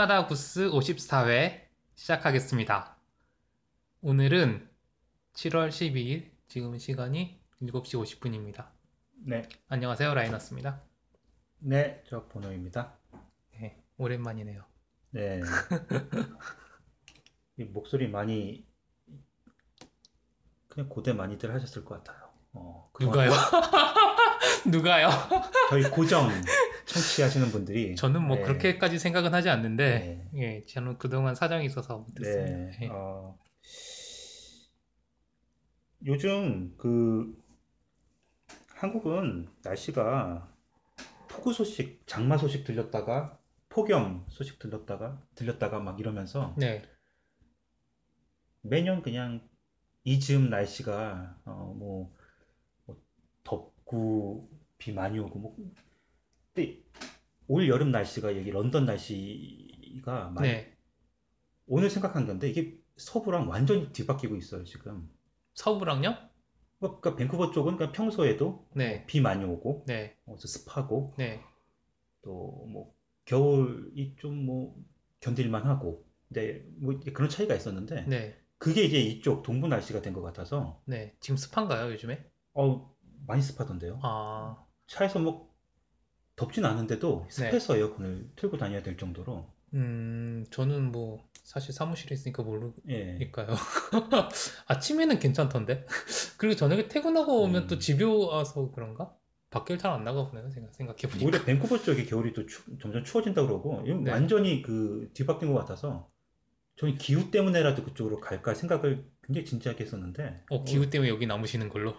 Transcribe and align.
캐나다 0.00 0.26
구스 0.26 0.70
54회 0.70 1.60
시작하겠습니다. 1.94 2.96
오늘은 4.00 4.66
7월 5.34 5.68
12일, 5.68 6.30
지금 6.48 6.78
시간이 6.78 7.38
7시 7.60 8.02
50분입니다. 8.02 8.70
네, 9.26 9.46
안녕하세요, 9.68 10.14
라이너스입니다. 10.14 10.80
네, 11.58 12.02
저 12.08 12.26
번호입니다. 12.28 12.96
네, 13.52 13.78
오랜만이네요. 13.98 14.64
네. 15.10 15.42
이 17.58 17.64
목소리 17.64 18.08
많이 18.08 18.66
그냥 20.70 20.88
고대 20.88 21.12
많이들 21.12 21.52
하셨을 21.52 21.84
것 21.84 22.02
같아요. 22.02 22.19
어, 22.52 22.90
누가요? 23.00 23.30
누가요? 24.66 25.08
저희 25.70 25.84
고정 25.84 26.28
청취하시는 26.86 27.50
분들이 27.50 27.94
저는 27.94 28.22
뭐 28.22 28.36
네, 28.36 28.42
그렇게까지 28.42 28.98
생각은 28.98 29.32
하지 29.32 29.48
않는데, 29.48 30.28
예, 30.36 30.64
저는 30.66 30.98
그동안 30.98 31.34
사정이 31.34 31.64
있어서 31.66 31.98
못했습니다. 31.98 32.52
네, 32.52 32.78
예. 32.82 32.88
어, 32.88 33.38
요즘 36.06 36.74
그 36.76 37.38
한국은 38.68 39.48
날씨가 39.62 40.50
폭우 41.28 41.52
소식, 41.52 42.02
장마 42.06 42.38
소식 42.38 42.64
들렸다가 42.64 43.38
폭염 43.68 44.24
소식 44.28 44.58
들렸다가 44.58 45.22
들렸다가 45.34 45.78
막 45.78 46.00
이러면서 46.00 46.54
네, 46.56 46.82
매년 48.62 49.02
그냥 49.02 49.48
이 50.04 50.18
즈음 50.18 50.50
날씨가 50.50 51.36
어, 51.44 51.74
뭐, 51.76 51.76
뭐 51.76 52.19
덥고 53.90 54.48
비 54.78 54.92
많이 54.92 55.18
오고 55.18 55.38
뭐 55.38 55.56
근데 56.54 56.82
올 57.48 57.68
여름 57.68 57.90
날씨가 57.90 58.36
여기 58.36 58.50
런던 58.50 58.86
날씨가 58.86 60.30
많이 60.30 60.48
네. 60.48 60.76
오늘 61.66 61.90
생각한 61.90 62.26
건데 62.26 62.48
이게 62.48 62.78
서부랑 62.96 63.48
완전히 63.48 63.92
뒤바뀌고 63.92 64.36
있어요 64.36 64.64
지금 64.64 65.10
서부랑요? 65.54 66.16
그러니까 66.78 67.16
밴쿠버 67.16 67.50
쪽은 67.52 67.76
그냥 67.76 67.92
평소에도 67.92 68.66
네, 68.74 69.04
비 69.06 69.20
많이 69.20 69.44
오고 69.44 69.84
네, 69.86 70.16
어, 70.24 70.36
습하고 70.38 71.14
네, 71.18 71.42
또뭐 72.22 72.94
겨울이 73.26 74.14
좀 74.16 74.46
뭐 74.46 74.74
견딜만 75.20 75.66
하고 75.66 76.06
근데 76.28 76.64
뭐 76.78 76.94
이제 76.94 77.12
그런 77.12 77.28
차이가 77.28 77.54
있었는데 77.54 78.06
네, 78.06 78.34
그게 78.56 78.84
이제 78.84 78.98
이쪽 78.98 79.42
동부 79.42 79.68
날씨가 79.68 80.00
된 80.00 80.14
것 80.14 80.22
같아서 80.22 80.80
네. 80.86 81.14
지금 81.20 81.36
습한가요, 81.36 81.92
요즘에? 81.92 82.24
어 82.54 82.90
많이 83.26 83.42
습하던데요. 83.42 84.00
아, 84.02 84.64
차에서 84.86 85.18
뭐 85.18 85.50
덥진 86.36 86.64
않은데도 86.64 87.26
네. 87.26 87.30
습해서 87.30 87.76
에어컨을 87.76 88.30
틀고 88.36 88.56
다녀야 88.58 88.82
될 88.82 88.96
정도로 88.96 89.46
음, 89.74 90.44
저는 90.50 90.90
뭐, 90.90 91.28
사실 91.44 91.72
사무실에 91.72 92.14
있으니까 92.14 92.42
모르, 92.42 92.72
예. 92.88 93.14
니까요. 93.20 93.48
아침에는 94.66 95.18
괜찮던데. 95.20 95.86
그리고 96.38 96.56
저녁에 96.56 96.88
퇴근하고 96.88 97.42
오면 97.42 97.62
음. 97.64 97.66
또 97.68 97.78
집에 97.78 98.04
와서 98.04 98.70
그런가? 98.72 99.14
밖을 99.50 99.78
잘 99.78 99.92
안 99.92 100.04
나가 100.04 100.28
보네요. 100.28 100.50
생각, 100.50 100.74
생각해 100.74 101.02
보니까. 101.02 101.24
오히려 101.24 101.44
밴쿠버 101.44 101.82
쪽이 101.82 102.06
겨울이 102.06 102.32
또 102.32 102.46
추- 102.46 102.62
점점 102.80 103.04
추워진다 103.04 103.42
그러고 103.42 103.82
이건 103.86 104.04
네. 104.04 104.10
완전히 104.12 104.62
그 104.62 105.10
뒤바뀐 105.14 105.52
것 105.52 105.58
같아서 105.60 106.08
저희 106.76 106.96
기후 106.96 107.30
때문에라도 107.30 107.84
그쪽으로 107.84 108.20
갈까 108.20 108.54
생각을 108.54 109.04
굉장히 109.30 109.44
진지하게 109.46 109.84
했었는데 109.84 110.42
어, 110.50 110.64
기후 110.64 110.90
때문에 110.90 111.08
여기 111.08 111.24
남으시는 111.26 111.68
걸로. 111.68 111.94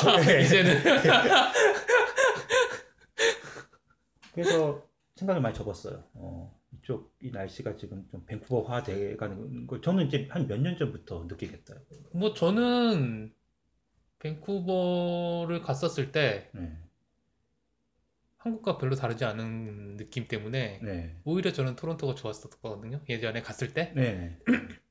저- 0.00 0.22
예. 0.32 0.42
이제는. 0.42 0.80
그래서 4.32 4.86
생각을 5.16 5.42
많이 5.42 5.54
접었어요. 5.54 6.04
어, 6.14 6.56
이쪽 6.72 7.14
이 7.20 7.30
날씨가 7.32 7.76
지금 7.76 8.06
좀 8.10 8.24
밴쿠버화 8.26 8.84
돼가는 8.84 9.66
걸 9.66 9.82
저는 9.82 10.06
이제 10.06 10.26
한 10.30 10.46
몇 10.46 10.58
년 10.60 10.76
전부터 10.78 11.24
느끼겠다. 11.28 11.74
뭐, 12.14 12.32
저는 12.32 13.34
밴쿠버를 14.20 15.62
갔었을 15.62 16.12
때 16.12 16.48
네, 16.54 16.78
한국과 18.38 18.78
별로 18.78 18.94
다르지 18.94 19.24
않은 19.24 19.96
느낌 19.96 20.28
때문에 20.28 20.78
네, 20.82 21.16
오히려 21.24 21.52
저는 21.52 21.74
토론토가 21.76 22.14
좋았었거든요. 22.14 23.00
예전에 23.08 23.42
갔을 23.42 23.74
때. 23.74 23.92
네, 23.96 24.38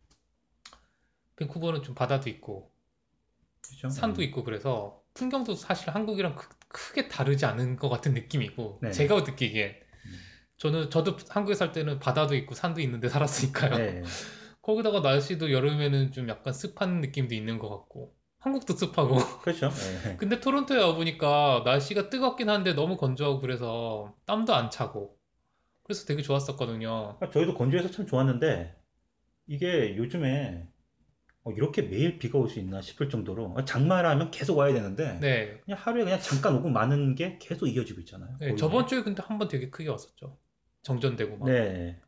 밴쿠버는 1.62 1.84
좀 1.84 1.96
바다도 1.96 2.30
있고, 2.30 2.72
그렇죠. 3.62 3.90
산도 3.90 4.24
있고 4.24 4.44
그래서 4.44 5.02
풍경도 5.14 5.56
사실 5.56 5.92
한국이랑 5.92 6.36
크, 6.36 6.50
크게 6.68 7.08
다르지 7.08 7.46
않은 7.46 7.78
것 7.78 7.90
같은 7.90 8.14
느낌이고 8.14 8.80
네. 8.82 8.92
제가 8.92 9.22
느끼기엔 9.22 9.76
음. 10.06 10.20
저는 10.58 10.90
저도 10.90 11.18
한국에 11.30 11.54
살 11.54 11.72
때는 11.72 12.00
바다도 12.00 12.36
있고 12.36 12.56
산도 12.56 12.82
있는데 12.82 13.08
살았으니까요. 13.08 13.78
네, 13.78 14.02
거기다가 14.62 15.00
날씨도 15.00 15.52
여름에는 15.52 16.12
좀 16.12 16.28
약간 16.28 16.54
습한 16.54 17.02
느낌도 17.02 17.36
있는 17.36 17.60
것 17.60 17.70
같고 17.70 18.14
한국도 18.40 18.74
습하고 18.74 19.16
그렇죠. 19.42 19.70
네. 20.04 20.18
근데 20.18 20.40
토론토에 20.40 20.82
와 20.82 20.96
보니까 20.96 21.62
날씨가 21.66 22.10
뜨겁긴 22.10 22.50
한데 22.50 22.74
너무 22.74 22.98
건조하고 22.98 23.40
그래서 23.42 24.16
땀도 24.26 24.54
안 24.54 24.70
차고 24.70 25.18
그래서 25.84 26.06
되게 26.06 26.22
좋았었거든요. 26.22 27.18
아, 27.20 27.30
저희도 27.30 27.56
건조해서 27.56 27.92
참 27.92 28.06
좋았는데 28.06 28.82
이게 29.48 29.98
요즘에 29.98 30.66
어, 31.44 31.52
이렇게 31.52 31.82
매일 31.82 32.20
비가 32.20 32.38
올 32.38 32.48
수 32.50 32.60
있나 32.60 32.82
싶을 32.82 33.10
정도로 33.10 33.56
아, 33.58 33.66
장마라면 33.66 34.30
계속 34.32 34.58
와야 34.58 34.74
되는데 34.74 35.18
네. 35.20 35.60
그냥 35.66 35.80
하루에 35.80 36.04
그냥 36.04 36.20
잠깐 36.20 36.56
오고 36.56 36.70
마는 36.70 37.16
게 37.16 37.38
계속 37.40 37.68
이어지고 37.68 38.02
있잖아요. 38.02 38.38
네. 38.40 38.56
저번 38.56 38.86
주에 38.88 39.02
근데 39.02 39.24
한 39.26 39.40
번 39.40 39.48
되게 39.48 39.70
크게 39.70 39.90
왔었죠. 39.90 40.38
정전되고 40.84 41.38
막 41.38 41.50
네, 41.50 42.00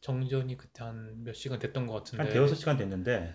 정전이 0.00 0.56
그때 0.56 0.84
한 0.84 1.22
몇 1.24 1.32
시간 1.34 1.58
됐던 1.58 1.86
것한 1.86 2.04
같은데 2.04 2.28
대여섯 2.32 2.56
시간 2.58 2.76
됐는데 2.76 3.34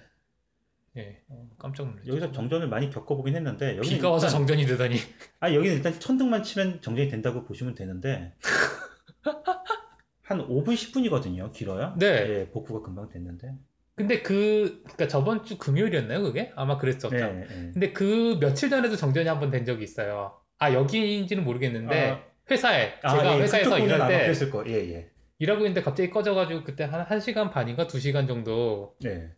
예, 0.97 1.21
어, 1.29 1.49
깜짝 1.57 1.87
놀랐죠. 1.87 2.09
여기서 2.09 2.31
정전을 2.33 2.67
많이 2.67 2.89
겪어보긴 2.89 3.35
했는데 3.35 3.77
여기는 3.77 3.97
비가 3.97 4.11
와서 4.11 4.27
일단- 4.27 4.39
정전이 4.39 4.65
되다니. 4.67 4.95
아 5.39 5.53
여기는 5.53 5.75
일단 5.77 5.99
천둥만 5.99 6.43
치면 6.43 6.81
정전이 6.81 7.09
된다고 7.09 7.45
보시면 7.45 7.73
되는데 7.75 8.35
한 10.23 10.39
5분 10.47 10.67
10분이거든요. 10.75 11.51
길어야. 11.51 11.95
네. 11.97 12.05
예, 12.07 12.49
복구가 12.51 12.81
금방 12.85 13.09
됐는데. 13.09 13.55
근데 13.95 14.21
그, 14.21 14.81
그러니까 14.83 15.07
저번 15.07 15.43
주 15.45 15.57
금요일이었나요, 15.57 16.23
그게? 16.23 16.51
아마 16.55 16.77
그랬었죠. 16.77 17.09
네, 17.09 17.45
네. 17.47 17.71
근데 17.73 17.91
그 17.93 18.37
며칠 18.39 18.69
전에도 18.69 18.95
정전이 18.95 19.27
한 19.27 19.39
번 19.39 19.51
된 19.51 19.65
적이 19.65 19.83
있어요. 19.83 20.39
아, 20.57 20.73
여기인지는 20.73 21.43
모르겠는데, 21.43 22.09
아, 22.11 22.23
회사에, 22.49 22.93
아, 23.03 23.09
제가 23.09 23.37
예, 23.37 23.41
회사에서 23.41 23.77
일할 23.79 24.07
때. 24.07 24.25
예, 24.67 24.73
예. 24.93 25.11
일하고 25.39 25.61
있는데 25.61 25.81
갑자기 25.81 26.09
꺼져가지고 26.09 26.63
그때 26.63 26.83
한 26.83 27.01
1 27.09 27.19
시간 27.19 27.49
반인가 27.49 27.87
2 27.87 27.99
시간 27.99 28.27
정도 28.27 28.95
네. 29.01 29.31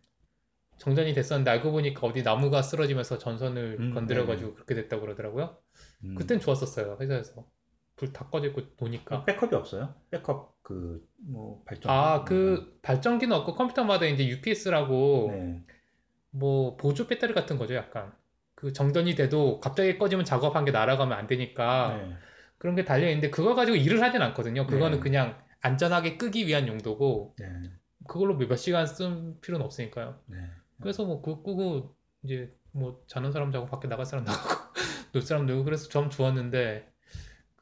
정전이 0.77 1.13
됐었는데 1.13 1.49
알고 1.49 1.71
보니까 1.71 2.05
어디 2.07 2.23
나무가 2.23 2.61
쓰러지면서 2.61 3.17
전선을 3.17 3.77
음, 3.79 3.93
건드려가지고 3.93 4.53
그렇게 4.55 4.75
됐다고 4.75 5.01
그러더라고요. 5.01 5.57
음. 6.03 6.15
그땐 6.15 6.39
좋았었어요, 6.41 6.97
회사에서. 6.99 7.45
불 7.95 8.11
다 8.13 8.29
꺼지고 8.29 8.75
도니까. 8.77 9.17
아, 9.17 9.25
백업이 9.25 9.55
없어요? 9.55 9.93
백업 10.11 10.61
그 10.63 11.05
뭐 11.17 11.61
발전. 11.65 11.91
아, 11.91 12.23
그 12.23 12.77
발전기는 12.81 13.35
없고 13.35 13.55
컴퓨터마다 13.55 14.05
이제 14.05 14.27
UPS라고 14.27 15.29
네. 15.31 15.63
뭐 16.31 16.75
보조 16.77 17.07
배터리 17.07 17.33
같은 17.33 17.57
거죠, 17.57 17.75
약간. 17.75 18.13
그 18.55 18.73
정전이 18.73 19.15
돼도 19.15 19.59
갑자기 19.59 19.97
꺼지면 19.97 20.25
작업한 20.25 20.65
게 20.65 20.71
날아가면 20.71 21.17
안 21.17 21.27
되니까 21.27 21.95
네. 21.97 22.15
그런 22.57 22.75
게 22.75 22.85
달려 22.85 23.07
있는데 23.09 23.29
그거 23.29 23.55
가지고 23.55 23.75
일을 23.77 24.01
하진 24.01 24.21
않거든요. 24.21 24.67
그거는 24.67 24.97
네. 24.97 25.03
그냥 25.03 25.37
안전하게 25.61 26.17
끄기 26.17 26.47
위한 26.47 26.67
용도고 26.67 27.35
네. 27.39 27.45
그걸로 28.07 28.37
몇 28.37 28.55
시간 28.55 28.85
쓸 28.87 29.35
필요는 29.41 29.65
없으니까요. 29.65 30.19
네. 30.27 30.37
그래서 30.81 31.05
뭐 31.05 31.21
그거 31.21 31.41
끄고 31.43 31.95
이제 32.23 32.53
뭐 32.71 33.01
자는 33.07 33.31
사람 33.31 33.51
자고 33.51 33.65
밖에 33.67 33.87
나갈 33.87 34.05
사람 34.05 34.25
나가고 34.25 34.73
놀 35.13 35.21
사람 35.21 35.45
놀고 35.45 35.63
그래서 35.65 35.89
좀 35.89 36.09
좋았는데 36.09 36.89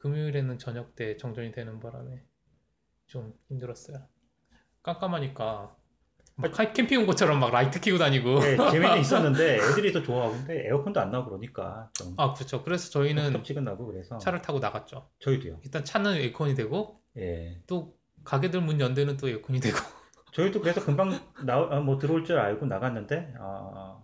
금요일에는 0.02 0.58
저녁 0.58 0.96
때 0.96 1.16
정전이 1.16 1.52
되는 1.52 1.78
바람에 1.78 2.20
좀 3.06 3.32
힘들었어요. 3.48 3.98
깜깜하니까 4.82 5.76
막 6.34 6.50
카- 6.52 6.72
캠핑 6.72 7.00
온 7.00 7.06
것처럼 7.06 7.38
막 7.38 7.52
라이트 7.52 7.80
켜고 7.80 7.98
다니고 7.98 8.40
네, 8.40 8.56
재미는 8.72 8.98
있었는데 8.98 9.56
애들이 9.58 9.92
더 9.92 10.02
좋아하고 10.02 10.32
근데 10.34 10.66
에어컨도 10.66 10.98
안 10.98 11.12
나고 11.12 11.30
그러니까 11.30 11.88
좀 11.92 12.14
아 12.16 12.32
그렇죠. 12.34 12.64
그래서 12.64 12.90
저희는 12.90 13.24
섭섭지근하고 13.26 13.86
그래서 13.86 14.18
차를 14.18 14.42
타고 14.42 14.58
나갔죠. 14.58 15.08
저희도요. 15.20 15.60
일단 15.62 15.84
차는 15.84 16.16
에어컨이 16.16 16.54
되고 16.56 17.00
예. 17.18 17.60
또 17.68 17.96
가게들 18.24 18.60
문연 18.60 18.94
데는 18.94 19.16
또 19.18 19.28
에어컨이 19.28 19.60
되고 19.60 19.76
저희도 20.32 20.62
그래서 20.62 20.84
금방 20.84 21.10
나, 21.44 21.58
아, 21.70 21.78
뭐 21.80 21.98
들어올 21.98 22.24
줄 22.24 22.38
알고 22.40 22.66
나갔는데 22.66 23.34
아, 23.38 24.02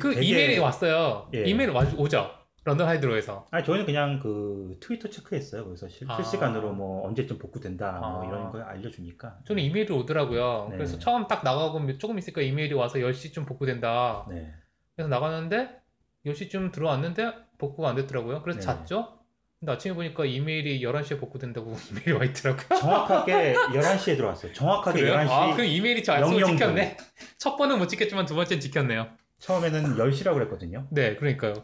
그 0.00 0.14
되게- 0.14 0.24
이메일이 0.26 0.58
왔어요. 0.58 1.30
예. 1.34 1.44
이메일 1.46 1.70
와, 1.70 1.82
오죠. 1.96 2.30
런던 2.66 2.88
하이드로에서. 2.88 3.46
아니 3.52 3.64
저희는 3.64 3.86
그냥 3.86 4.18
그 4.18 4.76
트위터 4.80 5.08
체크했어요. 5.08 5.64
그래서 5.64 5.88
실, 5.88 6.10
아. 6.10 6.16
실시간으로 6.16 6.72
뭐 6.72 7.06
언제쯤 7.06 7.38
복구된다 7.38 7.92
뭐 7.92 8.22
아. 8.22 8.26
이런 8.26 8.50
거 8.50 8.60
알려주니까. 8.60 9.38
저는 9.46 9.62
이메일이 9.62 9.92
오더라고요. 9.94 10.68
네. 10.70 10.76
그래서 10.76 10.98
처음 10.98 11.28
딱 11.28 11.44
나가고 11.44 11.96
조금 11.98 12.18
있으니까 12.18 12.42
이메일이 12.42 12.74
와서 12.74 12.98
10시쯤 12.98 13.46
복구된다. 13.46 14.26
네. 14.28 14.52
그래서 14.96 15.08
나갔는데 15.08 15.80
10시쯤 16.26 16.72
들어왔는데 16.72 17.32
복구가 17.58 17.90
안 17.90 17.94
됐더라고요. 17.94 18.42
그래서 18.42 18.58
네. 18.58 18.66
잤죠. 18.66 19.16
근데 19.60 19.72
아침에 19.72 19.94
보니까 19.94 20.24
이메일이 20.24 20.82
11시에 20.82 21.20
복구된다고 21.20 21.72
이메일이 21.90 22.12
와 22.12 22.24
있더라고요. 22.24 22.80
정확하게 22.80 23.54
11시에 23.54 24.16
들어왔어요. 24.16 24.52
정확하게 24.52 25.00
그래요? 25.02 25.14
11시. 25.14 25.30
아, 25.30 25.52
그럼 25.54 25.66
이메일이 25.66 26.02
저 26.02 26.14
약속을 26.14 26.40
00 26.40 26.50
지켰네. 26.50 26.96
첫 27.38 27.56
번은 27.56 27.78
못 27.78 27.86
지켰지만 27.86 28.26
두 28.26 28.34
번째는 28.34 28.60
지켰네요. 28.60 29.06
처음에는 29.38 29.96
10시라고 29.96 30.34
그랬거든요. 30.34 30.88
네, 30.90 31.14
그러니까요. 31.14 31.54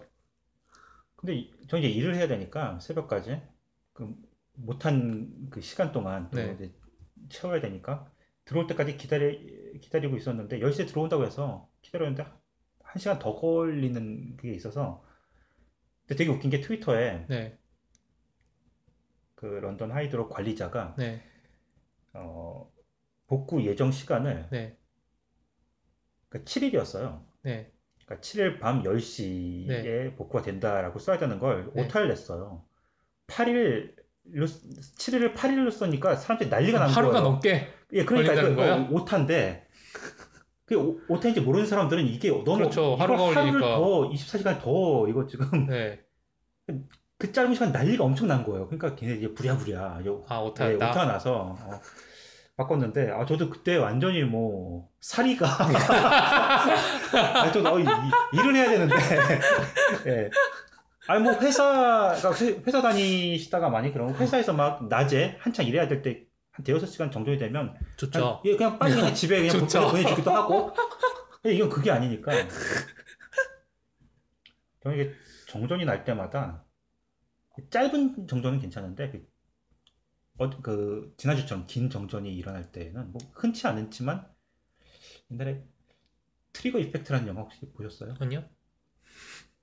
근데 1.23 1.35
이- 1.37 1.53
저 1.69 1.79
이제 1.79 1.89
일을 1.89 2.17
해야 2.17 2.29
되니까 2.29 2.81
새벽까지 2.81 3.41
그 3.95 4.15
못한 4.55 5.49
그 5.51 5.63
시간 5.63 5.93
동안 5.93 6.29
또 6.31 6.37
네. 6.39 6.53
이제 6.55 6.75
채워야 7.31 7.61
되니까 7.61 8.11
들어올 8.45 8.67
때까지 8.67 8.97
기다려 8.99 9.31
기다리고 9.81 10.17
있었는데 10.17 10.61
10시에 10.61 10.87
들어온다고 10.87 11.25
해서 11.25 11.71
기다렸는데 11.83 12.25
한 12.83 13.01
시간 13.01 13.21
더 13.21 13.37
걸리는 13.37 14.37
게 14.37 14.53
있어서 14.53 15.05
근데 16.07 16.17
되게 16.17 16.31
웃긴 16.31 16.51
게 16.51 16.61
트위터에 16.61 17.27
네, 17.29 17.59
그 19.37 19.47
런던 19.47 19.93
하이드로 19.93 20.29
관리자가 20.29 20.95
네, 20.99 21.23
어, 22.15 22.71
복구 23.29 23.65
예정 23.65 23.93
시간을 23.93 24.49
네, 24.51 24.77
그러니까 26.29 26.51
7일이었어요. 26.51 27.25
네. 27.43 27.73
그러니까 28.07 28.21
7일 28.27 28.61
밤 28.61 28.83
10시에 28.83 30.17
복구가 30.17 30.43
된다라고 30.43 30.99
써야 30.99 31.19
되는 31.19 31.39
걸 31.39 31.71
네. 31.75 31.83
오타를 31.85 32.09
냈어요. 32.09 32.63
8일 33.29 33.93
7일을 34.35 35.35
8일로 35.35 35.71
쓰니까 35.73 36.17
사람들이 36.17 36.49
난리가 36.51 36.79
난 36.79 36.89
하루가 36.89 37.15
거예요. 37.21 37.25
넘게. 37.29 37.69
예, 37.93 38.05
그러니까 38.05 38.55
거야? 38.55 38.89
오타인데 38.91 39.67
그 40.65 40.77
오- 40.77 41.01
오타인지 41.09 41.41
모르는 41.41 41.67
사람들은 41.67 42.07
이게 42.07 42.29
너무 42.31 42.59
그렇죠. 42.59 42.95
하루가 42.97 43.35
하루를. 43.35 43.61
더 43.61 44.09
24시간 44.11 44.61
더 44.61 45.09
이거 45.09 45.27
지금 45.27 45.67
네. 45.67 46.01
그 47.19 47.33
짧은 47.33 47.55
시간 47.55 47.73
난리가 47.73 48.03
엄청 48.05 48.29
난 48.29 48.45
거예요. 48.45 48.67
그러니까 48.67 48.95
걔네 48.95 49.15
이제 49.17 49.33
부랴부랴 49.35 50.03
요- 50.07 50.25
아, 50.29 50.41
예, 50.41 50.47
오타였다. 50.47 50.91
오타 50.91 51.05
나서 51.07 51.57
어, 51.61 51.81
바꿨는데 52.63 53.11
아 53.11 53.25
저도 53.27 53.51
그때 53.51 53.77
완전히 53.77 54.23
뭐 54.25 54.89
사리가 55.01 55.47
아, 57.13 57.53
저도 57.53 57.75
어, 57.75 57.79
일을 57.79 58.55
해야 58.57 58.69
되는데 58.71 58.95
예. 60.07 60.31
아니 61.09 61.23
뭐 61.23 61.33
회사가 61.35 62.33
회- 62.35 62.63
회사 62.67 62.81
다니시다가 62.83 63.69
많이 63.71 63.93
그런 63.93 64.15
회사에서 64.15 64.53
막 64.53 64.89
낮에 64.89 65.37
한창 65.41 65.67
일해야 65.67 65.89
될 65.89 66.03
때 66.03 66.27
한 66.55 66.65
대여섯 66.65 66.87
시간 66.91 67.11
정도 67.11 67.35
되면 67.39 67.75
좋죠. 67.97 68.11
그냥, 68.13 68.41
예, 68.45 68.57
그냥 68.57 68.79
빨리 68.79 68.95
그냥 68.95 69.15
집에 69.15 69.39
그냥 69.39 69.53
좋죠. 69.59 69.81
보내- 69.89 70.03
보내주기도 70.03 70.31
하고 70.33 70.75
근데 71.43 71.57
이건 71.57 71.71
그게 71.71 71.91
아니니까 71.91 72.31
저는 74.83 74.99
이게 74.99 75.13
정전이 75.49 75.87
날 75.87 76.05
때마다 76.05 76.63
짧은 77.71 78.27
정전은 78.27 78.61
괜찮은데 78.61 79.11
그, 79.13 79.23
어, 80.39 80.51
그 80.63 81.15
지난주처럼 81.17 81.67
긴 81.67 81.89
정전이 81.91 82.35
일어날 82.35 82.71
때는 82.73 83.13
뭐 83.13 83.21
흔치 83.35 83.67
않지만 83.67 84.27
옛날에 85.31 85.65
트리거 86.53 86.79
이펙트라는 86.81 87.29
영화 87.29 87.43
혹시 87.43 87.61
보셨어요? 87.73 88.15
아니요? 88.21 88.45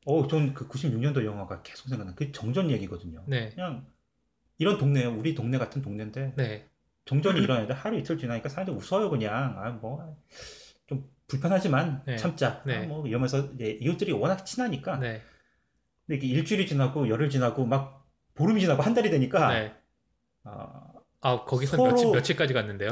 어, 0.05 0.27
전 0.27 0.53
그 0.53 0.67
96년도 0.67 1.25
영화가 1.25 1.61
계속 1.61 1.89
생각나. 1.89 2.15
그 2.15 2.31
정전 2.31 2.71
얘기거든요. 2.71 3.23
네, 3.27 3.49
그냥 3.49 3.85
이런 4.59 4.77
동네예요. 4.77 5.11
우리 5.17 5.35
동네 5.35 5.57
같은 5.57 5.81
동네인데 5.81 6.33
네, 6.37 6.67
정전이 7.05 7.41
일어나는데 7.41 7.73
하루 7.73 7.97
이틀 7.97 8.17
지나니까 8.17 8.49
사람들 8.49 8.73
웃어요 8.75 9.09
그냥 9.09 9.57
아 9.59 9.71
뭐 9.81 10.17
좀 10.87 11.09
불편하지만 11.27 12.03
네. 12.05 12.17
참자 12.17 12.63
네. 12.65 12.77
아, 12.77 12.81
뭐 12.87 13.07
이러면서 13.07 13.51
이제 13.53 13.77
이웃들이 13.81 14.11
워낙 14.13 14.45
친하니까 14.45 14.97
네, 14.99 15.21
근데 16.07 16.17
이게 16.25 16.27
일주일이 16.35 16.67
지나고 16.67 17.09
열흘 17.09 17.29
지나고 17.29 17.65
막 17.65 18.07
보름이 18.35 18.61
지나고 18.61 18.81
한 18.83 18.93
달이 18.95 19.09
되니까 19.11 19.49
네. 19.53 19.75
아, 20.43 20.83
아, 21.21 21.43
거기서 21.45 21.77
서로- 21.77 21.89
며칠, 21.91 22.11
며칠까지 22.11 22.53
갔는데요? 22.53 22.91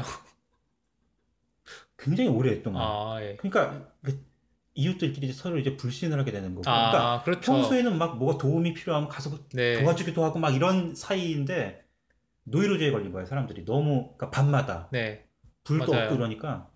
굉장히 1.97 2.29
오랫동안 2.29 2.81
아, 2.83 3.17
예. 3.21 3.35
그러니까 3.38 3.91
그 4.03 4.23
이웃들끼리 4.75 5.33
서로 5.33 5.57
이제 5.57 5.75
불신을 5.75 6.19
하게 6.19 6.31
되는 6.31 6.49
거고 6.49 6.61
그러니까 6.61 7.13
아, 7.13 7.23
그렇죠. 7.23 7.51
평소에는 7.51 7.97
막 7.97 8.17
뭐가 8.19 8.38
도움이 8.38 8.73
필요하면 8.75 9.09
가서 9.09 9.31
네, 9.53 9.81
도와주기도 9.81 10.23
하고 10.23 10.38
막 10.39 10.53
이런 10.55 10.94
사이인데 10.95 11.83
노이로제에 12.44 12.91
걸린 12.91 13.11
거예요 13.11 13.25
사람들이 13.25 13.65
너무 13.65 14.13
그러니까 14.15 14.29
밤마다 14.29 14.88
네, 14.91 15.25
불도 15.63 15.91
맞아요. 15.91 16.03
없고 16.05 16.15
이러니까 16.15 16.69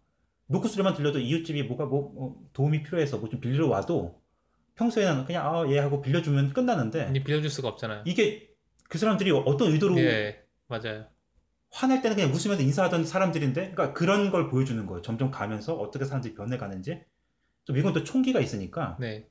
노크 0.47 0.67
소리만 0.67 0.95
들려도 0.95 1.19
이웃집이 1.19 1.63
뭐가 1.63 1.85
뭐 1.85 2.13
어, 2.17 2.35
도움이 2.53 2.81
필요해서 2.83 3.19
뭐 3.19 3.29
좀 3.29 3.39
빌리러 3.39 3.67
와도 3.69 4.19
평소에는 4.75 5.25
그냥 5.25 5.45
아예 5.55 5.77
하고 5.77 6.01
빌려주면 6.01 6.53
끝나는데 6.53 7.03
아니, 7.03 7.23
빌려줄 7.23 7.49
수가 7.51 7.67
없잖아요. 7.67 8.03
이게 8.05 8.49
그 8.89 8.97
사람들이 8.97 9.29
어떤 9.31 9.71
의도로 9.71 9.97
예, 9.99 10.40
맞아요. 10.71 11.07
화낼 11.71 12.01
때는 12.01 12.15
그냥 12.17 12.31
웃으면서 12.33 12.61
인사하던 12.63 13.05
사람들인데 13.05 13.71
그러니까 13.71 13.93
그런 13.93 14.29
걸 14.31 14.49
보여주는 14.49 14.85
거예요 14.85 15.01
점점 15.01 15.31
가면서 15.31 15.75
어떻게 15.75 16.05
사람들이 16.05 16.33
변해가는지 16.33 17.03
또 17.65 17.73
미국은 17.73 17.93
또 17.93 18.03
총기가 18.03 18.39
있으니까 18.39 18.97
네. 18.99 19.27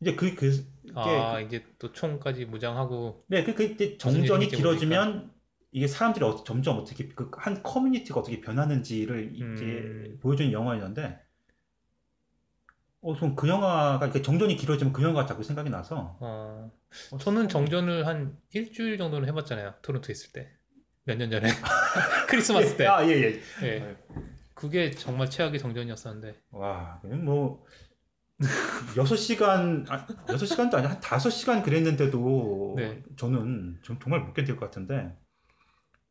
이제 0.00 0.14
그, 0.16 0.34
그, 0.34 0.64
아, 0.94 1.40
이제 1.40 1.62
또 1.78 1.92
총까지 1.92 2.46
무장하고, 2.46 3.22
네, 3.28 3.44
그, 3.44 3.54
그, 3.54 3.98
정전이 3.98 4.48
길어지면 4.48 5.30
이게 5.72 5.86
사람들이 5.86 6.24
어- 6.24 6.42
점점 6.42 6.78
어떻게 6.78 7.08
그 7.08 7.30
한 7.36 7.62
커뮤니티가 7.62 8.20
어떻게 8.20 8.40
변하는지를 8.40 9.32
이제 9.36 9.64
음. 9.64 10.18
보여주는 10.22 10.52
영화였는데 10.52 11.18
어, 13.02 13.16
전그 13.16 13.48
영화가 13.48 14.04
이렇게 14.04 14.20
정전이 14.22 14.56
길어지면 14.56 14.92
그 14.92 15.02
영화가 15.02 15.26
자꾸 15.26 15.42
생각이 15.42 15.70
나서 15.70 16.16
어, 16.20 16.70
어, 17.12 17.18
저는 17.18 17.48
정전을 17.48 18.06
한 18.06 18.36
일주일 18.52 18.98
정도는 18.98 19.26
해봤잖아요. 19.28 19.74
토론토 19.82 20.12
있을 20.12 20.32
때. 20.32 20.50
몇 21.04 21.16
년 21.16 21.30
전에. 21.30 21.48
크리스마스 22.28 22.76
때. 22.76 22.86
아, 22.86 23.06
예, 23.06 23.10
예. 23.22 23.40
예. 23.62 23.96
그게 24.54 24.90
정말 24.90 25.30
최악의 25.30 25.58
정전이었었는데. 25.58 26.38
와, 26.50 27.00
뭐 27.04 27.64
6시간 28.96 29.86
아, 29.88 30.06
6시간도 30.28 30.74
아니야. 30.74 30.90
한 30.90 31.00
5시간 31.00 31.62
그랬는데도 31.62 32.74
네. 32.76 33.02
저는 33.16 33.78
좀 33.82 33.98
정말 33.98 34.20
못 34.20 34.34
견딜 34.34 34.56
것 34.56 34.66
같은데 34.66 35.16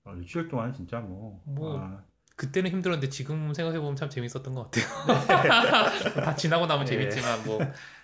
어, 0.06 0.14
일주일 0.16 0.48
동안 0.48 0.74
진짜 0.74 1.00
뭐, 1.00 1.44
뭐, 1.46 1.80
아, 1.80 2.04
그때는 2.40 2.72
힘들었는데 2.72 3.10
지금 3.10 3.54
생각해 3.54 3.80
보면 3.80 3.98
참 3.98 4.10
재밌었던 4.10 4.56
것 4.56 4.72
같아요. 4.72 6.16
다 6.24 6.36
지나고 6.36 6.68
나면 6.68 6.84
예. 6.84 6.86
재밌지만, 6.86 7.44
뭐, 7.44 7.60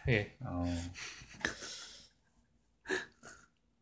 예. 0.09 0.35
어. 0.41 0.65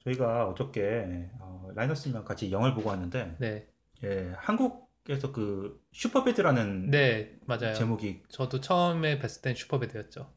저희가 0.03 0.47
어저께 0.49 1.31
어, 1.39 1.69
라이너스님과 1.73 2.23
같이 2.23 2.51
영화를 2.51 2.75
보고 2.75 2.89
왔는데 2.89 3.37
네. 3.39 3.67
예, 4.03 4.31
한국에서 4.37 5.31
그 5.31 5.81
슈퍼배드라는 5.91 6.91
네, 6.91 7.35
맞아요. 7.47 7.73
제목이 7.73 8.21
저도 8.29 8.61
처음에 8.61 9.17
뵀을 9.17 9.41
땐 9.41 9.55
슈퍼배드였죠. 9.55 10.31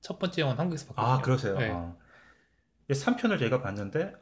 첫 0.00 0.18
번째 0.18 0.42
영화는 0.42 0.58
한국에서 0.58 0.86
봤거든요. 0.94 1.14
아 1.14 1.22
그러세요. 1.22 1.56
네. 1.58 1.70
어. 1.70 1.96
3편을 2.88 3.38
저희가 3.38 3.62
봤는데 3.62 4.14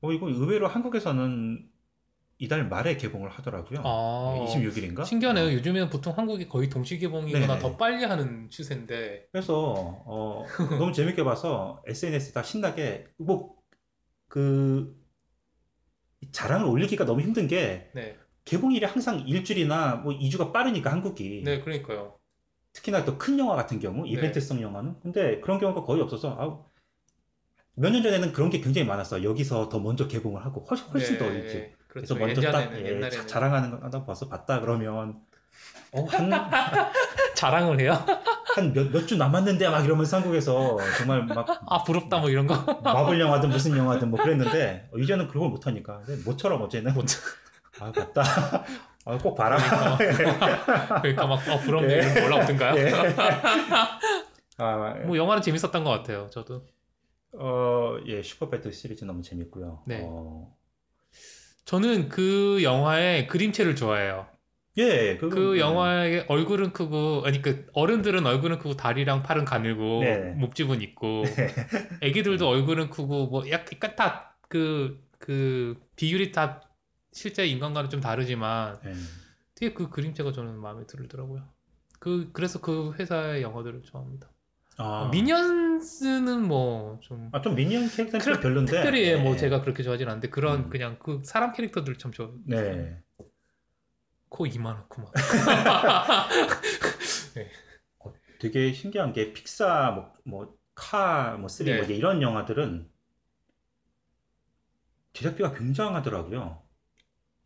어 0.00 0.10
이거 0.10 0.28
의외로 0.28 0.66
한국에서는 0.66 1.69
이달 2.40 2.66
말에 2.66 2.96
개봉을 2.96 3.28
하더라고요. 3.28 3.82
아, 3.84 4.34
26일인가? 4.48 5.04
신기하네요. 5.04 5.52
요즘에는 5.52 5.90
보통 5.90 6.16
한국이 6.16 6.48
거의 6.48 6.70
동시 6.70 6.98
개봉이거나 6.98 7.46
네네. 7.46 7.58
더 7.60 7.76
빨리 7.76 8.02
하는 8.04 8.48
추세인데. 8.48 9.26
그래서 9.30 9.74
어, 10.06 10.44
너무 10.80 10.92
재밌게 10.92 11.22
봐서 11.22 11.82
SNS 11.86 12.32
다 12.32 12.42
신나게 12.42 13.06
뭐그 13.18 14.98
자랑을 16.32 16.66
올리기가 16.66 17.04
너무 17.04 17.20
힘든 17.20 17.46
게 17.46 17.90
네. 17.94 18.16
개봉일이 18.46 18.86
항상 18.86 19.20
일주일이나 19.20 19.96
뭐 19.96 20.14
2주가 20.14 20.50
빠르니까 20.50 20.90
한국이 20.90 21.42
네, 21.44 21.60
그러니까요. 21.60 22.18
특히나 22.72 23.04
또 23.04 23.18
큰 23.18 23.38
영화 23.38 23.54
같은 23.54 23.80
경우 23.80 24.04
네. 24.04 24.12
이벤트성 24.12 24.62
영화는 24.62 25.00
근데 25.00 25.40
그런 25.40 25.58
경우가 25.60 25.82
거의 25.82 26.00
없어서 26.00 26.70
몇년 27.74 28.02
전에는 28.02 28.32
그런 28.32 28.48
게 28.50 28.60
굉장히 28.60 28.86
많았어요. 28.86 29.28
여기서 29.28 29.68
더 29.68 29.78
먼저 29.80 30.06
개봉을 30.08 30.44
하고 30.44 30.64
훨씬 30.70 30.86
훨씬 30.88 31.18
더 31.18 31.30
일찍. 31.32 31.79
네, 31.90 32.00
그래서 32.00 32.14
그렇죠. 32.14 32.26
먼저 32.26 32.40
딱 32.52 32.60
예전에는, 32.60 32.86
예, 32.86 32.96
옛날에는 32.96 33.26
자랑하는 33.26 33.70
거 33.72 33.84
하다 33.86 34.04
벌써 34.04 34.28
봤다 34.28 34.60
그러면 34.60 35.20
어, 35.92 36.04
한 36.04 36.30
자랑을 37.34 37.80
해요? 37.80 38.04
한 38.56 38.72
몇 38.72 38.90
몇 38.92 39.06
주 39.06 39.16
남았는데 39.16 39.68
막 39.68 39.84
이러면서 39.84 40.16
한국에서 40.18 40.78
정말 40.98 41.24
막 41.24 41.46
아, 41.66 41.82
부럽다 41.84 42.18
뭐 42.18 42.30
이런 42.30 42.46
거. 42.46 42.54
마블 42.82 43.20
영화든 43.20 43.50
무슨 43.50 43.76
영화든 43.76 44.10
뭐 44.10 44.20
그랬는데 44.20 44.88
어, 44.92 44.98
이제는 44.98 45.28
그런 45.28 45.44
걸 45.44 45.50
못 45.50 45.66
하니까 45.66 46.02
근데 46.06 46.22
모처럼 46.24 46.62
어제는 46.62 46.94
못- 46.94 47.06
아 47.80 47.92
봤다 47.92 48.22
아, 49.06 49.18
꼭 49.18 49.34
봐라 49.34 49.56
그러니까 51.00 51.26
막 51.26 51.48
어, 51.48 51.58
부럽네 51.60 51.92
예. 51.94 51.98
이런 51.98 52.14
거 52.14 52.24
올라오던가요? 52.26 52.76
예. 52.76 52.90
아, 54.58 54.94
뭐 55.06 55.16
영화는 55.16 55.42
재밌었던 55.42 55.84
것 55.84 55.90
같아요. 55.90 56.28
저도. 56.30 56.66
어, 57.32 57.96
예, 58.06 58.22
슈퍼배트 58.22 58.72
시리즈 58.72 59.04
너무 59.04 59.22
재밌고요. 59.22 59.82
네. 59.86 60.00
어, 60.04 60.54
저는 61.70 62.08
그 62.08 62.64
영화의 62.64 63.28
그림체를 63.28 63.76
좋아해요. 63.76 64.26
예, 64.78 65.16
그 65.18 65.28
그거- 65.28 65.58
영화의 65.58 66.24
얼굴은 66.26 66.72
크고 66.72 67.22
아니 67.24 67.40
그 67.42 67.66
어른들은 67.74 68.26
얼굴은 68.26 68.58
크고 68.58 68.74
다리랑 68.76 69.22
팔은 69.22 69.44
가늘고 69.44 70.00
네. 70.00 70.32
목집은 70.32 70.82
있고 70.82 71.22
애기들도 72.02 72.48
얼굴은 72.48 72.90
크고 72.90 73.26
뭐 73.28 73.48
약간 73.50 73.94
다 73.96 74.36
그 74.48 74.98
그 75.20 75.78
비율이 75.96 76.32
다 76.32 76.62
실제 77.12 77.46
인간과는 77.46 77.90
좀 77.90 78.00
다르지만 78.00 78.80
예. 78.86 78.92
되게 79.54 79.74
그 79.74 79.90
그림체가 79.90 80.32
저는 80.32 80.58
마음에 80.58 80.86
들더라고요. 80.86 81.46
그 82.00 82.30
그래서 82.32 82.60
그 82.60 82.94
회사의 82.98 83.42
영화들을 83.42 83.82
좋아합니다. 83.82 84.29
아, 84.82 85.08
미니언스는 85.12 86.46
뭐 86.48 86.98
좀 87.02 87.28
아, 87.32 87.40
좀 87.42 87.54
미니언 87.54 87.88
캐릭터는 87.88 88.24
특- 88.24 88.32
좀 88.34 88.40
별론데. 88.42 88.72
특별히 88.72 89.02
예. 89.04 89.16
뭐 89.16 89.36
제가 89.36 89.60
그렇게 89.62 89.82
좋아하진 89.82 90.08
않는데 90.08 90.28
그런 90.30 90.64
음. 90.64 90.70
그냥 90.70 90.98
그 90.98 91.20
사람 91.24 91.52
캐릭터들 91.52 91.96
참 91.98 92.12
좋아요. 92.12 92.34
네. 92.46 92.96
코 94.28 94.46
이만하고 94.46 95.02
막. 95.02 95.12
되게 98.40 98.72
신기한 98.72 99.12
게 99.12 99.32
픽사 99.32 99.90
뭐, 99.90 100.12
뭐 100.24 100.56
카, 100.74 101.36
뭐 101.38 101.48
three 101.48 101.70
네. 101.72 101.76
뭐 101.82 101.86
이런 101.86 102.22
영화들은 102.22 102.88
제작비가 105.12 105.52
굉장하더라고요. 105.54 106.62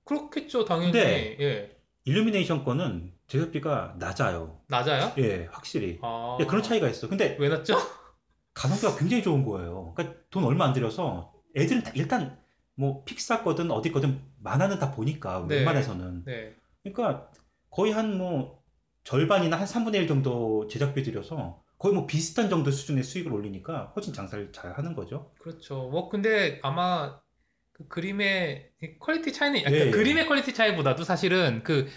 그렇겠죠 0.05 0.65
당연히. 0.65 0.93
근데- 0.93 1.37
예. 1.41 1.77
일루미네이션 2.05 2.65
거는 2.65 3.14
제작비가 3.27 3.95
낮아요. 3.99 4.61
낮아요? 4.69 5.13
예, 5.19 5.49
확실히. 5.51 5.99
아. 6.03 6.39
예, 6.41 6.47
그런 6.47 6.63
차이가 6.63 6.89
있어. 6.89 7.09
근데 7.09 7.37
왜 7.41 7.49
낮죠? 7.49 7.77
가성비가 8.55 8.97
굉장히 8.97 9.23
좋은 9.23 9.45
거예요. 9.45 9.93
그러니까 9.95 10.21
돈 10.31 10.45
얼마 10.45 10.67
안 10.67 10.73
들여서 10.73 11.33
애들은 11.57 11.83
다 11.83 11.93
일단 11.95 12.39
뭐 12.75 13.05
픽사 13.05 13.43
거든 13.43 13.71
어디 13.71 13.91
거든 13.93 14.21
만화는 14.41 14.79
다 14.79 14.91
보니까 14.91 15.45
네. 15.49 15.57
웬만해서는. 15.57 16.25
네. 16.25 16.55
그러니까 16.83 17.31
거의 17.71 17.93
한 17.93 18.19
뭐 18.19 18.63
절반이나 19.05 19.59
한 19.59 19.67
3분의 19.67 19.97
1 19.97 20.09
정도 20.09 20.67
제작비 20.69 21.03
들여서 21.03 21.63
거의 21.79 21.95
뭐 21.95 22.07
비슷한 22.07 22.49
정도 22.49 22.71
수준의 22.71 23.05
수익을 23.05 23.33
올리니까 23.33 23.93
훨씬 23.95 24.13
장사를 24.15 24.51
잘 24.53 24.73
하는 24.79 24.95
거죠. 24.95 25.31
그렇죠. 25.41 25.89
뭐 25.91 26.09
근데 26.09 26.59
아마 26.63 27.21
그 27.73 27.87
그림의 27.89 28.71
quality 29.01 29.33
차이는 29.33 29.61
약간 29.61 29.75
예, 29.75 29.87
예. 29.87 29.91
그림의 29.91 30.27
quality 30.27 30.55
차이보다도 30.55 31.05
사실은 31.05 31.63
그 31.65 31.89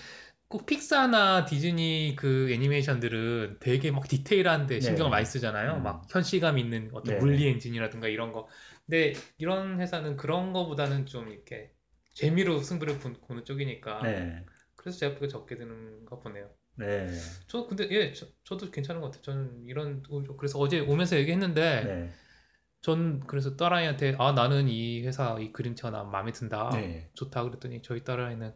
꼭 0.50 0.66
픽사나 0.66 1.44
디즈니 1.46 2.16
그 2.18 2.50
애니메이션들은 2.52 3.58
되게 3.60 3.92
막 3.92 4.08
디테일한 4.08 4.67
데 4.67 4.80
신경을 4.80 5.10
네. 5.10 5.16
많이 5.16 5.26
쓰잖아요. 5.26 5.78
음. 5.78 5.84
막 5.84 6.06
현실감 6.10 6.58
있는 6.58 6.90
어떤 6.94 7.16
네. 7.16 7.20
물리 7.20 7.48
엔진이라든가 7.48 8.08
이런 8.08 8.32
거. 8.32 8.48
근데 8.86 9.14
이런 9.38 9.82
회사는 9.82 10.16
그런 10.16 10.54
거보다는 10.54 11.06
좀 11.06 11.30
이렇게 11.30 11.72
재미로 12.14 12.60
승부를 12.60 12.98
보- 13.00 13.14
보는 13.14 13.44
쪽이니까 13.44 14.02
네. 14.04 14.46
그래서 14.76 15.00
제작비가 15.00 15.28
적게 15.28 15.58
드는가 15.58 16.18
보네요. 16.20 16.50
네. 16.76 17.08
저 17.48 17.68
근데 17.68 17.90
예, 17.92 18.14
저, 18.14 18.28
저도 18.46 18.72
괜찮은 18.72 19.02
것 19.02 19.08
같아요. 19.08 19.24
저는 19.24 19.66
이런 19.66 20.02
그래서 20.38 20.60
어제 20.60 20.80
오면서 20.80 21.18
얘기했는데 21.18 21.84
네. 21.84 22.10
전 22.82 23.20
그래서 23.28 23.58
딸아이한테 23.58 24.16
아 24.18 24.32
나는 24.32 24.70
이 24.70 25.02
회사 25.06 25.38
이 25.40 25.52
그림체가 25.52 25.90
나 25.92 26.04
마음에 26.06 26.32
든다 26.32 26.70
네. 26.72 27.10
좋다 27.16 27.44
그랬더니 27.44 27.82
저희 27.82 28.06
딸아이는 28.06 28.54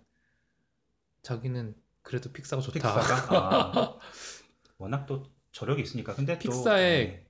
자기는 1.23 1.75
그래도 2.03 2.31
픽사가 2.31 2.61
좋다 2.61 2.73
픽사가 2.73 3.37
아, 3.37 3.97
워낙 4.77 5.05
또 5.05 5.23
저력이 5.51 5.81
있으니까. 5.81 6.13
근데 6.15 6.33
또 6.39 6.39
픽사의 6.39 7.07
네. 7.07 7.25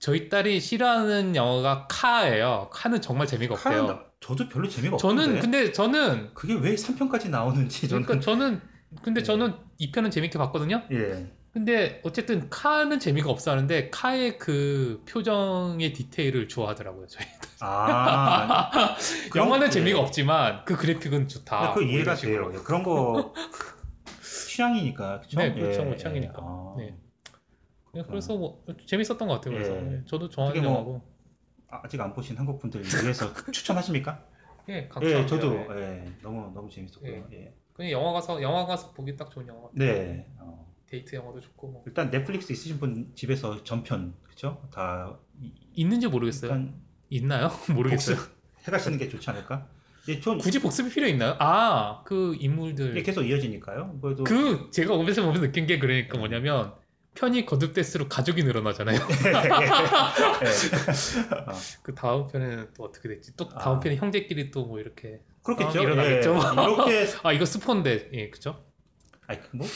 저희 0.00 0.28
딸이 0.28 0.60
싫어하는 0.60 1.34
영화가 1.36 1.86
카예요 1.88 2.68
카는 2.72 3.00
정말 3.00 3.26
재미가 3.26 3.54
없대요 3.54 3.72
카는 3.72 3.86
나- 3.86 4.04
저도 4.20 4.48
별로 4.48 4.68
재미가 4.68 4.96
저는 4.96 5.22
없던데. 5.22 5.40
근데 5.40 5.72
저는 5.72 6.34
그게 6.34 6.54
왜 6.54 6.74
3편까지 6.74 7.30
나오는지 7.30 7.88
저는 7.88 8.04
그러니까 8.04 8.24
저는 8.24 8.60
근데 9.02 9.20
네. 9.20 9.24
저는 9.24 9.54
2편은 9.78 10.10
재밌게 10.10 10.38
봤거든요 10.38 10.82
예. 10.92 11.32
근데 11.54 12.00
어쨌든 12.02 12.50
카는 12.50 12.98
재미가 12.98 13.30
없어 13.30 13.52
하는데 13.52 13.88
카의 13.90 14.38
그 14.38 15.04
표정의 15.08 15.92
디테일을 15.92 16.48
좋아하더라고요 16.48 17.06
저희 17.06 17.24
아, 17.60 18.96
영화는 19.36 19.68
예. 19.68 19.70
재미가 19.70 20.00
없지만 20.00 20.64
그 20.64 20.76
그래픽은 20.76 21.28
좋다 21.28 21.72
그뭐 21.74 21.86
이해가 21.86 22.16
식으로. 22.16 22.50
돼요. 22.50 22.58
예, 22.60 22.64
그런 22.64 22.82
거 22.82 23.32
취향이니까. 24.48 25.20
그쵸? 25.20 25.38
네, 25.40 25.54
그렇죠. 25.54 25.82
예, 25.82 25.84
뭐 25.84 25.94
예. 25.94 25.96
취향이니까. 25.96 26.34
아, 26.38 26.74
네. 26.76 26.96
그냥 27.92 28.06
그래서 28.08 28.36
뭐 28.36 28.64
재밌었던 28.86 29.28
것 29.28 29.34
같아요. 29.34 29.54
그래서 29.54 29.76
예. 29.76 29.80
네, 29.80 30.02
저도 30.06 30.28
좋아하는 30.28 30.60
뭐- 30.60 30.72
영화고. 30.72 31.02
아직 31.70 32.00
안 32.00 32.12
보신 32.12 32.36
한국 32.36 32.58
분들 32.60 32.82
위해서 32.82 33.32
추천하십니까? 33.52 34.24
예, 34.68 34.88
예. 35.02 35.26
저도 35.26 35.50
네. 35.50 35.68
예, 35.70 36.04
너무 36.20 36.50
너무 36.52 36.68
재밌었고요. 36.68 37.28
예. 37.32 37.54
그냥 37.74 37.92
영화 37.92 38.12
가서 38.12 38.42
영화 38.42 38.66
가서 38.66 38.90
보기 38.92 39.16
딱 39.16 39.30
좋은 39.30 39.46
영화. 39.46 39.68
네. 39.72 40.26
어, 40.40 40.63
데이트 40.90 41.16
영화도 41.16 41.40
좋고 41.40 41.68
뭐. 41.68 41.82
일단 41.86 42.10
넷플릭스 42.10 42.52
있으신 42.52 42.78
분 42.78 43.10
집에서 43.14 43.62
전편 43.64 44.14
그렇죠? 44.24 44.62
다 44.72 45.16
이- 45.40 45.52
있는지 45.74 46.06
모르겠어요. 46.08 46.50
일단 46.50 46.74
있나요? 47.10 47.50
모르겠어요. 47.74 48.16
복습 48.16 48.34
해가시는 48.66 48.98
게 48.98 49.08
좋지 49.08 49.28
않을까? 49.30 49.66
예, 50.08 50.20
전 50.20 50.36
굳이 50.38 50.60
복습이 50.60 50.90
필요 50.90 51.06
있나요? 51.06 51.34
아, 51.38 52.02
그 52.04 52.36
인물들. 52.38 53.02
계속 53.02 53.22
이어지니까요. 53.22 53.98
그래도 54.02 54.24
그 54.24 54.68
제가 54.70 54.92
오면서 54.94 55.22
보면서 55.22 55.40
느낀 55.42 55.66
게 55.66 55.78
그러니까 55.78 56.18
뭐냐면 56.18 56.74
편이 57.14 57.46
거듭될수록 57.46 58.08
가족이 58.10 58.42
늘어나잖아요. 58.44 58.98
예. 58.98 59.30
어, 61.36 61.52
그 61.82 61.94
다음 61.94 62.26
편에는 62.26 62.68
또 62.76 62.84
어떻게 62.84 63.08
됐지? 63.08 63.34
또 63.36 63.48
다음 63.48 63.76
아. 63.76 63.80
편에 63.80 63.96
형제끼리 63.96 64.50
또 64.50 64.64
뭐 64.66 64.78
이렇게 64.80 65.20
그렇겠죠. 65.42 65.72
상황이 65.72 65.92
일어나겠죠. 65.92 66.34
예, 66.90 66.92
이렇게 67.02 67.18
아 67.22 67.32
이거 67.32 67.44
스폰데 67.44 68.10
예 68.14 68.30
그죠? 68.30 68.62
아니 69.26 69.40
뭐 69.52 69.66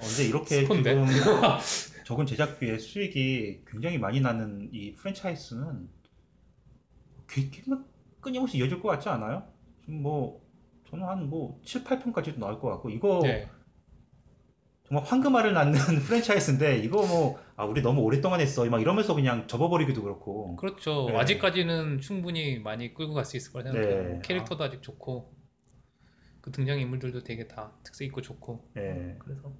언제 0.00 0.24
이렇게? 0.24 0.60
지금 0.62 0.82
적은 2.04 2.26
제작비의 2.26 2.78
수익이 2.78 3.62
굉장히 3.66 3.98
많이 3.98 4.20
나는 4.20 4.68
이 4.72 4.92
프랜차이즈는 4.94 5.88
끊임없이 8.20 8.58
이어질 8.58 8.80
것 8.80 8.88
같지 8.88 9.08
않아요? 9.08 9.44
지금 9.80 10.02
뭐 10.02 10.42
저는 10.90 11.06
한 11.06 11.28
뭐 11.28 11.60
7, 11.64 11.82
8편까지도 11.84 12.38
나올 12.38 12.60
것 12.60 12.68
같고 12.70 12.90
이거 12.90 13.20
네. 13.22 13.48
정말 14.86 15.04
황금알을 15.06 15.54
낳는 15.54 15.72
프랜차이즈인데 16.06 16.78
이거 16.78 17.06
뭐 17.06 17.38
아 17.56 17.64
우리 17.64 17.82
너무 17.82 18.00
오랫동안 18.02 18.40
했어 18.40 18.64
막 18.66 18.80
이러면서 18.80 19.14
그냥 19.14 19.46
접어버리기도 19.46 20.02
그렇고 20.02 20.56
그렇죠. 20.56 21.06
네. 21.08 21.16
아직까지는 21.16 22.00
충분히 22.00 22.58
많이 22.58 22.92
끌고 22.92 23.14
갈 23.14 23.24
수 23.24 23.36
있을 23.36 23.52
거라 23.52 23.70
생각해요. 23.70 24.02
네. 24.02 24.08
뭐 24.10 24.20
캐릭터도 24.22 24.64
아 24.64 24.70
직 24.70 24.82
좋고 24.82 25.32
그 26.44 26.52
등장 26.52 26.78
인물들도 26.78 27.24
되게 27.24 27.48
다 27.48 27.72
특색 27.82 28.04
있고 28.08 28.20
좋고 28.20 28.70
예. 28.76 29.16
그래서 29.18 29.50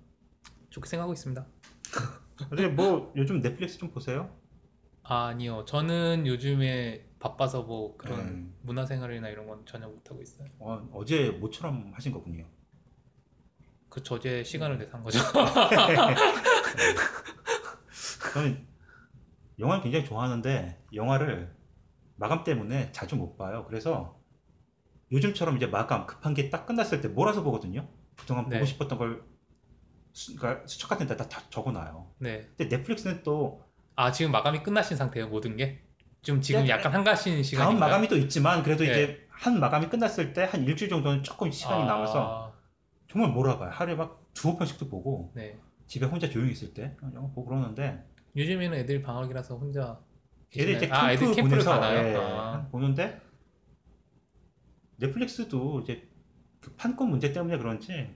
좋게 0.69 0.87
생각하고 0.87 1.15
있습니다. 1.15 1.47
근데 2.51 2.69
뭐 2.69 3.11
요즘 3.17 3.41
넷플릭스 3.41 3.79
좀 3.79 3.91
보세요? 3.91 4.37
아, 5.03 5.29
아니요. 5.29 5.65
저는 5.65 6.27
요즘에 6.27 7.07
바빠서 7.21 7.63
뭐 7.63 7.97
그런 7.97 8.21
음. 8.21 8.55
문화생활이나 8.61 9.31
이런 9.31 9.47
건 9.47 9.65
전혀 9.65 9.89
못 9.89 10.11
하고 10.11 10.21
있어요. 10.21 10.47
어, 10.59 10.87
어제 10.93 11.31
모처럼 11.31 11.91
하신 11.95 12.13
거군요. 12.13 12.47
그 13.89 14.03
저제 14.03 14.45
시간을 14.45 14.77
내서 14.77 14.99
한 14.99 15.05
거죠. 15.05 15.21
저는 18.35 18.67
영화를 19.59 19.85
굉장히 19.85 20.05
좋아하는데 20.05 20.85
영화를 20.93 21.51
마감 22.17 22.45
때문에 22.45 22.93
자주 22.93 23.17
못 23.17 23.39
봐요. 23.39 23.65
그래서 23.69 24.23
요즘처럼 25.15 25.57
이제 25.57 25.67
마감 25.67 26.07
급한 26.07 26.35
게 26.35 26.51
딱 26.51 26.67
끝났을 26.67 27.01
때 27.01 27.09
몰아서 27.09 27.43
보거든요. 27.43 27.89
그동안 28.17 28.49
네. 28.49 28.57
보고 28.57 28.67
싶었던 28.67 28.99
걸 28.99 29.23
수, 30.13 30.37
그러니까 30.37 30.67
수첩 30.67 30.91
같은 30.91 31.07
데다 31.07 31.29
다 31.29 31.43
적어놔요. 31.51 32.11
네. 32.19 32.49
근데 32.57 32.77
넷플릭스는 32.77 33.23
또 33.23 33.63
아, 33.97 34.11
지금 34.13 34.33
마감이 34.33 34.63
끝나신 34.63 34.97
상태예요, 34.97 35.29
모든 35.29 35.57
게? 35.57 35.81
좀 36.23 36.41
지금 36.41 36.63
야, 36.69 36.77
약간 36.79 36.93
한가신 36.93 37.43
시간인가요? 37.43 37.79
다음 37.79 37.81
마감이 37.81 38.09
또 38.09 38.17
있지만 38.17 38.63
그래도 38.63 38.85
네. 38.85 38.91
이제 38.91 39.27
한 39.31 39.61
마감이 39.61 39.89
끝났을 39.89 40.33
때 40.33 40.45
한 40.45 40.65
일주일 40.65 40.89
정도는 40.91 41.23
조금 41.23 41.51
시간이 41.51 41.83
아, 41.83 41.87
남아서 41.87 42.53
정말 43.11 43.31
몰아봐요. 43.31 43.71
하루에 43.71 43.95
막 43.95 44.21
두어 44.35 44.57
편씩도 44.57 44.89
보고 44.89 45.31
네. 45.35 45.57
집에 45.87 46.07
혼자 46.07 46.29
조용히 46.29 46.51
있을 46.53 46.73
때 46.75 46.97
영화 47.15 47.29
보고 47.29 47.45
그러는데 47.47 48.03
요즘에는 48.37 48.79
애들 48.79 49.03
방학이라서 49.03 49.57
혼자 49.59 50.01
얘들 50.57 50.75
이제 50.75 50.87
계시나요? 50.89 51.03
아, 51.07 51.13
애들 51.13 51.27
캠프 51.27 51.37
캠프를 51.37 51.51
보내서 51.65 51.71
가나요? 51.71 52.09
예, 52.09 52.17
아, 52.17 52.69
보는데 52.73 53.21
넷플릭스도 54.97 55.81
이제 55.81 56.09
그 56.61 56.73
판권 56.77 57.11
문제 57.11 57.33
때문에 57.33 57.59
그런지 57.59 58.11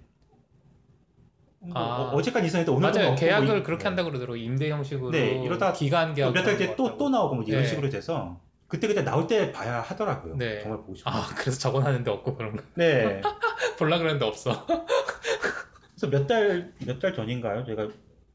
뭐 1.61 1.73
아. 1.77 2.11
어, 2.13 2.23
제까지 2.23 2.47
있었는데 2.47 2.71
오늘도 2.71 2.99
맞아요. 2.99 3.15
계약을 3.17 3.47
뭐 3.49 3.57
이- 3.57 3.63
그렇게 3.63 3.85
한다 3.85 4.05
그러더라고요. 4.05 4.37
임대 4.41 4.71
형식으로 4.71 5.11
네, 5.11 5.43
이러다 5.45 5.73
기간 5.73 6.15
계약 6.15 6.33
몇달 6.33 6.57
뒤에 6.57 6.77
또또 6.77 7.09
나오고 7.11 7.35
뭐 7.37 7.45
이런 7.45 7.63
네. 7.63 7.69
식으로 7.69 7.89
돼서 7.91 8.41
그때 8.69 8.87
그때 8.87 9.03
나올 9.03 9.27
때 9.27 9.51
봐야 9.51 9.81
하더라고요. 9.81 10.37
네. 10.37 10.61
정말 10.61 10.79
보고 10.81 10.95
싶어. 10.95 11.11
아, 11.11 11.27
그래서 11.37 11.59
적어놨는데 11.59 12.11
없고 12.11 12.37
그런 12.37 12.57
거. 12.57 12.63
네. 12.75 13.21
볼라 13.79 13.99
그랬는데 13.99 14.25
없어. 14.25 14.67
그래서 15.99 16.07
몇 16.11 16.27
달 16.29 16.73
몇 16.87 17.01
달 17.01 17.13
전인가요? 17.15 17.65
제가 17.65 17.89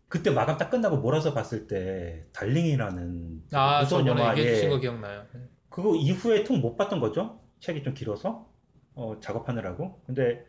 그때 0.10 0.30
마감 0.32 0.58
딱 0.58 0.70
끝나고 0.70 0.98
몰아서 0.98 1.34
봤을 1.34 1.68
때 1.68 2.26
달링이라는 2.34 3.44
아, 3.54 3.82
무서운 3.82 4.06
영화에 4.06 4.38
얘기해 4.38 4.56
주신 4.56 4.70
거 4.70 4.80
기억나요. 4.80 5.24
네. 5.34 5.42
그거 5.70 5.96
이후에 5.96 6.44
통 6.44 6.60
못 6.62 6.76
봤던 6.76 7.00
거죠? 7.00 7.40
책이 7.64 7.82
좀 7.84 7.94
길어서 7.94 8.52
어, 8.94 9.20
작업하느라고. 9.22 10.02
근데 10.06 10.46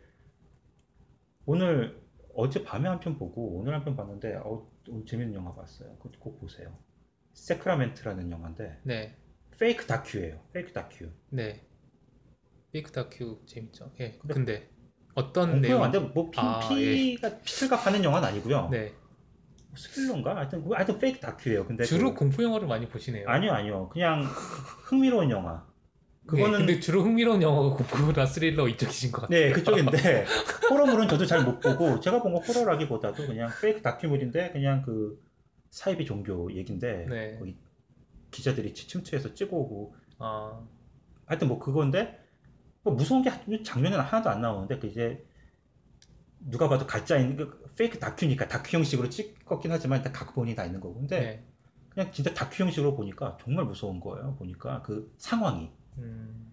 오늘 1.47 2.02
어제 2.35 2.64
밤에 2.64 2.88
한 2.88 2.99
편 2.99 3.16
보고 3.16 3.56
오늘 3.59 3.73
한 3.75 3.85
편 3.85 3.94
봤는데 3.97 4.35
어, 4.37 4.68
오늘 4.88 5.06
재밌는 5.06 5.35
영화 5.35 5.54
봤어요. 5.54 5.97
그거 5.99 6.11
꼭 6.18 6.40
보세요. 6.40 6.76
Sacrament라는 7.35 8.30
영화인데 8.30 8.80
네, 8.83 9.16
페이크 9.59 9.87
다큐예요. 9.87 10.40
페이크 10.52 10.73
다큐. 10.73 11.09
네. 11.30 11.64
페이크 12.73 12.90
다큐 12.90 13.40
재밌죠. 13.47 13.92
예. 14.00 14.18
근데 14.18 14.35
근데 14.35 14.71
어떤 15.14 15.50
공포 15.52 15.61
내용? 15.68 15.76
영화인데 15.76 15.99
뭐 16.00 16.30
피, 16.30 16.40
아, 16.40 16.59
피가 16.68 17.38
피를 17.44 17.68
갚는 17.76 18.02
영화는 18.02 18.28
아니고요. 18.28 18.68
네. 18.71 18.92
스릴러인가? 19.76 20.35
하여튼 20.37 20.64
그- 20.64 20.75
하여튼 20.75 20.99
페이크 20.99 21.21
다큐예요. 21.21 21.66
근데 21.66 21.85
주로 21.85 22.11
그- 22.14 22.18
공포 22.21 22.42
영화를 22.42 22.66
많이 22.66 22.88
보시네요. 22.88 23.28
아니요 23.28 23.52
아니요 23.52 23.88
그냥 23.90 24.23
흥미로운 24.88 25.30
영화. 25.30 25.64
예, 26.25 26.26
그거는 26.26 26.59
근데 26.61 26.81
주로 26.81 27.02
흥미로운 27.02 27.43
영화가 27.43 27.76
공포나 27.76 28.26
스릴러 28.26 28.69
이쪽이신 28.69 29.12
것 29.12 29.23
같아요. 29.23 29.38
네, 29.40 29.52
그쪽인데 29.52 30.25
호러물은 30.71 31.09
저도 31.09 31.26
잘 31.26 31.45
못 31.45 31.61
보고 31.61 32.00
제가 32.00 32.23
본거 32.23 32.40
호러라기보다도 32.40 33.26
그냥 33.26 33.50
페이크 33.61 33.83
다큐물인데 33.83 34.52
그냥 34.52 34.83
그 34.83 35.23
사이비 35.71 36.07
종교 36.07 36.50
얘긴데 36.54 37.07
네. 37.09 37.37
거기 37.38 37.57
기자들이 38.31 38.73
치- 38.75 38.88
침투해서 38.88 39.35
찍어오고 39.35 39.95
아, 40.19 40.61
하여튼 41.26 41.49
뭐 41.49 41.59
그건데 41.59 42.19
뭐 42.83 42.95
무서운 42.95 43.23
게 43.23 43.31
장면은 43.62 44.00
하나도 44.00 44.31
안 44.31 44.40
나오는데 44.40 44.78
그 44.78 44.87
이제 44.87 45.25
누가 46.40 46.69
봐도 46.69 46.87
가짜인 46.87 47.37
그 47.37 47.64
페이크 47.76 47.99
다큐니까 47.99 48.49
다큐 48.49 48.76
형식으로 48.78 49.09
찍었긴 49.11 49.71
하지만 49.73 49.99
일단 49.99 50.12
각본이 50.12 50.54
다 50.54 50.64
있는 50.64 50.81
거고 50.81 50.95
근데 50.95 51.21
네. 51.21 51.45
그냥 51.90 52.12
진짜 52.12 52.33
다큐 52.35 52.64
형식으로 52.64 52.95
보니까 52.97 53.38
정말 53.43 53.64
무서운 53.64 54.00
거예요 54.00 54.37
보니까 54.38 54.83
그 54.83 55.12
상황이 55.19 55.71
음, 55.98 56.52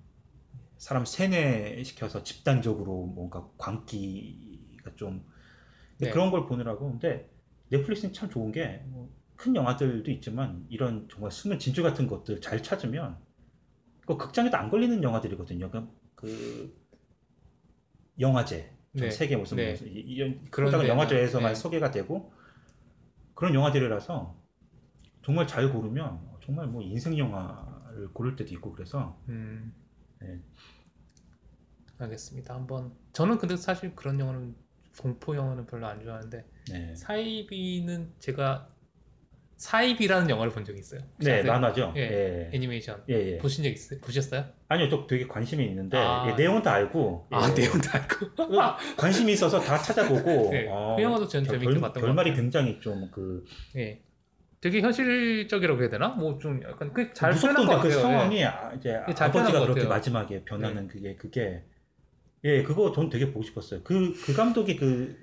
사람 0.78 1.06
세뇌시켜서 1.06 2.24
집단적으로 2.24 3.06
뭔가 3.06 3.48
광기가 3.58 4.96
좀 4.96 5.24
네. 6.00 6.10
그런 6.12 6.32
걸 6.32 6.46
보느라고 6.48 6.92
근데 6.92 7.30
넷플릭스는 7.70 8.14
참 8.14 8.30
좋은 8.30 8.52
게뭐 8.52 9.10
큰 9.36 9.56
영화들도 9.56 10.10
있지만 10.12 10.66
이런 10.70 11.08
정말 11.10 11.32
숨은 11.32 11.60
진주 11.60 11.84
같은 11.84 12.08
것들 12.08 12.42
잘 12.42 12.64
찾으면 12.64 13.18
그 14.06 14.18
극장에도 14.18 14.58
안 14.58 14.70
걸리는 14.70 15.04
영화들이거든요. 15.04 15.72
그, 15.72 15.88
그 16.16 16.76
영화제 18.20 18.72
전 18.96 19.08
네. 19.08 19.12
세계 19.12 19.36
무슨 19.36 19.58
네. 19.58 19.76
이- 19.84 19.90
이런 19.90 20.44
그런 20.52 20.88
영화제에서만 20.88 21.54
네. 21.54 21.60
소개가 21.60 21.92
되고 21.92 22.32
그런 23.36 23.54
영화들이라서 23.54 24.36
정말 25.24 25.48
잘 25.48 25.72
고르면 25.72 26.20
정말 26.46 26.68
뭐 26.68 26.82
인생 26.82 27.18
영화 27.18 27.71
를 27.96 28.10
고를 28.14 28.36
때도 28.36 28.54
있고 28.54 28.72
그래서 28.72 29.20
음. 29.30 29.74
네. 30.20 30.40
알겠습니다. 31.98 32.56
한번 32.56 32.92
저는 33.14 33.38
근데 33.38 33.56
사실 33.56 33.96
그런 33.96 34.20
영화는 34.20 34.56
공포 35.00 35.36
영화는 35.36 35.68
별로 35.68 35.88
안 35.88 36.04
좋아하는데 36.04 36.46
네, 36.72 36.96
사이비는 36.96 38.14
제가 38.20 38.70
사이비라는 39.58 40.30
영화를 40.30 40.52
본 40.52 40.66
적이 40.66 40.80
있어요. 40.80 41.02
네? 41.18 41.44
만화죠. 41.44 41.94
예. 41.96 42.02
예. 42.02 42.50
애니메이션 42.52 43.04
예, 43.10 43.14
예. 43.14 43.38
보신 43.38 43.64
적 43.64 43.70
있어요? 43.70 44.00
보셨어요? 44.02 44.46
아니요, 44.68 44.90
또 44.90 45.06
되게 45.06 45.28
관심이 45.28 45.64
있는데 45.66 45.98
아. 45.98 46.28
예, 46.30 46.36
내용은 46.36 46.64
다 46.64 46.74
알고 46.74 47.28
아 47.30 47.48
예, 47.50 47.54
내용도 47.54 47.88
알고. 47.94 48.98
관심이 48.98 49.32
있어서 49.34 49.60
다 49.60 49.78
찾아보고 49.78 50.24
네, 50.50 50.68
어, 50.68 50.96
그 50.98 51.04
영화도 51.04 51.28
전저 51.28 51.52
재밌게 51.52 51.74
결, 51.74 51.82
봤던 51.82 51.94
것 51.94 52.08
결말이 52.08 52.32
같아요. 52.32 52.42
굉장히 52.42 52.80
좀그 52.82 53.46
예. 53.76 54.02
되게 54.62 54.82
현실적이라고 54.82 55.82
해야 55.82 55.90
되나? 55.90 56.10
뭐 56.10 56.38
좀 56.40 56.62
약간 56.64 56.94
그잘 56.94 57.34
표현한 57.34 57.66
것그 57.66 57.90
같아요. 57.90 58.00
상황이 58.02 58.44
아, 58.46 58.74
이제 58.74 58.90
예, 58.92 59.14
아버지가 59.14 59.60
것 59.60 59.66
그렇게 59.66 59.82
같아요. 59.82 59.90
마지막에 59.90 60.44
변하는 60.46 60.88
그게 60.88 61.16
그게 61.16 61.64
예 62.44 62.64
그거 62.64 62.92
전 62.92 63.10
되게 63.10 63.28
보고 63.32 63.44
싶었어요. 63.44 63.84
그 63.84 64.14
그 64.26 64.34
감독이 64.36 64.76
그 64.76 65.18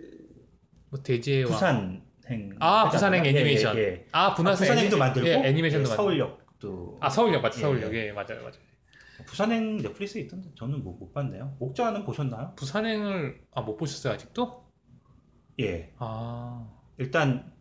뭐 0.90 1.02
대지와 1.02 1.50
부산 1.50 2.02
행 2.28 2.56
아, 2.60 2.84
하지 2.86 2.96
부산행? 2.96 3.24
예, 3.26 3.30
애니메이션. 3.30 3.76
예, 3.76 3.80
예. 3.82 4.06
아 4.12 4.26
아, 4.28 4.34
분화사 4.34 4.64
부산행도 4.64 4.96
애니- 4.96 4.98
만들고 4.98 5.28
예, 5.28 5.32
애니메이션도 5.34 5.84
예, 5.84 5.96
만들고 5.96 5.96
서울역도 5.96 6.98
아 7.00 7.08
서울역 7.10 7.42
맞죠 7.42 7.58
예, 7.58 7.62
서울역 7.62 7.94
예. 7.94 8.06
예 8.08 8.12
맞아요 8.12 8.40
맞아요 8.42 8.68
부산행 9.26 9.78
넷플릭스에 9.78 10.22
있던데 10.22 10.50
저는 10.56 10.82
뭐, 10.84 10.96
못 10.98 11.12
봤네요. 11.12 11.56
옥자는 11.58 12.04
보셨나요? 12.04 12.54
부산행을 12.56 13.40
아 13.54 13.62
못 13.62 13.76
보셨어요 13.76 14.14
아직도? 14.14 14.64
예 15.60 15.92
아 15.98 16.66
일단 16.98 17.52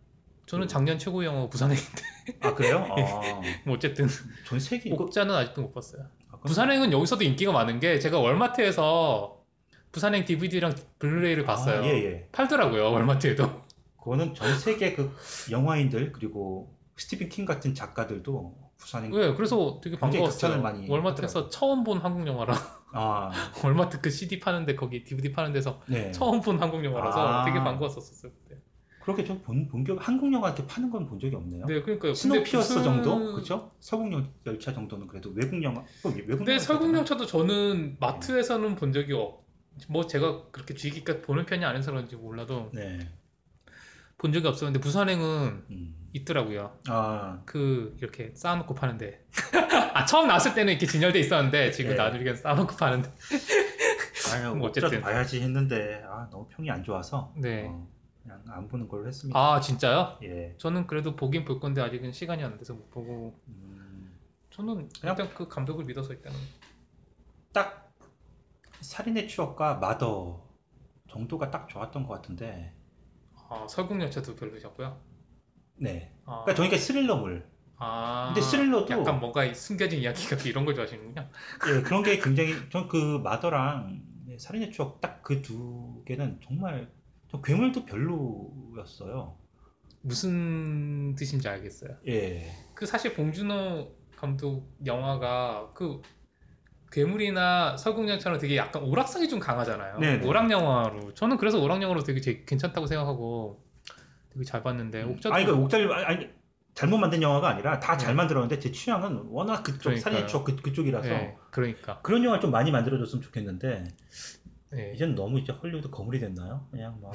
저는 0.48 0.68
작년 0.68 0.98
최고 0.98 1.24
영화 1.26 1.48
부산행인데. 1.50 2.02
아 2.42 2.54
그래요? 2.56 2.88
아, 2.90 3.42
뭐 3.66 3.76
어쨌든. 3.76 4.08
전 4.46 4.60
세계 4.60 4.90
이거 4.90 5.04
옥자는 5.04 5.36
아직도 5.36 5.62
못 5.62 5.74
봤어요. 5.74 6.08
아, 6.32 6.38
부산행은 6.40 6.92
여기서도 6.94 7.24
인기가 7.24 7.52
많은 7.52 7.80
게 7.80 8.00
제가 8.00 8.18
월마트에서 8.20 9.44
부산행 9.92 10.26
DVD랑 10.26 10.74
블루레이를 11.00 11.46
봤어요. 11.46 11.82
아, 11.82 11.86
예, 11.86 11.90
예. 11.90 12.30
팔더라고요 12.32 12.92
월마트에도. 12.92 13.62
그거는 14.00 14.34
전 14.34 14.58
세계 14.58 14.94
그 14.94 15.14
영화인들 15.52 16.14
그리고 16.14 16.74
스티븐 16.96 17.28
킹 17.28 17.46
같은 17.46 17.76
작가들도 17.76 18.56
부산행 18.78 19.12
네, 19.12 19.34
그래서 19.34 19.82
되게 19.84 19.98
반가웠어요. 19.98 20.62
많이 20.62 20.90
월마트에서 20.90 21.50
처음 21.50 21.84
본 21.84 21.98
한국 21.98 22.26
영화라 22.26 22.56
아, 22.94 23.32
월마트 23.64 24.00
그 24.00 24.10
CD 24.10 24.40
파는데 24.40 24.76
거기 24.76 25.04
DVD 25.04 25.34
파는 25.34 25.52
데서 25.52 25.82
네. 25.88 26.12
처음 26.12 26.42
본 26.42 26.62
한국 26.62 26.86
영화라서 26.86 27.28
아. 27.28 27.46
되게 27.46 27.60
반가웠었어요 27.60 28.32
그때 28.32 28.62
그렇게 29.08 29.24
좀 29.24 29.42
본, 29.42 29.70
본격 29.70 30.06
한국 30.06 30.34
영화 30.34 30.50
이렇게 30.50 30.68
파는 30.68 30.90
건 30.90 31.08
본 31.08 31.18
적이 31.18 31.38
없네요. 31.38 31.66
네 31.66 31.82
그러니까 31.82 32.14
Snowpiercer 32.14 32.84
정도, 32.84 33.32
그렇죠? 33.32 33.72
설국 33.80 34.12
열- 34.12 34.28
열차 34.46 34.74
정도는 34.74 35.08
그래도 35.08 35.30
외국 35.34 35.64
영화, 35.64 35.82
뭐 36.04 36.12
외국 36.14 36.40
근데 36.40 36.52
영화 36.52 36.60
설국열차도 36.62 37.26
저는 37.26 37.96
마트에서는 38.02 38.76
본 38.76 38.92
적이 38.92 39.14
없. 39.14 39.46
뭐 39.88 40.06
제가 40.08 40.48
그렇게 40.52 40.74
주의 40.74 40.92
깊게 40.92 41.22
보는 41.22 41.46
편이 41.46 41.64
아니어서 41.64 41.92
그런지 41.92 42.18
몰라도 42.18 42.70
네, 42.74 43.00
본 44.18 44.34
적이 44.34 44.48
없었는데 44.48 44.82
부산행은 44.82 45.64
음. 45.70 46.10
있더라고요. 46.12 46.78
아, 46.90 47.42
그 47.46 47.96
이렇게 48.00 48.34
쌓아놓고 48.36 48.74
파는데 48.76 49.26
아 49.94 50.04
처음 50.06 50.28
나왔을 50.28 50.54
때는 50.54 50.74
이렇게 50.74 50.86
진열돼 50.86 51.18
있었는데 51.20 51.72
지금 51.72 51.92
네. 51.92 51.96
나중에 51.96 52.34
쌓아놓고 52.36 52.76
파는데 52.76 53.10
아유, 54.34 54.54
뭐 54.54 54.68
어쨌든. 54.68 55.00
봐야지 55.02 55.40
했는데 55.40 56.04
아 56.10 56.28
너무 56.30 56.48
평이 56.50 56.70
안 56.70 56.84
좋아서 56.84 57.34
네. 57.38 57.68
어, 57.70 57.88
그냥 58.28 58.44
안 58.50 58.68
보는 58.68 58.90
걸로 58.90 59.08
했습니다. 59.08 59.40
아 59.40 59.62
진짜요? 59.62 60.18
예, 60.24 60.54
저는 60.58 60.86
그래도 60.88 61.16
보긴 61.16 61.46
볼 61.46 61.60
건데 61.62 61.82
아직은 61.82 62.12
시간이 62.12 62.44
안 62.44 62.58
돼서 62.58 62.74
못 62.74 62.92
보고 62.92 63.40
음, 63.48 64.12
저는 64.50 64.90
그냥- 65.00 65.16
일단 65.18 65.34
그 65.34 65.48
감독을 65.48 65.86
믿어서 65.86 66.12
일단은 66.14 66.38
딱 67.54 67.94
살인의 68.82 69.28
추억과 69.30 69.76
마더 69.76 70.46
정도가 71.10 71.50
딱 71.52 71.70
좋았던 71.70 72.06
것 72.06 72.14
같은데, 72.16 72.74
아 73.50 73.66
설국열차도 73.70 74.36
별로셨고요. 74.36 75.00
네. 75.78 76.14
아, 76.26 76.42
그러니까 76.44 76.56
저희가 76.56 76.78
스릴러물. 76.78 77.48
아, 77.78 78.34
근데 78.34 78.42
스릴러도- 78.46 78.90
약간 78.92 79.20
뭔가 79.22 79.52
숨겨진 79.54 80.00
이야기가 80.02 80.36
이런 80.44 80.66
걸 80.66 80.76
좋아하시는군요. 80.76 81.30
예, 81.70 81.82
그런 81.82 82.04
게 82.04 82.18
굉장히 82.20 82.54
전 82.70 82.88
그 82.90 83.20
마더랑 83.24 84.02
네, 84.26 84.38
살인의 84.38 84.72
추억 84.74 85.00
딱 85.00 85.24
그 85.24 85.42
두 85.42 86.04
개는 86.06 86.40
정말 86.44 86.92
저 87.30 87.42
괴물도 87.42 87.86
별로였어요. 87.86 89.36
무슨 90.02 91.16
뜻인지 91.16 91.48
알겠어요. 91.50 91.98
예, 92.08 92.50
그 92.74 92.86
사실 92.86 93.14
봉준호 93.14 93.94
감독 94.16 94.74
영화가 94.86 95.72
그 95.74 96.02
괴물이나 96.92 97.76
설국열차는 97.76 98.40
되게 98.40 98.56
약간 98.56 98.84
오락성이 98.84 99.28
좀 99.28 99.40
강하잖아요. 99.40 100.00
네, 100.00 100.18
네. 100.18 100.26
오락 100.26 100.50
영화로 100.50 101.14
저는 101.14 101.38
그래서 101.38 101.62
오락 101.62 101.82
영화로 101.82 102.04
되게 102.04 102.22
제- 102.22 102.44
괜찮다고 102.46 102.88
생각하고 102.88 103.62
되게 104.30 104.46
잘 104.46 104.64
봤는데 104.64 105.04
옥자도 105.04 105.36
아니 105.36 105.46
그 105.46 105.54
옥자를 105.54 105.92
아니 105.92 106.30
잘못 106.74 106.98
만든 107.00 107.22
영화가 107.22 107.50
아니라 107.50 107.80
다 107.80 107.92
잘 107.92 108.10
네. 108.10 108.14
만들었는데 108.14 108.60
제 108.60 108.72
취향은 108.72 109.26
워낙 109.30 109.64
그쪽 109.64 109.80
그러니까요. 109.80 110.02
살인의 110.02 110.28
추억 110.30 110.46
그, 110.46 110.56
그쪽이라서 110.56 111.10
네, 111.10 111.36
그러니까 111.52 112.00
그런 112.04 112.24
영화 112.24 112.40
좀 112.40 112.52
많이 112.52 112.72
만들어줬으면 112.72 113.22
좋겠는데 113.22 113.88
네. 114.72 114.94
이제는 114.96 115.16
너무 115.16 115.40
이제 115.40 115.54
헐리우드 115.54 115.90
거물이 115.90 116.20
됐나요? 116.20 116.68
그냥 116.72 117.00
막 117.02 117.14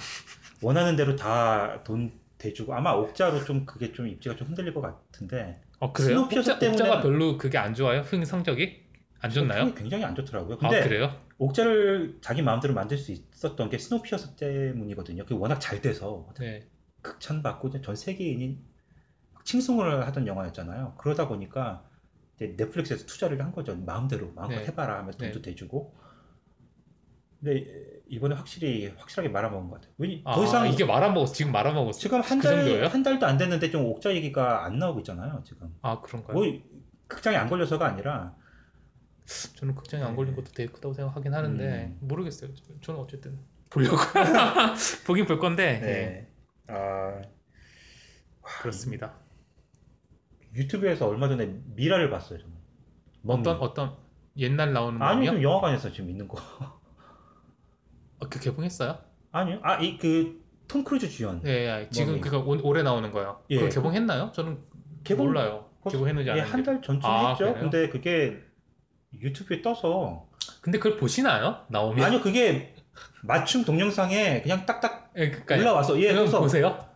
원하는 0.62 0.96
대로 0.96 1.16
다 1.16 1.82
돈 1.84 2.12
대주고 2.38 2.74
아마 2.74 2.92
옥자로 2.92 3.44
좀 3.44 3.64
그게 3.66 3.92
좀 3.92 4.08
입지가 4.08 4.34
좀 4.36 4.48
흔들릴 4.48 4.74
것 4.74 4.80
같은데 4.80 5.60
어 5.78 5.92
그래요? 5.92 6.22
옥자, 6.22 6.58
때문에는- 6.58 6.72
옥자가 6.72 7.00
별로 7.02 7.38
그게 7.38 7.56
안 7.58 7.74
좋아요? 7.74 8.00
흥 8.00 8.24
성적이 8.24 8.82
안 9.20 9.30
좋나요? 9.30 9.60
평이 9.66 9.74
굉장히 9.76 10.04
안 10.04 10.14
좋더라고요. 10.16 10.54
아 10.54 10.58
근데 10.58 10.82
그래요? 10.82 11.14
옥자를 11.38 12.18
자기 12.20 12.42
마음대로 12.42 12.74
만들 12.74 12.98
수 12.98 13.12
있었던 13.12 13.68
게 13.70 13.78
Snowpiercer 13.78 14.34
때문이거든요. 14.36 15.22
그게 15.24 15.34
워낙 15.36 15.60
잘 15.60 15.80
돼서 15.80 16.28
네. 16.38 16.66
극찬받고 17.02 17.80
전 17.82 17.94
세계인이 17.94 18.58
칭송을 19.44 20.06
하던 20.06 20.26
영화였잖아요. 20.26 20.94
그러다 20.98 21.28
보니까 21.28 21.84
넷플릭스에서 22.40 23.06
투자를 23.06 23.40
한 23.40 23.52
거죠. 23.52 23.76
마음대로 23.76 24.32
마음껏 24.34 24.56
네. 24.56 24.66
해봐라 24.66 24.98
하면서 24.98 25.18
돈도 25.18 25.42
네. 25.42 25.50
대주고. 25.50 25.94
근데 27.42 27.66
이번에 28.06 28.36
확실히 28.36 28.86
확실하게 28.96 29.28
말아먹은 29.30 29.68
것 29.68 29.76
같아요. 29.80 29.92
왜냐 29.98 30.20
아더 30.24 30.44
이상 30.44 30.68
이게 30.68 30.84
말아먹었어 30.84 31.32
지금 31.32 31.50
말아먹었어. 31.50 31.98
지금 31.98 32.20
한그달 32.20 33.02
달도 33.02 33.26
안 33.26 33.36
됐는데 33.36 33.70
좀 33.70 33.84
옥자 33.86 34.14
얘기가 34.14 34.64
안 34.64 34.78
나오고 34.78 35.00
있잖아요. 35.00 35.42
지금 35.44 35.74
아 35.82 36.00
그런가요? 36.00 36.36
뭐 36.36 36.46
극장에 37.08 37.36
안 37.36 37.48
걸려서가 37.48 37.84
아니라 37.84 38.36
저는 39.56 39.74
극장에 39.74 40.04
안 40.04 40.14
걸린 40.14 40.34
네. 40.34 40.36
것도 40.36 40.52
되게 40.52 40.70
크다고 40.72 40.94
생각하긴 40.94 41.34
하는데 41.34 41.86
음. 41.86 41.98
모르겠어요. 42.00 42.50
저는 42.80 43.00
어쨌든 43.00 43.38
보려고 43.70 43.96
보긴 45.06 45.26
볼 45.26 45.38
건데 45.40 45.80
예, 45.82 45.86
네. 45.86 46.28
아, 46.68 47.22
그렇습니다. 48.40 49.14
유튜브에서 50.54 51.08
얼마 51.08 51.28
전에 51.28 51.46
미라를 51.74 52.08
봤어요. 52.10 52.38
저는. 52.38 52.54
어떤 53.26 53.58
멍. 53.58 53.62
어떤 53.62 53.96
옛날 54.36 54.72
나오는 54.72 55.00
아니요, 55.00 55.32
놈이요? 55.32 55.32
좀 55.32 55.42
영화관에서 55.42 55.90
지금 55.92 56.10
있는 56.10 56.28
거. 56.28 56.38
어, 58.22 58.28
그 58.28 58.40
개봉했어요? 58.40 58.98
아니요, 59.32 59.60
아, 59.62 59.78
이 59.80 59.98
그 59.98 60.40
톰 60.68 60.84
크루즈 60.84 61.10
주연. 61.10 61.42
네, 61.42 61.66
예, 61.66 61.88
지금. 61.90 62.20
그거 62.20 62.38
올- 62.38 62.60
올해 62.62 62.82
나오는 62.82 63.10
거요. 63.12 63.42
예. 63.50 63.56
그거 63.58 63.68
개봉했나요? 63.68 64.30
저는 64.34 64.58
개봉- 65.04 65.26
몰라요. 65.26 65.68
개봉했는지 65.90 66.28
예, 66.28 66.32
아닌지. 66.32 66.50
한달 66.50 66.80
전쯤 66.80 67.00
아, 67.10 67.30
했죠. 67.30 67.44
그래요? 67.44 67.56
근데 67.60 67.88
그게 67.90 68.38
유튜브에 69.20 69.60
떠서 69.60 70.28
근데 70.62 70.78
그걸 70.78 70.96
보시나요? 70.98 71.66
나오면? 71.68 72.02
아니요, 72.02 72.20
그게 72.22 72.74
맞춤 73.22 73.64
동영상에 73.64 74.40
그냥 74.42 74.64
딱딱 74.64 75.12
예, 75.16 75.28
그러니까 75.30 75.56
올라와서 75.56 75.98
예, 76.00 76.04
그럼 76.08 76.20
그래서 76.24 76.40
보세요. 76.40 76.86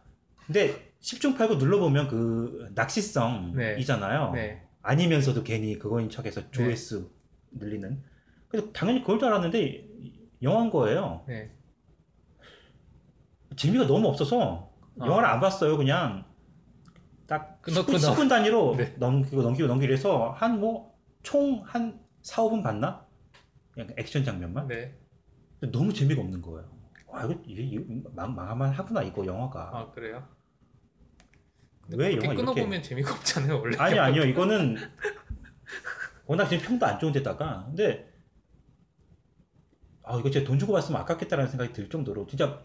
근데 0.46 0.92
10중 1.02 1.36
8구 1.36 1.58
눌러보면 1.58 2.08
그 2.08 2.60
네. 2.68 2.70
낚시성이잖아요. 2.76 4.32
네. 4.32 4.62
아니면서도 4.82 5.42
괜히 5.42 5.78
그거인 5.78 6.08
척해서 6.08 6.50
조회수 6.50 7.10
늘리는. 7.50 8.02
그래서 8.48 8.68
당연히 8.72 9.00
그걸 9.00 9.18
줄 9.18 9.28
알았는데 9.28 9.84
영화인 10.42 10.70
거예요. 10.70 11.24
네. 11.26 11.50
재미가 13.56 13.86
너무 13.86 14.08
없어서 14.08 14.70
아. 15.00 15.06
영화를 15.06 15.28
안 15.28 15.40
봤어요. 15.40 15.76
그냥 15.76 16.24
딱 17.26 17.60
끊어, 17.62 17.82
10분, 17.82 17.86
끊어. 17.86 17.98
10분 17.98 18.28
단위로 18.28 18.76
네. 18.76 18.94
넘기고 18.98 19.42
넘기고 19.42 19.66
넘기고 19.68 19.92
해서 19.92 20.30
한 20.38 20.58
뭐 20.60 20.94
총 21.22 21.62
한 21.66 21.98
4, 22.22 22.42
5분 22.44 22.62
봤나? 22.62 23.04
그냥 23.72 23.88
액션 23.98 24.24
장면만? 24.24 24.68
네. 24.68 24.94
너무 25.72 25.92
재미가 25.92 26.20
없는 26.22 26.40
거예요. 26.42 26.70
와 27.08 27.24
이거 27.24 27.34
이게 27.46 27.84
망, 28.14 28.34
망하만 28.34 28.70
하구나 28.70 29.02
이거 29.02 29.26
영화가. 29.26 29.70
아 29.74 29.90
그래요? 29.90 30.26
왜 31.88 32.12
영화 32.16 32.26
이렇게 32.26 32.34
끊어보면 32.36 32.82
재미가 32.82 33.12
없잖아요 33.14 33.58
원래. 33.60 33.76
아니 33.78 33.98
아니요 33.98 34.22
이거는 34.26 34.76
워낙 36.26 36.46
지금 36.48 36.64
평도 36.66 36.86
안 36.86 36.98
좋은 36.98 37.12
데다가 37.12 37.64
근데 37.66 38.12
아 40.06 40.16
이거 40.18 40.30
진짜 40.30 40.46
돈 40.46 40.58
주고 40.58 40.72
봤으면 40.72 41.00
아깝겠다라는 41.02 41.50
생각이 41.50 41.72
들 41.72 41.88
정도로 41.90 42.26
진짜 42.28 42.62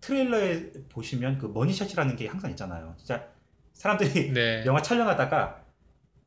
트레일러에 0.00 0.72
보시면 0.90 1.38
그 1.38 1.46
money 1.46 1.68
shot이라는 1.68 2.16
게 2.16 2.28
항상 2.28 2.50
있잖아요 2.50 2.94
진짜 2.98 3.26
사람들이 3.72 4.32
네. 4.32 4.64
영화 4.66 4.80
촬영하다가 4.82 5.64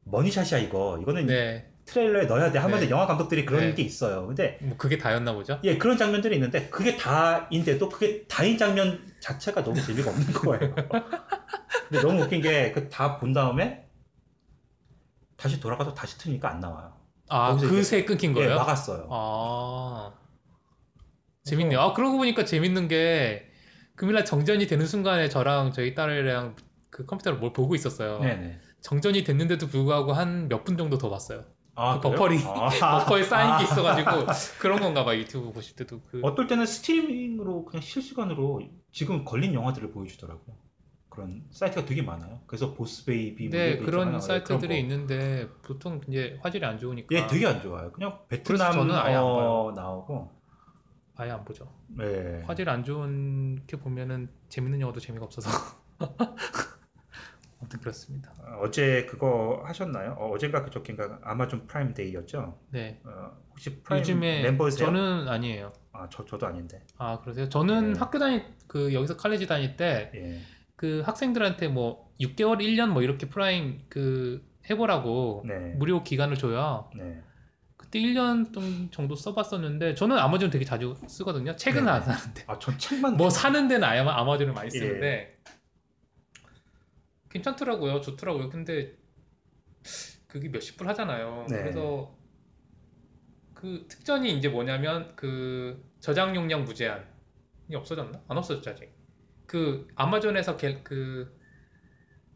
money 0.04 0.27
shot이야 0.27 0.60
이거 0.60 1.00
이거는 1.02 1.28
네. 1.28 1.72
트레일러에 1.86 2.26
넣어야 2.26 2.52
돼 2.52 2.60
하면서 2.60 2.84
네. 2.86 2.92
영화 2.92 3.06
감독들이 3.08 3.46
그런 3.46 3.62
네. 3.70 3.74
게 3.76 3.84
있어요 3.84 4.28
근데 4.28 4.58
뭐 4.62 4.76
그게 4.78 4.98
다였나 4.98 5.34
보죠. 5.34 5.60
예 5.64 5.78
그런 5.78 5.98
장면들이 5.98 6.36
있는데 6.36 6.70
그게 6.70 6.98
다인데도 6.98 7.88
그게 7.90 8.26
다인 8.28 8.58
장면 8.58 9.00
자체가 9.22 9.64
너무 9.64 9.82
재미가 9.82 10.10
없는 10.12 10.34
거예요 10.34 10.76
근데 11.88 12.02
너무 12.02 12.22
웃긴 12.24 12.42
게 12.42 12.74
그 12.74 12.90
다 12.90 13.18
본 13.20 13.32
다음에 13.32 13.88
다시 15.38 15.60
돌아가서 15.62 15.94
다시 15.94 16.18
트니까 16.18 16.50
안 16.50 16.60
나와요 16.60 16.94
아 17.30 17.56
그새 17.58 18.06
끊긴 18.06 18.32
예, 18.32 18.36
거예요? 18.36 18.56
막았어요 18.56 19.08
아 19.12 20.14
재밌네요. 21.44 21.80
아 21.80 21.94
그러고 21.94 22.18
보니까 22.18 22.44
재밌는 22.46 22.88
게 22.88 23.50
금일날 23.96 24.26
정전이 24.26 24.68
되는 24.68 24.86
순간에 24.86 25.30
저랑 25.30 25.72
저희 25.72 25.96
딸이랑 25.96 26.56
그 26.90 27.06
컴퓨터를 27.06 27.40
뭘 27.40 27.54
보고 27.54 27.74
있었어요. 27.76 28.20
네네 28.20 28.60
정전이 28.82 29.24
됐는데도 29.24 29.68
불구하고 29.68 30.14
한 30.14 30.48
몇 30.50 30.64
분 30.64 30.78
정도 30.78 30.98
더 30.98 31.10
봤어요. 31.10 31.46
아, 31.76 32.00
그? 32.00 32.10
버퍼링, 32.10 32.40
아. 32.46 32.70
버퍼에 33.06 33.24
쌓인 33.24 33.58
게 33.58 33.64
있어가지고 33.64 34.10
그런 34.60 34.80
건가 34.80 35.06
봐 35.06 35.16
유튜브 35.16 35.52
보실 35.54 35.76
때도 35.76 36.02
그 36.12 36.22
어떨 36.24 36.48
때는 36.48 36.66
스트리밍으로 36.66 37.66
그냥 37.66 37.82
실시간으로 37.82 38.62
지금 38.92 39.24
걸린 39.24 39.54
영화들을 39.54 39.92
보여주더라고요 39.92 40.56
그런 41.18 41.44
사이트가 41.50 41.88
되게 41.88 42.04
많아요 42.04 42.42
그래서 42.46 42.76
보스베이비 42.76 43.50
뭐 43.50 43.58
네, 43.58 43.78
거 43.80 43.86
그런. 43.86 44.22
사이트들이. 44.22 44.80
있는데 44.82 45.50
보통 45.64 46.00
이제 46.08 46.38
화질이 46.44 46.64
안 46.64 46.78
좋으니까 46.78 47.16
예 47.16 47.26
되게 47.26 47.48
안 47.48 47.60
좋아요 47.60 47.92
그냥 47.92 48.20
베트남 48.30 48.72
저는 48.72 48.96
아예 48.96 49.16
안 49.16 49.24
어, 49.24 49.74
나오고 49.76 50.30
아예 51.16 51.32
안 51.32 51.44
보죠. 51.44 51.74
네. 51.88 52.44
화질 52.46 52.70
안 52.70 52.84
좋게 52.84 53.78
보면은 53.78 54.30
재밌는 54.50 54.80
영화도 54.80 55.00
재미가 55.00 55.26
없어서 55.26 55.50
아무튼 57.60 57.80
그렇습니다. 57.80 58.32
어, 58.38 58.60
어제 58.62 59.08
그거 59.10 59.64
하셨나요? 59.66 60.12
어, 60.20 60.30
어젠가 60.30 60.64
그저께인가 60.64 61.18
아마존 61.24 61.66
프라임 61.66 61.96
데이였죠? 61.96 62.60
네, 62.70 63.02
어, 63.04 63.32
혹시 63.50 63.82
프라임 63.82 64.02
요즘에 64.02 64.44
멤버세요? 64.44 64.86
저는 64.86 65.28
아니에요. 65.28 65.74
아, 65.94 66.08
저, 66.12 66.24
저도 66.24 66.46
아닌데. 66.46 66.84
아 67.00 67.20
그러세요? 67.22 67.50
저는 67.50 67.94
네. 67.94 68.00
학교 68.00 68.20
다닐 68.20 68.46
그 68.68 68.94
여기서 68.94 69.18
칼레지 69.18 69.48
다닐 69.48 69.76
때 69.76 70.12
예. 70.14 70.40
그 70.78 71.02
학생들한테 71.06 71.68
뭐 71.68 72.14
6개월, 72.22 72.60
1년 72.60 72.90
뭐 72.90 73.02
이렇게 73.02 73.28
프라임 73.28 73.82
그 73.90 74.48
해보라고 74.70 75.44
네. 75.46 75.74
무료 75.76 76.04
기간을 76.04 76.38
줘요. 76.38 76.90
네. 76.96 77.22
그때 77.76 78.00
1년 78.00 78.52
동- 78.52 78.90
정도 78.92 79.16
써봤었는데 79.16 79.96
저는 79.96 80.18
아마존 80.18 80.50
되게 80.52 80.66
자주 80.66 80.96
쓰거든요. 81.08 81.56
책은 81.56 81.86
네. 81.86 81.90
안 81.90 82.02
사는데 82.04 82.44
아, 82.48 82.60
전 82.60 82.78
책만 82.78 83.18
뭐 83.18 83.30
사는 83.30 83.68
데는 83.68 83.84
아마 83.84 84.20
아마존을 84.20 84.54
많이 84.54 84.68
예. 84.74 84.80
쓰는데 84.80 85.40
괜찮더라고요. 87.30 88.02
좋더라고요. 88.02 88.50
근데 88.50 88.96
그게 90.28 90.50
몇십 90.50 90.78
불 90.78 90.88
하잖아요. 90.90 91.48
네. 91.50 91.58
그래서 91.58 92.16
그 93.54 93.86
특전이 93.90 94.32
이제 94.38 94.48
뭐냐면 94.50 95.16
그 95.16 95.84
저장 96.00 96.36
용량 96.36 96.64
무제한이 96.66 97.04
없어졌나? 97.74 98.22
안 98.28 98.38
없어졌죠 98.38 98.70
아직. 98.72 98.97
그 99.48 99.88
아마존에서 99.96 100.58
갤, 100.58 100.84
그 100.84 101.36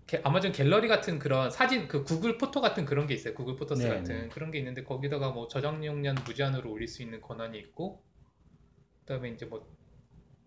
게- 0.07 0.21
아마존 0.23 0.51
갤러리 0.51 0.87
같은 0.87 1.17
그런 1.19 1.49
사진 1.51 1.87
그 1.87 2.03
구글 2.03 2.37
포토 2.37 2.61
같은 2.61 2.85
그런 2.85 3.07
게 3.07 3.13
있어요. 3.15 3.33
구글 3.33 3.55
포토스 3.55 3.83
네, 3.83 3.89
같은 3.89 4.23
네. 4.23 4.29
그런 4.29 4.51
게 4.51 4.57
있는데 4.59 4.83
거기다가 4.83 5.31
뭐 5.31 5.47
저장 5.47 5.83
용량 5.85 6.15
무제한으로 6.25 6.69
올릴 6.71 6.87
수 6.87 7.01
있는 7.01 7.21
권한이 7.21 7.57
있고 7.59 8.03
그다음에 9.05 9.29
이제 9.29 9.45
뭐 9.45 9.67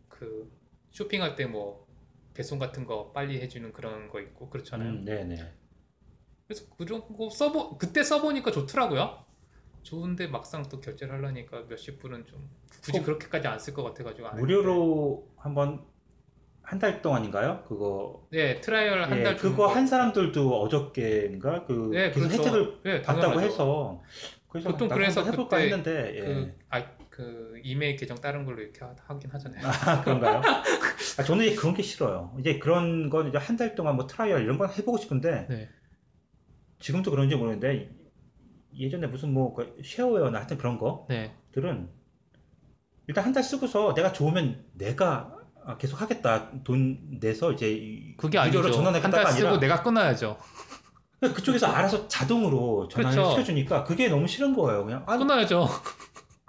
그 0.08 0.50
쇼핑할 0.92 1.36
때 1.36 1.46
뭐 1.46 1.86
배송 2.34 2.58
같은 2.58 2.84
거 2.86 3.12
빨리 3.12 3.40
해주는 3.40 3.72
그런 3.72 4.08
거 4.08 4.20
있고 4.20 4.50
그렇잖아요. 4.50 4.90
음, 4.90 5.04
네네. 5.04 5.54
그래서 6.46 6.66
그런 6.76 7.00
거 7.16 7.30
써보 7.30 7.78
그때 7.78 8.02
써보니까 8.02 8.50
좋더라고요. 8.50 9.24
좋은데 9.82 10.28
막상 10.28 10.62
또 10.68 10.80
결제를 10.80 11.14
하려니까 11.14 11.62
몇십 11.68 11.98
불은 12.00 12.26
좀 12.26 12.50
굳이 12.82 13.00
꼭 13.00 13.06
그렇게까지 13.06 13.46
안 13.48 13.58
쓸 13.58 13.74
것 13.74 13.82
같아가지고. 13.84 14.28
무료로 14.36 15.32
한번 15.36 15.84
한 16.64 16.78
달 16.78 17.02
동안인가요? 17.02 17.64
그거 17.68 18.26
네 18.32 18.60
trial 18.60 19.02
한 19.02 19.18
예, 19.18 19.22
달 19.22 19.36
그거 19.36 19.66
한 19.66 19.86
사람들도 19.86 20.60
어저께인가 20.62 21.64
그 21.66 21.90
네, 21.92 22.10
계속 22.10 22.28
그렇죠. 22.28 22.32
혜택을 22.32 22.80
네, 22.84 23.02
받다고 23.02 23.34
당연하죠. 23.34 23.46
해서 23.46 24.02
그래서 24.48 24.70
보통 24.70 24.88
그래서 24.88 25.22
해볼까 25.24 25.58
했는데 25.58 26.14
예. 26.16 26.20
그, 26.24 26.58
아, 26.70 26.84
그 27.10 27.60
이메일 27.62 27.96
계정 27.96 28.16
다른 28.20 28.44
걸로 28.44 28.62
이렇게 28.62 28.84
하- 28.84 28.94
하긴 29.06 29.30
하잖아요. 29.30 29.62
아, 29.66 30.00
그런가요? 30.02 30.40
아, 31.18 31.22
저는 31.22 31.46
이제 31.46 31.54
그런 31.56 31.74
게 31.74 31.82
싫어요. 31.82 32.34
이제 32.40 32.58
그런 32.58 33.10
건 33.10 33.28
이제 33.28 33.38
한 33.38 33.56
달 33.56 33.74
동안 33.74 33.96
뭐 33.96 34.06
trial 34.06 34.42
이런 34.42 34.58
건 34.58 34.70
해보고 34.70 34.98
싶은데 34.98 35.46
네. 35.48 35.68
지금도 36.80 37.10
그런지 37.10 37.34
모르는데 37.36 37.90
예전에 38.78 39.06
무슨 39.06 39.32
뭐그 39.32 39.80
shareware나 39.84 40.38
하여튼 40.38 40.58
그런 40.58 40.78
네. 41.08 41.34
것들은 41.52 41.90
일단 43.06 43.24
한 43.24 43.32
달 43.32 43.42
쓰고서 43.42 43.94
내가 43.94 44.12
좋으면 44.12 44.64
내가 44.74 45.33
아, 45.66 45.76
계속 45.76 46.00
하겠다 46.00 46.50
돈 46.62 47.18
내서 47.20 47.52
이제 47.52 47.70
이- 47.72 48.16
그게 48.16 48.38
아니죠. 48.38 48.62
달 48.62 48.72
쓰고 48.72 49.26
아니라 49.26 49.58
내가 49.60 49.82
끊어야죠. 49.82 50.38
그쪽에서 51.20 51.66
알아서 51.68 52.06
자동으로 52.08 52.88
전환을 52.88 53.16
그렇죠. 53.16 53.30
시켜주니까 53.30 53.84
그게 53.84 54.08
너무 54.08 54.26
싫은 54.28 54.54
거예요. 54.54 54.84
그냥 54.84 55.04
아, 55.06 55.16
끊어야죠. 55.16 55.68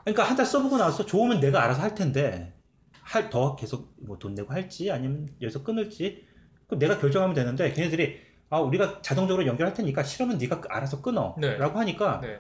그러니까 0.04 0.24
한 0.24 0.36
달 0.36 0.46
써보고 0.46 0.78
나서 0.78 1.06
좋으면 1.06 1.40
내가 1.40 1.64
알아서 1.64 1.82
할 1.82 1.96
텐데 1.96 2.54
할 3.02 3.30
더 3.30 3.56
계속 3.56 3.94
뭐 4.06 4.18
돈 4.20 4.36
내고 4.36 4.52
할지 4.54 4.92
아니면 4.92 5.30
여기서 5.42 5.64
끊을지 5.64 6.26
그 6.68 6.78
내가 6.78 6.98
결정하면 7.00 7.34
되는데 7.36 7.72
걔네들이 7.72 8.20
아 8.50 8.60
우리가 8.60 9.02
자동적으로 9.02 9.46
연결할 9.48 9.74
테니까 9.74 10.04
싫으면 10.04 10.38
네가 10.40 10.62
알아서 10.70 11.02
끊어라고 11.02 11.40
네. 11.40 11.58
하니까 11.58 12.20
네. 12.22 12.40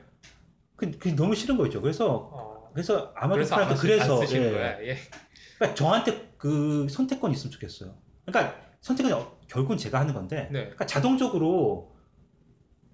그, 0.75 0.91
그게 0.91 1.15
너무 1.15 1.35
싫은 1.35 1.57
거죠. 1.57 1.81
그래서 1.81 2.29
어, 2.33 2.69
그래서 2.73 3.13
아마존 3.15 3.45
그래서 3.77 4.19
그래서 4.19 4.35
예. 4.35 4.89
예. 4.89 4.97
그러니까 5.57 5.75
저한테 5.75 6.24
그 6.37 6.87
선택권이 6.89 7.33
있으면 7.33 7.51
좋겠어요. 7.51 7.93
그러니까 8.25 8.55
선택은 8.81 9.13
어- 9.13 9.37
결국은 9.47 9.77
제가 9.77 9.99
하는 9.99 10.13
건데 10.13 10.47
네. 10.51 10.61
그러니까 10.63 10.85
자동적으로 10.85 11.93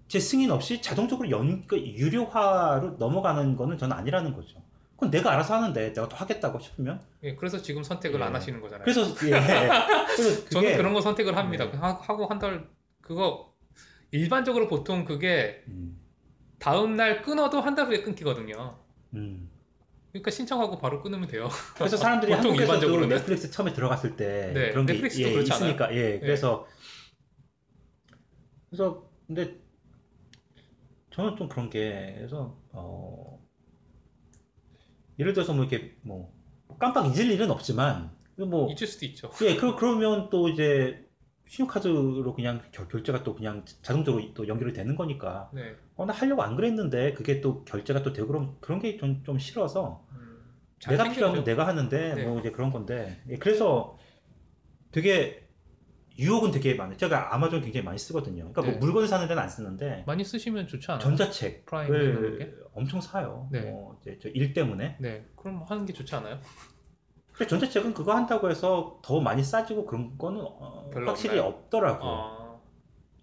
제 0.08 0.20
승인 0.20 0.52
없이 0.52 0.82
자동적으로 0.82 1.30
연, 1.32 1.66
그 1.68 1.78
유료화로 1.80 2.98
넘어가는 2.98 3.56
거는 3.56 3.78
저는 3.78 3.96
아니라는 3.96 4.34
거죠. 4.34 4.62
그건 4.96 5.10
내가 5.10 5.32
알아서 5.32 5.56
하는데 5.56 5.94
내가 5.94 6.08
또 6.10 6.16
하겠다고 6.16 6.60
싶으면. 6.60 7.02
예, 7.24 7.36
그래서 7.36 7.62
지금 7.62 7.82
선택을 7.84 8.20
예. 8.20 8.24
안 8.26 8.36
하시는 8.36 8.60
거잖아요. 8.62 8.84
그래서, 8.84 9.02
예. 9.28 9.32
그래서 10.16 10.50
저는 10.50 10.68
그게, 10.70 10.78
그런 10.78 10.94
거 10.94 11.02
선택을 11.02 11.36
합니다. 11.38 11.72
네. 11.72 11.78
하- 11.78 11.94
하고 12.02 12.28
한 12.28 12.40
달 12.40 12.68
그거 13.02 13.54
일반적으로 14.12 14.68
보통 14.68 15.06
그게 15.06 15.64
음, 15.68 15.98
다음 16.60 16.96
날 16.98 17.22
끊어도 17.22 17.62
한 17.62 17.76
달 17.76 17.88
후에 17.88 18.02
끊기거든요. 18.04 18.78
음. 19.16 19.50
그러니까 20.12 20.32
신청하고 20.32 20.78
바로 20.78 21.02
끊으면 21.02 21.28
돼요. 21.28 21.50
그래서 21.76 21.98
사람들이 21.98 22.34
한국에서도. 22.34 23.08
넷플릭스 23.08 23.50
처음에 23.50 23.74
들어갔을 23.74 24.18
때 24.18 24.52
네, 24.54 24.72
그런 24.72 24.86
게 24.86 24.96
예, 24.96 25.00
그렇지 25.00 25.54
있으니까 25.54 25.94
예 25.96 26.20
그래서 26.20 26.68
그래서 28.70 29.10
근데 29.28 29.56
저는 31.12 31.38
좀 31.38 31.48
그런 31.48 31.70
게 31.70 32.16
그래서 32.18 32.58
어 32.74 33.42
예를 35.18 35.34
들어서 35.34 35.54
뭐 35.54 35.66
이렇게 35.66 35.96
뭐 36.02 36.34
깜빡 36.80 37.06
잊을 37.08 37.32
일은 37.32 37.50
없지만 37.52 38.12
뭐 38.36 38.70
잊을 38.72 38.88
수도 38.88 39.06
있죠. 39.06 39.32
예, 39.44 39.56
그, 39.56 39.76
그러면 39.76 40.30
또 40.30 40.50
이제 40.50 41.01
신용카드로 41.52 42.34
그냥 42.34 42.62
결, 42.72 42.88
결제가 42.88 43.24
또 43.24 43.36
그냥 43.36 43.66
자동적으로 43.82 44.34
또 44.34 44.48
연결이 44.48 44.72
되는 44.72 44.96
거니까 44.96 45.50
네. 45.54 45.76
어, 45.98 46.06
나 46.06 46.14
하려고 46.14 46.44
안 46.44 46.56
그랬는데 46.56 47.12
그게 47.14 47.42
또 47.42 47.66
결제가 47.66 48.04
또 48.04 48.14
되고 48.14 48.28
그럼 48.30 48.56
그런 48.62 48.80
게 48.80 48.98
좀 48.98 49.22
좀 49.26 49.38
싫어서 49.38 50.06
음, 50.14 50.40
잘 50.80 50.96
내가. 50.96 51.12
필요하면 51.12 51.44
내가 51.44 51.68
하는데 51.68 52.16
네. 52.16 52.24
뭐 52.26 52.40
이제 52.40 52.52
그런 52.52 52.72
건데 52.72 53.22
예, 53.28 53.36
그래서 53.36 53.98
되게 54.94 55.46
유혹은 56.18 56.52
되게 56.52 56.74
많아요. 56.76 56.96
제가 56.96 57.36
아마존 57.36 57.62
굉장히 57.62 57.84
많이 57.84 57.98
쓰거든요. 57.98 58.54
그러니까 58.54 58.62
뭐 58.62 58.72
네. 58.72 58.78
물건 58.78 59.08
사는 59.08 59.28
데는 59.28 59.44
안 59.44 59.50
쓰는데 59.50 60.06
많이 60.08 60.24
쓰시면 60.24 60.68
좋지 60.68 60.90
않아요? 60.90 61.00
전자책을? 61.02 62.64
엄청 62.74 63.02
사요. 63.02 63.50
네. 63.52 63.60
뭐 63.62 63.98
이제 64.02 64.18
저 64.20 64.30
일 64.30 64.54
때문에. 64.54 64.96
네. 65.02 65.26
그럼 65.36 65.64
하는 65.68 65.86
게 65.86 65.92
좋지 65.92 66.16
않아요? 66.16 66.40
근데 67.42 67.50
전자책은 67.50 67.96
그거 67.96 68.14
한다고 68.14 68.52
해서 68.52 69.00
더 69.02 69.20
많이 69.20 69.44
싸지고 69.44 69.88
그런 69.88 70.16
거는 70.16 70.42
어, 70.44 70.92
확실히 70.94 71.40
없나요? 71.40 71.58
없더라고. 71.58 72.06
아, 72.06 72.60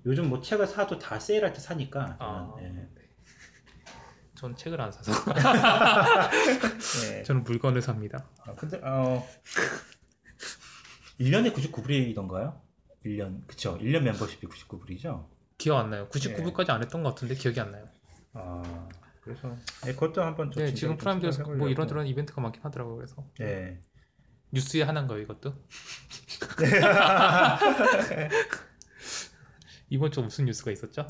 요즘 0.07 0.29
뭐 0.29 0.41
책을 0.41 0.67
사도 0.67 0.99
다 0.99 1.21
세일할 1.21 1.53
때 1.53 1.61
사니까. 1.61 2.17
아. 2.19 2.53
저는, 2.57 2.75
예. 2.75 2.89
전 4.35 4.57
책을 4.57 4.81
안 4.81 4.91
사서 4.91 5.13
예. 7.13 7.23
저는 7.23 7.45
물건을 7.45 7.81
삽니다. 7.81 8.29
아, 8.45 8.55
근데 8.57 8.81
어 8.83 9.25
1년에 11.21 11.53
99불이던가요? 11.53 12.61
1년 13.05 13.47
그쵸 13.47 13.79
1년 13.79 14.01
멤버십이 14.03 14.49
99불이죠? 14.49 15.27
기억 15.59 15.79
안 15.79 15.91
나요. 15.91 16.09
99불까지 16.09 16.71
안 16.71 16.83
했던 16.83 17.05
것 17.05 17.11
같은데 17.11 17.37
기억이 17.37 17.61
안 17.61 17.71
나요. 17.71 17.89
아 18.33 18.89
그래서 19.21 19.55
예, 19.87 19.93
그것도 19.93 20.23
한번 20.23 20.51
좀 20.51 20.65
네, 20.65 20.75
지금 20.75 20.99
생각해보려고. 20.99 21.57
뭐 21.57 21.69
이런저런 21.69 22.07
이벤트가 22.09 22.41
많긴 22.41 22.63
하더라고요. 22.63 22.97
그래서 22.97 23.25
예. 23.41 23.81
뉴스에 24.51 24.83
하나인 24.83 25.07
거예요, 25.07 25.23
이것도. 25.23 25.55
이번 29.91 30.11
주 30.11 30.23
무슨 30.23 30.47
뉴스가 30.47 30.71
있었죠? 30.71 31.07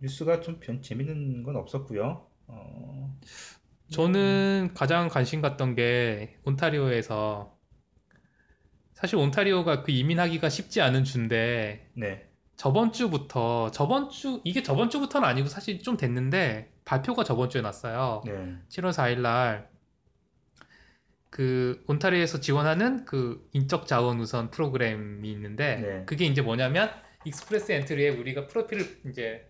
뉴스가 0.00 0.40
좀 0.40 0.60
변, 0.60 0.82
재밌는 0.82 1.42
건 1.42 1.56
없었고요. 1.56 2.26
어, 2.46 3.18
저는 3.90 4.70
가장 4.74 5.08
관심 5.08 5.40
갔던 5.40 5.74
게 5.74 6.38
온타리오에서 6.44 7.56
사실 8.94 9.16
온타리오가 9.16 9.82
그 9.82 9.92
이민하기가 9.92 10.48
쉽지 10.48 10.80
않은 10.82 11.04
주인데 11.04 11.90
네. 11.94 12.28
저번 12.56 12.92
주부터 12.92 13.70
저번 13.70 14.10
주 14.10 14.42
이게 14.44 14.62
저번 14.62 14.90
주부터는 14.90 15.26
아니고 15.26 15.48
사실 15.48 15.82
좀 15.82 15.96
됐는데 15.96 16.70
발표가 16.84 17.24
저번 17.24 17.48
주에 17.48 17.62
났어요. 17.62 18.22
네. 18.26 18.58
7월 18.68 18.90
4일 18.90 19.20
날 19.20 19.69
그 21.30 21.82
온타리오에서 21.86 22.40
지원하는 22.40 23.04
그 23.04 23.48
인적 23.52 23.86
자원 23.86 24.20
우선 24.20 24.50
프로그램이 24.50 25.30
있는데 25.32 25.76
네. 25.76 26.04
그게 26.06 26.26
이제 26.26 26.42
뭐냐면 26.42 26.90
Express 27.24 27.72
Entry에 27.72 28.10
우리가 28.10 28.46
프로필을 28.48 29.02
이제 29.10 29.46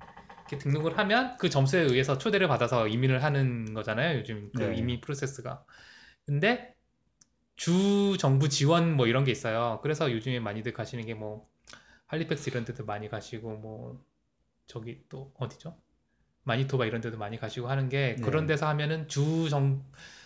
이렇게 0.49 0.59
등록을 0.59 0.99
하면 0.99 1.37
그 1.39 1.49
점수에 1.49 1.81
의해서 1.83 2.19
초대를 2.19 2.49
받아서 2.49 2.89
이민을 2.89 3.23
하는 3.23 3.73
거잖아요. 3.75 4.19
요즘 4.19 4.51
그 4.57 4.63
네. 4.63 4.77
이민 4.77 5.01
프로세스가. 5.01 5.65
근데 6.27 6.75
주 7.57 8.17
정부 8.19 8.49
지원 8.49 8.97
뭐 8.97 9.07
이런 9.07 9.25
게 9.25 9.31
있어요. 9.31 9.81
그래서 9.83 10.11
요즘에 10.13 10.41
많이들 10.41 10.73
가시는 10.73 11.07
게 11.07 11.15
뭐 11.15 11.49
할리팩스 12.11 12.51
이런 12.51 12.65
데도 12.65 12.85
많이 12.85 13.09
가시고 13.09 13.57
뭐 13.59 14.05
저기 14.67 15.05
또 15.09 15.33
어디죠? 15.39 15.77
마니토바 16.45 16.87
이런 16.87 17.01
데도 17.01 17.19
많이 17.19 17.39
가시고 17.39 17.69
하는 17.69 17.89
게 17.89 18.17
네. 18.17 18.23
그런 18.23 18.47
데서 18.47 18.67
하면은 18.69 19.09
주정 19.09 19.85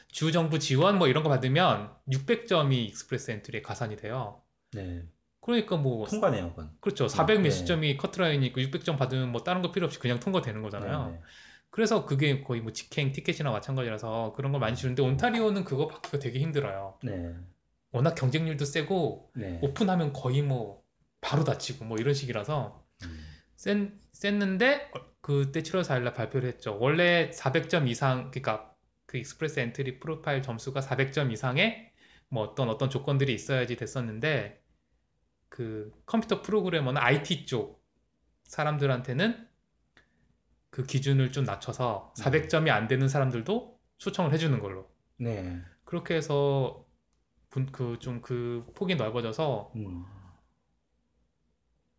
주 0.08 0.30
정부 0.30 0.58
지원 0.58 0.98
뭐 0.98 1.08
이런 1.08 1.22
거 1.24 1.28
받으면 1.28 1.90
600점이 2.08 2.72
Express 2.88 3.32
Entry에 3.32 3.62
가산이 3.62 3.96
돼요. 3.96 4.40
네. 4.72 5.02
그러니까 5.40 5.76
뭐 5.76 6.06
통과네요, 6.06 6.50
그건. 6.50 6.70
그렇죠. 6.80 7.08
400 7.08 7.38
네. 7.38 7.42
몇십 7.44 7.66
점이 7.66 7.96
커트라인이 7.96 8.46
있고 8.46 8.60
600점 8.60 8.96
받으면 8.96 9.30
뭐 9.30 9.42
다른 9.42 9.60
거 9.60 9.72
필요 9.72 9.86
없이 9.86 9.98
그냥 9.98 10.20
통과되는 10.20 10.62
거잖아요. 10.62 11.10
네, 11.10 11.20
그래서 11.68 12.06
그게 12.06 12.42
거의 12.42 12.60
뭐 12.60 12.72
직행 12.72 13.12
티켓이나 13.12 13.50
마찬가지라서 13.50 14.32
그런 14.36 14.52
걸 14.52 14.60
많이 14.60 14.76
주는데 14.76 15.02
온타리오는 15.02 15.64
그거 15.64 15.88
받기가 15.88 16.18
되게 16.20 16.38
힘들어요. 16.38 16.98
네. 17.02 17.34
워낙 17.90 18.14
경쟁률도 18.14 18.64
세고 18.64 19.30
네. 19.34 19.58
오픈하면 19.62 20.12
거의 20.12 20.42
뭐 20.42 20.82
바로 21.20 21.44
닫히고 21.44 21.84
뭐 21.84 21.98
이런 21.98 22.14
식이라서 22.14 22.82
음. 23.02 23.33
센, 23.56 23.98
셌는데 24.12 24.90
그때 25.20 25.60
7월 25.60 25.82
4일날 25.82 26.14
발표를 26.14 26.48
했죠. 26.48 26.76
원래 26.78 27.30
400점 27.30 27.88
이상 27.88 28.30
그러니까 28.30 28.74
그 29.06 29.18
Express 29.18 29.60
Entry 29.60 30.00
profile 30.00 30.42
점수가 30.42 30.80
400점 30.80 31.32
이상의 31.32 31.92
뭐 32.28 32.42
어떤 32.42 32.68
어떤 32.68 32.90
조건들이 32.90 33.32
있어야지 33.32 33.76
됐었는데 33.76 34.62
그 35.48 35.92
컴퓨터 36.04 36.42
프로그래머나 36.42 37.00
IT 37.02 37.46
쪽 37.46 37.84
사람들한테는 38.44 39.48
그 40.70 40.82
기준을 40.82 41.30
좀 41.30 41.44
낮춰서 41.44 42.12
400점이 42.18 42.68
안 42.70 42.88
되는 42.88 43.08
사람들도 43.08 43.80
초청을 43.98 44.32
해주는 44.32 44.58
걸로 44.58 44.90
네. 45.16 45.62
그렇게 45.84 46.16
해서 46.16 46.84
그 47.48 47.98
좀그 48.00 48.72
폭이 48.74 48.96
넓어져서 48.96 49.72
음. 49.76 50.04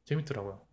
재밌더라고요. 0.04 0.65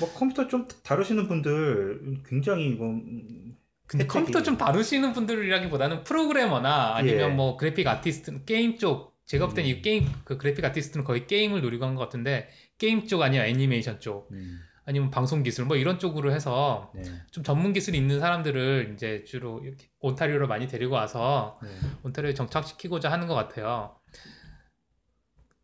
뭐 0.00 0.12
컴퓨터 0.12 0.48
좀 0.48 0.66
다루시는 0.84 1.28
분들 1.28 2.22
굉장히 2.28 2.68
이거 2.68 2.84
음, 2.86 3.56
근데 3.86 4.04
혜택이- 4.04 4.08
컴퓨터 4.08 4.42
좀 4.42 4.56
다루시는 4.58 5.12
분들이라기보다는 5.12 6.04
프로그래머나 6.04 6.94
아니면 6.96 7.30
예. 7.30 7.34
뭐 7.34 7.56
그래픽 7.56 7.86
아티스트, 7.86 8.44
게임 8.44 8.78
쪽 8.78 9.16
제가 9.24 9.46
볼 9.46 9.54
때는 9.54 9.70
음. 9.70 9.76
이 9.76 9.82
게임 9.82 10.06
그 10.24 10.36
그래픽 10.38 10.64
아티스트는 10.64 11.04
거의 11.04 11.26
게임을 11.26 11.60
노리고 11.62 11.84
한 11.84 11.94
것 11.94 12.02
같은데 12.02 12.48
게임 12.78 13.06
쪽 13.06 13.22
아니면 13.22 13.46
애니메이션 13.46 14.00
쪽 14.00 14.28
음. 14.32 14.60
아니면 14.84 15.10
방송 15.10 15.42
기술 15.42 15.66
뭐 15.66 15.76
이런 15.76 15.98
쪽으로 15.98 16.32
해서 16.32 16.90
네. 16.94 17.02
좀 17.30 17.44
전문 17.44 17.74
기술이 17.74 17.98
있는 17.98 18.20
사람들을 18.20 18.92
이제 18.94 19.22
주로 19.26 19.60
이렇게 19.62 19.86
온타리오로 20.00 20.48
많이 20.48 20.66
데리고 20.66 20.94
와서 20.94 21.58
네. 21.62 21.68
온타리오에 22.04 22.32
정착시키고자 22.32 23.12
하는 23.12 23.26
것 23.26 23.34
같아요. 23.34 23.97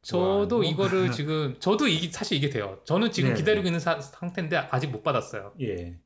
저도 0.04 0.56
뭐. 0.58 0.64
이거를 0.64 1.10
지금 1.12 1.56
저도 1.60 1.88
이게 1.88 2.10
사실 2.10 2.36
이게 2.38 2.50
돼요. 2.50 2.80
저는 2.84 3.10
지금 3.12 3.30
네. 3.30 3.34
기다리고 3.34 3.66
있는 3.66 3.80
사- 3.80 4.00
상태인데 4.00 4.56
아직 4.56 4.88
못 4.90 5.02
받았어요. 5.02 5.54
예. 5.60 5.98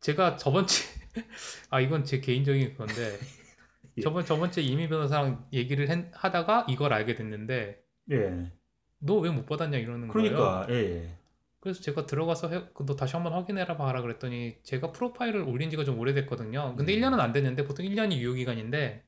제가 0.00 0.36
저번 0.36 0.66
주에 0.66 0.86
아 1.70 1.80
이건 1.80 2.04
제 2.04 2.20
개인적인 2.20 2.76
건데 2.76 3.18
예. 3.98 4.02
저번 4.02 4.24
저번 4.24 4.50
주에 4.50 4.62
이미 4.62 4.88
변호사랑 4.88 5.48
얘기를 5.52 5.88
했- 5.88 6.10
하다가 6.12 6.66
이걸 6.68 6.92
알게 6.92 7.14
됐는데 7.14 7.82
예. 8.12 8.52
너 8.98 9.20
왜 9.20 9.30
못 9.30 9.46
받았냐 9.46 9.78
이러는 9.78 10.08
거예요. 10.08 10.30
그러니까 10.30 10.66
예. 10.70 11.16
그래서 11.60 11.80
제가 11.80 12.04
들어가서 12.06 12.48
해, 12.50 12.64
그너 12.74 12.94
다시 12.96 13.14
한번 13.16 13.32
확인해라 13.32 13.76
봐라 13.78 14.02
그랬더니 14.02 14.56
제가 14.62 14.92
프로파일을 14.92 15.42
올린 15.42 15.70
지가 15.70 15.84
좀 15.84 15.98
오래됐거든요. 15.98 16.74
근데 16.76 16.94
음. 16.94 17.00
1년은 17.00 17.20
안 17.20 17.32
됐는데 17.32 17.64
보통 17.64 17.86
1년이 17.86 18.16
유효 18.18 18.34
기간인데 18.34 19.02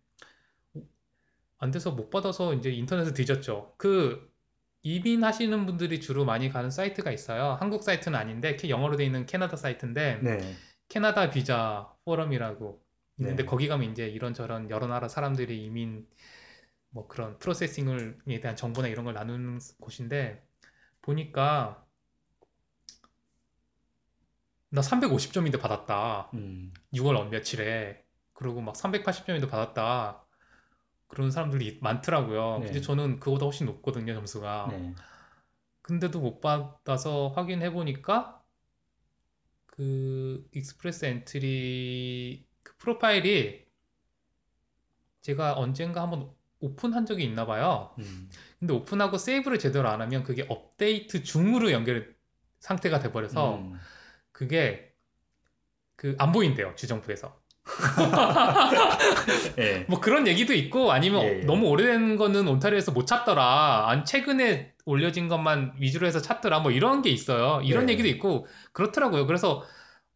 안 1.58 1.70
돼서 1.70 1.90
못 1.92 2.10
받아서 2.10 2.54
이제 2.54 2.70
인터넷에 2.70 3.12
뒤졌죠. 3.14 3.74
그 3.78 4.30
이민하시는 4.82 5.66
분들이 5.66 6.00
주로 6.00 6.24
많이 6.24 6.48
가는 6.48 6.70
사이트가 6.70 7.10
있어요. 7.10 7.56
한국 7.60 7.82
사이트는 7.82 8.18
아닌데 8.18 8.56
캐- 8.56 8.68
영어로 8.68 8.96
돼 8.96 9.04
있는 9.04 9.26
캐나다 9.26 9.56
사이트인데 9.56 10.20
네. 10.22 10.54
캐나다 10.88 11.30
비자 11.30 11.92
포럼이라고 12.04 12.80
있는데 13.18 13.42
네. 13.42 13.48
거기 13.48 13.68
가면 13.68 13.90
이제 13.90 14.06
이런저런 14.06 14.70
여러 14.70 14.86
나라 14.86 15.08
사람들이 15.08 15.64
이민 15.64 16.06
뭐 16.90 17.08
그런 17.08 17.38
프로세싱을에 17.38 18.40
대한 18.40 18.56
정보나 18.56 18.88
이런 18.88 19.04
걸 19.04 19.14
나누는 19.14 19.58
곳인데 19.80 20.46
보니까 21.02 21.84
나 24.68 24.82
350점인데 24.82 25.60
받았다. 25.60 26.30
음. 26.34 26.72
6월 26.92 27.16
어 27.16 27.24
며칠에 27.24 28.04
그리고 28.34 28.60
막 28.60 28.74
380점인데 28.74 29.48
받았다. 29.48 30.25
그런 31.08 31.30
사람들이 31.30 31.78
많더라고요. 31.82 32.58
네. 32.60 32.66
근데 32.66 32.80
저는 32.80 33.20
그거보다 33.20 33.46
훨씬 33.46 33.66
높거든요, 33.66 34.14
점수가. 34.14 34.68
네. 34.70 34.94
근데도 35.82 36.20
못 36.20 36.40
받아서 36.40 37.28
확인해 37.28 37.70
보니까 37.70 38.42
그 39.66 40.48
Express 40.52 41.04
Entry 41.04 42.46
그 42.62 42.76
profile이 42.78 43.64
제가 45.20 45.54
언젠가 45.58 46.02
한번 46.02 46.30
오픈한 46.60 47.06
적이 47.06 47.24
있나 47.24 47.46
봐요. 47.46 47.94
음. 47.98 48.28
근데 48.58 48.74
오픈하고 48.74 49.18
세이브를 49.18 49.58
제대로 49.58 49.88
안 49.88 50.00
하면 50.00 50.24
그게 50.24 50.44
업데이트 50.48 51.22
중으로 51.22 51.70
연결 51.72 52.16
상태가 52.60 52.98
돼 52.98 53.12
버려서 53.12 53.58
음. 53.58 53.78
그게 54.32 54.92
그 55.96 56.14
안 56.18 56.32
보인대요 56.32 56.74
주정부에서. 56.76 57.40
예. 59.58 59.84
뭐 59.88 60.00
그런 60.00 60.26
얘기도 60.26 60.54
있고 60.54 60.92
아니면 60.92 61.22
예, 61.22 61.38
예. 61.40 61.40
너무 61.40 61.66
오래된 61.68 62.16
거는 62.16 62.46
온타리오에서 62.48 62.92
못 62.92 63.06
찾더라. 63.06 63.88
아니 63.88 64.04
최근에 64.04 64.72
올려진 64.84 65.28
것만 65.28 65.74
위주로 65.78 66.06
해서 66.06 66.20
찾더라. 66.20 66.60
뭐 66.60 66.70
이런 66.70 67.02
게 67.02 67.10
있어요. 67.10 67.60
이런 67.62 67.86
네. 67.86 67.92
얘기도 67.94 68.08
있고 68.08 68.46
그렇더라고요. 68.72 69.26
그래서 69.26 69.64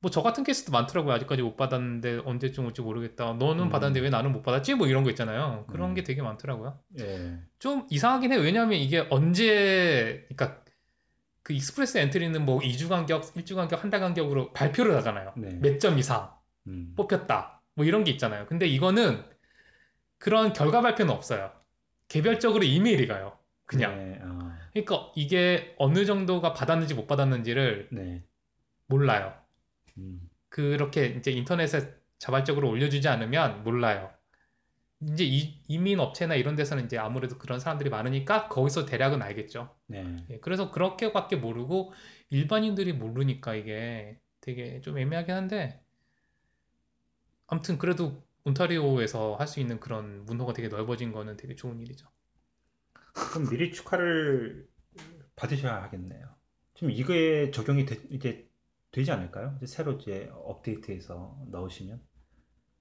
뭐 0.03 0.11
저 0.11 0.23
같은 0.23 0.45
케이스도 0.45 0.73
많더라고요. 0.73 1.13
아직까지 1.15 1.43
못 1.43 1.57
받았는데 1.57 2.23
언제쯤 2.25 2.65
올지 2.67 2.81
모르겠다. 2.81 3.35
너는 3.35 3.65
음. 3.65 3.69
받았는데 3.69 4.01
왜 4.01 4.09
나는 4.09 4.33
못 4.33 4.43
받았지? 4.43 4.75
뭐 4.75 4.87
이런 4.87 5.05
거 5.05 5.11
있잖아요. 5.11 5.67
그런 5.69 5.91
음. 5.91 5.95
게 5.95 6.03
되게 6.05 6.23
많더라고요. 6.23 6.79
예. 7.01 7.39
좀 7.59 7.87
이상하긴 7.91 8.33
해요. 8.33 8.41
왜냐하면 8.41 8.79
이게 8.79 9.07
언제, 9.11 10.25
그러니까 10.31 10.63
그 11.43 11.53
Express 11.53 11.99
Entry는 11.99 12.45
뭐 12.47 12.61
2주 12.61 12.89
간격, 12.89 13.25
1주 13.35 13.57
간격, 13.57 13.83
한 13.83 13.91
달 13.91 14.01
간격으로 14.01 14.53
발표를 14.55 14.97
하잖아요. 14.97 15.33
네. 15.37 15.59
몇점 15.61 15.99
이상 15.99 16.31
음. 16.71 16.95
뽑혔다. 16.97 17.63
뭐 17.75 17.85
이런 17.85 18.05
게 18.05 18.11
있잖아요. 18.13 18.47
근데 18.47 18.67
이거는 18.67 19.23
그런 20.19 20.53
결과 20.53 20.81
발표는 20.81 21.13
없어요. 21.13 21.53
개별적으로 22.09 22.65
이메일이 22.65 23.07
가요. 23.07 23.39
그냥. 23.65 23.97
네. 23.97 24.19
아, 24.23 24.59
그러니까 24.73 25.13
이게 25.15 25.75
어느 25.79 26.05
정도가 26.05 26.53
받았는지 26.53 26.95
못 26.95 27.07
받았는지를 27.07 27.89
네. 27.93 28.25
몰라요. 28.87 29.35
음. 29.99 30.21
그렇게 30.49 31.07
이제 31.07 31.31
인터넷에 31.31 31.95
자발적으로 32.19 32.69
올려주지 32.69 33.09
않으면 33.09 33.63
몰라요. 33.65 34.11
이제 35.03 35.25
이, 35.25 35.63
이민 35.69 35.99
업체나 35.99 36.35
이런 36.35 36.57
데서는 36.57 36.85
이제 36.85 36.99
아무래도 36.99 37.39
그런 37.39 37.59
사람들이 37.59 37.89
많으니까 37.89 38.49
거기서 38.49 38.85
대략은 38.85 39.23
알겠죠. 39.23 39.75
네. 39.87 40.17
예, 40.29 40.39
그래서 40.41 40.71
그렇게밖에 40.71 41.37
모르고 41.37 41.93
일반인들이 42.29 42.93
모르니까 42.93 43.55
이게 43.55 44.19
되게 44.43 44.81
좀 44.83 44.99
애매하긴 44.99 45.35
한데 45.35 45.81
아무튼 47.51 47.79
그래도 47.79 48.23
온타리오에서 48.45 49.37
할 49.37 49.47
수 49.47 49.61
있는 49.61 49.81
그런 49.81 50.25
문호가 50.25 50.53
되게 50.53 50.69
넓어진 50.69 51.13
거는 51.13 51.37
되게 51.37 51.55
좋은 51.57 51.81
일이죠. 51.81 52.09
그럼 53.13 53.49
미리 53.51 53.73
축하를 53.73 54.67
받으셔야 55.37 55.83
하겠네요. 55.83 56.35
지금 56.75 56.91
이거에 56.91 57.51
적용이 57.51 57.85
되, 57.85 58.01
이제 58.11 58.49
되지 58.93 59.11
않을까요? 59.11 59.55
이제 59.59 59.67
새로 59.67 59.93
이제 59.93 60.31
업데이트해서 60.33 61.37
넣으시면 61.51 62.01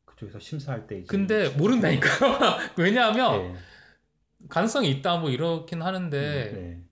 그쪽에서 0.06 0.40
심사할 0.40 0.88
때 0.88 1.00
이제 1.00 1.08
근데 1.08 1.50
모른다니까요. 1.50 2.38
왜냐하면 2.78 3.54
네. 3.54 3.60
가능성이 4.50 4.90
있다 4.92 5.18
뭐 5.18 5.30
이렇긴 5.30 5.82
하는데 5.82 6.52
네. 6.54 6.89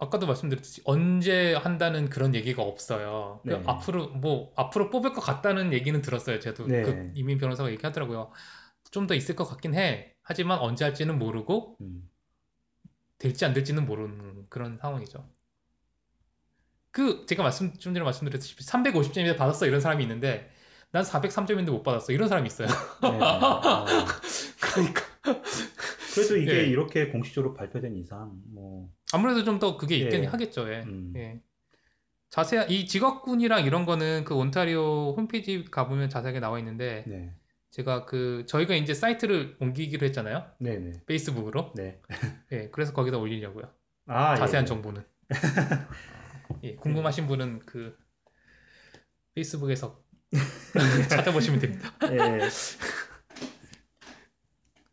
아까도 0.00 0.26
말씀드렸듯이 0.26 0.80
언제 0.84 1.54
한다는 1.54 2.08
그런 2.08 2.34
얘기가 2.34 2.62
없어요. 2.62 3.40
네. 3.44 3.62
앞으로 3.66 4.08
뭐 4.08 4.52
앞으로 4.56 4.90
뽑을 4.90 5.12
것 5.12 5.20
같다는 5.20 5.72
얘기는 5.74 6.00
들었어요. 6.00 6.40
저도 6.40 6.66
네. 6.66 6.82
그 6.82 7.12
이민 7.14 7.38
변호사가 7.38 7.70
얘기하더라고요. 7.70 8.32
좀 8.90 9.06
더 9.06 9.14
있을 9.14 9.36
것 9.36 9.44
같긴 9.44 9.74
해. 9.74 10.14
하지만 10.22 10.58
언제 10.58 10.84
할지는 10.84 11.18
모르고 11.18 11.76
음. 11.80 12.08
될지 13.18 13.44
안 13.44 13.52
될지는 13.52 13.86
모르는 13.86 14.46
그런 14.48 14.78
상황이죠. 14.78 15.28
그 16.90 17.24
제가 17.26 17.42
말씀 17.42 17.72
좀 17.74 17.94
전에 17.94 18.04
말씀드렸듯이 18.04 18.56
350점인데 18.56 19.36
받았어 19.36 19.66
이런 19.66 19.80
사람이 19.80 20.02
있는데 20.02 20.50
난 20.90 21.04
403점인데 21.04 21.70
못 21.70 21.82
받았어 21.82 22.12
이런 22.12 22.28
사람이 22.28 22.46
있어요. 22.48 22.66
네. 22.68 23.18
아, 23.22 23.84
그러니까 24.60 25.02
그래도 26.14 26.36
이게 26.36 26.52
예. 26.58 26.62
이렇게 26.64 27.08
공식적으로 27.08 27.54
발표된 27.54 27.96
이상 27.96 28.40
뭐 28.52 28.90
아무래도 29.12 29.44
좀 29.44 29.58
더 29.58 29.76
그게 29.76 29.96
있긴 29.96 30.24
예. 30.24 30.26
하겠죠. 30.26 30.72
예. 30.72 30.82
음. 30.82 31.12
예. 31.16 31.40
자세한 32.30 32.70
이 32.70 32.86
직업군이랑 32.86 33.64
이런 33.64 33.84
거는 33.86 34.24
그 34.24 34.34
온타리오 34.34 35.14
홈페이지 35.16 35.64
가보면 35.64 36.08
자세하게 36.08 36.38
나와 36.40 36.58
있는데 36.60 37.04
네. 37.06 37.34
제가 37.72 38.04
그 38.06 38.44
저희가 38.46 38.74
이제 38.74 38.94
사이트를 38.94 39.56
옮기기로 39.60 40.06
했잖아요. 40.06 40.44
네, 40.60 40.78
네. 40.78 40.92
페이스북으로. 41.06 41.72
네. 41.76 42.00
예. 42.52 42.68
그래서 42.70 42.92
거기다 42.92 43.18
올리려고요. 43.18 43.64
아, 44.06 44.36
자세한 44.36 44.64
예. 44.64 44.66
정보는. 44.66 45.02
예. 46.64 46.74
궁금하신 46.76 47.26
분은 47.26 47.60
그 47.66 47.96
페이스북에서 49.34 50.00
찾아보시면 51.10 51.60
됩니다. 51.60 51.92
예. 52.12 52.48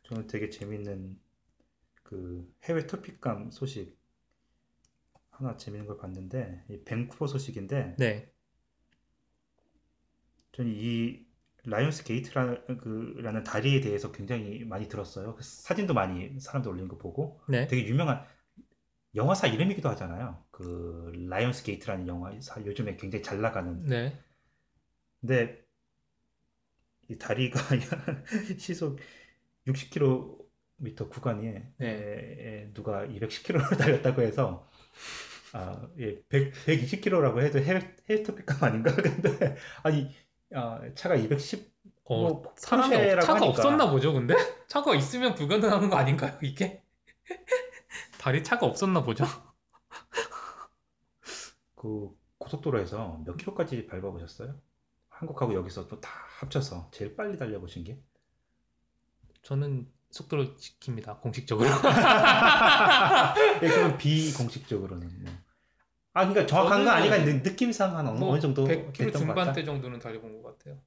저는 0.08 0.28
되게 0.28 0.50
재밌는 0.50 1.20
그 2.04 2.50
해외 2.63 2.88
토픽감 2.88 3.52
소식 3.52 3.98
하나 5.32 5.58
재밌는 5.58 5.86
걸 5.86 5.98
봤는데 5.98 6.63
이 6.70 6.82
밴쿠버 6.86 7.28
소식인데 7.28 7.96
네. 7.98 8.32
저는 10.54 10.72
이 10.74 11.28
라이온스 11.65 12.06
게이트라는 12.06 12.78
그, 12.78 13.15
라는 13.17 13.43
다리에 13.43 13.82
대해서 13.82 14.13
굉장히 14.13 14.63
많이 14.63 14.88
들었어요. 14.88 15.36
그 15.36 15.43
사진도 15.43 15.93
많이 15.93 16.39
사람들 16.39 16.72
올리는 16.72 16.88
거 16.88 16.98
보고 16.98 17.41
네. 17.50 17.67
되게 17.67 17.86
유명한 17.86 18.26
영화사 19.13 19.48
이름이기도 19.48 19.89
하잖아요. 19.89 20.41
그 20.52 21.12
라이온스 21.28 21.63
게이트라는 21.63 22.08
영화사 22.08 22.63
요즘에 22.65 22.96
굉장히 22.96 23.24
잘 23.24 23.41
나가는 23.41 23.84
네. 23.86 24.17
근데 25.20 25.67
이 27.10 27.17
다리가 27.17 27.60
시속 28.58 29.00
60km 29.67 31.10
구간에 31.10 31.71
네. 31.77 31.88
에, 31.88 32.73
누가 32.73 33.06
210km를 33.06 33.77
달렸다고 33.77 34.21
해서 34.21 34.69
아, 35.53 35.88
예, 35.99 36.21
100, 36.30 36.53
120km라고 36.65 37.41
해도 37.41 37.60
해외 37.60 38.23
토픽감 38.23 38.63
아닌가? 38.63 38.93
근데 38.95 39.56
아니 39.84 40.12
아, 40.53 40.82
차가 40.95 41.15
210 41.15 41.73
어, 42.06 42.17
뭐 42.21 42.53
사람이 42.56 42.95
없- 42.95 42.99
포르쉐라고 42.99 43.25
차가 43.25 43.39
하니까. 43.39 43.49
없었나 43.49 43.91
보죠, 43.91 44.13
근데? 44.13 44.36
차가 44.67 44.95
있으면 44.95 45.36
불가능한 45.36 45.89
거 45.89 45.97
아닌가요, 45.97 46.38
이게? 46.41 46.84
다리 48.19 48.43
차가 48.43 48.65
없었나 48.65 49.03
보죠? 49.03 49.25
그 51.75 52.10
고속도로에서 52.38 53.23
몇 53.25 53.38
킬로까지 53.38 53.88
밟아보셨어요? 53.88 54.60
한국하고 55.10 55.53
여기서 55.56 55.88
또 55.88 55.99
다 55.99 56.10
합쳐서 56.39 56.89
제일 56.91 57.15
빨리 57.15 57.38
달려보신 57.38 57.84
게? 57.84 57.99
저는 59.47 59.88
속도를 60.12 60.55
지킵니다, 60.55 61.21
공식적으로. 61.21 61.69
예, 63.63 63.67
그건 63.69 63.97
비공식적으로는 63.97 65.10
뭐. 65.23 65.31
아, 66.13 66.27
그러니까 66.27 66.45
정확한 66.45 66.83
건 66.83 66.93
아니가 66.93 67.17
느- 67.23 67.41
느낌상 67.43 67.95
한 67.95 68.07
어느, 68.07 68.19
뭐 68.19 68.31
어느 68.31 68.41
정도 68.41 68.65
100km 68.65 68.91
됐던 68.91 69.12
것 69.27 69.27
같다. 69.36 69.53
중반대 69.53 69.63
정도는 69.63 69.99
달려본 69.99 70.41
것 70.41 70.57
같아요. 70.57 70.81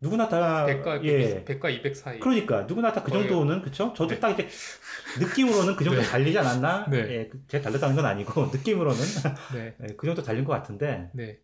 누구나 0.00 0.28
다 0.28 0.66
100과, 0.66 1.04
예. 1.04 1.44
100과 1.44 1.70
200 1.70 1.96
사이. 1.96 2.20
그러니까 2.20 2.62
누구나 2.62 2.92
다 2.92 3.02
그 3.02 3.10
정도는 3.10 3.62
그쵸? 3.62 3.92
저도 3.96 4.14
네. 4.14 4.20
딱 4.20 4.30
이제 4.30 4.46
느낌으로는 5.18 5.74
그 5.74 5.82
정도 5.82 6.00
네. 6.00 6.06
달리지 6.06 6.38
않았나? 6.38 6.86
네. 6.90 6.98
예, 7.10 7.28
그- 7.28 7.44
제가 7.48 7.64
달렸다는 7.64 7.96
건 7.96 8.06
아니고 8.06 8.46
느낌으로는 8.54 9.00
네, 9.54 9.74
예, 9.82 9.86
그 9.96 10.06
정도 10.06 10.22
달린 10.22 10.44
것 10.44 10.52
같은데 10.52 11.10
네. 11.14 11.40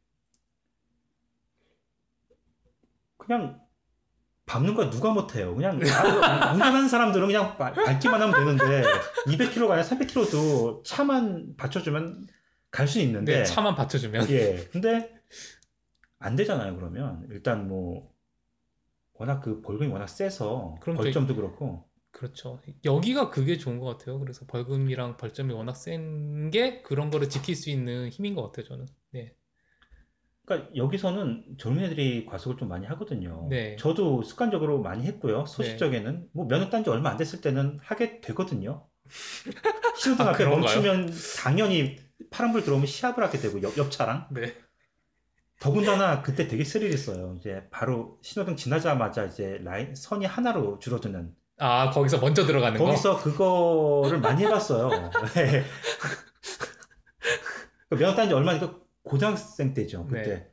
그냥 3.17 3.64
밟는 4.47 4.75
거 4.75 4.91
누가 4.91 5.11
못해요. 5.11 5.55
그냥 5.55 5.81
아, 5.83 6.53
운전하는 6.53 6.89
사람들은 6.89 7.27
그냥 7.27 7.57
밟- 7.57 7.75
밟기만 7.75 8.21
하면 8.21 8.35
되는데 8.35 8.83
200km가 9.27 9.71
아니라 9.71 9.83
300km도 9.83 10.85
차만 10.85 11.57
받쳐주면 11.57 12.27
갈 12.71 12.87
수 12.89 13.01
있는데 13.01 13.39
네, 13.39 13.45
차만 13.45 13.75
받쳐주면. 13.77 14.29
예. 14.31 14.69
근데 14.73 15.15
안 16.19 16.37
되잖아요, 16.37 16.75
그러면. 16.77 17.27
일단 17.31 17.69
뭐 17.69 18.13
워낙 19.15 19.41
그 19.41 19.61
벌금이 19.63 19.91
워낙 19.91 20.09
세서 20.09 20.77
그럼 20.81 20.97
벌점도 20.97 21.37
그렇고. 21.37 21.85
그렇죠. 22.11 22.61
여기가 22.85 23.31
그게 23.31 23.57
좋은 23.59 23.79
것 23.79 23.87
같아요. 23.87 24.19
그래서 24.21 24.45
벌금이랑 24.47 25.17
벌점이 25.17 25.53
워낙 25.55 25.75
센 25.75 26.51
게 26.51 26.83
그런 26.83 27.11
거를 27.11 27.29
지킬 27.31 27.57
수 27.57 27.71
있는 27.71 28.09
힘인 28.11 28.35
것 28.35 28.43
같아요, 28.43 28.67
저는. 28.67 28.87
네. 29.13 29.35
그러니까 30.45 30.71
여기서는 30.77 31.57
젊은 31.59 31.83
애들이 31.85 32.27
과속을 32.27 32.57
좀 32.59 32.69
많이 32.69 32.87
하거든요. 32.87 33.47
네. 33.49 33.77
저도 33.77 34.23
습관적으로 34.23 34.83
많이 34.83 35.05
했고요. 35.05 35.47
소식적에는 35.47 36.29
뭐 36.33 36.47
면허 36.47 36.69
딴 36.71 36.85
지 36.85 36.91
얼마 36.91 37.11
안 37.11 37.17
됐을 37.17 37.41
때는 37.41 37.79
하게 37.83 38.21
되거든요. 38.21 38.87
신호등 39.97 40.27
아, 40.27 40.31
앞에 40.31 40.45
그런가요? 40.45 40.61
멈추면 40.61 41.11
당연히 41.39 41.97
파란불 42.31 42.65
들어오면 42.65 42.87
시합을 42.87 43.23
하게 43.23 43.39
되고 43.39 43.63
옆, 43.63 43.77
옆 43.79 43.91
차랑 43.91 44.29
네. 44.31 44.55
더군다나 45.61 46.21
그때 46.21 46.47
되게 46.47 46.63
스릴 46.65 46.93
있어요. 46.93 47.37
이제 47.39 47.63
바로 47.71 48.19
신호등 48.23 48.57
지나자마자 48.57 49.25
이제 49.25 49.59
라인 49.63 49.95
선이 49.95 50.27
하나로 50.27 50.79
줄어드는 50.79 51.35
아, 51.59 51.91
거기서 51.91 52.19
먼저 52.19 52.45
들어가는 52.45 52.79
거? 52.79 52.85
거기서 52.85 53.23
그거를 53.23 54.19
많이 54.19 54.45
해봤어요. 54.45 54.91
네. 55.35 55.65
그 57.89 57.97
면허 57.97 58.15
딴지 58.15 58.35
얼마 58.35 58.59
전에 58.59 58.73
고등학생 59.05 59.75
때죠. 59.75 60.07
그때. 60.07 60.23
네. 60.23 60.51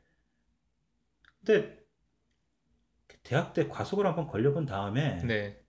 근데 1.44 1.82
대학 3.24 3.52
때 3.52 3.66
과속을 3.68 4.06
한번 4.06 4.26
걸려본 4.28 4.66
다음에 4.66 5.22
네. 5.24 5.60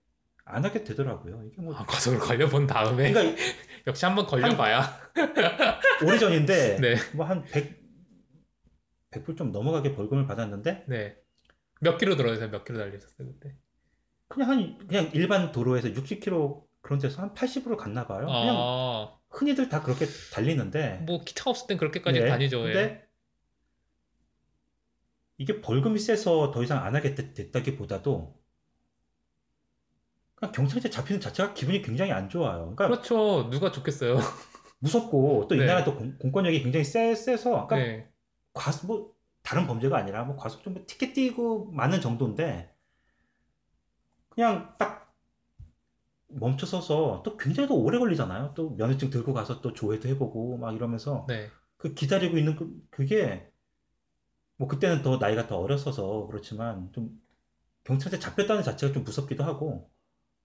안 0.44 0.64
하게 0.64 0.84
되더라고요. 0.84 1.42
이게 1.46 1.60
뭐 1.60 1.74
아, 1.74 1.84
과속을 1.86 2.18
걸려본 2.18 2.66
다음에 2.66 3.12
그러니까 3.12 3.42
역시 3.86 4.04
한번 4.04 4.26
걸려봐야. 4.26 4.82
오래전인데 6.04 6.76
네. 6.80 6.96
뭐한 7.14 7.44
100, 7.44 7.82
100불 9.10 9.36
좀 9.36 9.52
넘어가게 9.52 9.94
벌금을 9.94 10.26
받았는데 10.26 10.84
네. 10.86 11.16
몇 11.80 11.98
킬로 11.98 12.16
들어서 12.16 12.48
몇 12.48 12.64
킬로 12.64 12.78
달리셨어요, 12.78 13.26
그때? 13.26 13.56
그냥 14.28 14.50
한 14.50 14.78
그냥 14.86 15.10
일반 15.14 15.52
도로에서 15.52 15.88
60km 15.88 16.64
그런 16.80 16.98
데서 16.98 17.22
한 17.22 17.34
80으로 17.34 17.76
갔나 17.76 18.06
봐요. 18.06 18.26
그냥 18.26 18.56
아, 18.58 19.16
흔히들 19.34 19.68
다 19.68 19.82
그렇게 19.82 20.06
달리는데 20.32 20.98
뭐 21.06 21.20
기차 21.24 21.50
없을 21.50 21.66
땐 21.66 21.76
그렇게까지 21.76 22.20
네, 22.20 22.28
다니죠. 22.28 22.68
예. 22.68 22.72
근데 22.72 23.08
이게 25.36 25.60
벌금이 25.60 25.98
세서 25.98 26.52
더 26.52 26.62
이상 26.62 26.84
안 26.84 26.94
하겠다기보다도 26.94 28.38
그냥 30.36 30.52
경찰차 30.52 30.88
잡히는 30.90 31.20
자체가 31.20 31.54
기분이 31.54 31.82
굉장히 31.82 32.12
안 32.12 32.28
좋아요. 32.28 32.60
그러니까 32.76 32.86
그렇죠. 32.88 33.50
누가 33.50 33.72
좋겠어요. 33.72 34.16
무섭고 34.78 35.48
또이 35.48 35.58
네. 35.60 35.66
나라 35.66 35.82
또 35.84 35.96
공- 35.96 36.18
공권력이 36.18 36.62
굉장히 36.62 36.84
세, 36.84 37.14
세서 37.14 37.66
그러니까 37.66 37.76
네. 37.76 38.08
과속 38.52 38.86
뭐 38.86 39.14
다른 39.42 39.66
범죄가 39.66 39.96
아니라 39.96 40.24
뭐 40.24 40.36
과속 40.36 40.62
좀 40.62 40.84
티켓 40.86 41.14
띄고 41.14 41.70
마는 41.72 42.00
정도인데 42.00 42.72
그냥 44.28 44.74
딱 44.78 45.03
멈춰서서 46.38 47.22
또 47.24 47.36
굉장히 47.36 47.68
또 47.68 47.76
오래 47.80 47.98
걸리잖아요. 47.98 48.52
또 48.54 48.70
면허증 48.76 49.10
들고 49.10 49.32
가서 49.34 49.60
또 49.60 49.72
조회도 49.72 50.08
해보고 50.08 50.58
막 50.58 50.74
이러면서 50.74 51.24
네. 51.28 51.48
그 51.76 51.94
기다리고 51.94 52.36
있는 52.38 52.56
그, 52.56 52.70
그게 52.90 53.48
뭐 54.56 54.68
그때는 54.68 55.02
더 55.02 55.16
나이가 55.18 55.46
더 55.46 55.58
어렸어서 55.58 56.26
그렇지만 56.28 56.90
좀 56.92 57.10
경찰에 57.84 58.18
잡혔다는 58.18 58.62
자체가 58.62 58.92
좀 58.92 59.04
무섭기도 59.04 59.44
하고 59.44 59.90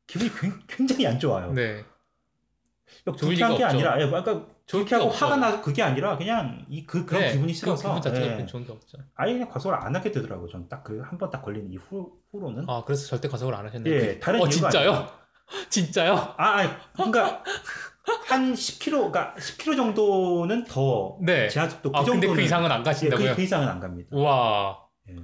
기분이 0.07 0.31
굉- 0.39 0.59
굉장히 0.67 1.05
안 1.07 1.19
좋아요. 1.19 1.53
네. 1.53 1.85
그러니까 3.03 3.23
불쾌한 3.25 3.55
게 3.55 3.63
없죠. 3.63 3.75
아니라 3.77 4.01
예, 4.01 4.07
그러니까 4.07 4.47
그렇게 4.69 4.95
하고. 4.95 5.09
화가 5.09 5.37
나서 5.37 5.61
그게 5.61 5.83
아니라 5.83 6.17
그냥 6.17 6.65
이 6.69 6.85
그 6.85 7.05
그런 7.05 7.21
네, 7.21 7.31
기분이 7.33 7.53
그 7.53 7.57
싫어서 7.57 7.87
기분 7.87 8.01
자체가 8.01 8.39
예. 8.41 8.45
좋은 8.47 8.65
게 8.65 8.71
없죠. 8.71 8.97
아예 9.15 9.33
그냥 9.33 9.47
과속을 9.49 9.75
안 9.77 9.95
하게 9.95 10.11
되더라고요. 10.11 10.47
저는 10.49 10.67
딱그 10.69 11.01
한 11.05 11.17
번 11.19 11.29
딱 11.29 11.43
걸린 11.43 11.71
이후 11.71 12.19
후로는 12.31 12.65
아, 12.67 12.83
그래서 12.83 13.05
절대 13.07 13.27
과속을 13.27 13.53
안 13.53 13.65
하셨네요. 13.67 13.93
예 13.93 14.19
다른 14.19 14.41
어, 14.41 14.47
이유가 14.47 14.69
진짜요? 14.71 14.91
아니라- 14.91 15.19
진짜요? 15.69 16.35
아, 16.37 16.49
아니, 16.57 16.69
그러니까 16.93 17.43
한 18.27 18.53
10km, 18.53 18.91
그러니까 19.11 19.35
10km 19.37 19.75
정도는 19.75 20.65
더 20.65 21.17
네. 21.21 21.49
제한 21.49 21.69
속도 21.69 21.91
그 21.91 21.97
아, 21.97 22.01
근데 22.03 22.11
정도는 22.13 22.35
그 22.35 22.41
이상은 22.41 22.71
안 22.71 22.81
예, 22.81 22.83
가신다고요? 22.83 23.29
그, 23.31 23.35
그 23.35 23.41
이상은 23.41 23.67
안 23.67 23.79
갑니다. 23.79 24.09
우와. 24.11 24.79
예. 25.09 25.15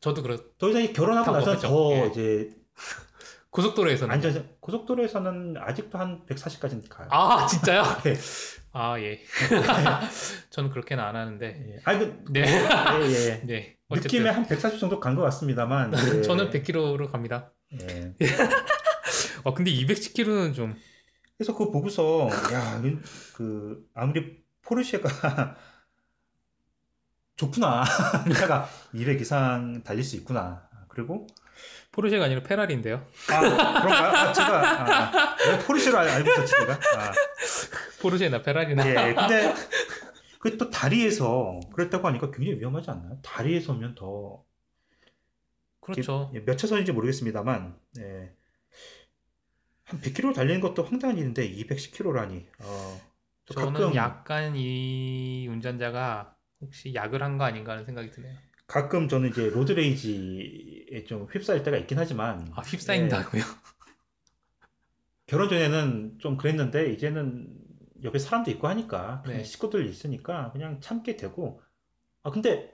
저도 0.00 0.22
그렇 0.22 0.36
더 0.58 0.68
이상 0.68 0.82
이 0.82 0.92
결혼하고 0.92 1.32
그죠? 1.32 1.58
더 1.58 1.92
예. 1.92 2.06
이제 2.08 2.50
고속도로에서는 3.50 4.12
안전 4.12 4.48
고속도로에서는 4.60 5.56
아직도 5.58 5.98
한 5.98 6.26
140까지는 6.26 6.88
가요. 6.88 7.08
아, 7.10 7.46
진짜요? 7.46 7.82
예. 8.06 8.16
아, 8.72 8.98
예. 9.00 9.20
저는 10.50 10.70
그렇게는 10.70 11.02
안 11.02 11.14
하는데. 11.16 11.46
예. 11.46 11.80
아니 11.84 11.98
그 12.00 12.24
네. 12.30 12.40
예, 12.40 13.30
예. 13.30 13.40
네. 13.44 13.76
느낌에 13.90 14.28
어쨌든 14.30 14.58
한140 14.58 14.80
정도 14.80 14.98
간 14.98 15.14
것 15.14 15.22
같습니다만 15.22 15.92
예. 16.16 16.22
저는 16.22 16.50
100km로 16.50 17.10
갑니다. 17.12 17.52
예. 17.80 18.14
어, 19.44 19.54
근데 19.54 19.70
210km는 19.70 20.54
좀 20.54 20.74
그래서 21.36 21.52
그거 21.52 21.70
보고서 21.70 22.28
야, 22.52 22.80
이- 22.84 22.96
그 23.34 23.88
아무리 23.94 24.42
포르쉐가 24.62 25.08
좋구나. 27.36 27.84
차가 28.38 28.68
200 28.92 29.20
이상 29.20 29.82
달릴 29.82 30.04
수 30.04 30.16
있구나. 30.16 30.68
그리고 30.88 31.26
포르쉐가 31.92 32.24
아니라 32.24 32.42
페라리인데요. 32.42 33.04
아, 33.30 33.40
그런가요? 33.40 34.12
아, 34.28 34.32
제가 34.32 34.80
아, 34.82 35.12
아, 35.12 35.58
포르쉐로 35.66 35.98
알- 35.98 36.08
알고 36.08 36.30
있었지 36.30 36.52
제가. 36.56 36.72
아, 36.74 37.12
포르쉐나 38.00 38.42
페라리나. 38.42 38.88
예, 38.88 39.14
근데 39.14 39.54
그 40.38 40.56
또 40.58 40.68
다리에서 40.70 41.58
그랬다고 41.74 42.06
하니까 42.06 42.30
굉장히 42.30 42.58
위험하지 42.60 42.90
않나요? 42.90 43.18
다리에서면 43.22 43.94
더 43.96 44.44
그렇죠. 45.80 46.30
예, 46.34 46.40
몇 46.44 46.56
차선인지 46.56 46.92
모르겠습니다만 46.92 47.76
예, 47.98 48.30
한 49.94 50.00
100km 50.00 50.34
달리는 50.34 50.60
것도 50.60 50.82
황당한 50.82 51.16
일인데 51.18 51.48
210km라니. 51.48 52.46
어, 52.60 53.00
또 53.46 53.54
저는 53.54 53.80
가끔 53.80 53.94
약간 53.94 54.56
이 54.56 55.46
운전자가 55.48 56.36
혹시 56.60 56.94
약을 56.94 57.22
한 57.22 57.38
거 57.38 57.44
아닌가 57.44 57.72
하는 57.72 57.84
생각이 57.84 58.10
드네요. 58.10 58.34
가끔 58.66 59.08
저는 59.08 59.30
이제 59.30 59.50
로드레이지에 59.50 61.04
좀 61.04 61.26
휩싸일 61.30 61.62
때가 61.62 61.76
있긴 61.78 61.98
하지만 61.98 62.50
아, 62.56 62.62
휩싸인다고요? 62.62 63.42
예, 63.42 63.46
결혼 65.26 65.48
전에는 65.48 66.18
좀 66.18 66.36
그랬는데 66.36 66.92
이제는 66.92 67.58
옆에 68.02 68.18
사람도 68.18 68.50
있고 68.52 68.68
하니까 68.68 69.22
네. 69.26 69.42
식구들 69.44 69.86
있으니까 69.86 70.50
그냥 70.52 70.80
참게 70.80 71.16
되고 71.16 71.60
아 72.22 72.30
근데 72.30 72.72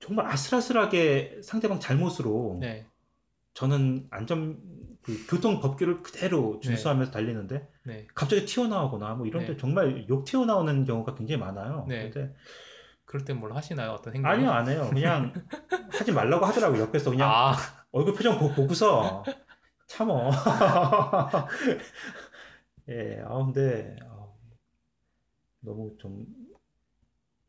정말 0.00 0.26
아슬아슬하게 0.26 1.40
상대방 1.42 1.80
잘못으로 1.80 2.58
네. 2.60 2.86
저는 3.54 4.06
안전 4.10 4.60
그 5.08 5.26
교통 5.26 5.60
법규를 5.60 6.02
그대로 6.02 6.60
준수하면서 6.60 7.10
달리는데 7.10 7.66
네. 7.84 8.06
갑자기 8.14 8.44
튀어나오거나 8.44 9.14
뭐 9.14 9.26
이런 9.26 9.46
데 9.46 9.52
네. 9.52 9.56
정말 9.56 10.06
욕 10.10 10.26
튀어나오는 10.26 10.84
경우가 10.84 11.14
굉장히 11.14 11.40
많아요. 11.40 11.86
네. 11.88 12.10
근데 12.10 12.34
그럴 13.06 13.24
땐 13.24 13.38
뭘 13.38 13.54
하시나요? 13.54 13.92
어떤 13.92 14.14
행동? 14.14 14.30
아니요 14.30 14.50
안 14.50 14.68
해요. 14.68 14.90
그냥 14.92 15.32
하지 15.92 16.12
말라고 16.12 16.44
하더라고 16.44 16.78
옆에서 16.78 17.08
그냥 17.10 17.30
아, 17.30 17.54
얼굴 17.90 18.12
표정 18.12 18.38
보, 18.38 18.52
보고서 18.52 19.24
참어. 19.86 20.30
예, 22.90 23.22
아 23.24 23.34
근데 23.38 23.96
아, 24.02 24.26
너무 25.60 25.96
좀 25.98 26.26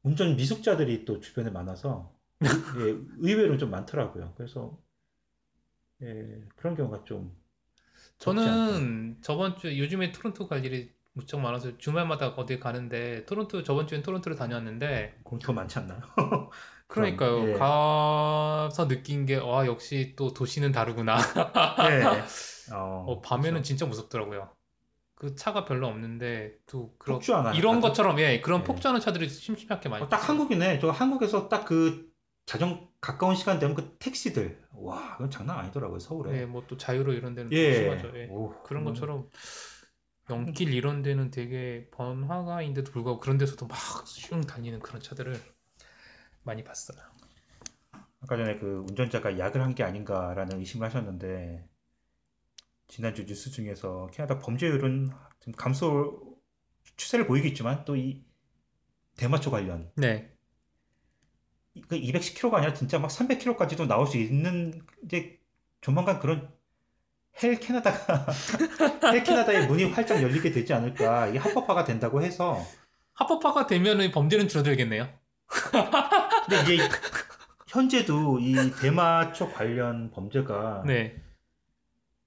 운전 0.03 0.38
미숙자들이 0.38 1.03
또 1.03 1.20
주변에 1.20 1.49
많아서 1.49 2.16
예, 2.39 2.95
의외로 3.18 3.57
좀 3.57 3.70
많더라고요. 3.70 4.34
그래서 4.38 4.80
예, 6.01 6.41
그런 6.55 6.76
경우가 6.76 7.03
좀. 7.03 7.38
저는 8.20 9.17
저번 9.22 9.57
주에 9.57 9.78
요즘에 9.78 10.11
토론토 10.11 10.47
갈 10.47 10.65
일이 10.65 10.91
무척 11.13 11.39
많아서 11.39 11.78
주말마다 11.78 12.30
어디 12.30 12.59
가는데 12.59 13.26
토론토 13.26 13.63
저번 13.63 13.88
주엔 13.88 14.03
토론토를 14.03 14.38
다녀왔는데 14.38 15.20
더 15.39 15.53
많지 15.53 15.80
않나요? 15.80 16.01
그러니까요. 16.88 17.49
예. 17.49 17.53
가서 17.53 18.88
느낀 18.88 19.26
게 19.26 19.36
와, 19.36 19.65
역시 19.65 20.13
또 20.17 20.34
도시는 20.34 20.72
다르구나. 20.72 21.17
예. 21.91 22.24
어, 22.74 23.11
어, 23.11 23.22
밤에는 23.22 23.51
그래서 23.53 23.63
진짜 23.63 23.86
무섭더라고요. 23.86 24.55
그 25.15 25.36
차가 25.36 25.65
별로 25.65 25.88
없는데 25.88 26.57
또 26.65 26.95
그런? 26.97 27.20
이런? 27.55 27.82
것처럼 27.82 28.20
예, 28.20 28.41
그런 28.41 28.61
예. 28.61 28.65
폭주하는 28.65 29.01
차들이 29.01 29.30
심심하게 29.30 29.89
많이 29.89 30.05
어, 30.05 30.09
딱 30.09 30.17
있어요. 30.17 30.30
한국이네. 30.30 30.80
저 30.80 30.89
한국에서 30.91 31.47
딱 31.49 31.65
그 31.65 32.09
자정 32.45 32.88
가까운 33.01 33.35
시간 33.35 33.59
되면 33.59 33.75
그 33.75 33.95
택시들 33.99 34.61
와, 34.73 35.13
그건 35.13 35.29
장난 35.31 35.57
아니더라고요, 35.59 35.99
서울에. 35.99 36.41
예, 36.41 36.45
뭐 36.45 36.65
또 36.67 36.77
자유로 36.77 37.13
이런 37.13 37.33
데는 37.33 37.49
또 37.49 37.55
예. 37.55 37.73
심하죠. 37.73 38.11
예. 38.17 38.27
오, 38.29 38.49
그런 38.63 38.83
그건- 38.83 38.93
것처럼 38.93 39.29
연길 40.29 40.73
이런 40.73 41.01
데는 41.01 41.31
되게 41.31 41.87
번화가인데도 41.91 42.91
불구하고 42.91 43.19
그런 43.19 43.37
데서도 43.37 43.67
막슝 43.67 44.41
달리는 44.41 44.79
그런 44.79 45.01
차들을 45.01 45.35
많이 46.43 46.63
봤어요. 46.63 46.99
아까 48.21 48.35
전에 48.37 48.59
그 48.59 48.85
운전자가 48.89 49.39
약을 49.39 49.61
한 49.61 49.73
게 49.75 49.83
아닌가라는 49.83 50.59
의심을 50.59 50.85
하셨는데 50.87 51.65
지난주 52.87 53.25
뉴스 53.25 53.49
중에서 53.51 54.07
캐나다 54.13 54.39
범죄율은 54.39 55.11
좀 55.39 55.53
감소 55.53 56.35
추세를 56.97 57.27
보이겠지만 57.27 57.85
또 57.85 57.95
이 57.95 58.23
대마초 59.17 59.51
관련 59.51 59.91
네. 59.95 60.31
이- 61.80 61.82
그 61.88 61.95
210km가 61.95 62.55
아니라 62.55 62.73
진짜 62.73 62.99
막 62.99 63.09
300km까지도 63.09 63.88
나올 63.88 64.07
수 64.07 64.17
있는 64.17 64.82
이제 65.05 65.39
조만간 65.82 66.19
그런 66.19 66.51
헬 67.41 67.59
캐나다가 67.59 68.25
헬 69.13 69.23
캐나다의 69.23 69.67
문이 69.67 69.86
활짝 69.86 70.21
열리게 70.21 70.51
되지 70.51 70.73
않을까 70.73 71.27
이게 71.27 71.38
합법화가 71.39 71.86
된다고 71.86 72.21
해서 72.21 72.61
합법화가 73.13 73.67
되면은 73.67 74.11
범죄는 74.11 74.47
줄어들겠네요. 74.47 75.07
근데 76.45 76.75
이제 76.75 76.89
현재도 77.67 78.39
이 78.39 78.71
대마초 78.82 79.51
관련 79.51 80.11
범죄가 80.11 80.84
네. 80.86 81.21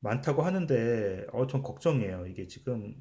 많다고 0.01 0.43
하는데 0.43 1.27
어, 1.33 1.47
전 1.47 1.63
걱정이에요. 1.63 2.27
이게 2.27 2.47
지금 2.47 2.95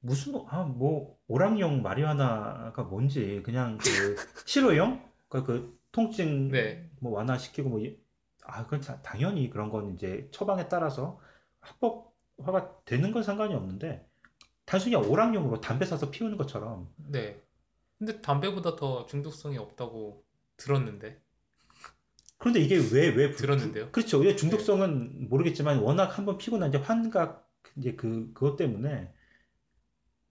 무슨 0.00 0.34
아, 0.48 0.62
뭐 0.62 1.16
오랑용 1.26 1.82
마리화나가 1.82 2.82
뭔지 2.84 3.42
그냥 3.44 3.78
그 3.78 4.16
치료용 4.44 5.07
그, 5.28 5.44
그 5.44 5.78
통증 5.92 6.48
네. 6.50 6.88
뭐 7.00 7.12
완화시키고 7.12 7.68
뭐 7.68 7.80
이- 7.80 7.98
아, 8.44 8.64
그건 8.64 8.80
자- 8.80 9.00
당연히 9.02 9.50
그런 9.50 9.68
건 9.70 9.94
이제 9.94 10.28
처방에 10.32 10.68
따라서 10.68 11.20
합법화가 11.60 12.84
되는 12.84 13.12
건 13.12 13.22
상관이 13.22 13.54
없는데 13.54 14.06
단순히 14.64 14.96
오랑용으로 14.96 15.60
담배 15.60 15.86
사서 15.86 16.10
피우는 16.10 16.36
것처럼 16.36 16.92
네. 16.96 17.42
근데 17.98 18.20
담배보다 18.20 18.76
더 18.76 19.06
중독성이 19.06 19.58
없다고 19.58 20.24
들었는데. 20.56 21.20
그런데 22.38 22.60
이게 22.60 22.76
왜, 22.76 23.08
왜, 23.08 23.30
부- 23.30 23.36
들었는데요? 23.38 23.90
그렇죠. 23.90 24.22
이 24.24 24.36
중독성은 24.36 25.28
모르겠지만 25.28 25.80
워낙 25.80 26.16
한번 26.16 26.38
피고 26.38 26.58
난 26.58 26.68
이제 26.68 26.78
환각 26.78 27.50
이제 27.76 27.94
그 27.96 28.32
그것 28.32 28.56
때문에 28.56 29.12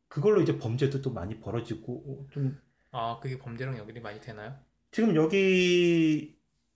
그걸로 0.10 0.41
이제 0.41 0.58
범죄도 0.58 1.02
또 1.02 1.12
많이 1.12 1.39
벌어지고 1.39 2.28
좀 2.32 2.60
아, 2.91 3.20
그게 3.22 3.38
범죄랑 3.38 3.78
연결이 3.78 4.00
많이 4.02 4.20
되나요? 4.20 4.58
지금 4.92 5.16
여기 5.16 6.36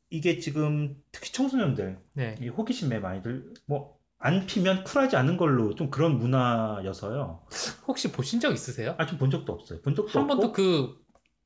이게 0.09 0.39
지금 0.39 0.95
특히 1.11 1.31
청소년들 1.31 1.99
네. 2.13 2.35
이 2.41 2.47
호기심에 2.49 2.99
많이들 2.99 3.53
뭐 3.67 4.01
안 4.23 4.45
피면 4.45 4.83
쿨하지 4.83 5.15
않은 5.15 5.35
걸로 5.35 5.73
좀 5.73 5.89
그런 5.89 6.19
문화여서요. 6.19 7.43
혹시 7.87 8.11
보신 8.11 8.39
적 8.39 8.53
있으세요? 8.53 8.93
아, 8.99 9.07
좀 9.07 9.17
본 9.17 9.31
적도 9.31 9.51
없어요. 9.51 9.81
본 9.81 9.95
적도 9.95 10.19
한 10.19 10.27
번도 10.27 10.47
없고. 10.47 10.53
그, 10.53 10.95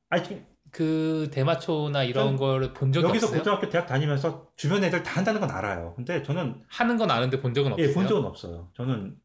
아, 0.09 0.21
지금 0.21 0.45
그 0.71 1.29
대마초나 1.31 2.03
이런 2.03 2.31
전 2.31 2.35
거를 2.35 2.73
본 2.73 2.91
적이 2.91 3.07
여기서 3.07 3.27
없어요? 3.27 3.39
고등학교 3.39 3.69
대학 3.69 3.85
다니면서 3.85 4.51
주변 4.57 4.83
애들 4.83 5.03
다 5.03 5.15
한다는 5.19 5.39
건 5.39 5.51
알아요. 5.51 5.93
근데 5.95 6.21
저는 6.21 6.63
하는 6.67 6.97
건 6.97 7.11
아는데 7.11 7.39
본 7.39 7.53
적은 7.53 7.71
없어요? 7.71 7.87
예, 7.87 7.93
본 7.93 8.07
적은 8.09 8.25
없어요. 8.25 8.71
저는 8.75 9.15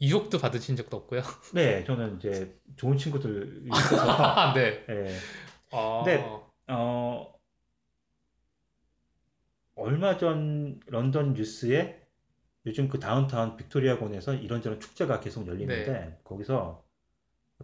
유혹도 0.00 0.38
받으신 0.38 0.76
적도 0.76 0.96
없고요? 0.96 1.22
네, 1.54 1.82
저는 1.84 2.18
이제 2.18 2.56
좋은 2.76 2.96
친구들 2.98 3.64
있어서 3.68 4.10
아, 4.12 4.54
네. 4.54 4.84
예. 4.88 5.16
아, 5.72 6.02
근데 6.04 6.24
어 6.68 7.32
얼마 9.76 10.16
전 10.18 10.80
런던 10.86 11.34
뉴스에 11.34 12.00
요즘 12.66 12.88
그 12.88 12.98
다운타운 12.98 13.56
빅토리아곤에서 13.56 14.34
이런저런 14.34 14.80
축제가 14.80 15.20
계속 15.20 15.46
열리는데 15.46 15.92
네. 15.92 16.20
거기서 16.24 16.84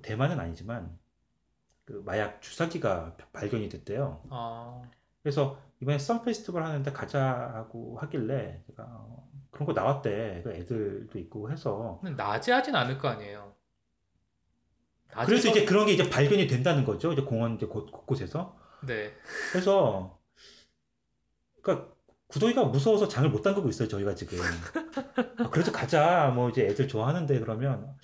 대만은 0.02 0.40
아니지만 0.40 0.98
그 1.84 2.02
마약 2.04 2.40
주사기가 2.42 3.16
발견이 3.32 3.68
됐대요. 3.68 4.22
아, 4.30 4.82
그래서 5.22 5.58
이번에 5.80 5.98
썸 5.98 6.22
페스티벌 6.22 6.62
하는데 6.62 6.90
가자고 6.92 7.98
하길래 7.98 8.62
제가 8.66 8.84
어, 8.84 9.28
그런 9.50 9.66
거 9.66 9.72
나왔대. 9.72 10.42
그 10.42 10.52
애들도 10.52 11.18
있고 11.18 11.50
해서 11.50 12.00
낮에 12.16 12.52
하진 12.52 12.74
않을 12.74 12.98
거 12.98 13.08
아니에요. 13.08 13.54
그래서 15.26 15.44
서- 15.44 15.50
이제 15.50 15.64
그런 15.64 15.86
게 15.86 15.92
이제 15.92 16.08
발견이 16.10 16.46
된다는 16.46 16.84
거죠. 16.84 17.12
이제 17.12 17.22
공원 17.22 17.54
이제 17.56 17.66
곳, 17.66 17.90
곳곳에서. 17.90 18.58
네. 18.86 19.12
그래서 19.52 20.18
그러니까 21.62 21.94
구더기가 22.28 22.64
무서워서 22.64 23.08
장을 23.08 23.28
못 23.30 23.42
담그고 23.42 23.68
있어요. 23.68 23.88
저희가 23.88 24.14
지금. 24.14 24.38
아, 25.38 25.50
그래도 25.50 25.72
가자. 25.72 26.28
뭐 26.34 26.50
이제 26.50 26.66
애들 26.66 26.88
좋아하는데 26.88 27.38
그러면 27.40 27.96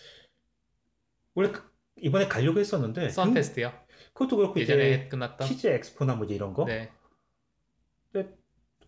원래 1.35 1.51
그- 1.51 1.63
이번에 1.97 2.29
가려고 2.29 2.59
했었는데 2.61 3.11
썬페스트요? 3.11 3.73
그것도 4.15 4.37
그렇고 4.37 4.59
예전에 4.61 4.89
이제 4.91 5.09
끝났던? 5.09 5.47
키즈 5.49 5.67
엑스포나 5.67 6.15
뭐 6.15 6.25
이제 6.25 6.35
이런 6.35 6.53
거 6.55 6.65
네. 6.65 6.91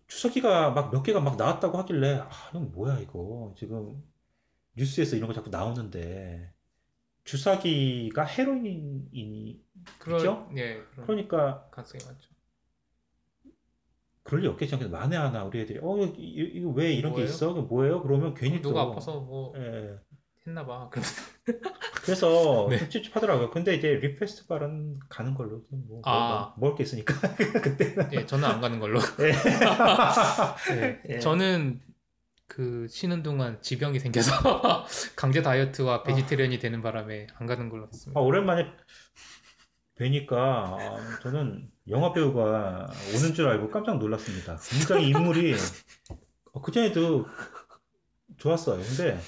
주사기가 0.07 0.71
막 0.71 0.91
몇 0.91 1.01
개가 1.03 1.19
막 1.19 1.35
나왔다고 1.37 1.77
하길래 1.79 2.19
아 2.19 2.29
이건 2.51 2.71
뭐야 2.71 2.99
이거 2.99 3.53
지금 3.57 4.03
뉴스에서 4.75 5.15
이런 5.15 5.27
거 5.27 5.33
자꾸 5.33 5.49
나오는데 5.49 6.53
주사기가 7.25 8.23
헤로인이 8.23 9.59
그럴, 9.99 10.17
그죠? 10.19 10.49
예, 10.55 10.81
그러니까 10.95 11.67
가능성이 11.71 12.03
많죠. 12.05 12.29
그럴 14.23 14.41
리 14.41 14.47
없겠죠. 14.47 14.79
그래서 14.79 14.95
만에 14.95 15.17
하나 15.17 15.43
우리 15.43 15.59
애들이 15.59 15.79
어 15.81 15.97
이거, 15.97 16.13
이거 16.17 16.69
왜 16.69 16.93
이런 16.93 17.11
게 17.11 17.17
뭐예요? 17.17 17.29
있어? 17.29 17.51
이거 17.51 17.61
뭐예요? 17.61 18.01
그러면 18.01 18.33
괜히 18.33 18.61
누가 18.61 18.85
또 18.85 18.91
아파서 18.91 19.19
뭐 19.19 19.53
예. 19.57 19.99
했나 20.47 20.65
봐. 20.65 20.89
그럼 20.89 21.05
그래서 22.03 22.67
네. 22.69 22.77
좀 22.77 22.89
찝찝하더라고요. 22.89 23.51
근데 23.51 23.75
이제 23.75 23.89
리페스티벌은 23.95 24.99
가는 25.09 25.33
걸로 25.35 25.63
좀 25.69 25.83
뭐, 25.87 26.01
아. 26.05 26.53
뭐, 26.57 26.69
먹을 26.69 26.77
게 26.77 26.83
있으니까 26.83 27.13
그때는 27.61 28.13
예, 28.13 28.25
저는 28.25 28.45
안 28.45 28.61
가는 28.61 28.79
걸로. 28.79 28.99
예. 29.19 29.31
예. 30.75 31.01
예. 31.09 31.19
저는 31.19 31.81
그 32.47 32.87
쉬는 32.89 33.23
동안 33.23 33.61
지병이 33.61 33.99
생겨서 33.99 34.85
강제 35.15 35.41
다이어트와 35.41 36.03
베지테리언이 36.03 36.59
되는 36.59 36.81
바람에 36.81 37.27
안 37.35 37.47
가는 37.47 37.69
걸로 37.69 37.85
아, 37.85 37.87
했습니다. 37.91 38.19
오랜만에 38.19 38.71
뵈니까 39.95 40.77
아, 40.79 41.19
저는 41.21 41.69
영화 41.89 42.13
배우가 42.13 42.91
오는 43.15 43.33
줄 43.33 43.47
알고 43.47 43.71
깜짝 43.71 43.97
놀랐습니다. 43.97 44.57
굉장히 44.69 45.09
인물이 45.09 45.55
어, 46.53 46.61
그전에도 46.61 47.25
좋았어요. 48.37 48.81
근데 48.81 49.19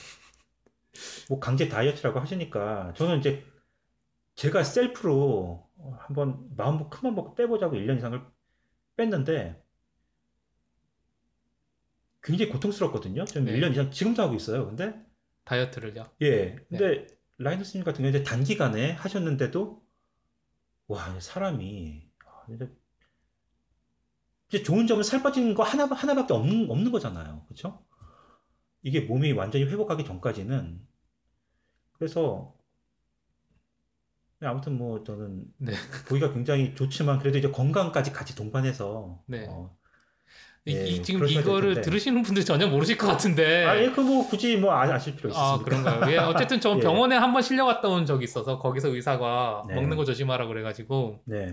뭐 1.29 1.39
강제 1.39 1.67
다이어트라고 1.69 2.19
하시니까 2.19 2.93
저는 2.95 3.19
이제 3.19 3.43
제가 4.35 4.63
셀프로 4.63 5.67
한번 5.99 6.47
마음 6.55 6.89
큰맘 6.89 7.15
먹고 7.15 7.35
빼보자고 7.35 7.75
1년 7.75 7.97
이상을 7.97 8.21
뺐는데 8.95 9.61
굉장히 12.27 12.51
고통스럽거든요. 12.51 13.23
좀 13.23 13.45
네. 13.45 13.53
1년 13.53 13.71
이상 13.71 13.89
지금도 13.89 14.21
하고 14.21 14.35
있어요. 14.35 14.67
근데 14.67 14.93
다이어트를요. 15.45 16.11
예. 16.21 16.57
근데 16.67 17.07
라이너스님 17.37 17.85
같은 17.85 18.03
경우는 18.03 18.25
단기간에 18.25 18.91
하셨는데도 18.91 19.81
와, 20.87 21.19
사람이 21.21 22.03
아, 22.25 22.45
이제 24.49 24.61
좋은 24.61 24.87
점은 24.87 25.03
살 25.03 25.23
빠지는 25.23 25.55
거 25.55 25.63
하나 25.63 25.85
하나밖에 25.85 26.33
없는 26.33 26.69
없는 26.69 26.91
거잖아요. 26.91 27.45
그렇죠? 27.45 27.81
이게 28.81 29.01
몸이 29.01 29.31
완전히 29.31 29.63
회복하기 29.65 30.03
전까지는 30.03 30.85
그래서 31.93 32.53
네, 34.39 34.47
아무튼 34.47 34.77
뭐 34.77 35.03
저는 35.05 35.45
네. 35.57 35.71
보기가 36.09 36.33
굉장히 36.33 36.75
좋지만 36.75 37.19
그래도 37.19 37.37
이제 37.37 37.49
건강까지 37.51 38.11
같이 38.11 38.35
동반해서 38.35 39.23
네. 39.27 39.45
어, 39.47 39.76
이, 39.76 39.76
예, 40.67 40.85
이- 40.87 41.01
지금 41.03 41.27
이거를. 41.27 41.81
들으시는 41.81 42.21
분들 42.23 42.43
전혀 42.45 42.67
모르실 42.67 42.97
것 42.97 43.07
같은데. 43.07 43.65
아, 43.65 43.77
예, 43.81 43.89
그뭐 43.91 44.27
굳이 44.27 44.57
뭐 44.57 44.73
아- 44.73 44.83
아실 44.83 45.15
필요 45.15 45.29
아, 45.35 45.55
있습니까? 45.59 45.63
그런가요? 45.63 46.11
예, 46.13 46.17
어쨌든 46.17 46.59
저 46.59 46.75
예. 46.77 46.79
병원에 46.81 47.15
한 47.15 47.31
번 47.33 47.41
실려갔다 47.41 47.87
온 47.87 48.05
적이 48.05 48.23
있어서 48.25 48.59
거기서 48.59 48.89
의사가 48.89 49.65
네. 49.67 49.75
먹는 49.75 49.95
거 49.97 50.03
조심하라고 50.05 50.49
그래가지고 50.49 51.21
네. 51.25 51.51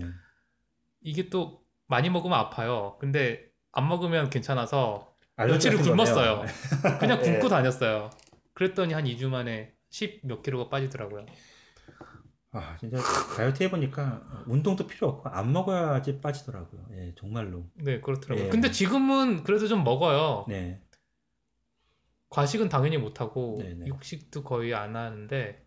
이게 1.01 1.29
또 1.29 1.61
많이 1.87 2.09
먹으면 2.09 2.37
아파요. 2.37 2.97
근데 2.99 3.41
안 3.71 3.87
먹으면 3.87 4.29
괜찮아서 4.29 5.13
며칠을 5.37 5.79
굶었어요. 5.79 6.45
그냥 6.99 7.19
예. 7.19 7.31
굶고 7.31 7.49
다녔어요. 7.49 8.09
그랬더니 8.53 8.93
한 8.93 9.03
2주 9.05 9.27
만에 9.29 9.71
10 9.89 10.21
몇 10.23 10.41
킬로가 10.41 10.69
빠지더라고요. 10.69 11.25
아, 12.57 12.77
진짜 12.79 12.97
다이어트 13.35 13.63
해보니까 13.63 14.43
운동도 14.47 14.87
필요 14.87 15.09
없고 15.09 15.29
안 15.29 15.51
먹어야지 15.51 16.21
빠지더라고요. 16.21 16.85
예, 16.93 17.13
정말로. 17.17 17.69
네, 17.73 17.99
그렇더라고요. 17.99 18.45
예. 18.45 18.49
근데 18.49 18.71
지금은 18.71 19.43
그래도 19.43 19.67
좀 19.67 19.83
먹어요. 19.83 20.45
네. 20.47 20.81
과식은 22.29 22.69
당연히 22.69 22.97
못 22.97 23.21
하고 23.21 23.57
네네. 23.59 23.85
육식도 23.87 24.43
거의 24.43 24.73
안 24.73 24.95
하는데 24.95 25.65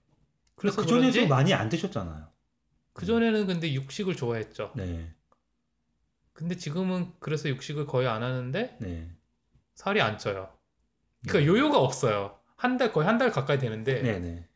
그래서 0.54 0.82
그 0.82 0.86
전에도 0.86 1.12
그런지 1.12 1.26
많이 1.28 1.54
안 1.54 1.68
드셨잖아요. 1.68 2.28
그 2.92 3.06
전에는 3.06 3.46
근데 3.46 3.72
육식을 3.74 4.16
좋아했죠. 4.16 4.72
네, 4.74 5.14
근데 6.32 6.56
지금은 6.56 7.12
그래서 7.20 7.48
육식을 7.48 7.86
거의 7.86 8.08
안 8.08 8.22
하는데 8.22 8.76
네. 8.80 9.10
살이 9.74 10.00
안 10.00 10.18
쪄요. 10.18 10.52
그러니까 11.26 11.52
요요가 11.52 11.78
없어요. 11.78 12.38
한 12.56 12.76
달 12.76 12.92
거의 12.92 13.06
한 13.06 13.18
달 13.18 13.30
가까이 13.30 13.58
되는데 13.58 14.02
네, 14.02 14.18
네. 14.18 14.47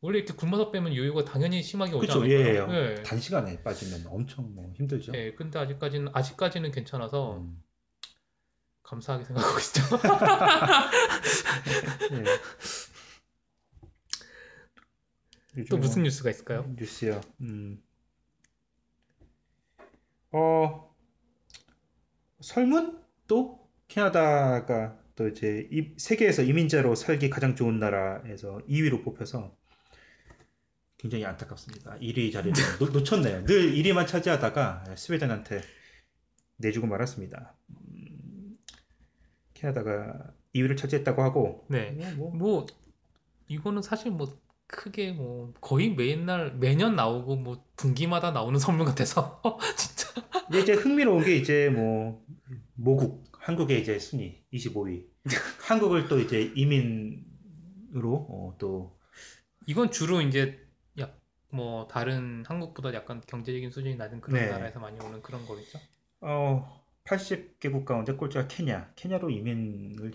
원래 0.00 0.18
이렇게 0.18 0.32
굶어서 0.34 0.70
빼면 0.70 0.94
요요가 0.94 1.24
당연히 1.24 1.60
심하게 1.62 1.92
오지 1.94 2.06
그쵸, 2.06 2.22
않을까요? 2.22 2.68
예, 2.72 2.96
예. 2.98 3.02
단시간에 3.02 3.62
빠지면 3.62 4.06
엄청 4.06 4.54
뭐 4.54 4.72
힘들죠. 4.76 5.12
예, 5.14 5.32
근데 5.34 5.58
아직까지는 5.58 6.12
아직까지는 6.14 6.70
괜찮아서 6.70 7.38
음. 7.38 7.60
감사하게 8.84 9.24
생각하고 9.24 9.58
있죠. 9.58 9.82
예. 12.12 12.24
또 15.68 15.78
무슨 15.78 16.02
뭐 16.02 16.04
뉴스가 16.04 16.30
있을까요? 16.30 16.72
뉴스요? 16.78 17.20
음. 17.40 17.82
어, 20.30 20.94
설문? 22.40 23.02
또 23.26 23.68
캐나다가 23.88 24.96
또 25.16 25.26
이제 25.26 25.68
이- 25.72 25.94
세계에서 25.98 26.42
이민자로 26.42 26.94
살기 26.94 27.30
가장 27.30 27.56
좋은 27.56 27.80
나라에서 27.80 28.60
2위로 28.68 29.02
뽑혀서 29.04 29.57
굉장히 30.98 31.24
안타깝습니다. 31.24 31.96
1위 31.98 32.32
자리를 32.32 32.52
놓, 32.80 32.90
놓쳤네요. 32.90 33.44
늘 33.44 33.72
1위만 33.72 34.06
차지하다가 34.06 34.96
스웨덴한테 34.96 35.62
내주고 36.56 36.88
말았습니다. 36.88 37.54
음, 37.70 38.58
캐나다가 39.54 40.32
2위를 40.54 40.76
차지했다고 40.76 41.22
하고 41.22 41.64
네. 41.68 41.92
뭐, 41.92 42.30
뭐, 42.30 42.30
뭐 42.32 42.66
이거는 43.46 43.80
사실 43.82 44.10
뭐 44.10 44.36
크게 44.66 45.12
뭐 45.12 45.54
거의 45.60 45.94
매날 45.94 46.54
매년 46.56 46.96
나오고 46.96 47.36
뭐 47.36 47.64
분기마다 47.76 48.32
나오는 48.32 48.58
선물 48.58 48.84
같아서 48.84 49.40
진짜 49.78 50.12
근데 50.46 50.60
이제 50.60 50.72
흥미로운 50.74 51.24
게 51.24 51.36
이제 51.36 51.70
뭐 51.70 52.24
모국 52.74 53.24
한국의 53.32 53.80
이제 53.80 53.98
순위 53.98 54.42
25위 54.52 55.06
한국을 55.62 56.08
또 56.08 56.18
이제 56.18 56.52
이민으로 56.54 58.26
어, 58.28 58.56
또 58.58 58.98
이건 59.66 59.90
주로 59.90 60.20
이제 60.20 60.40
약 60.50 60.67
뭐 61.50 61.88
다른 61.88 62.44
한국보다 62.46 62.92
약간 62.94 63.22
경제적인 63.26 63.70
수준이 63.70 63.96
낮은 63.96 64.20
그런 64.20 64.40
네. 64.40 64.50
나라에서 64.50 64.80
많이 64.80 64.98
오는 65.00 65.22
그런 65.22 65.46
거겠죠? 65.46 65.78
어, 66.20 66.84
80개국 67.04 67.84
가운데 67.84 68.12
꼴찌가 68.14 68.48
케냐 68.48 68.92
케냐로 68.96 69.30
이민을 69.30 70.12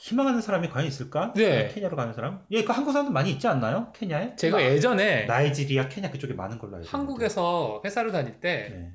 희망하는 0.00 0.40
사람이 0.40 0.68
과연 0.68 0.86
있을까? 0.86 1.32
네. 1.34 1.68
케냐로 1.68 1.96
가는 1.96 2.12
사람? 2.12 2.44
예, 2.50 2.64
그 2.64 2.72
한국 2.72 2.92
사람도 2.92 3.12
많이 3.12 3.30
있지 3.32 3.48
않나요? 3.48 3.92
케냐에? 3.94 4.36
제가 4.36 4.58
나- 4.58 4.64
예전에 4.64 5.26
나이지리아, 5.26 5.88
케냐 5.88 6.10
그쪽에 6.10 6.34
많은 6.34 6.58
걸로 6.58 6.76
알고 6.76 6.86
있는데. 6.86 6.96
한국에서 6.96 7.82
회사를 7.84 8.12
다닐 8.12 8.40
때 8.40 8.68
네. 8.70 8.94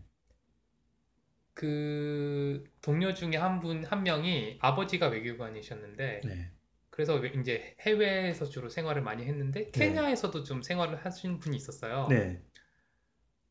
그 1.53 2.63
동료 2.81 3.13
중에 3.13 3.38
한 3.38 3.59
분, 3.59 3.86
한 3.86 4.03
명이 4.03 4.57
아버지가 4.59 5.07
외교관이셨는데, 5.07 6.21
네. 6.25 6.51
그래서 6.96 7.16
왜- 7.16 7.34
이제 7.36 7.76
해외에서 7.82 8.46
주로 8.46 8.70
생활을 8.70 9.02
많이 9.02 9.26
했는데, 9.26 9.70
케냐에서도 9.72 10.43
좀 10.43 10.62
생활을 10.62 11.04
하신 11.06 11.39
분이 11.39 11.58
있었어요. 11.58 12.08
네. 12.10 12.41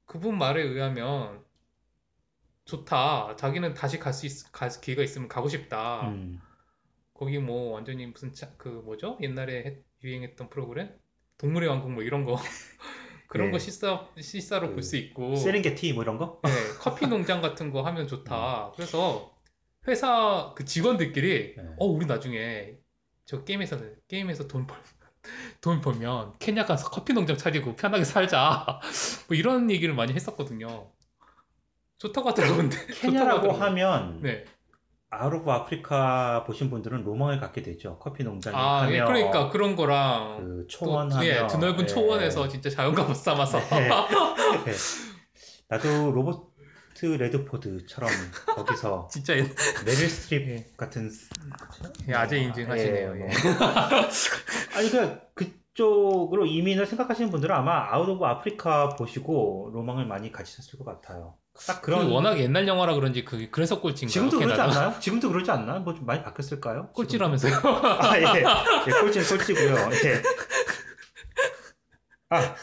그분 0.06 0.38
말에 0.38 0.62
의하면, 0.62 1.44
좋다. 2.64 3.36
자기는 3.36 3.74
다시 3.74 3.98
갈 3.98 4.12
수 4.14 4.24
있, 4.26 4.50
갈 4.50 4.70
기회가 4.70 5.02
있으면 5.02 5.28
가고 5.28 5.48
싶다. 5.48 6.08
음. 6.08 6.40
거기 7.12 7.38
뭐 7.38 7.72
완전히 7.72 8.06
무슨 8.06 8.32
차, 8.32 8.50
그 8.56 8.68
뭐죠? 8.68 9.18
옛날에 9.20 9.64
했- 9.64 9.84
유행했던 10.02 10.48
프로그램? 10.48 10.90
동물의 11.38 11.68
왕국 11.68 11.92
뭐 11.92 12.02
이런 12.02 12.24
거. 12.24 12.36
그런 13.28 13.48
네. 13.48 13.52
거 13.52 13.58
시사, 13.58 14.08
시사로 14.18 14.68
그 14.68 14.72
볼수 14.74 14.96
있고. 14.96 15.36
세렝게티 15.36 15.92
뭐 15.92 16.02
이런 16.02 16.16
거? 16.18 16.40
네, 16.44 16.50
커피 16.80 17.06
농장 17.06 17.42
같은 17.42 17.70
거 17.70 17.82
하면 17.82 18.06
좋다. 18.08 18.72
그래서 18.76 19.36
회사 19.86 20.54
그 20.56 20.64
직원들끼리 20.64 21.56
네. 21.56 21.62
어 21.78 21.84
우리 21.86 22.06
나중에 22.06 22.78
저 23.26 23.44
게임에서는 23.44 23.94
게임에서 24.08 24.48
돈 24.48 24.66
벌, 24.66 24.78
돈 25.60 25.80
벌면 25.80 26.34
케냐 26.38 26.64
가서 26.64 26.90
커피 26.90 27.12
농장 27.12 27.36
차리고 27.36 27.76
편하게 27.76 28.04
살자. 28.04 28.80
뭐 29.28 29.36
이런 29.36 29.70
얘기를 29.70 29.94
많이 29.94 30.12
했었거든요. 30.12 30.90
좋다고 31.98 32.30
하더라고요. 32.30 32.56
근데 32.58 32.76
케냐라고. 33.00 33.52
하면 33.52 34.20
네. 34.20 34.44
of 35.12 35.48
Africa 35.48 36.42
보신 36.44 36.70
분들은 36.70 37.04
로망을 37.04 37.38
갖게 37.38 37.62
되죠. 37.62 37.98
커피 38.00 38.24
농장에 38.24 38.56
아, 38.56 38.88
예, 38.90 38.98
그러니까 38.98 39.48
그런 39.48 39.76
거랑 39.76 40.38
그 40.38 40.56
또, 40.62 40.66
초원하며 40.66 41.24
예, 41.24 41.46
드넓은 41.46 41.82
예. 41.82 41.86
초원에서 41.86 42.48
진짜 42.48 42.68
자연감을 42.68 43.14
삼아서 43.14 43.60
네. 43.60 43.88
네. 43.88 44.72
나도 45.68 46.10
로버트 46.10 47.22
레드포드처럼 47.22 48.10
거기서 48.46 49.08
진짜 49.10 49.36
예, 49.36 49.42
메릴 49.84 50.08
스트립 50.08 50.48
예. 50.48 50.66
같은 50.76 51.10
예, 52.08 52.14
아재 52.14 52.38
인증하시네요. 52.38 53.14
예, 53.16 53.20
예. 53.20 53.24
뭐. 53.24 53.28
아니 54.76 54.90
그 54.90 55.24
그쪽으로 55.34 56.46
이민을 56.46 56.86
생각하시는 56.86 57.30
분들은 57.30 57.54
아마 57.54 57.92
Out 57.92 58.08
of 58.08 58.24
Africa 58.24 58.90
보시고 58.90 59.70
로망을 59.74 60.06
많많이 60.06 60.32
가지셨을 60.32 60.78
것 60.78 60.84
같아요. 60.84 61.36
딱 61.66 61.82
그런 61.82 62.08
워낙 62.10 62.38
옛날 62.40 62.66
영화라 62.66 62.94
그런지 62.94 63.24
그 63.24 63.48
그래서 63.50 63.80
꼴찌인가요? 63.80 64.10
지금도 64.12 64.38
그러지 64.38 64.54
캐나다가? 64.56 64.86
않나요? 64.86 65.00
지금도 65.00 65.28
그러지 65.28 65.50
않나? 65.50 65.78
뭐 65.80 65.94
좀 65.94 66.04
많이 66.06 66.22
바뀌었을까요? 66.22 66.88
꼴찌라면서요? 66.92 67.54
아, 67.64 68.18
예. 68.18 68.44
예, 68.86 68.90
꼴찌는 69.00 69.28
꼴찌고요. 69.28 69.74
예. 70.04 70.22
아, 72.30 72.54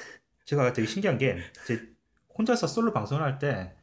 제가 0.46 0.74
되게 0.74 0.88
신기한 0.88 1.18
게, 1.18 1.38
제 1.66 1.82
혼자서 2.38 2.68
솔로 2.68 2.92
방송을 2.92 3.24
할 3.24 3.40
때, 3.40 3.74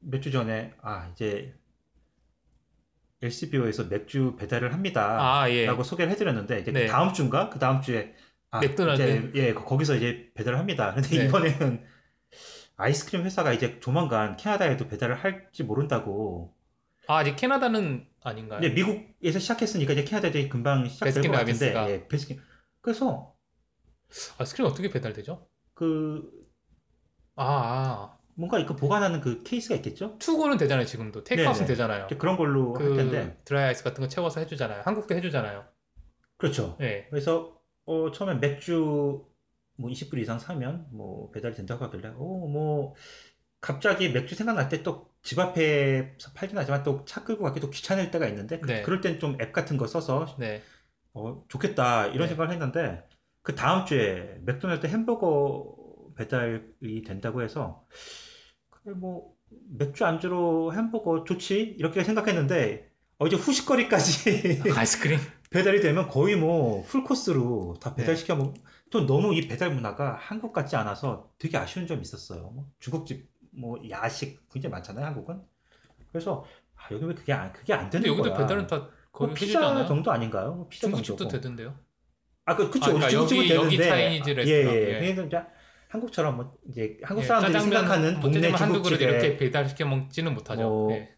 몇 0.00 0.20
주 0.22 0.30
전에, 0.30 0.74
아, 0.82 1.08
이제, 1.12 1.54
LCBO에서 3.22 3.84
맥주 3.84 4.36
배달을 4.38 4.72
합니다. 4.72 5.18
아, 5.42 5.50
예. 5.50 5.66
라고 5.66 5.82
소개를 5.82 6.12
해드렸는데, 6.12 6.60
이제 6.60 6.72
그 6.72 6.78
네. 6.78 6.86
다음 6.86 7.12
주인가? 7.12 7.48
그 7.50 7.58
다음 7.58 7.80
주에, 7.80 8.14
아, 8.50 8.60
맥도날드? 8.60 9.02
이제, 9.02 9.32
예, 9.34 9.54
거- 9.54 9.64
거기서 9.64 9.96
이제 9.96 10.30
배달을 10.34 10.58
합니다. 10.58 10.92
근데 10.94 11.08
네. 11.08 11.24
이번에는 11.26 11.84
아이스크림 12.76 13.24
회사가 13.24 13.52
이제 13.52 13.80
조만간 13.80 14.36
캐나다에도 14.36 14.88
배달을 14.88 15.14
할지 15.16 15.64
모른다고 15.64 16.54
아, 17.08 17.18
아직 17.18 17.36
캐나다는 17.36 18.06
아닌가요? 18.22 18.58
이제 18.60 18.68
미국에서 18.70 19.38
시작했으니까 19.38 19.92
이제 19.92 20.04
캐나다에 20.04 20.48
금방 20.48 20.88
시작될 20.88 21.22
것 21.22 21.30
같은데, 21.30 21.72
라빈스가. 21.72 21.90
예, 21.90 22.08
베스킨. 22.08 22.40
그래서 22.80 23.34
아이스크림 24.38 24.66
어떻게 24.70 24.90
배달되죠? 24.90 25.48
그 25.74 26.30
아, 27.36 27.44
아. 27.44 28.15
뭔가 28.36 28.64
그 28.66 28.76
보관하는 28.76 29.20
그 29.20 29.42
케이스가 29.42 29.74
있겠죠? 29.76 30.16
to 30.18 30.28
go는 30.28 30.58
되잖아요, 30.58 30.84
지금도. 30.86 31.24
테이크아웃은 31.24 31.60
네네. 31.66 31.68
되잖아요. 31.68 32.06
그런 32.18 32.36
걸로 32.36 32.74
할 32.74 32.94
텐데, 32.94 33.36
그 33.38 33.44
드라이 33.44 33.64
아이스 33.68 33.82
같은 33.82 34.02
거 34.02 34.08
채워서 34.08 34.40
해주잖아요. 34.40 34.82
한국도 34.84 35.14
해주잖아요. 35.16 35.64
그렇죠. 36.36 36.76
예. 36.80 37.06
그래서 37.10 37.58
어, 37.86 38.10
처음에 38.12 38.34
맥주 38.34 39.24
뭐 39.78 39.90
20불 39.90 40.18
이상 40.20 40.38
사면 40.38 40.86
뭐 40.92 41.30
배달이 41.32 41.54
된다고 41.54 41.84
하길래, 41.86 42.10
오, 42.16 42.48
뭐 42.48 42.94
갑자기 43.60 44.10
맥주 44.10 44.34
생각날 44.34 44.68
때 44.68 44.82
또 44.82 45.14
집 45.26 45.40
앞에서 45.40 46.30
팔긴 46.34 46.56
하지만 46.56 46.84
또 46.84 47.04
차 47.04 47.24
끌고 47.24 47.42
가기 47.42 47.58
도 47.60 47.68
귀찮을 47.70 48.12
때가 48.12 48.28
있는데, 48.28 48.60
그- 48.60 48.66
네. 48.68 48.82
그 48.82 48.90
럴 48.92 49.00
땐 49.00 49.18
좀 49.18 49.36
앱 49.40 49.52
같은 49.52 49.76
거 49.76 49.86
써서 49.88 50.36
네. 50.38 50.62
어, 51.14 51.42
좋겠다 51.48 52.06
이런 52.08 52.20
네. 52.20 52.28
생각을 52.28 52.52
했는데 52.52 53.02
그 53.42 53.54
다음 53.56 53.86
주에 53.86 54.38
맥도날드 54.42 54.86
햄버거 54.86 55.74
배달이 56.16 57.02
된다고 57.04 57.42
해서 57.42 57.84
뭐 58.94 59.34
맥주 59.68 60.04
안주로 60.04 60.72
햄버거 60.74 61.24
좋지 61.24 61.76
이렇게 61.78 62.02
생각했는데 62.04 62.90
어, 63.18 63.26
이제 63.26 63.36
후식거리까지 63.36 64.62
아이스크림? 64.76 65.18
배달이 65.50 65.80
되면 65.80 66.08
거의 66.08 66.36
뭐 66.36 66.84
풀코스로 66.84 67.76
다 67.80 67.94
네. 67.94 68.02
배달시켜 68.02 68.36
먹. 68.36 68.54
또 68.90 69.06
너무 69.06 69.34
이 69.34 69.48
배달 69.48 69.72
문화가 69.74 70.16
한국 70.20 70.52
같지 70.52 70.76
않아서 70.76 71.30
되게 71.38 71.56
아쉬운 71.56 71.86
점이 71.86 72.02
있었어요. 72.02 72.50
뭐 72.54 72.66
중국집 72.78 73.28
뭐 73.52 73.78
야식 73.90 74.40
굉장히 74.50 74.70
많잖아요 74.72 75.04
한국은. 75.06 75.40
그래서 76.12 76.44
아, 76.76 76.88
여기 76.92 77.04
왜 77.06 77.14
그게 77.14 77.32
안 77.32 77.52
그게 77.52 77.72
안 77.72 77.88
되는 77.90 78.04
근데 78.04 78.08
여기도 78.10 78.34
거야. 78.34 78.46
배달은 78.46 78.66
다 78.66 78.88
거의 79.12 79.28
뭐 79.28 79.34
피자. 79.34 79.86
정도 79.86 80.10
아닌가요? 80.12 80.54
뭐 80.54 80.68
피자 80.68 80.88
중국집도 80.88 81.16
정도고. 81.24 81.40
되던데요. 81.40 81.78
아, 82.44 82.54
그, 82.54 82.70
그쵸. 82.70 82.84
아, 82.84 82.88
그러니까 82.88 83.08
중국집은 83.08 83.44
여기- 83.44 83.54
여기 83.54 83.76
되는데, 83.76 83.88
차이니즈 83.88 84.30
예, 84.30 84.34
레스토랑, 84.34 84.74
예. 84.76 85.06
예. 85.06 85.10
이제 85.24 85.46
한국처럼 85.88 86.36
뭐, 86.36 86.58
이제 86.68 86.98
한국 87.02 87.22
예, 87.22 87.26
사람들이 87.26 87.60
생각하는 87.60 88.20
뭐 88.20 88.30
동네 88.30 88.54
중국집에 88.54 89.04
이렇게 89.04 89.36
배달시켜 89.36 89.86
먹지는 89.86 90.34
못하죠. 90.34 90.62
뭐, 90.62 90.92
예. 90.92 91.16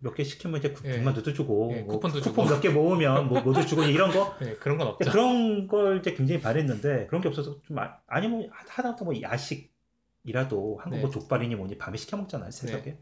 몇개 0.00 0.22
시키면 0.24 0.58
이제 0.58 0.72
국- 0.72 0.84
예. 0.86 0.96
국만두도 0.96 1.32
주고, 1.32 1.72
예, 1.74 1.80
뭐 1.80 1.94
쿠폰도 1.94 2.20
쿠폰 2.20 2.44
주고. 2.46 2.54
몇개 2.54 2.68
모으면 2.68 3.28
뭐, 3.28 3.40
뭐도 3.40 3.64
주고, 3.64 3.84
이런 3.84 4.10
거. 4.10 4.36
예, 4.42 4.54
그런 4.56 4.76
건 4.76 4.88
없죠. 4.88 5.10
그런 5.10 5.66
걸 5.66 5.98
이제 6.00 6.12
굉장히 6.14 6.40
바랬는데, 6.42 7.06
그런 7.06 7.22
게 7.22 7.28
없어서 7.28 7.60
좀, 7.62 7.78
아, 7.78 7.98
아니면 8.06 8.50
하다못해 8.52 9.04
뭐 9.04 9.14
야식이라도 9.22 10.78
한국 10.82 10.96
네. 10.96 11.00
뭐 11.00 11.10
족발이니 11.10 11.54
뭐니 11.56 11.78
밤에 11.78 11.96
시켜 11.96 12.16
먹잖아요, 12.18 12.50
새벽에. 12.50 12.98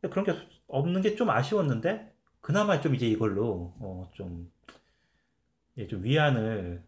근데 0.00 0.12
그런 0.12 0.24
게 0.26 0.34
없는 0.68 1.02
게 1.02 1.16
좀 1.16 1.30
아쉬웠는데, 1.30 2.12
그나마 2.40 2.80
좀 2.80 2.94
이제 2.94 3.06
이걸로, 3.08 3.74
어, 3.80 4.08
좀, 4.14 4.52
예, 5.78 5.88
좀 5.88 6.04
위안을, 6.04 6.84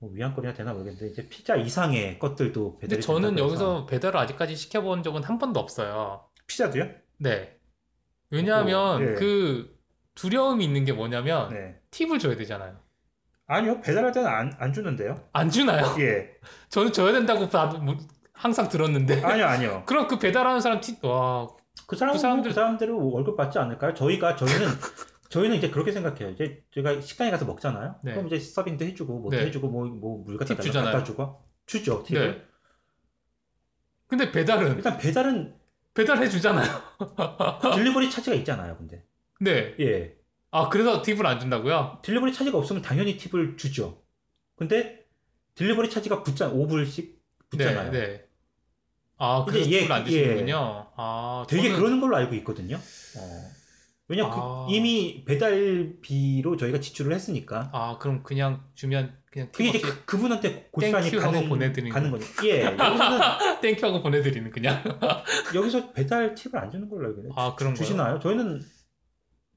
뭐 0.00 0.10
위안거리가 0.12 0.54
되나 0.54 0.72
모르겠는데, 0.72 1.08
이제 1.08 1.28
피자 1.28 1.56
이상의 1.56 2.18
것들도 2.18 2.72
근데 2.78 2.86
배달이 2.96 3.02
저는 3.02 3.30
된다고 3.30 3.52
해서. 3.52 3.64
여기서 3.64 3.86
배달을 3.86 4.18
아직까지 4.20 4.54
시켜본 4.56 5.02
적은 5.02 5.24
한 5.24 5.38
번도 5.38 5.58
없어요. 5.58 6.24
피자도요? 6.46 6.88
네. 7.18 7.56
왜냐하면 8.30 9.02
오, 9.02 9.04
예. 9.10 9.14
그 9.14 9.76
두려움이 10.14 10.64
있는 10.64 10.84
게 10.84 10.92
뭐냐면 10.92 11.48
네. 11.50 11.76
팁을 11.90 12.18
줘야 12.18 12.36
되잖아요. 12.36 12.76
아니요, 13.46 13.80
배달할 13.80 14.12
때는 14.12 14.28
안, 14.28 14.52
안 14.58 14.72
주는데요. 14.72 15.26
안 15.32 15.50
주나요? 15.50 15.96
예. 16.00 16.30
저는 16.68 16.92
줘야 16.92 17.12
된다고 17.12 17.48
다 17.48 17.66
뭐- 17.66 17.96
항상 18.32 18.68
들었는데. 18.68 19.22
아니요, 19.24 19.46
아니요. 19.46 19.82
그럼 19.88 20.06
그 20.06 20.18
배달하는 20.18 20.60
사람 20.60 20.80
팁, 20.80 21.02
와, 21.04 21.48
그 21.86 21.96
사람은 21.96 22.18
그 22.18 22.22
그, 22.22 22.28
사람들- 22.28 22.44
그 22.44 22.52
사람들은 22.52 22.94
월급 22.94 23.36
받지 23.36 23.58
않을까요? 23.58 23.94
저희가 23.94 24.36
저희는 24.36 24.58
저희는 25.28 25.56
이제 25.56 25.70
그렇게 25.70 25.92
생각해요. 25.92 26.30
이제 26.30 26.62
저희가 26.72 27.00
식당에 27.00 27.30
가서 27.30 27.44
먹잖아요. 27.44 27.96
네. 28.02 28.12
그럼 28.12 28.26
이제 28.28 28.38
서빙도 28.40 28.84
해주고 28.84 29.18
뭐도 29.20 29.36
네. 29.36 29.46
해주고 29.46 29.68
뭐 29.68 29.86
뭐 29.86 30.18
물 30.24 30.36
갖다 30.38 30.54
팁 30.54 30.56
달라 30.56 30.62
주잖아요. 30.64 30.92
갖다 30.92 31.04
주고 31.04 31.44
주죠 31.66 32.02
팁을. 32.02 32.32
네. 32.38 32.44
근데 34.06 34.32
배달은 34.32 34.76
일단 34.76 34.96
배달은 34.98 35.54
배달해 35.94 36.28
주잖아요. 36.28 36.66
delivery 37.74 38.10
charge가 38.10 38.34
있잖아요. 38.36 38.76
근데 38.78 39.04
네. 39.40 39.74
예 39.80 40.16
아, 40.50 40.70
그래서 40.70 41.02
팁을 41.02 41.26
안 41.26 41.40
준다고요? 41.40 41.98
delivery 42.02 42.32
charge가 42.32 42.56
없으면 42.56 42.80
당연히 42.80 43.18
팁을 43.18 43.58
주죠. 43.58 44.00
근데 44.56 45.04
delivery 45.56 45.90
charge가 45.90 46.22
붙잖아 46.22 46.54
5불씩 46.54 47.16
붙잖아요. 47.50 47.90
네, 47.92 48.06
네. 48.06 48.24
아, 49.18 49.44
그래서 49.44 49.68
예, 49.70 49.80
팁을 49.80 49.92
안 49.92 50.02
예. 50.02 50.10
주시는군요. 50.10 50.86
아, 50.96 51.44
되게 51.50 51.68
저는- 51.70 51.76
그러는 51.76 52.00
걸로 52.00 52.16
알고 52.16 52.34
있거든요. 52.36 52.76
어. 52.76 53.50
왜냐 54.08 54.30
그 54.30 54.36
아. 54.40 54.66
이미 54.70 55.22
배달비로 55.26 56.56
저희가 56.56 56.80
지출을 56.80 57.12
했으니까. 57.14 57.68
아, 57.72 57.98
그럼 57.98 58.22
그냥 58.22 58.64
주면 58.74 59.14
그냥 59.30 59.48
그게 59.52 59.70
팁 59.70 59.76
이제 59.76 59.86
그, 59.86 60.04
그분한테 60.06 60.68
고스란히 60.72 61.10
가는, 61.10 61.48
보내드리는 61.48 61.92
가는 61.92 62.10
거죠. 62.10 62.24
예, 62.46 62.64
여기서는, 62.78 63.60
thank 63.60 63.76
you 63.76 63.86
하고 63.86 64.02
보내드리는 64.02 64.50
그냥. 64.50 64.82
여기서 65.54 65.92
배달 65.92 66.34
팁을 66.34 66.56
안 66.58 66.70
주는 66.70 66.88
걸로 66.88 67.08
알고 67.08 67.20
있는데. 67.20 67.34
아, 67.38 67.54
그런 67.54 67.74
거요? 67.74 67.84
주시나요? 67.84 68.18
저희는 68.20 68.62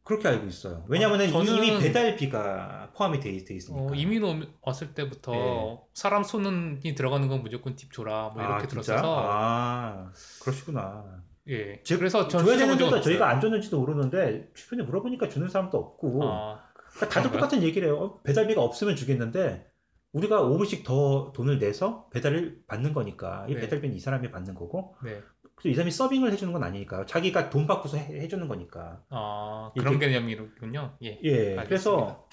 그렇게 0.03 0.27
알고 0.27 0.47
있어요. 0.47 0.83
왜냐면은 0.89 1.29
아, 1.29 1.31
저는- 1.31 1.57
이미 1.65 1.79
배달비가 1.79 2.91
포함이 2.93 3.21
돼, 3.21 3.41
돼 3.45 3.55
있으니까. 3.55 3.93
어, 3.93 3.95
이민 3.95 4.21
오- 4.23 4.41
왔을 4.61 4.93
때부터 4.93 5.31
네. 5.31 5.79
사람 5.93 6.23
손이 6.23 6.93
들어가는 6.95 7.29
건 7.29 7.41
무조건 7.41 7.77
팁 7.77 7.93
줘라 7.93 8.31
뭐 8.35 8.43
이렇게 8.43 8.65
아? 8.65 8.67
들었어서 8.67 9.25
아, 9.29 10.11
그러시구나. 10.41 11.23
예. 11.47 11.81
즉, 11.83 11.97
그래서 11.97 12.27
전 12.27 12.45
줘야 12.45 12.57
되는데도 12.57 13.01
저희가. 13.01 13.27
안 13.29 13.41
줬는지도 13.41 13.79
모르는데 13.79 14.49
주변에 14.53 14.83
물어보니까 14.83 15.27
주는 15.29 15.47
사람도 15.49 15.77
없고 15.77 16.21
아, 16.23 16.63
그러니까 16.73 16.99
다들 17.09 17.29
그런가요? 17.29 17.31
똑같은 17.31 17.63
얘기를 17.63 17.87
해요. 17.87 17.97
어, 17.97 18.21
배달비가 18.21 18.61
없으면 18.61 18.95
주겠는데 18.95 19.67
우리가 20.13 20.41
5불씩 20.43 20.83
더 20.83 21.31
돈을 21.33 21.57
내서 21.57 22.09
배달을 22.09 22.63
받는 22.67 22.93
거니까 22.93 23.45
이 23.49 23.55
네. 23.55 23.61
배달비는 23.61 23.95
이 23.95 23.99
사람이 23.99 24.29
받는 24.31 24.55
거고 24.55 24.95
네. 25.03 25.21
그래서 25.55 25.69
이 25.69 25.73
사람이 25.75 25.91
서빙을 25.91 26.31
해주는 26.33 26.51
건 26.53 26.63
아니니까요. 26.63 27.05
자기가 27.05 27.49
돈 27.49 27.65
받고서 27.65 27.97
해, 27.97 28.27
주는 28.27 28.47
거니까. 28.47 29.03
아, 29.09 29.71
이게- 29.75 29.83
그런 29.83 29.99
개념이군요. 29.99 30.97
예. 31.03 31.19
예, 31.23 31.57
알겠습니다. 31.57 31.63
그래서 31.65 32.27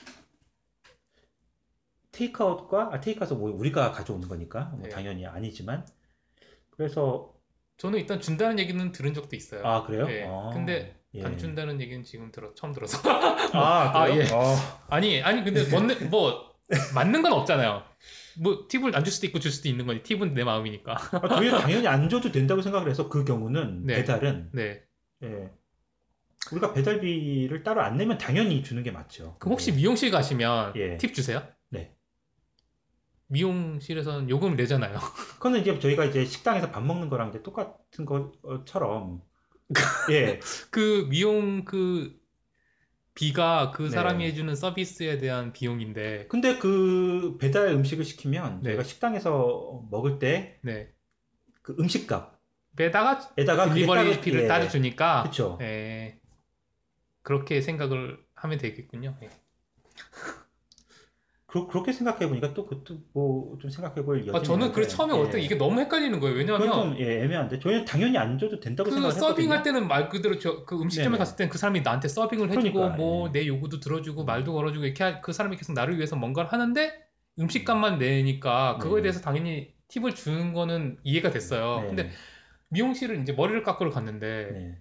테이크아웃과 2.13 2.91
아, 2.93 3.01
테이크아웃은 3.01 3.39
뭐 3.39 3.51
우리가 3.53 3.93
가져오는 3.93 4.27
거니까 4.29 4.65
뭐 4.73 4.83
네. 4.83 4.89
당연히 4.89 5.27
아니지만 5.27 5.87
그래서 6.71 7.33
저는 7.79 7.99
일단 8.01 8.20
준다는 8.20 8.59
얘기는 8.59 8.93
들은 8.93 9.14
적도 9.14 9.37
있어요. 9.37 9.64
아 9.66 9.85
그래요? 9.85 10.07
예. 10.11 10.24
아, 10.26 10.51
근데 10.53 10.97
예. 11.14 11.22
안 11.24 11.39
준다는 11.39 11.81
얘기는 11.81 12.03
지금 12.05 12.31
들어 12.33 12.53
처음 12.55 12.72
들어서. 12.72 12.99
아 13.09 13.93
아? 14.03 14.11
예. 14.11 14.24
어. 14.33 14.57
아니, 14.89 15.22
아니 15.22 15.45
근데 15.45 15.62
뭔, 15.70 15.89
뭐 16.11 16.55
맞는 16.95 17.22
건 17.22 17.33
없잖아요. 17.33 17.85
뭐 18.41 18.66
팁을 18.68 18.95
안 18.97 19.05
줄 19.05 19.12
수도 19.12 19.26
있고 19.29 19.39
줄 19.39 19.51
수도 19.53 19.68
있는 19.68 19.87
거니. 19.87 20.03
팁은 20.03 20.35
내 20.35 20.45
마음이니까. 20.45 20.93
아, 21.12 21.29
당연히 21.29 21.87
안 21.87 22.09
줘도 22.09 22.31
된다고 22.33 22.62
생각을 22.62 22.91
해서 22.91 23.09
그 23.09 23.24
경우는 23.24 23.87
네. 23.87 23.95
배달은 23.97 24.51
네. 24.53 24.83
예. 25.22 25.51
우리가 26.53 26.72
배달비를 26.72 27.62
따로 27.62 27.83
안 27.83 27.97
내면 27.97 28.18
당연히 28.18 28.62
주는 28.62 28.83
게 28.83 28.91
맞죠. 28.91 29.37
그럼 29.39 29.53
혹시 29.53 29.70
예. 29.70 29.76
미용실 29.76 30.11
가시면 30.11 30.72
예. 30.76 30.97
팁 30.97 31.14
주세요? 31.14 31.43
네. 33.29 33.35
미용실에서는 33.35 34.31
요금을 34.31 34.57
내잖아요. 34.57 34.99
그거는 35.39 35.61
이제 35.61 35.79
저희가 35.79 36.05
이제 36.07 36.24
식당에서 36.24 36.70
밥 36.70 36.85
먹는 36.85 37.09
거랑 37.09 37.29
이제 37.31 37.43
똑같은 37.43 38.05
것처럼 38.05 39.22
예. 40.11 40.41
그 40.70 41.07
미용 41.11 41.64
그 41.64 42.18
비가 43.14 43.72
그 43.72 43.83
네. 43.85 43.91
사람이 43.91 44.24
해주는 44.26 44.55
서비스에 44.55 45.18
대한 45.18 45.53
비용인데, 45.53 46.26
근데 46.29 46.57
그 46.59 47.37
배달 47.41 47.66
음식을 47.68 48.05
시키면 48.05 48.61
네. 48.62 48.70
저희가 48.70 48.85
식당에서 48.85 49.83
먹을 49.91 50.18
때 50.20 50.59
네. 50.62 50.93
그 51.62 51.74
음식값 51.81 52.39
배다가 52.76 53.29
에다가 53.37 53.64
그게 53.64 53.81
딜리버리 53.81 54.11
따로- 54.12 54.20
비를 54.22 54.43
예. 54.45 54.47
따로 54.47 54.68
주니까, 54.68 55.24
그쵸. 55.24 55.59
예. 55.61 56.18
그렇게 57.22 57.61
생각을 57.61 58.18
하면 58.37 58.59
되겠군요. 58.59 59.18
예. 59.22 59.29
그, 61.49 61.66
그렇게 61.66 61.92
생각해 61.92 62.28
보니까 62.28 62.53
또 62.55 62.66
그것도 62.66 63.01
뭐 63.12 63.59
좀 63.61 63.70
생각해 63.70 64.05
볼 64.05 64.18
여지는 64.20 64.38
아, 64.38 64.42
저는 64.42 64.72
그래 64.72 64.84
있는데, 64.84 64.88
처음에 64.88 65.14
예. 65.14 65.18
어때 65.18 65.40
이게 65.40 65.55
너무 65.57 65.80
헷갈리는 65.80 66.20
거예요. 66.20 66.36
왜냐하면 66.36 66.72
좀 66.72 66.96
예, 67.01 67.22
애매한데 67.24 67.59
저희는 67.59 67.84
당연히 67.86 68.18
안 68.18 68.38
줘도 68.38 68.61
된다고 68.61 68.88
그 68.88 68.94
생각을 68.94 69.14
서빙할 69.14 69.59
했거든요. 69.59 69.62
때는 69.62 69.88
말 69.88 70.09
그대로 70.11 70.38
저, 70.38 70.64
그 70.64 70.80
음식점에 70.80 71.12
네네. 71.12 71.18
갔을 71.18 71.36
때는 71.36 71.51
그 71.51 71.59
사람이 71.59 71.80
나한테 71.80 72.09
서빙을 72.09 72.51
해주고 72.51 72.78
그러니까, 72.78 72.96
뭐 72.96 73.28
예. 73.28 73.32
내 73.32 73.46
요구도 73.46 73.80
들어주고 73.80 74.24
말도 74.24 74.53
걸어주고 74.53 74.84
이렇게 74.84 75.03
하- 75.05 75.20
그 75.20 75.32
사람이 75.32 75.57
계속 75.57 75.72
나를 75.72 75.96
위해서 75.96 76.16
뭔가를 76.16 76.53
하는데 76.53 76.92
음식값만 77.40 77.99
내니까 77.99 78.78
그거에 78.78 78.99
네. 78.99 79.03
대해서 79.03 79.20
당연히 79.20 79.74
팁을 79.88 80.14
주는 80.14 80.53
거는 80.53 80.99
이해가 81.03 81.30
됐어요. 81.30 81.80
네. 81.82 81.86
근데 81.88 82.11
미용실을 82.70 83.20
이제 83.22 83.32
머리를 83.32 83.62
깎으러 83.62 83.90
갔는데 83.90 84.51
네. 84.53 84.78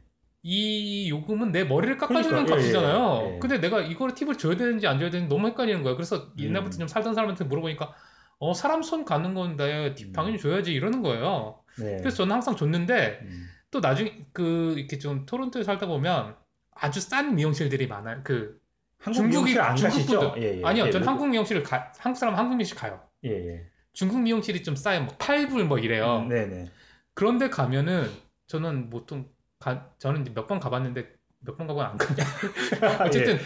이 0.50 1.10
요금은 1.10 1.52
내 1.52 1.66
머리를 1.66 1.98
깎아주는 1.98 2.30
그러니까, 2.46 2.54
예, 2.54 2.58
값이잖아요. 2.62 3.22
예, 3.32 3.36
예. 3.36 3.40
근데 3.40 3.60
내가 3.60 3.82
이걸 3.82 4.14
팁을 4.16 4.38
줘야 4.38 4.56
되는지 4.56 4.88
안 4.88 4.98
줘야 4.98 5.10
되는지 5.10 5.28
너무 5.34 5.48
헷갈리는 5.50 5.84
거예요. 5.84 5.98
그래서 5.98 6.30
옛날부터 6.40 6.78
음. 6.78 6.80
좀 6.80 6.88
살던 6.88 7.16
사람한테 7.16 7.44
물어보니까 7.44 7.94
어 8.40 8.54
사람 8.54 8.82
손 8.82 9.04
가는 9.04 9.34
건데 9.34 9.94
팁 9.96 10.08
음. 10.08 10.14
당연히 10.14 10.40
줘야지 10.40 10.72
이러는 10.72 11.02
거예요. 11.02 11.60
네. 11.78 11.98
그래서 11.98 12.16
저는 12.16 12.32
항상 12.34 12.56
줬는데 12.56 13.20
음. 13.24 13.48
또 13.72 13.82
나중에 13.82 14.26
그 14.32 14.76
이렇게 14.78 14.98
좀 15.00 15.26
토론토에 15.26 15.64
살다 15.66 15.86
보면 15.86 16.36
아주 16.72 17.02
싼 17.02 17.36
미용실들이 17.36 17.88
많아요. 17.88 18.22
그 18.24 18.58
중국이- 19.04 19.60
안 19.60 19.76
중국? 19.76 19.98
분들- 20.06 20.42
예, 20.42 20.60
예. 20.60 20.64
아니요, 20.64 20.86
예, 20.88 20.92
전 20.92 21.02
외국- 21.02 21.10
한국 21.12 21.28
미용실을 21.28 21.64
가 21.64 21.92
한국 21.98 22.18
사람 22.18 22.36
은 22.36 22.40
한국 22.40 22.56
미용실 22.56 22.78
가요. 22.78 23.02
예, 23.26 23.32
예. 23.32 23.66
중국 23.92 24.22
미용실이 24.22 24.64
좀 24.64 24.78
싸요. 24.78 25.02
뭐 25.04 25.14
8불 25.18 25.64
뭐 25.66 25.78
이래요. 25.78 26.20
음, 26.20 26.30
네네. 26.30 26.70
그런데 27.16 27.50
가면은 27.50 28.10
저는 28.48 28.90
보통 28.90 29.28
가, 29.60 29.90
저는 29.98 30.26
몇번 30.34 30.60
가봤는데 30.60 31.18
몇 31.40 31.58
번 31.58 31.68
가보면 31.68 31.92
안 31.92 31.98
가냐. 31.98 32.24
어쨌든 33.06 33.38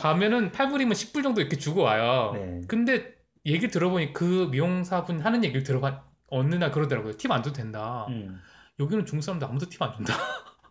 가면은 0.00 0.52
8불이면 0.52 0.92
10불 0.92 1.22
정도 1.22 1.40
이렇게 1.40 1.56
주고 1.56 1.82
와요. 1.82 2.32
네. 2.34 2.60
근데 2.68 3.14
얘기 3.46 3.68
들어보니 3.68 4.12
그 4.12 4.48
미용사분 4.50 5.20
하는 5.20 5.44
얘기를 5.44 5.62
들어봐 5.62 6.04
어느 6.28 6.54
날 6.54 6.70
그러더라고요. 6.70 7.16
팁 7.16 7.30
안 7.30 7.42
줘도 7.42 7.56
된다. 7.56 8.06
음. 8.10 8.40
여기는 8.78 9.06
중국 9.06 9.22
사람들 9.22 9.48
아무도 9.48 9.68
팁 9.68 9.80
안 9.82 9.94
준다. 9.94 10.14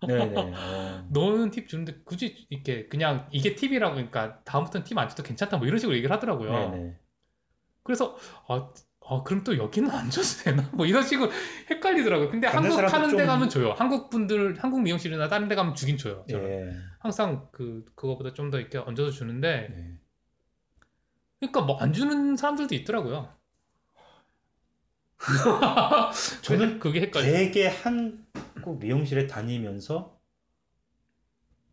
네네. 0.08 0.34
어. 0.38 1.08
너는 1.10 1.50
팁 1.52 1.68
주는데 1.68 2.02
굳이 2.06 2.46
이렇게 2.50 2.88
그냥 2.88 3.28
이게 3.32 3.56
팁이라고 3.56 3.96
그러니까 3.96 4.44
다음부터는 4.44 4.86
팁 4.86 4.98
안 4.98 5.10
줘도 5.10 5.24
괜찮다 5.24 5.58
뭐 5.58 5.68
이런 5.68 5.80
식으로 5.80 5.98
얘기를 5.98 6.16
하더라고요. 6.16 6.52
네네. 6.52 6.96
그래서 7.84 8.16
아, 8.48 8.70
아, 9.10 9.24
그럼 9.24 9.44
또 9.44 9.58
여기는 9.58 9.90
안 9.90 10.10
줘도 10.10 10.28
되나? 10.44 10.70
뭐 10.74 10.86
이런 10.86 11.04
식으로 11.04 11.32
헷갈리더라고요. 11.70 12.30
근데 12.30 12.48
한국 12.48 12.78
하는 12.78 13.10
데 13.12 13.18
좀- 13.18 13.26
가면 13.28 13.50
줘요. 13.50 13.74
한국 13.78 14.10
분들 14.10 14.58
한국 14.62 14.82
미용실이나 14.82 15.30
다른 15.30 15.48
데 15.48 15.56
가면 15.56 15.76
주긴 15.76 15.98
줘요. 15.98 16.26
저는. 16.30 16.50
예. 16.50 16.74
항상 17.00 17.48
그 17.52 17.86
그거보다 17.96 18.34
좀 18.34 18.52
더 18.52 18.60
이렇게 18.60 18.78
얹어서 18.78 19.12
주는데 19.12 19.68
네. 19.70 19.92
그러니까 21.40 21.62
뭐 21.62 21.78
안 21.80 21.94
주는 21.94 22.36
사람들도 22.36 22.74
있더라고요. 22.76 23.30
저는 26.44 26.80
그게 26.80 27.02
헷갈려. 27.02 27.26
되게 27.26 27.68
한국 27.68 28.80
미용실에 28.80 29.28
다니면서 29.28 30.18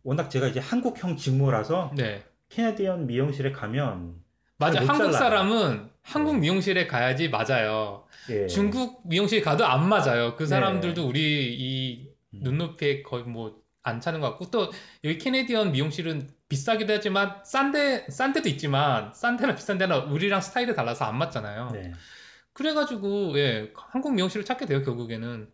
워낙 0.02 0.28
제가 0.28 0.48
이제 0.48 0.60
한국형 0.60 1.16
직모라서 1.16 1.92
네. 1.96 2.24
캐네디언 2.50 3.06
미용실에 3.06 3.52
가면 3.52 4.22
맞아. 4.58 4.80
못 4.80 4.88
한국 4.88 5.04
잘라요. 5.12 5.12
사람은 5.18 5.90
한국 6.04 6.34
네. 6.34 6.40
미용실에 6.40 6.86
가야지 6.86 7.28
맞아요. 7.28 8.06
예. 8.30 8.46
중국 8.46 9.02
미용실 9.08 9.42
가도 9.42 9.66
안 9.66 9.88
맞아요. 9.88 10.36
그 10.36 10.44
네. 10.44 10.48
사람들도 10.48 11.06
우리 11.06 11.54
이 11.56 12.08
음. 12.34 12.40
눈높이에 12.42 13.02
거의 13.02 13.24
뭐 13.24 13.64
안 13.86 14.00
차는 14.00 14.20
것 14.20 14.30
같고 14.30 14.50
또 14.50 14.72
여기 15.04 15.18
캐네디언 15.18 15.72
미용실은 15.72 16.30
비싸기도 16.48 16.94
하지만 16.94 17.42
싼데 17.44 18.06
싼 18.08 18.32
데도 18.32 18.48
있지만 18.48 19.12
싼 19.12 19.36
데나 19.36 19.54
비싼 19.54 19.76
데나 19.76 19.98
우리랑 19.98 20.40
스타일이 20.40 20.74
달라서 20.74 21.04
안 21.04 21.18
맞잖아요. 21.18 21.70
네. 21.72 21.92
그래가지고 22.54 23.38
예 23.38 23.72
한국 23.76 24.14
미용실을 24.14 24.44
찾게 24.46 24.64
돼요 24.66 24.82
결국에는. 24.82 25.52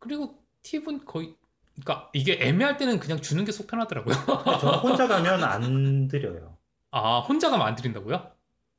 그리고 0.00 0.42
팁은 0.64 1.04
거의 1.04 1.36
그러니까 1.80 2.10
이게 2.14 2.36
애매할 2.40 2.76
때는 2.78 2.98
그냥 2.98 3.20
주는 3.20 3.44
게 3.44 3.52
속 3.52 3.68
편하더라고요. 3.68 4.14
근데 4.44 4.58
저는 4.58 4.78
혼자 4.80 5.06
가면 5.06 5.44
안 5.44 6.08
드려요. 6.08 6.58
아 6.90 7.20
혼자 7.20 7.48
가면 7.48 7.64
안 7.64 7.76
드린다고요? 7.76 8.28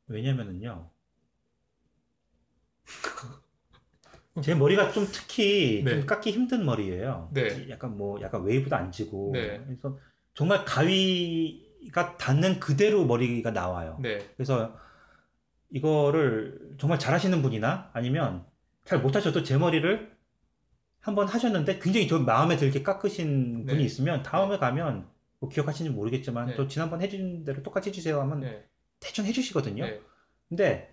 왜냐면은요. 0.08 0.90
제 4.42 4.56
머리가 4.56 4.92
좀 4.92 5.08
특히 5.12 5.84
네. 5.84 5.92
좀 5.92 6.06
깎기 6.06 6.32
힘든 6.32 6.66
머리예요. 6.66 7.30
네. 7.34 7.70
약간 7.70 7.98
뭐 7.98 8.20
약간 8.22 8.44
웨이브도 8.44 8.76
안 8.76 8.92
지고 8.92 9.32
네. 9.34 9.64
그래서 9.66 9.98
정말 10.34 10.66
가위가 10.66 12.18
닿는 12.18 12.60
그대로 12.60 13.06
머리가 13.06 13.52
나와요. 13.52 14.00
네. 14.02 14.20
그래서 14.36 14.76
이거를 15.70 16.76
정말 16.80 17.00
잘하시는 17.00 17.42
분이나 17.42 17.92
아니면 17.94 18.46
잘 18.86 19.00
못하셔도 19.00 19.44
제 19.44 19.58
머리를 19.58 20.14
한번 21.00 21.28
하셨는데 21.28 21.80
굉장히 21.80 22.08
저 22.08 22.20
마음에 22.20 22.56
들게 22.58 22.82
깎으신 22.82 23.66
분이 23.66 23.80
네. 23.80 23.84
있으면 23.84 24.24
다음에 24.24 24.58
가면 24.58 25.08
뭐 25.40 25.50
기억하시는지 25.50 25.96
모르겠지만 25.96 26.48
네. 26.48 26.56
저 26.56 26.68
지난번 26.68 27.02
해준 27.02 27.44
대로 27.44 27.62
똑같이 27.62 27.90
해주세요 27.90 28.20
하면 28.22 28.40
네. 28.40 28.66
대충 29.00 29.26
해주시거든요. 29.26 29.86
네. 29.86 30.02
근데 30.48 30.93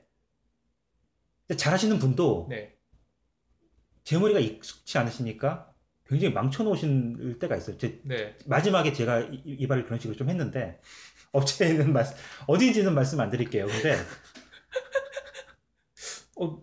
잘하시는 1.57 1.99
분도 1.99 2.47
네. 2.51 2.75
제 4.05 4.19
머리가 4.19 4.41
익숙치 4.41 4.99
않으시니까 4.99 5.73
굉장히 6.07 6.35
망쳐놓으신 6.35 7.39
때가 7.39 7.57
있어요. 7.57 7.79
제 7.79 8.01
네. 8.05 8.37
마지막에 8.47 8.93
제가 8.93 9.21
이- 9.21 9.43
이발을 9.45 9.85
그런 9.85 10.01
식으로 10.01 10.17
좀 10.17 10.29
했는데 10.29 10.81
업체에는 11.33 11.93
말씀 11.93 12.17
어딘지는 12.47 12.95
말씀 12.95 13.21
안 13.21 13.31
드릴게요. 13.31 13.67
근데 13.67 13.97
어, 16.41 16.63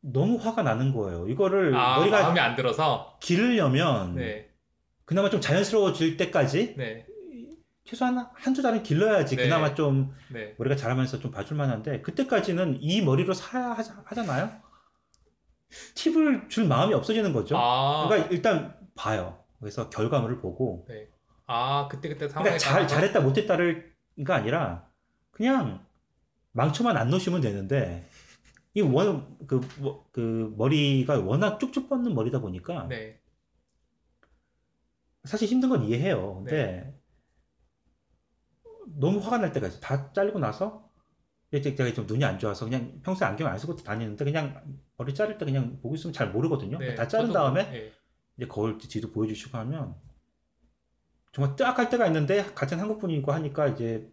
너무 0.00 0.36
화가 0.36 0.62
나는 0.62 0.92
거예요. 0.92 1.28
이거를 1.28 1.74
아 1.76 1.98
머리가 1.98 2.22
마음에 2.22 2.40
안 2.40 2.56
들어서. 2.56 3.18
기르려면 3.20 4.14
네. 4.14 4.48
그나마 5.04 5.30
좀 5.30 5.40
자연스러워질 5.40 6.16
때까지 6.16 6.74
네. 6.76 7.06
최소한 7.88 8.18
한두 8.34 8.60
달은 8.60 8.82
길러야지 8.82 9.36
네. 9.36 9.44
그나마 9.44 9.74
좀 9.74 10.14
네. 10.30 10.54
머리가 10.58 10.76
자라면서 10.76 11.20
좀 11.20 11.30
봐줄 11.30 11.56
만한데 11.56 12.02
그때까지는 12.02 12.82
이 12.82 13.00
머리로 13.00 13.32
사야 13.32 13.74
하자- 13.74 14.04
하잖아요. 14.04 14.50
팁을 15.94 16.50
줄 16.50 16.66
마음이 16.66 16.92
없어지는 16.92 17.32
거죠. 17.32 17.56
아. 17.56 18.06
그러니까 18.06 18.28
일단 18.30 18.76
봐요. 18.94 19.42
그래서 19.58 19.88
결과물을 19.88 20.38
보고 20.40 20.86
아, 21.46 21.88
그때 21.90 22.10
그때 22.10 22.28
상황에 22.28 22.50
그러니까 22.58 22.58
잘 22.58 22.86
잘했다 22.86 23.20
못했다를가 23.22 24.34
아니라 24.34 24.86
그냥 25.30 25.82
망쳐만 26.52 26.94
안 26.98 27.08
놓으시면 27.08 27.40
되는데 27.40 28.06
이원그 28.74 29.60
그 30.12 30.54
머리가 30.58 31.20
워낙 31.20 31.58
쭉쭉 31.58 31.88
뻗는 31.88 32.14
머리다 32.14 32.40
보니까 32.40 32.86
네. 32.88 33.18
사실 35.24 35.48
힘든 35.48 35.70
건 35.70 35.84
이해해요. 35.84 36.42
네. 36.44 36.50
근데 36.50 36.97
너무 38.96 39.18
화가 39.18 39.38
날 39.38 39.52
때가 39.52 39.68
있어. 39.68 39.80
다 39.80 40.12
자르고 40.12 40.38
나서 40.38 40.88
이제 41.52 41.74
제가 41.74 41.92
좀 41.94 42.06
눈이 42.06 42.24
안 42.24 42.38
좋아서 42.38 42.64
그냥 42.64 43.00
평소에 43.02 43.26
안경 43.26 43.48
안 43.48 43.58
쓰고 43.58 43.76
다니는데 43.76 44.24
그냥 44.24 44.62
머리 44.96 45.14
자를 45.14 45.38
때 45.38 45.44
그냥 45.44 45.78
보고 45.80 45.94
있으면 45.94 46.12
잘 46.12 46.30
모르거든요. 46.30 46.78
네, 46.78 46.94
다 46.94 47.08
자른 47.08 47.32
다음에 47.32 47.64
뭐, 47.64 47.74
예. 47.74 47.92
이제 48.36 48.46
거울 48.46 48.78
뒤도 48.78 49.12
보여주시고 49.12 49.56
하면 49.58 49.94
정말 51.32 51.56
뜨악할 51.56 51.88
때가 51.90 52.06
있는데 52.06 52.44
같은 52.54 52.78
한국 52.78 52.98
분이고 52.98 53.32
하니까 53.32 53.68
이제 53.68 54.10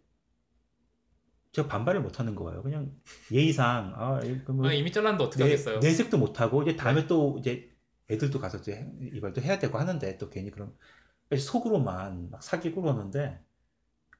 제가 1.51 1.67
반발을 1.67 2.01
못 2.01 2.19
하는 2.19 2.35
거예요. 2.35 2.61
그냥 2.63 2.93
예의상 3.31 3.93
아, 3.95 4.19
그뭐 4.45 4.67
아, 4.67 4.73
이미 4.73 4.91
잘랐는데 4.91 5.23
어떻게 5.23 5.43
내, 5.43 5.51
하겠어요? 5.51 5.79
내색도 5.79 6.17
못 6.17 6.41
하고 6.41 6.63
이제 6.63 6.75
다음에 6.75 7.07
또 7.07 7.37
이제 7.39 7.69
애들도 8.09 8.39
가서 8.39 8.57
이제 8.59 8.89
이발도 9.13 9.41
해야 9.41 9.59
되고 9.59 9.77
하는데 9.77 10.17
또 10.17 10.29
괜히 10.29 10.51
그런 10.51 10.73
속으로만 11.35 12.29
막 12.31 12.43
사귀고 12.43 12.81
그러는데 12.81 13.44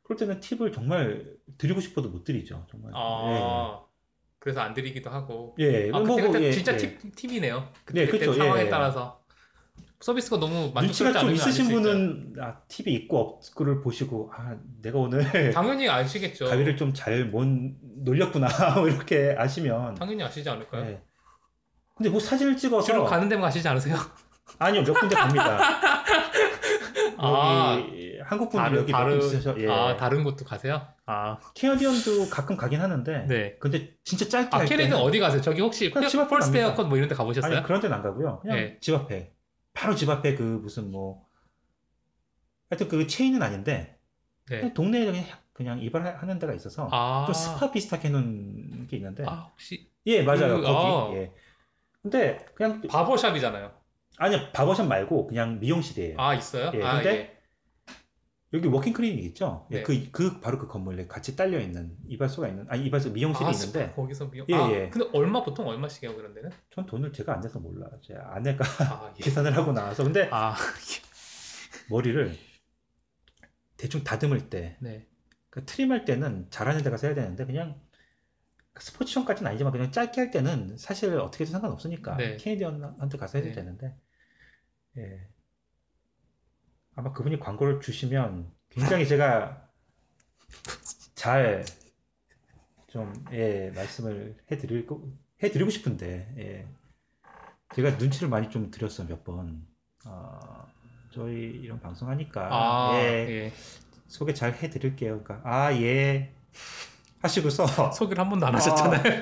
그럴 0.06 0.18
때는 0.18 0.40
팁을 0.40 0.72
정말 0.72 1.26
드리고 1.58 1.82
싶어도 1.82 2.10
못 2.10 2.24
드리죠. 2.24 2.66
정말. 2.70 2.92
아, 2.96 3.82
그래서 4.40 4.62
안 4.62 4.74
드리기도 4.76 5.10
하고. 5.10 5.56
예. 5.60 5.88
예. 5.88 5.92
아, 5.92 6.00
뭐, 6.00 6.16
그때, 6.16 6.28
그때 6.28 6.44
예, 6.46 6.52
진짜 6.52 6.74
예. 6.74 6.78
팁, 6.78 7.16
팁이네요. 7.16 7.68
네, 7.92 8.06
그때 8.06 8.28
그쵸, 8.28 8.34
상황에 8.34 8.66
예. 8.66 8.70
따라서. 8.70 9.22
서비스가 10.02 10.38
너무 10.38 10.54
눈치가 10.54 10.74
만족스럽지 10.82 11.20
좀 11.20 11.32
있으신 11.34 11.70
분은 11.70 12.36
아, 12.40 12.60
팁이 12.68 12.94
있고 12.96 13.18
없고를 13.20 13.82
보시고 13.82 14.32
아 14.36 14.56
내가 14.84 15.00
오늘. 15.00 15.24
당연히 15.52 15.90
아시겠죠. 15.90 16.46
가위를 16.46 16.78
좀 16.78 16.94
잘 16.94 17.26
못 17.32 17.48
놀렸구나 18.04 18.48
뭐 18.78 18.88
이렇게 18.88 19.34
아시면 19.36 19.96
당연히 19.96 20.22
아시지 20.22 20.48
않을까요? 20.48 20.86
예. 20.86 21.02
근데 21.96 22.10
뭐 22.12 22.20
사진을 22.20 22.58
찍어서 22.58 22.86
주로 22.86 23.06
가는 23.06 23.28
데만 23.30 23.44
가시지 23.46 23.68
않으세요? 23.68 23.96
아니요 24.60 24.84
몇 24.84 24.94
군데 24.94 25.16
갑니다. 25.16 25.58
아, 27.18 27.78
여기 27.80 28.15
한국 28.26 28.50
분들 28.50 28.70
다른, 28.70 28.82
여기 28.82 28.92
다른, 28.92 29.18
있으셔 29.20 29.56
예. 29.60 29.70
아, 29.70 29.98
다른 29.98 30.24
곳도 30.24 30.46
가세요? 30.46 30.88
아, 31.06 31.40
캐나디언도 31.54 32.30
가끔 32.32 32.58
가긴 32.58 32.82
하는데 32.82 33.26
네. 33.28 33.56
근데 33.60 33.96
진짜 34.04 34.28
짧게 34.28 34.58
아, 34.58 34.66
때는 34.66 34.98
어디 34.98 35.20
가세요? 35.20 35.42
저기 35.42 35.62
혹시 35.62 35.92
그냥 35.92 36.10
집 36.10 36.20
앞에 36.20 36.30
펄스 36.30 36.48
갑니다. 36.48 36.68
헤어컷 36.68 36.88
뭐 36.88 36.98
이런 36.98 37.08
데 37.08 37.16
가보셨어요? 37.16 37.58
아니 37.58 37.64
그런 37.64 37.82
데는 37.82 37.96
안 37.96 38.02
가고요. 38.04 38.40
그냥 38.42 38.58
네. 38.58 38.78
집 38.82 38.96
앞에 38.96 39.32
바로 39.74 39.96
집 39.96 40.10
앞에 40.10 40.36
그 40.36 40.42
무슨 40.42 40.90
뭐 40.92 41.26
하여튼 42.70 42.88
그 42.88 43.06
체인은 43.06 43.42
아닌데 43.44 44.00
네. 44.50 44.74
동네에 44.74 45.06
그냥, 45.06 45.24
그냥 45.54 45.82
이발하는 45.82 46.40
데가 46.40 46.54
있어서 46.54 46.90
아, 46.92 47.26
좀 47.28 47.34
스파 47.34 47.72
비슷하게 47.72 48.08
해놓은 48.08 48.88
게 48.88 48.98
있는데 48.98 49.24
아, 49.28 49.50
혹시 49.52 49.90
예 50.08 50.24
맞아요 50.24 50.58
그, 50.58 50.62
거기 50.64 50.68
아. 50.68 51.12
예 51.14 51.32
근데 52.02 52.46
그냥 52.56 52.82
barber 52.82 53.10
shop이잖아요. 53.10 53.72
아니요 54.18 54.40
barber 54.54 54.74
shop 54.74 54.88
말고 54.88 55.28
그냥 55.28 55.60
미용실이에요 55.60 56.16
아, 56.20 56.34
있어요? 56.34 56.72
예, 56.74 56.84
아, 56.84 56.96
근데 56.96 57.10
예. 57.10 57.35
여기 58.56 58.68
walk-in 58.68 58.94
clinic 58.94 59.24
있죠 59.26 59.68
예, 59.72 59.78
네. 59.78 59.84
그, 59.84 60.12
그 60.12 60.40
바로 60.40 60.58
그 60.58 60.68
건물에 60.68 61.08
같이 61.08 61.36
딸려 61.36 61.60
있는 61.60 61.98
이발소가 62.08 62.48
있는 62.48 62.66
아니 62.70 62.86
이발소 62.86 63.12
미용실이 63.12 63.46
아, 63.48 63.52
있는데 63.52 63.88
스파 63.88 63.96
거기서 63.96 64.32
미용. 64.32 64.48
예, 64.50 64.56
아, 64.56 64.72
예. 64.72 64.90
근데 64.90 65.10
얼마 65.14 65.44
보통 65.44 65.68
얼마씩 65.68 66.04
해요 66.04 66.16
그런 66.16 66.34
데는? 66.34 66.50
전 66.70 66.86
돈을 66.86 67.12
제가 67.12 67.34
안 67.34 67.42
내서 67.42 67.60
몰라요 67.60 67.92
제 68.02 68.16
아내가 68.16 68.66
아, 68.90 69.14
예. 69.18 69.20
계산을 69.24 69.56
하고 69.56 69.74
나와서 69.74 70.04
근데 70.04 70.30
아, 70.32 70.56
머리를 71.90 72.36
대충 73.78 74.04
다듬을 74.04 74.50
때 74.50 74.78
네. 74.80 75.06
그 75.50 75.66
트림할 75.66 76.06
때는 76.06 76.48
잘하는 76.50 76.84
데 76.84 76.90
가서 76.90 77.08
해야 77.08 77.16
되는데 77.16 77.46
그냥 77.46 77.80
스포츠션까지는 78.80 79.50
아니지만 79.50 79.72
그냥 79.72 79.92
짧게 79.92 80.20
할 80.20 80.32
때는 80.32 80.78
사실 80.78 81.18
어떻게 81.18 81.44
해도 81.44 81.52
상관없으니까 81.52 82.18
네. 82.18 82.38
캐네디언한테 82.38 83.18
가서 83.18 83.38
해도 83.38 83.50
네. 83.50 83.54
되는데 83.54 83.96
예. 84.98 85.28
아마 86.96 87.12
그분이 87.14 87.40
광고를 87.40 87.82
주시면 87.82 88.50
굉장히 88.70 89.08
제가 89.08 89.62
잘 91.16 91.66
좀 92.88 93.12
예, 93.34 93.74
말씀을 93.76 94.38
해드리고 94.50 95.12
해드리고 95.44 95.70
싶은데 95.70 96.34
예. 96.38 96.66
제가 97.76 97.98
눈치를 97.98 98.30
많이 98.30 98.50
좀 98.50 98.72
드렸어요 98.72 99.06
몇 99.08 99.26
번. 99.26 99.68
아, 100.06 100.66
저희 101.14 101.34
이런 101.62 101.82
방송 101.82 102.08
하니까 102.10 102.48
아, 102.50 102.92
예, 102.96 103.02
예. 103.48 103.54
소개 104.08 104.34
잘 104.34 104.54
해드릴게요. 104.54 105.24
그러니까 105.24 105.42
아 105.44 105.74
예. 105.74 106.34
하시고서 107.22 107.92
소개를 107.92 108.22
한 108.24 108.30
번도 108.30 108.46
안 108.46 108.54
아, 108.56 108.58
하셨잖아요. 108.60 109.22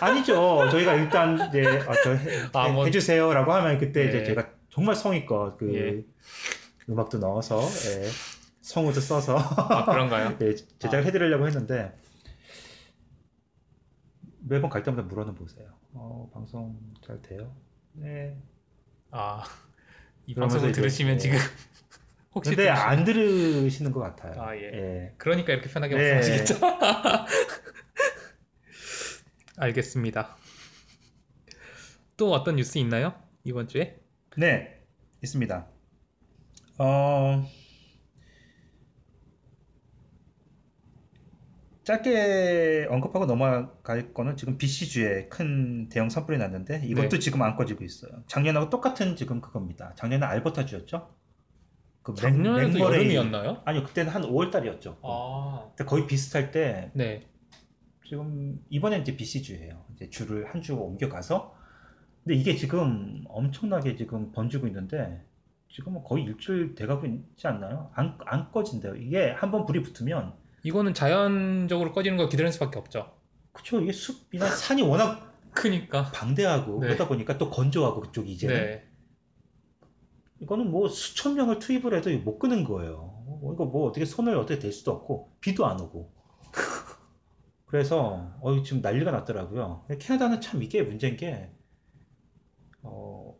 아 0.00 0.12
니죠. 0.12 0.68
저희가 0.70 0.92
일단 0.92 1.36
이제 1.48 1.64
아, 1.88 1.94
저 2.04 2.14
해, 2.14 2.42
아, 2.52 2.68
뭐- 2.68 2.90
주세요라고 2.90 3.50
하면 3.50 3.78
그때 3.78 4.02
예. 4.04 4.08
이제 4.08 4.24
제가 4.24 4.50
정말 4.76 4.94
성의껏 4.94 5.56
그 5.56 5.74
예. 5.74 6.04
음악도 6.92 7.16
넣어서 7.16 7.58
예, 7.62 8.10
성우도 8.60 9.00
써서 9.00 9.38
아, 9.38 9.86
그런가요? 9.86 10.36
예, 10.42 10.54
제작을 10.54 10.98
아. 10.98 11.02
해드리려고 11.06 11.46
했는데 11.46 11.98
매번 14.40 14.68
갈 14.68 14.82
때마다 14.82 15.02
물어는 15.08 15.34
보세요. 15.34 15.66
어, 15.94 16.30
방송 16.34 16.78
잘 17.04 17.22
돼요? 17.22 17.56
네. 17.92 18.36
아, 19.10 19.44
이 20.26 20.34
방송을 20.34 20.72
들으시면 20.72 21.14
예. 21.14 21.18
지금 21.18 21.38
혹시 22.34 22.50
근데 22.54 22.70
들으시- 22.70 22.76
안 22.76 23.04
들으시는 23.04 23.92
것 23.92 24.00
같아요. 24.00 24.42
아, 24.42 24.54
예. 24.56 24.60
예. 24.60 25.14
그러니까 25.16 25.54
이렇게 25.54 25.70
편하게 25.70 25.96
네. 25.96 26.14
말씀하시겠죠? 26.16 26.60
알겠습니다. 29.56 30.36
또 32.18 32.30
어떤 32.34 32.56
뉴스 32.56 32.76
있나요? 32.76 33.14
이번 33.42 33.68
주에? 33.68 34.02
네, 34.36 34.82
있습니다. 35.22 35.66
어, 36.78 37.44
짧게 41.84 42.88
언급하고 42.90 43.26
넘어갈 43.26 44.12
거는 44.12 44.36
지금 44.36 44.58
BC주에 44.58 45.28
큰 45.28 45.88
대형 45.88 46.08
산불이 46.10 46.36
났는데 46.38 46.82
이것도 46.84 47.08
네. 47.10 47.18
지금 47.20 47.42
안 47.42 47.56
꺼지고 47.56 47.84
있어요. 47.84 48.10
작년하고 48.26 48.70
똑같은 48.70 49.14
지금 49.16 49.40
그겁니다. 49.40 49.94
작년에 49.96 50.26
알버타주였죠? 50.26 51.14
그 52.02 52.10
맥- 52.12 52.16
작년에도 52.18 52.78
맥머레이- 52.78 52.80
여름이었나요? 52.94 53.62
아니요, 53.64 53.84
그때는 53.84 54.12
한 54.12 54.22
5월 54.22 54.50
달이었죠. 54.50 54.98
아, 55.02 55.68
근데 55.76 55.84
거의 55.88 56.06
비슷할 56.06 56.50
때 56.50 56.90
네. 56.94 57.24
지금 58.08 58.60
이번엔 58.68 59.02
이제 59.02 59.16
BC주예요. 59.16 59.84
이제 59.94 60.10
주를 60.10 60.46
한 60.52 60.62
주 60.62 60.74
옮겨가서 60.74 61.55
근데 62.26 62.40
이게 62.40 62.56
지금 62.56 63.22
엄청나게 63.28 63.94
지금 63.94 64.32
번지고 64.32 64.66
있는데 64.66 65.24
지금 65.70 66.02
거의 66.02 66.24
일주일 66.24 66.74
돼가고 66.74 67.06
있지 67.06 67.46
않나요? 67.46 67.92
안, 67.94 68.18
안 68.24 68.50
꺼진대요. 68.50 68.96
이게 68.96 69.30
한번 69.30 69.64
불이 69.64 69.84
붙으면 69.84 70.34
이거는 70.64 70.92
자연적으로 70.92 71.92
꺼지는 71.92 72.16
걸 72.16 72.28
기다리는 72.28 72.50
수밖에 72.50 72.80
없죠. 72.80 73.12
그쵸 73.52 73.80
이게 73.80 73.92
숲이나 73.92 74.48
산이 74.48 74.82
워낙 74.82 75.34
크니까. 75.52 76.10
방대하고 76.10 76.80
네. 76.80 76.88
그러다 76.88 77.06
보니까 77.06 77.38
또 77.38 77.48
건조하고 77.48 78.00
그쪽이 78.00 78.32
이제는 78.32 78.56
네. 78.56 78.88
이거는 80.40 80.72
뭐 80.72 80.88
수천 80.88 81.36
명을 81.36 81.60
투입을 81.60 81.94
해도 81.94 82.10
못 82.18 82.40
끄는 82.40 82.64
거예요. 82.64 83.22
뭐 83.40 83.54
이거 83.54 83.66
뭐 83.66 83.88
어떻게 83.88 84.04
손을 84.04 84.36
어떻게 84.36 84.58
댈 84.58 84.72
수도 84.72 84.90
없고 84.90 85.36
비도 85.40 85.64
안 85.64 85.80
오고 85.80 86.12
그래서 87.66 88.32
어 88.40 88.62
지금 88.64 88.82
난리가 88.82 89.12
났더라고요. 89.12 89.86
캐나다는 90.00 90.40
참 90.40 90.64
이게 90.64 90.82
문제인 90.82 91.16
게 91.16 91.52
어, 92.86 93.36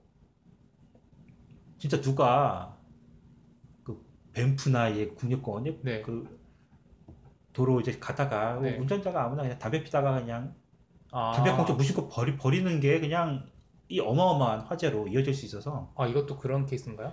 진짜 1.78 2.00
누가 2.00 2.78
그 3.82 4.04
밴프나 4.32 4.88
이 4.88 5.08
국립공원에 5.14 5.78
네. 5.82 6.02
그 6.02 6.38
도로 7.52 7.80
이제 7.80 7.98
가다가 7.98 8.60
네. 8.60 8.76
운전자가 8.76 9.24
아무나 9.24 9.42
그냥 9.42 9.58
담배 9.58 9.82
피다가 9.82 10.20
그냥 10.20 10.54
아, 11.12 11.32
담배 11.34 11.52
꽁초 11.52 11.74
무심코 11.74 12.08
버리, 12.08 12.36
버리는 12.36 12.80
게 12.80 13.00
그냥 13.00 13.48
이 13.88 14.00
어마어마한 14.00 14.60
화재로 14.62 15.08
이어질 15.08 15.32
수 15.32 15.46
있어서 15.46 15.92
아, 15.96 16.06
이것도 16.06 16.38
그런 16.38 16.66
케이스인가요? 16.66 17.12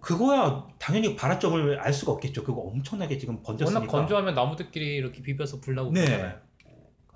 그거야 0.00 0.68
당연히 0.78 1.16
발화점을 1.16 1.78
알 1.80 1.92
수가 1.92 2.12
없겠죠. 2.12 2.44
그거 2.44 2.60
엄청나게 2.62 3.18
지금 3.18 3.42
번졌으니까. 3.42 3.80
워낙 3.80 3.90
건조하면 3.90 4.34
나무들끼리 4.34 4.96
이렇게 4.96 5.22
비벼서 5.22 5.60
불나고 5.60 5.92
네. 5.92 6.04
그러잖아요. 6.04 6.38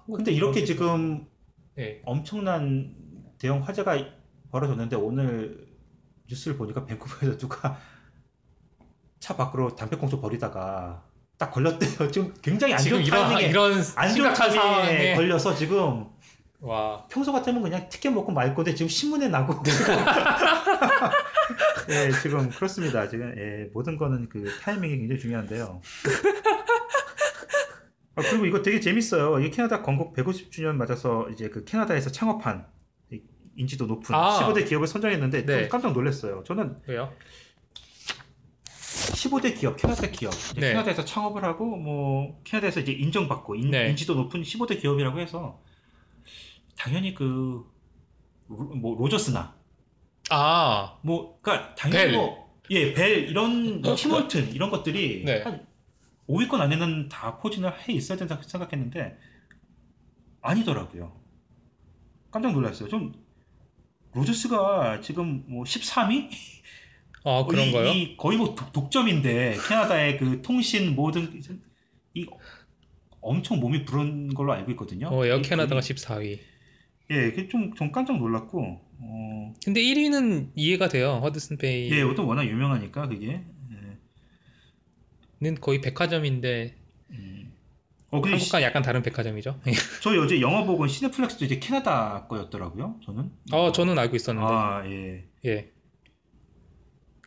근데 0.07 0.33
이렇게 0.33 0.65
지금 0.65 1.27
네. 1.75 2.01
엄청난 2.05 2.95
대형 3.39 3.63
화재가 3.63 3.97
벌어졌는데 4.51 4.97
오늘 4.97 5.67
뉴스를 6.29 6.57
보니까 6.57 6.85
밴쿠버에서 6.85 7.39
누가 7.39 7.79
차 9.21 9.37
밖으로 9.37 9.75
담배꽁초 9.75 10.21
버리다가 10.21 11.05
딱 11.39 11.53
걸렸대요. 11.53 12.11
지금 12.11 12.35
굉장히 12.43 12.75
안 12.75 12.81
좋은 12.81 13.03
이런 13.03 13.29
타이밍에 13.29 13.49
이런 13.49 13.83
안 13.97 14.15
좋은 14.15 14.35
타이밍에 14.35 14.61
상황에 14.61 15.15
걸려서 15.15 15.55
지금 15.55 16.07
와, 16.61 17.07
평소 17.09 17.33
같으면 17.33 17.63
그냥 17.63 17.89
티켓 17.89 18.11
먹고 18.11 18.33
말 18.33 18.55
건데 18.55 18.75
지금 18.75 18.89
신문에 18.89 19.29
나고 19.29 19.63
예, 21.91 22.11
지금 22.21 22.51
그렇습니다. 22.51 23.09
지금 23.09 23.33
예, 23.39 23.71
모든 23.73 23.97
거는 23.97 24.29
그 24.29 24.51
타이밍이 24.61 24.99
굉장히 24.99 25.21
중요한데요. 25.21 25.81
아, 28.17 28.23
그리고 28.23 28.47
이거 28.47 28.63
되게 28.63 28.81
재밌어요. 28.81 29.39
이 29.41 29.53
캐나다 29.53 29.83
건국 29.83 30.15
150주년 30.15 30.75
맞아서 30.75 31.29
이제 31.31 31.49
그 31.49 31.65
캐나다에서 31.65 32.11
창업한 32.11 32.67
이 32.67 32.78
인지도 33.59 33.87
높은 33.87 34.15
아. 34.15 34.39
15대 34.41 34.67
기업을 34.69 34.87
선정했는데 34.87 35.45
좀 35.45 35.47
네. 35.47 35.69
깜짝 35.69 35.93
놀랐어요. 35.93 36.45
저는 36.47 36.79
왜요? 36.87 37.13
15대 38.65 39.59
기업, 39.59 39.77
캐나다 39.77 40.07
기업, 40.09 40.33
네. 40.55 40.69
캐나다에서 40.71 41.05
창업을 41.05 41.45
하고 41.45 41.77
뭐 41.77 42.41
캐나다에서 42.45 42.81
이제 42.81 42.93
인정받고 42.93 43.57
인, 43.57 43.71
네. 43.71 43.95
지도 43.95 44.15
높은 44.15 44.43
15대 44.43 44.81
기업이라고 44.81 45.21
해서 45.21 45.61
당연히 46.77 47.15
그 47.15 47.79
뭐 48.49 48.97
로저스나 48.99 49.55
아, 50.31 50.99
뭐 51.03 51.39
그러니까 51.41 51.75
당연히 51.75 52.05
벨. 52.05 52.13
뭐 52.13 52.49
예, 52.71 52.93
벨 52.93 53.29
이런 53.29 53.81
뭐 53.83 53.95
팀월튼 53.95 54.53
이런 54.53 54.71
것들이 54.71 55.25
네. 55.25 55.43
한 55.43 55.67
5위권 56.29 56.61
안에는 56.61 57.09
다 57.09 57.39
포진을 57.39 57.73
해 57.89 57.93
있어야 57.93 58.19
된다고 58.19 58.43
생각했는데 58.43 59.19
아니더라고요. 60.43 61.13
깜짝 62.31 62.53
놀랐어요. 62.53 62.89
좀 62.89 63.15
로저스가 64.15 65.01
지금 65.01 65.45
뭐 65.47 65.65
13위? 65.65 66.31
아 67.25 67.45
그런가요? 67.49 67.93
이, 67.93 68.03
이 68.03 68.17
거의 68.17 68.39
뭐 68.39 68.55
독, 68.73 68.91
점인데 68.91 69.57
캐나다의 69.69 70.19
그 70.19 70.43
통신 70.43 70.95
모든 70.95 71.41
이 72.15 72.27
엄청 73.21 73.61
몸이 73.61 73.85
부른 73.85 74.35
걸로 74.35 74.53
알고 74.53 74.71
있거든요. 74.73 75.09
어, 75.09 75.25
에어 75.27 75.39
이- 75.39 75.43
캐나다가 75.43 75.81
이- 75.81 75.83
14위. 75.83 76.39
예, 77.11 77.31
그게 77.31 77.49
좀, 77.49 77.75
좀 77.75 77.91
깜짝 77.91 78.19
놀랐고, 78.19 78.81
어, 79.01 79.55
근데 79.65 79.81
1위는 79.81 80.51
이해가 80.55 80.89
돼요. 80.89 81.21
허드슨 81.23 81.57
베이는 81.57 82.11
예, 82.11 82.15
또 82.15 82.27
워낙 82.27 82.47
유명하니까 82.47 83.09
그게. 83.09 83.41
예. 85.43 85.55
거의 85.61 85.81
백화점인데 85.81 86.75
음. 87.11 87.48
어, 88.11 88.21
근데 88.21 88.37
한국과 88.37 88.63
약간 88.63 88.83
다른 88.83 89.03
백화점이죠. 89.03 89.61
저 90.03 90.19
어제 90.21 90.41
영화 90.41 90.65
보고 90.65 90.87
시네플렉스도 90.87 91.45
이제 91.45 91.59
캐나다 91.59 92.27
거였더라고요. 92.27 93.01
저는. 93.05 93.31
어, 93.53 93.73
저는 93.73 93.99
알고 93.99 94.17
있었는데. 94.17 94.49
아, 94.51 94.83
예. 94.87 95.25
예. 95.45 95.73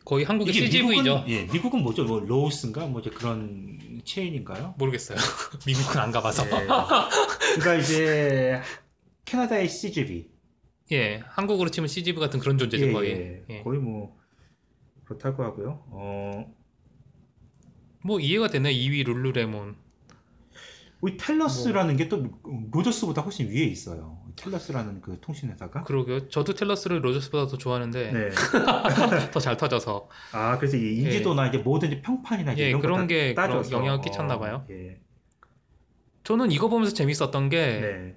거의 0.04 0.24
한국의 0.24 0.52
CGV죠. 0.52 1.02
미국은, 1.02 1.28
예, 1.28 1.44
미국은 1.44 1.82
뭐죠? 1.82 2.04
뭐 2.04 2.18
로우스인가? 2.18 2.86
뭐 2.86 3.00
이제 3.00 3.10
그런 3.10 4.02
체인인가요? 4.04 4.74
모르겠어요. 4.76 5.16
미국은 5.64 6.00
안 6.00 6.10
가봐서. 6.10 6.44
예. 6.46 6.66
그러니까 6.66 7.74
이제 7.76 8.60
캐나다의 9.24 9.68
CGV. 9.68 10.28
예, 10.90 11.22
한국으로 11.28 11.70
치면 11.70 11.86
CGV 11.86 12.18
같은 12.18 12.40
그런 12.40 12.58
존재죠, 12.58 12.88
예, 12.88 12.92
거의. 12.92 13.10
예. 13.12 13.44
예. 13.48 13.62
거의 13.62 13.78
뭐 13.78 14.18
그렇다고 15.04 15.44
하고요. 15.44 15.84
어, 15.90 16.52
뭐 18.04 18.18
이해가 18.18 18.48
되네, 18.48 18.74
2위 18.74 19.06
룰루레몬. 19.06 19.76
우리 21.02 21.16
텔러스라는 21.16 21.96
게또 21.96 22.28
로저스보다 22.70 23.22
훨씬 23.22 23.50
위에 23.50 23.64
있어요. 23.64 24.22
텔러스라는 24.36 25.00
그 25.00 25.18
통신회사가. 25.20 25.82
그러게요. 25.82 26.28
저도 26.28 26.54
텔러스를 26.54 27.04
로저스보다 27.04 27.48
더 27.50 27.58
좋아하는데 27.58 28.12
네. 28.12 28.28
더 29.32 29.40
잘 29.40 29.56
터져서. 29.56 30.08
아, 30.32 30.58
그래서 30.58 30.76
이 30.76 30.98
인지도나 30.98 31.48
이제 31.48 31.58
모든 31.58 31.88
이제 31.90 32.00
평판이나 32.02 32.52
이제 32.52 32.62
예, 32.62 32.68
이런 32.68 32.80
그런 32.80 33.06
게 33.08 33.34
그런 33.34 33.48
따져서 33.48 33.72
영향을 33.72 34.00
끼쳤나 34.00 34.36
어, 34.36 34.38
봐요. 34.38 34.64
예. 34.70 35.00
저는 36.22 36.52
이거 36.52 36.68
보면서 36.68 36.94
재밌었던 36.94 37.48
게 37.48 37.80
네. 37.80 38.16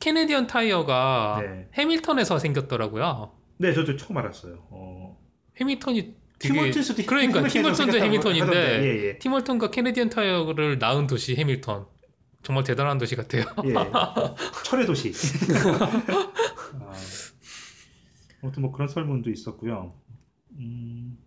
캐네디언 0.00 0.48
타이어가 0.48 1.38
네. 1.42 1.68
해밀턴에서 1.74 2.40
생겼더라고요. 2.40 3.32
네, 3.58 3.72
저도 3.72 3.96
처음 3.96 4.16
알았어요. 4.16 4.66
어. 4.70 5.16
해밀턴이 5.60 6.16
티몰튼스도 6.48 7.02
그러니까 7.06 7.48
생겼다고 7.48 7.92
해밀턴인데 7.92 8.82
예, 8.82 9.06
예. 9.06 9.18
티몰턴과 9.18 9.70
캐네디언 9.70 10.10
타이어를 10.10 10.78
낳은 10.78 11.06
도시 11.06 11.36
해밀턴. 11.36 11.86
정말 12.42 12.62
대단한 12.64 12.98
도시 12.98 13.16
같아요. 13.16 13.44
예. 13.64 13.72
철의 14.64 14.86
도시. 14.86 15.12
아, 16.80 16.92
아무튼 18.42 18.62
뭐 18.62 18.72
그런 18.72 18.86
설문도 18.86 19.30
있었고요. 19.30 19.94
음, 20.58 21.18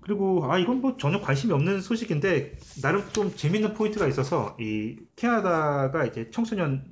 그리고 0.00 0.50
아 0.50 0.58
이건 0.58 0.80
뭐 0.80 0.96
전혀 0.96 1.20
관심이 1.20 1.52
없는 1.52 1.80
소식인데 1.80 2.56
나름 2.82 3.04
좀 3.12 3.34
재밌는 3.34 3.74
포인트가 3.74 4.08
있어서 4.08 4.56
이 4.58 4.96
캐나다가 5.14 6.04
이제 6.04 6.30
청소년 6.32 6.84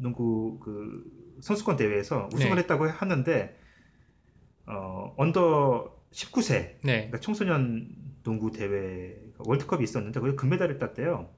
농구 0.00 0.58
그 0.60 1.04
선수권 1.40 1.76
대회에서 1.76 2.28
우승을 2.34 2.56
네. 2.56 2.62
했다고 2.62 2.86
하는데 2.88 3.56
어 4.66 5.14
under 5.16 5.96
19세 6.12 6.78
네. 6.82 6.96
그러니까 6.96 7.20
청소년 7.20 7.88
농구 8.22 8.50
대회 8.50 9.16
월드컵이 9.38 9.84
있었는데 9.84 10.20
거기 10.20 10.34
금메달을 10.34 10.78
땄대요. 10.78 11.30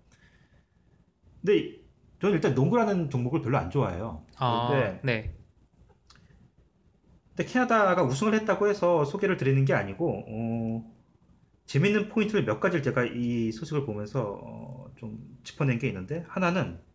근데 1.41 1.79
저는 2.21 2.37
일단 2.37 2.55
농구라는 2.55 3.11
종목을 3.11 3.43
별로 3.43 3.59
안 3.59 3.71
좋아해요. 3.71 4.25
아, 4.37 4.69
그런데 4.69 5.01
네. 5.05 5.35
근데 7.37 7.53
캐나다가 7.53 8.03
우승을 8.03 8.35
했다고 8.35 8.69
해서 8.69 9.05
소개를 9.05 9.37
드리는 9.37 9.65
게 9.65 9.75
아니고 9.75 10.25
어, 10.29 10.95
재밌는 11.67 12.09
포인트를 12.09 12.45
몇 12.45 12.59
가지를 12.59 12.83
제가 12.83 13.05
이 13.05 13.53
소식을 13.53 13.85
보면서 13.85 14.41
어, 14.43 14.91
좀 14.97 15.39
짚어낸 15.45 15.79
게 15.79 15.87
있는데 15.89 16.25
하나는 16.29 16.81
이 16.81 16.88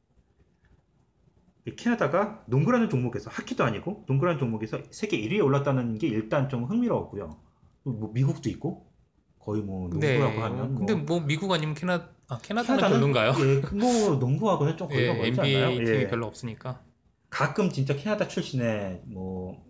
캐나다가 1.78 2.44
농구라는 2.48 2.90
종목에서 2.90 3.30
하키도 3.30 3.64
아니고 3.64 4.06
농구라는 4.08 4.40
종목에서 4.40 4.80
세계 4.92 5.18
1위에 5.18 5.40
올랐다는 5.40 5.98
게 5.98 6.08
일단 6.08 6.50
좀 6.50 6.66
흥미로웠고요. 6.66 7.38
뭐 7.84 8.12
미국도 8.14 8.50
있고 8.50 8.92
거의 9.40 9.62
뭐 9.62 9.90
네. 9.90 10.18
농구라고 10.18 10.42
하면 10.44 10.76
뭐 10.76 10.78
근데 10.80 10.96
뭐 10.96 11.20
미국 11.22 11.52
아니면 11.52 11.76
캐나 11.76 12.10
아, 12.28 12.38
캐나다는 12.40 12.78
캐나다는 12.78 12.86
별론가요? 12.86 13.34
예, 13.38 13.62
뭐 13.72 14.16
농구하고는 14.18 14.78
좀 14.78 14.88
거리가 14.90 15.14
예, 15.14 15.18
멀지 15.18 15.40
NBA 15.40 15.42
않나요? 15.42 15.84
팀이 15.84 16.06
예. 16.06 16.08
별로 16.08 16.26
없으니까. 16.28 16.82
가끔 17.30 17.70
진짜 17.70 17.96
캐나다 17.98 18.28
출신의 18.30 19.02
뭐 19.08 19.66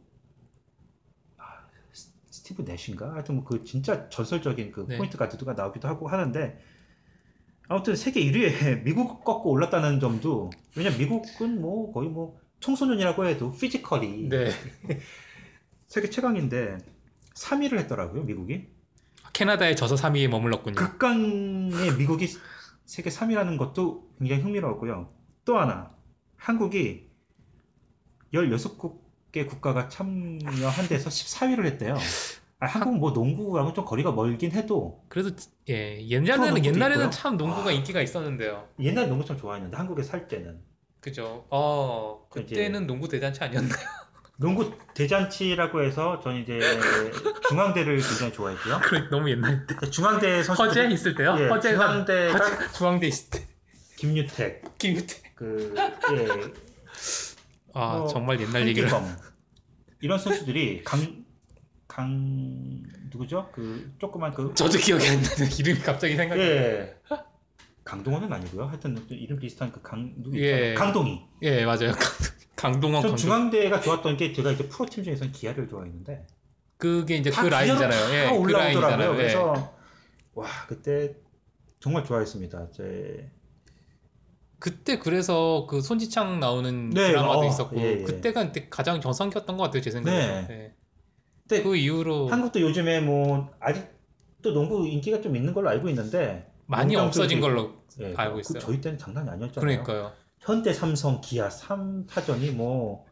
아, 1.37 1.43
스- 1.93 2.11
스티브 2.31 2.63
내쉬인가 2.63 3.13
하여튼 3.13 3.35
뭐 3.35 3.43
그 3.45 3.63
진짜 3.63 4.09
전설적인 4.09 4.71
그 4.71 4.87
네. 4.87 4.97
포인트 4.97 5.17
가드가 5.17 5.53
나오기도 5.53 5.87
하고 5.87 6.07
하는데 6.07 6.59
아무튼 7.73 7.95
세계 7.95 8.21
1위에 8.23 8.83
미국 8.85 9.23
꺾고 9.23 9.49
올랐다는 9.49 9.99
점도 9.99 10.51
왜냐면 10.75 10.99
미국은 10.99 11.59
뭐 11.59 11.91
거의 11.91 12.07
뭐 12.07 12.39
청소년이라고 12.59 13.25
해도 13.25 13.51
physical이 13.51 14.29
네. 14.29 14.51
세계 15.87 16.11
최강인데 16.11 16.77
3위를 17.33 17.79
했더라고요 17.79 18.23
미국이 18.23 18.67
캐나다에 19.33 19.73
져서 19.73 19.95
3위에 19.95 20.27
머물렀군요. 20.27 20.75
극강의 20.75 21.97
미국이 21.97 22.27
세계 22.85 23.09
3위라는 23.09 23.57
것도 23.57 24.07
굉장히 24.19 24.43
흥미로웠고요. 24.43 25.11
또 25.43 25.57
하나, 25.57 25.95
한국이 26.35 27.09
16국의 28.31 29.49
국가가 29.49 29.89
참여한 29.89 30.87
데서 30.87 31.09
14위를 31.09 31.65
했대요. 31.65 31.97
아, 32.59 32.65
한국은 32.65 32.99
뭐 32.99 33.11
농구하고 33.11 33.73
좀 33.73 33.83
거리가 33.85 34.11
멀긴 34.13 34.51
해도 34.51 35.03
그래도 35.09 35.31
예, 35.69 36.01
옛날에는 36.07 36.63
옛날에는 36.63 37.05
있고요. 37.05 37.09
참 37.09 37.37
농구가 37.37 37.69
아. 37.69 37.73
인기가 37.73 38.01
있었는데요. 38.01 38.67
옛날 38.79 39.09
농구 39.09 39.25
참 39.25 39.37
좋아했는데 39.37 39.75
한국에 39.75 40.03
살 40.03 40.27
때는 40.27 40.61
그죠? 41.01 41.45
어, 41.49 42.25
그때는 42.29 42.87
농구 42.87 43.09
대잔치 43.09 43.43
아니었나요? 43.43 43.73
농구 44.37 44.71
대잔치라고 44.93 45.83
해서 45.83 46.19
저는 46.21 46.41
이제 46.41 46.59
중앙대를 47.49 47.97
굉장히 47.97 48.31
좋아했고요. 48.33 48.79
그래, 48.83 49.07
너무 49.11 49.29
옛날 49.29 49.67
때. 49.67 49.75
중앙대 49.89 50.41
선수 50.43 50.63
허재 50.63 50.87
있을 50.87 51.15
때요? 51.15 51.35
예, 51.39 51.49
허재- 51.49 51.75
중앙대 52.73 53.07
있을 53.07 53.29
때. 53.29 53.47
김유택 53.97 54.77
김유태. 54.77 55.15
그 55.35 55.75
예, 55.77 56.53
아, 57.73 57.97
어, 57.97 58.07
정말 58.07 58.39
옛날 58.39 58.67
얘기를. 58.67 58.89
이런 60.01 60.19
선수들이 60.19 60.83
강, 60.83 61.22
강 61.93 62.81
누구죠? 63.11 63.49
그 63.53 63.93
조그만 63.99 64.33
그 64.33 64.51
저도 64.55 64.79
기억이 64.79 65.07
안 65.07 65.21
나네. 65.21 65.49
이름이 65.59 65.79
갑자기 65.81 66.15
생각이. 66.15 66.41
예. 66.41 66.95
강동원은 67.83 68.31
아니고요. 68.33 68.65
하여튼 68.65 68.95
또 69.07 69.13
이름 69.13 69.37
비슷한 69.39 69.71
그 69.71 69.81
강 69.83 70.13
누구 70.23 70.39
예. 70.41 70.49
있잖아요. 70.71 70.75
강동희. 70.75 71.21
예, 71.43 71.65
맞아요. 71.65 71.91
강동원 72.55 73.01
전 73.01 73.11
강동. 73.11 73.17
중앙대가 73.17 73.79
좋았던 73.81 74.17
게 74.17 74.33
제가 74.33 74.51
이제 74.51 74.67
프로팀 74.69 75.03
중에서는 75.03 75.31
기아를 75.33 75.67
좋아했는데 75.67 76.25
그게 76.77 77.15
이제 77.17 77.29
다그 77.29 77.47
라인이잖아요. 77.49 78.15
예, 78.15 78.23
다 78.25 78.31
그 78.31 78.37
올라오더라고요. 78.39 78.81
라인이잖아요. 78.81 79.11
예. 79.13 79.17
그래서 79.17 79.73
와 80.33 80.47
그때 80.67 81.15
정말 81.79 82.05
좋아했습니다. 82.05 82.71
제 82.71 83.29
그때 84.57 84.97
그래서 84.97 85.67
그 85.69 85.81
손지창 85.81 86.39
나오는 86.39 86.89
네, 86.89 87.09
드라마도 87.09 87.39
어, 87.41 87.45
있었고 87.47 87.77
예, 87.79 87.99
예. 87.99 88.03
그때가 88.03 88.45
그때 88.45 88.67
가장 88.69 88.99
정상기였던 89.01 89.57
것 89.57 89.63
같아요 89.65 89.81
제 89.81 89.91
생각에. 89.91 90.17
네. 90.17 90.47
예. 90.49 90.73
근데 91.57 91.63
그 91.63 91.75
이후로 91.75 92.27
한국도 92.27 92.61
요즘에 92.61 92.99
뭐 93.01 93.51
아직도 93.59 94.53
농구 94.53 94.87
인기가 94.87 95.21
좀 95.21 95.35
있는 95.35 95.53
걸로 95.53 95.69
알고 95.69 95.89
있는데 95.89 96.51
많이 96.65 96.95
없어진. 96.95 97.39
걸로 97.41 97.83
예, 97.99 98.13
알고 98.15 98.35
그 98.35 98.39
있어요. 98.41 98.59
저희 98.59 98.81
때는 98.81 98.97
장난이 98.97 99.29
아니었잖아요. 99.29 99.59
그러니까요. 99.83 100.13
현대, 100.39 100.73
삼성, 100.73 101.21
기아 101.21 101.47
3타전이 101.49 102.51
뭐, 102.53 103.05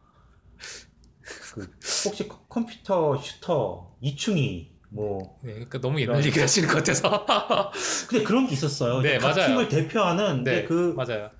그, 1.54 1.70
혹시 2.04 2.28
컴- 2.28 2.40
컴퓨터 2.48 3.16
슈터, 3.16 3.96
이충이, 4.00 4.72
뭐, 4.90 5.38
네, 5.42 5.52
그러니까 5.52 5.80
너무 5.80 6.00
옛날 6.00 6.16
이런- 6.16 6.26
얘기를 6.26 6.42
하시는 6.42 6.68
것 6.68 6.76
같아서. 6.78 7.24
근데 8.10 8.24
그런 8.24 8.46
게 8.46 8.52
있었어요. 8.54 9.00
네, 9.00 9.18
각 9.18 9.28
맞아요. 9.34 9.48
팀을 9.48 9.68
대표하는 9.68 10.44
네, 10.44 10.62
게 10.62 10.64
그, 10.68 10.92
맞아요. 10.96 11.30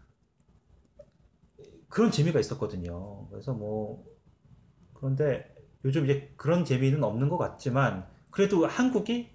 그런 1.88 2.10
재미가 2.10 2.40
있었거든요. 2.40 3.28
그래서 3.28 3.52
뭐, 3.52 4.04
그런데 4.94 5.51
요즘 5.84 6.04
이제 6.04 6.32
그런 6.36 6.64
재미는 6.64 7.02
없는 7.04 7.28
것 7.28 7.38
같지만, 7.38 8.06
그래도 8.30 8.66
한국이 8.66 9.30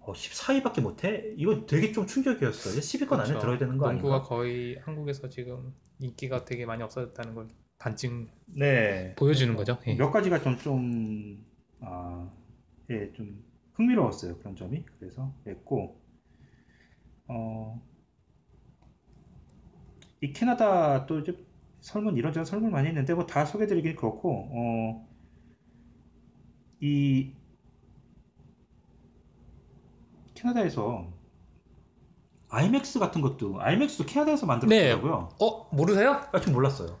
어, 0.00 0.12
14위밖에 0.12 0.82
못해? 0.82 1.32
이거 1.36 1.66
되게 1.66 1.92
좀 1.92 2.06
충격이었어요. 2.06 2.80
10위권 2.80 3.20
안에 3.20 3.34
그렇죠. 3.34 3.38
들어야 3.38 3.58
되는 3.58 3.78
거 3.78 3.86
농구가 3.86 4.16
아닌가? 4.16 4.22
거의 4.22 4.78
한국에서 4.80 5.28
지금 5.30 5.74
인기가 5.98 6.44
되게 6.44 6.66
많이 6.66 6.82
없어졌다는 6.82 7.34
걸 7.34 7.48
반증 7.78 8.28
네. 8.46 9.14
보여주는 9.16 9.54
거죠. 9.56 9.78
예. 9.86 9.94
몇 9.94 10.10
가지가 10.10 10.42
좀, 10.42 10.58
좀, 10.58 11.44
아, 11.80 12.30
예, 12.90 13.12
좀 13.12 13.44
흥미로웠어요. 13.74 14.38
그런 14.38 14.56
점이. 14.56 14.84
그래서 14.98 15.34
했고, 15.46 16.00
어, 17.28 17.82
이 20.20 20.32
캐나다 20.32 21.06
또 21.06 21.18
이제 21.20 21.36
설문 21.80 22.16
이런저런 22.16 22.44
설문 22.44 22.70
많이 22.70 22.88
했는데 22.88 23.14
뭐 23.14 23.26
다 23.26 23.44
소개드리긴 23.44 23.96
그렇고, 23.96 24.48
어, 24.52 25.08
이 26.84 27.30
캐나다에서 30.34 31.10
아이맥스 32.50 32.98
같은 32.98 33.22
것도 33.22 33.58
아이맥스도 33.60 34.04
캐나다에서 34.04 34.44
만들었더라고요. 34.44 35.30
어 35.40 35.68
모르세요? 35.72 36.20
아, 36.30 36.40
좀 36.40 36.52
몰랐어요. 36.52 36.98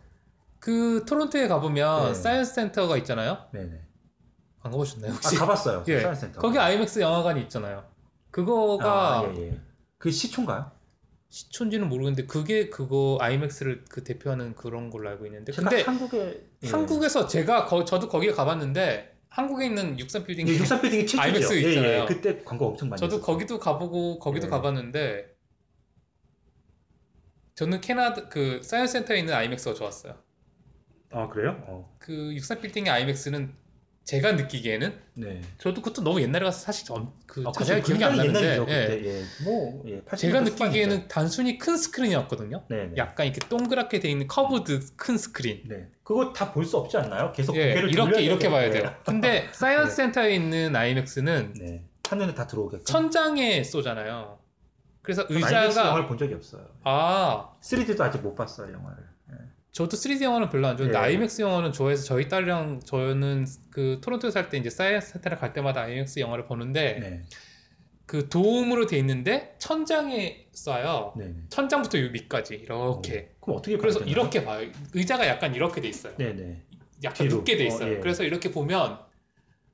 그 0.58 1.04
토론토에 1.06 1.48
가보면 1.48 2.06
네. 2.08 2.14
사이언스 2.14 2.54
센터가 2.54 2.96
있잖아요. 2.98 3.44
네네. 3.52 3.78
안 4.62 4.72
가보셨나요 4.72 5.12
아, 5.12 5.14
혹시? 5.16 5.36
가봤어요. 5.36 5.84
예. 5.88 6.00
사이언스 6.00 6.20
센터. 6.22 6.40
거기 6.40 6.58
아이맥스 6.58 7.00
영화관이 7.00 7.42
있잖아요. 7.42 7.84
그거가 8.30 9.18
아, 9.20 9.34
예, 9.36 9.48
예. 9.52 9.60
그 9.98 10.10
시초인가요? 10.10 10.70
시초인지는 11.28 11.90
모르겠는데 11.90 12.26
그게 12.26 12.70
그거 12.70 13.18
아이맥스를 13.20 13.84
그 13.90 14.02
대표하는 14.02 14.54
그런 14.54 14.88
걸로 14.88 15.10
알고 15.10 15.26
있는데 15.26 15.52
근데 15.52 15.82
한국에 15.82 16.46
예. 16.62 16.68
한국에서 16.68 17.26
제가 17.26 17.66
거- 17.66 17.84
저도 17.84 18.08
거기에 18.08 18.32
가봤는데 18.32 19.13
한국에 19.34 19.66
있는 19.66 19.98
63 19.98 20.24
빌딩 20.26 20.46
예, 20.46 20.52
63 20.52 20.80
빌딩이 20.80 21.06
최초죠. 21.06 21.20
아이맥스 21.22 21.54
예, 21.54 21.68
있잖아요. 21.70 22.02
예. 22.02 22.06
그때 22.06 22.44
광고 22.44 22.68
엄청 22.68 22.88
많이 22.88 23.00
저도. 23.00 23.20
거기도 23.20 23.58
가보고 23.58 24.20
거기도 24.20 24.46
예. 24.46 24.50
가봤는데 24.50 25.34
저는 27.56 27.80
캐나다 27.80 28.28
그 28.28 28.62
사이언스 28.62 28.92
센터에 28.92 29.18
있는 29.18 29.34
아이맥스가 29.34 29.74
좋았어요. 29.74 30.14
아 31.10 31.28
그래요? 31.28 31.60
어. 31.66 31.96
그 32.00 32.36
63 32.36 32.60
빌딩의 32.60 32.92
아이맥스는 32.92 33.52
제가 34.04 34.32
느끼기에는 34.32 34.92
네. 35.14 35.40
저도 35.58 35.80
그것도 35.80 36.02
너무 36.02 36.20
옛날에 36.20 36.44
가서 36.44 36.58
사실 36.58 36.86
전- 36.86 37.10
그 37.26 37.42
아, 37.46 37.52
자세하게. 37.52 37.82
기억이 37.84 38.04
안 38.04 38.16
나는데 38.16 38.58
예. 38.68 39.04
예. 39.06 39.22
뭐 39.44 39.82
예. 39.86 40.00
80년대 40.02 40.16
제가 40.18 40.38
후반이죠. 40.40 40.64
느끼기에는 40.66 41.08
단순히 41.08 41.56
큰 41.56 41.76
스크린이었거든요. 41.78 42.64
네, 42.68 42.86
네. 42.88 42.94
약간 42.98 43.26
이렇게 43.26 43.40
동그랗게 43.48 44.00
돼 44.00 44.10
있는 44.10 44.28
curved 44.28 44.94
큰 44.96 45.16
스크린. 45.16 45.62
네. 45.66 45.88
그거 46.02 46.34
다 46.34 46.52
볼 46.52 46.66
수 46.66 46.76
없지 46.76 46.98
않나요? 46.98 47.32
계속 47.32 47.56
예, 47.56 47.68
고개를 47.70 47.90
이렇게 47.92 48.20
이렇게 48.22 48.50
봐야 48.50 48.68
되는데. 48.70 48.80
돼요. 48.82 48.96
근데 49.06 49.48
Science 49.54 49.90
네. 49.90 49.96
센터에 49.96 50.34
있는 50.34 50.76
아이맥스는 50.76 51.54
네. 51.58 51.82
화면에 52.06 52.34
다 52.34 52.46
들어오게끔. 52.46 52.84
천장에 52.84 53.64
쏘잖아요. 53.64 54.38
그래서 55.00 55.22
아이맥스 55.30 55.46
의자가 55.54 55.86
영화를 55.88 56.06
본 56.08 56.18
적이 56.18 56.34
없어요. 56.34 56.66
아 56.84 57.52
3D도 57.62 58.00
아직 58.02 58.20
못 58.20 58.34
봤어요, 58.34 58.70
영화를. 58.70 59.02
예. 59.74 59.76
저도 59.76 59.96
3D 59.96 60.22
영화는 60.22 60.50
별로 60.50 60.68
안 60.68 60.76
좋아하는데 60.76 60.98
예. 60.98 61.02
아이맥스 61.02 61.42
영화는 61.42 61.72
좋아해서 61.72 62.04
저희 62.04 62.28
딸이랑 62.28 62.80
저는 62.84 63.46
그 63.70 63.98
토론토에 64.02 64.30
살 64.30 64.48
때 64.48 64.56
이제 64.58 64.70
Science 64.70 65.12
센터를 65.14 65.38
갈 65.38 65.52
때마다 65.52 65.82
아이맥스 65.82 66.20
영화를 66.20 66.46
보는데 66.46 66.98
네. 67.00 67.22
그 68.06 68.28
돔으로 68.28 68.86
돼 68.86 68.98
있는데 68.98 69.56
천장에 69.58 70.46
쏴요. 70.54 71.16
네. 71.18 71.26
네. 71.26 71.34
천장부터 71.48 71.98
요 72.00 72.10
밑까지 72.10 72.54
이렇게. 72.54 73.30
어, 73.40 73.40
그럼 73.40 73.58
어떻게 73.58 73.76
그래서 73.76 73.98
되나요? 74.00 74.12
이렇게 74.12 74.44
봐요. 74.44 74.70
의자가 74.92 75.26
약간 75.26 75.54
이렇게 75.54 75.80
돼 75.80 75.88
있어요. 75.88 76.14
네, 76.18 76.32
네. 76.34 76.62
약간 77.02 77.26
뒤로. 77.26 77.38
눕게 77.38 77.56
돼 77.56 77.64
어, 77.64 77.66
있어요. 77.66 77.94
예. 77.94 77.98
그래서 77.98 78.22
이렇게 78.22 78.50
보면 78.52 78.98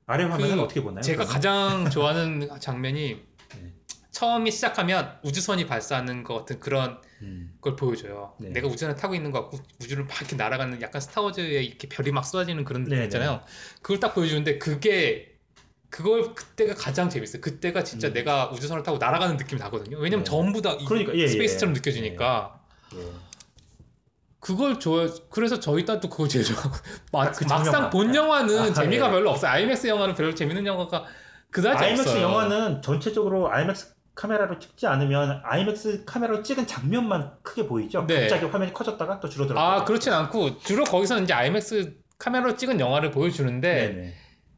아래 0.07 0.23
화면은 0.23 0.55
그 0.55 0.61
어떻게 0.63 0.81
보나요? 0.81 1.01
제가 1.01 1.25
그러면? 1.25 1.33
가장 1.33 1.89
좋아하는 1.91 2.49
장면이 2.59 3.21
네. 3.61 3.73
처음이 4.11 4.49
시작하면 4.49 5.19
우주선이 5.23 5.67
발사하는 5.67 6.23
것 6.23 6.33
같은 6.39 6.59
그런 6.59 6.97
음. 7.21 7.53
걸 7.61 7.75
보여줘요. 7.75 8.33
네. 8.39 8.49
내가 8.49 8.67
우주선을 8.67 8.95
타고 8.95 9.13
있는 9.15 9.31
것 9.31 9.41
같고 9.41 9.59
우주를 9.81 10.05
막 10.05 10.17
이렇게 10.19 10.35
날아가는 10.35 10.81
약간 10.81 11.01
스타워즈에 11.01 11.61
이렇게 11.63 11.87
별이 11.87 12.11
막 12.11 12.23
쏟아지는 12.25 12.63
그런 12.63 12.83
느낌 12.83 12.97
네, 12.97 13.03
있잖아요. 13.05 13.41
그걸 13.81 13.99
딱 13.99 14.13
보여주는데 14.15 14.57
그게 14.57 15.27
그걸 15.89 16.33
그때가 16.33 16.73
가장 16.75 17.09
재밌어요. 17.09 17.41
그때가 17.41 17.83
진짜 17.83 18.07
음. 18.07 18.13
내가 18.13 18.49
우주선을 18.51 18.83
타고 18.83 18.97
날아가는 18.97 19.37
느낌이 19.37 19.59
나거든요. 19.59 19.97
왜냐면 19.97 20.23
네. 20.23 20.29
전부 20.29 20.61
다 20.61 20.71
이- 20.79 20.85
그러니까, 20.85 21.13
예, 21.15 21.19
예. 21.19 21.27
space처럼 21.27 21.73
느껴지니까 21.73 22.61
예. 22.95 23.11
그걸 24.39 24.79
좋아. 24.79 25.07
그래서 25.29 25.59
저희 25.59 25.85
딸도 25.85 26.09
그걸 26.09 26.27
제일 26.27 26.45
좋아하고 26.45 26.75
막, 27.11 27.31
그 27.33 27.45
막상. 27.45 27.89
본 27.91 28.15
영화는 28.15 28.59
아, 28.59 28.73
재미가 28.73 29.07
예. 29.07 29.11
별로 29.11 29.29
없어요. 29.31 29.51
아이맥스 29.51 29.87
영화는 29.87 30.15
별로 30.15 30.33
재밌는 30.33 30.65
영화가 30.65 31.05
그다지 31.51 31.83
아이맥스 31.83 32.09
없어요. 32.09 32.23
영화는 32.23 32.81
전체적으로 32.81 33.51
아이맥스 33.51 33.93
카메라로 34.21 34.59
찍지 34.59 34.85
않으면 34.85 35.41
아이맥스 35.43 36.05
카메라로 36.05 36.43
찍은 36.43 36.67
장면만 36.67 37.37
크게 37.41 37.65
보이죠. 37.65 38.05
네. 38.05 38.21
갑자기 38.21 38.45
화면이 38.45 38.71
커졌다가 38.71 39.19
또 39.19 39.27
줄어들었다. 39.27 39.61
아 39.61 39.83
그렇진 39.83 40.13
않고 40.13 40.59
주로 40.59 40.83
거기서는 40.83 41.23
이제 41.23 41.33
아이맥스 41.33 41.97
카메라로 42.19 42.55
찍은 42.55 42.79
영화를 42.79 43.09
보여주는데 43.09 43.73
네네. 43.73 44.13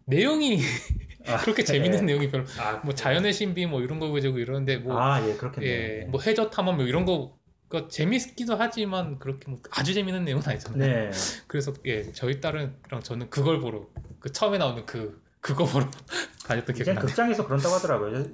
내용이 0.05 0.59
아, 1.28 1.38
그렇게 1.38 1.64
네. 1.64 1.72
재밌는 1.72 2.05
내용이 2.05 2.30
별로 2.30 2.43
아, 2.59 2.82
뭐 2.84 2.93
자연의 2.93 3.32
신비 3.32 3.66
뭐 3.68 3.82
이런 3.82 3.99
거 3.99 4.09
보여주고 4.09 4.38
이러는데 4.38 4.78
뭐 4.80 4.99
아, 4.99 5.22
예. 5.61 5.66
예, 5.66 6.05
뭐 6.09 6.20
해저 6.20 6.49
탐험 6.49 6.76
뭐 6.76 6.86
이런 6.86 7.05
거그 7.05 7.88
재밌기도 7.89 8.57
하지만 8.57 9.18
그렇게 9.20 9.49
뭐 9.49 9.61
아주 9.72 9.93
재밌는 9.93 10.26
내용은 10.26 10.45
아니잖아요. 10.45 10.78
네. 10.78 11.11
그래서 11.47 11.72
예 11.86 12.11
저희 12.11 12.41
딸이랑 12.41 12.76
저는 13.01 13.30
그걸 13.30 13.61
보러 13.61 13.88
그 14.20 14.30
처음에 14.30 14.57
나오는 14.57 14.86
그 14.86 15.24
그거 15.39 15.64
보러 15.64 15.89
다녔던 16.47 16.76
기억이 16.76 16.93
나요. 16.93 17.05
극장에서 17.05 17.45
그런다고 17.45 17.76
하더라고요. 17.76 18.26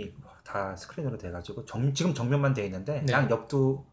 예, 0.00 0.06
3면이 0.06 0.14
다 0.44 0.76
스크린으로 0.76 1.18
돼가지고 1.18 1.64
정, 1.64 1.92
지금 1.94 2.14
정면만 2.14 2.54
돼 2.54 2.64
있는데 2.66 3.04
네. 3.06 3.12
양 3.12 3.30
옆도 3.30 3.86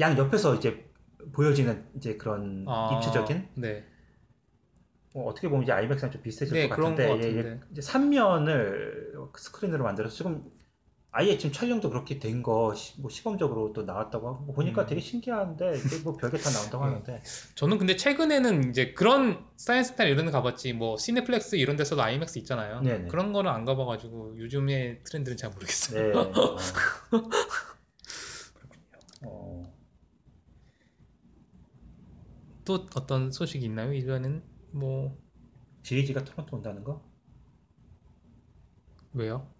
양 0.00 0.16
옆에서 0.18 0.54
이제 0.54 0.88
보여지는 1.32 1.84
이제 1.96 2.16
그런 2.16 2.66
아, 2.66 2.86
입체적인 2.88 3.48
네. 3.54 3.84
뭐 5.12 5.26
어떻게 5.26 5.48
보면 5.48 5.64
이제 5.64 5.72
아이맥스랑 5.72 6.10
좀 6.12 6.22
비슷해질 6.22 6.56
네, 6.56 6.68
것 6.68 6.76
같은데, 6.76 7.04
것 7.08 7.18
예, 7.18 7.36
예, 7.38 7.40
같은데. 7.40 7.60
이제 7.72 7.80
3면을 7.80 9.14
스크린으로 9.36 9.82
만들어서 9.84 10.14
지금 10.14 10.50
아예 11.18 11.36
지금 11.36 11.52
촬영도 11.52 11.90
그렇게 11.90 12.18
된 12.18 12.42
거 12.42 12.74
뭐 12.98 13.10
시범적으로 13.10 13.72
또 13.72 13.82
나왔다고 13.82 14.28
하고 14.28 14.52
보니까 14.52 14.82
음. 14.82 14.86
되게 14.86 15.00
신기한데 15.00 15.74
뭐 16.04 16.16
별게 16.16 16.38
다 16.38 16.50
나온다고 16.50 16.84
네. 16.84 16.90
하는데 16.90 17.22
저는 17.56 17.78
근데 17.78 17.96
최근에는 17.96 18.70
이제 18.70 18.92
그런 18.92 19.44
science 19.56 19.92
스타일 19.92 20.12
이런 20.12 20.26
데 20.26 20.32
가봤지 20.32 20.72
뭐 20.72 20.96
Cineplex 20.96 21.56
이런 21.56 21.76
데서도 21.76 22.02
아이맥스 22.02 22.38
있잖아요. 22.38 22.82
네네. 22.82 23.08
그런 23.08 23.32
거는 23.32 23.50
안 23.50 23.64
가봐가지고 23.64 24.38
요즘의 24.38 25.02
트렌드는 25.04 25.36
잘 25.36 25.50
모르겠어요. 25.50 26.12
네. 26.12 26.32
어. 26.40 26.56
어, 29.22 29.78
또 32.64 32.86
어떤 32.94 33.32
소식이 33.32 33.64
있나요? 33.64 33.92
이거는 33.92 34.44
뭐 34.70 35.18
JG가 35.82 36.22
토론토 36.24 36.56
온다는 36.56 36.84
거? 36.84 37.02
왜요? 39.12 39.54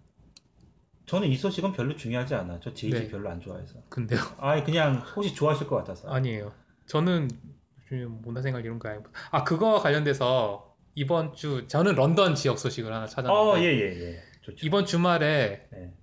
저는 1.09 1.27
이 1.27 1.35
소식은 1.35 1.73
별로 1.73 1.95
중요하지 1.95 2.35
않아. 2.35 2.59
저 2.61 2.71
JG 2.71 2.93
네. 2.93 3.07
별로 3.07 3.31
안 3.31 3.41
좋아해서. 3.41 3.79
근데요? 3.89 4.19
아, 4.37 4.63
그냥 4.63 5.01
혹시 5.15 5.33
좋아하실 5.33 5.65
것 5.65 5.77
같아서. 5.77 6.07
아니에요. 6.07 6.53
저는 6.85 7.31
요즘 7.91 8.21
문화생활 8.21 8.63
이런 8.63 8.77
거 8.77 8.89
아니고 8.89 9.09
아 9.31 9.43
그거와 9.43 9.79
관련돼서 9.79 10.75
이번 10.93 11.33
주 11.33 11.67
저는 11.67 11.95
런던 11.95 12.35
지역 12.35 12.59
소식을 12.59 12.93
하나 12.93 13.07
찾았는데 13.07 13.31
어, 13.35 13.57
예, 13.57 13.73
예, 13.73 14.01
예. 14.01 14.19
좋죠. 14.41 14.63
이번 14.67 14.85
주말에 14.85 15.67
네. 15.71 15.93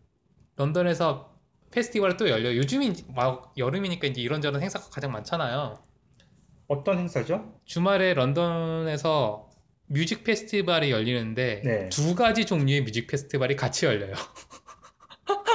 런던에서 0.57 1.39
페스티벌이 1.71 2.17
또 2.17 2.29
열려요. 2.29 2.57
요즘이 2.57 2.95
막 3.15 3.55
여름이니까 3.57 4.09
이제 4.09 4.21
이런저런 4.21 4.61
행사가 4.61 4.91
가장 4.91 5.13
많잖아요. 5.13 5.85
어떤 6.67 6.99
행사죠? 6.99 7.61
주말에 7.65 8.15
런던에서 8.15 9.51
music 9.87 10.25
festival이 10.25 10.91
열리는데 10.91 11.63
네. 11.65 11.89
두 11.91 12.17
가지 12.17 12.45
종류의 12.45 12.83
music 12.83 13.07
festival이 13.07 13.55
같이 13.55 13.87
열려요. 13.87 14.15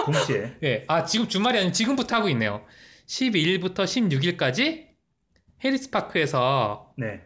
동시에. 0.05 0.57
예. 0.63 0.85
아, 0.87 1.05
지금 1.05 1.27
주말이 1.27 1.57
아니고 1.57 1.71
지금부터 1.73 2.15
하고 2.15 2.29
있네요. 2.29 2.65
12일부터 3.07 3.83
16일까지 3.85 4.87
Harris 5.63 5.89
Park에서 5.91 6.93
네. 6.97 7.21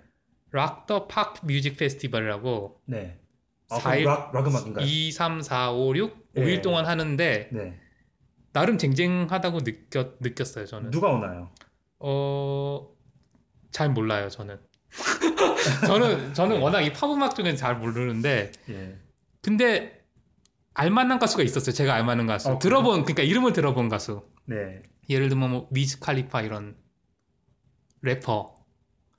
Rock 0.51 0.83
the 0.83 1.07
Park 1.07 1.45
Music 1.45 1.77
Festival이라고 1.77 2.81
네. 2.85 3.19
아, 3.69 3.79
사일- 3.79 4.03
그럼 4.05 4.17
락, 4.19 4.33
락 4.33 4.47
음악인가요? 4.47 4.85
2, 4.85 5.11
3, 5.11 5.41
4, 5.41 5.71
5, 5.71 5.95
6, 5.95 6.29
네. 6.33 6.41
5일 6.43 6.61
동안 6.61 6.85
하는데 6.85 7.49
네. 7.51 7.79
나름 8.53 8.77
쟁쟁하다고 8.77 9.59
느꼈, 9.61 10.17
느꼈어요, 10.21 10.65
저는. 10.65 10.91
누가 10.91 11.09
오나요? 11.09 11.51
어, 11.99 12.87
잘 13.71 13.89
몰라요, 13.89 14.29
저는. 14.29 14.59
저는, 15.87 16.33
저는 16.33 16.61
워낙 16.61 16.81
이 16.81 16.93
팝 16.93 17.11
음악 17.11 17.35
쪽은 17.35 17.57
잘 17.57 17.75
모르는데, 17.77 18.51
예. 18.69 18.95
근데 19.41 20.04
알만한 20.75 21.19
가수가 21.19 21.41
있었어요. 21.43 21.73
제가 21.73 21.93
알만한 21.95 22.27
가수. 22.27 22.49
어, 22.49 22.59
들어본, 22.59 23.03
그러니까 23.03 23.23
이름을 23.23 23.53
들어본 23.53 23.89
가수. 23.89 24.23
네. 24.45 24.83
예를 25.09 25.29
들면 25.29 25.49
뭐 25.49 25.67
위즈 25.71 25.99
칼리파 25.99 26.41
이런 26.41 26.75
래퍼. 28.01 28.55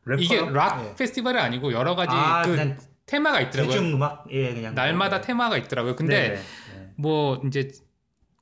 래퍼요? 0.04 0.22
이게 0.22 0.40
락 0.40 0.84
예. 0.86 0.94
페스티벌이 0.94 1.38
아니고 1.38 1.72
여러 1.72 1.96
가지 1.96 2.10
아, 2.14 2.42
그 2.42 2.76
테마가 3.06 3.40
있더라고요. 3.40 3.72
대중 3.72 3.94
음악 3.94 4.26
예 4.30 4.54
그냥 4.54 4.74
날마다 4.74 5.16
뭐, 5.18 5.26
테마가 5.26 5.56
있더라고요. 5.58 5.96
근데 5.96 6.28
네, 6.28 6.34
네, 6.34 6.92
뭐 6.96 7.40
이제 7.46 7.70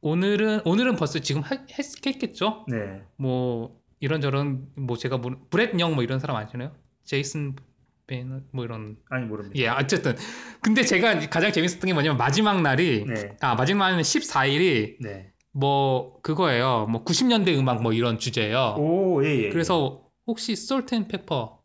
오늘은 0.00 0.62
오늘은 0.64 0.96
벌써 0.96 1.20
지금 1.20 1.40
하- 1.42 1.56
했, 1.70 2.06
했겠죠? 2.06 2.66
네. 2.68 3.02
뭐 3.16 3.80
이런저런 4.00 4.66
뭐 4.76 4.96
제가 4.98 5.18
뭐 5.18 5.32
브렛 5.50 5.78
영뭐 5.78 6.02
이런 6.02 6.18
사람 6.18 6.36
아시나요? 6.36 6.74
제이슨 7.04 7.56
베너 8.06 8.40
뭐 8.52 8.64
이런 8.64 8.96
아니 9.10 9.24
모릅니다. 9.26 9.58
예 9.58 9.68
어쨌든 9.68 10.14
근데 10.60 10.82
제가 10.82 11.18
가장 11.30 11.52
재밌었던 11.52 11.86
게 11.86 11.92
뭐냐면 11.94 12.18
마지막 12.18 12.60
날이 12.62 13.04
네, 13.06 13.36
아 13.40 13.54
마지막 13.54 13.88
날은 13.90 14.02
14일이 14.02 14.96
네. 15.00 15.30
뭐 15.52 16.20
그거예요. 16.22 16.86
뭐 16.90 17.04
90년대 17.04 17.56
음악 17.58 17.82
뭐 17.82 17.92
이런 17.92 18.18
주제예요. 18.18 18.74
오, 18.78 19.24
예, 19.24 19.44
예. 19.44 19.48
그래서 19.50 20.02
혹시 20.26 20.56
솔트앤페퍼 20.56 21.60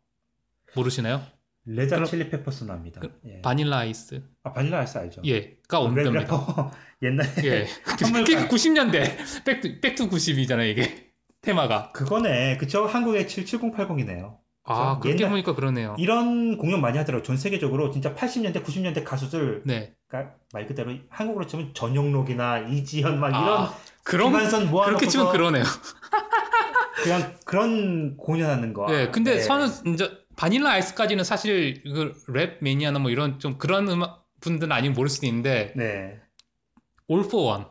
모르시나요? 0.76 1.22
Red 1.66 1.81
Hot 1.81 1.96
그럼- 1.96 2.08
Chili 2.08 2.30
Peppers 2.30 2.64
나옵니다. 2.64 3.00
그- 3.00 3.12
예. 3.26 3.40
Vanilla 3.42 3.78
Ice 3.78 4.22
아 4.44 4.52
Vanilla 4.52 4.78
Ice 4.80 4.96
알죠? 4.98 5.22
얘가 5.24 5.78
랩- 5.80 5.84
온답니다. 5.84 6.20
래퍼 6.20 6.70
옛날에 7.02 7.28
예. 7.44 7.66
그게 8.24 8.48
90년대 8.48 9.44
back 9.44 9.68
to 9.68 9.80
back 9.80 9.99
to 9.99 10.08
90이잖아요 10.08 10.70
이게 10.70 11.10
테마가. 11.42 11.92
그거네. 11.92 12.56
그쵸? 12.58 12.84
한국의 12.86 13.24
7080이네요. 13.26 14.36
아 14.64 14.73
저 14.73 15.00
그렇게 15.00 15.18
옛날- 15.24 15.30
보니까 15.30 15.54
그러네요. 15.54 15.96
이런 15.98 16.56
공연 16.58 16.80
많이 16.80 16.98
하더라고요. 16.98 17.22
전 17.24 17.36
세계적으로 17.36 17.90
진짜 17.90 18.14
80년대, 18.14 18.62
90년대 18.64 19.04
가수들 19.04 19.62
네. 19.64 19.94
그러니까 20.08 20.34
말 20.52 20.66
그대로 20.66 20.92
한국으로 21.08 21.46
치면 21.46 21.74
전영록이나 21.74 22.58
이지연 22.68 23.18
막 23.20 23.28
이런 23.30 23.42
아, 23.62 23.74
그런 24.04 24.32
김완선 24.32 24.70
그렇게 24.70 25.06
치면 25.06 25.32
그러네요. 25.32 25.64
그냥 27.02 27.34
그런 27.46 28.16
공연하는 28.16 28.74
거. 28.74 28.86
예. 28.90 29.08
근데 29.08 29.36
네. 29.36 29.40
저는 29.40 29.94
이제 29.94 30.10
바닐라 30.36 30.70
아이스까지는 30.72 31.24
사실 31.24 31.82
그랩 31.84 32.58
매니아나 32.60 32.98
뭐 32.98 33.10
이런 33.10 33.38
좀 33.38 33.56
그런 33.58 33.88
음악 33.88 34.26
분들은 34.40 34.70
아니면 34.72 34.94
모를 34.94 35.08
수도 35.08 35.26
있는데 35.26 35.72
네. 35.76 36.18
All 37.10 37.24
for 37.24 37.46
One. 37.54 37.64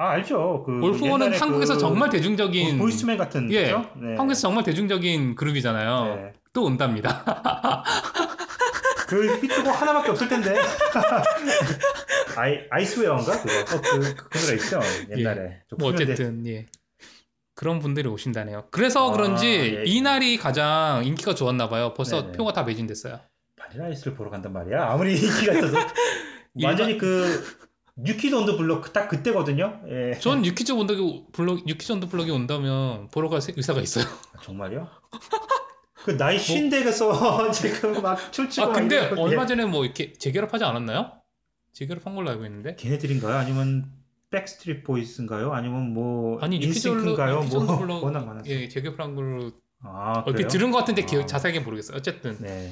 아 0.00 0.12
알죠. 0.12 0.62
그 0.64 0.80
옛날에 1.04 1.36
한국에서 1.36 1.74
그 1.74 1.78
정말 1.78 2.08
대중적인 2.08 2.78
보- 2.78 2.84
보이스맨 2.84 3.18
같은 3.18 3.52
예. 3.52 3.64
그죠? 3.64 3.90
네. 3.96 4.16
한국에서 4.16 4.40
정말 4.40 4.64
대중적인 4.64 5.34
그룹이잖아요. 5.34 6.14
네. 6.16 6.32
또 6.54 6.64
온답니다. 6.64 7.22
그 9.08 9.36
히트곡 9.42 9.78
하나밖에 9.78 10.10
없을 10.12 10.26
텐데. 10.26 10.54
아이 12.34 12.60
아이스웨어인가 12.70 13.42
그거. 13.42 13.76
어, 13.76 13.80
그, 13.82 14.14
그 14.14 14.38
노래 14.38 14.54
있죠. 14.54 14.80
옛날에. 15.10 15.60
저 15.68 15.78
뭐 15.78 15.92
90년대 15.92 16.02
어쨌든 16.12 16.46
예. 16.46 16.64
그런 17.54 17.78
분들이 17.80 18.08
오신다네요. 18.08 18.68
그래서 18.70 19.10
아, 19.10 19.12
그런지 19.12 19.48
예, 19.48 19.80
예. 19.80 19.82
이날이 19.84 20.38
가장 20.38 21.02
인기가 21.04 21.34
좋았나 21.34 21.68
봐요. 21.68 21.92
벌써 21.92 22.22
네네. 22.22 22.32
표가 22.38 22.54
다 22.54 22.62
매진됐어요. 22.62 23.20
Vanilla 23.56 23.84
Ice를 23.88 24.14
보러 24.14 24.30
간단 24.30 24.54
말이야. 24.54 24.82
아무리 24.82 25.12
인기가 25.20 25.52
있어도 25.52 25.76
완전히 26.64 26.96
그 26.96 27.44
New 28.02 28.16
Kids 28.16 28.34
on 28.34 28.43
the 28.43 28.56
Block 28.56 28.92
딱 28.92 29.08
그때거든요. 29.08 29.80
예. 29.88 30.18
전 30.18 30.44
유키즈 30.44 30.72
온더기 30.72 31.26
블럭 31.32 31.68
유키즈 31.68 31.92
온더 31.92 32.08
블럭이 32.08 32.30
온다면 32.30 33.08
보러 33.08 33.28
갈 33.28 33.40
의사가 33.56 33.80
있어요. 33.80 34.04
아, 34.04 34.40
정말요? 34.42 34.88
그 36.04 36.16
나이 36.16 36.38
쉰 36.38 36.70
대에서 36.70 37.50
지금 37.52 38.00
막 38.02 38.32
춤추고 38.32 38.64
아 38.64 38.67
막 38.67 38.76
근데 38.76 38.98
얼마 39.20 39.42
예. 39.42 39.46
전에 39.46 39.64
뭐 39.66 39.84
이렇게 39.84 40.12
재결합하지 40.14 40.64
않았나요? 40.64 41.12
재결합한 41.72 42.14
걸로 42.14 42.30
알고 42.30 42.44
있는데. 42.46 42.76
걔네들인가요? 42.76 43.36
아니면 43.36 43.92
Backstreet 44.30 44.82
Boys인가요? 44.84 45.52
아니면 45.52 45.92
뭐 45.92 46.38
아니 46.40 46.56
on 46.64 47.02
the 47.02 47.58
on 47.58 47.69
the 47.69 47.86
뭐 47.86 48.00
워낙 48.04 48.24
많았어. 48.24 48.48
예 48.48 48.68
재결합한 48.68 49.14
걸로 49.14 49.52
아 49.82 50.22
얼핏 50.26 50.36
그래요? 50.38 50.48
들은 50.48 50.70
것 50.70 50.78
같은데 50.78 51.04
기억 51.04 51.24
아. 51.24 51.26
자세하게 51.26 51.60
모르겠어요. 51.60 51.96
어쨌든 51.96 52.36
네. 52.38 52.70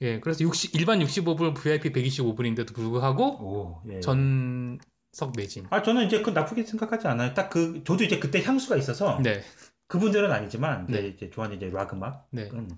예 0.00 0.20
그래서 0.20 0.42
60 0.44 0.74
일반 0.74 0.98
65불 1.00 1.54
VIP 1.54 1.92
125불인데도 1.92 2.74
불구하고 2.74 3.24
오. 3.42 3.82
예. 3.90 4.00
전석 4.00 5.32
매진. 5.36 5.66
아 5.70 5.82
저는 5.82 6.06
이제 6.06 6.20
그 6.22 6.30
나쁘게 6.30 6.64
생각하지 6.64 7.06
않아요. 7.08 7.34
딱 7.34 7.50
그 7.50 7.82
저도 7.84 8.04
이제 8.04 8.18
그때 8.18 8.42
향수가 8.42 8.76
있어서 8.76 9.20
네, 9.22 9.42
그분들은 9.86 10.30
아니지만 10.32 10.86
네. 10.88 11.06
이제 11.08 11.30
좋아하는 11.30 11.56
이제 11.56 11.70
락 11.70 11.92
음악. 11.94 12.26
네. 12.30 12.48
음. 12.52 12.68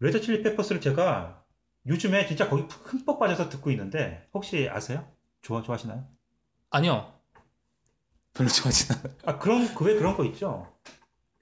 Red 0.00 0.20
Chili 0.20 0.42
Peppers를 0.42 0.80
제가 0.80 1.44
요즘에 1.86 2.26
진짜 2.26 2.48
거기 2.48 2.62
흠뻑 2.62 3.18
빠져서 3.18 3.48
듣고 3.50 3.70
있는데 3.70 4.26
혹시 4.32 4.68
아세요? 4.70 5.06
좋아 5.42 5.62
좋아하시나요? 5.62 6.06
아니요. 6.70 7.12
별로 8.34 8.48
좋아하진 8.48 8.94
않아요. 8.96 9.14
아 9.26 9.38
그런 9.38 9.74
그 9.74 9.84
왜 9.84 9.94
그런 9.96 10.16
거 10.16 10.24
있죠? 10.26 10.72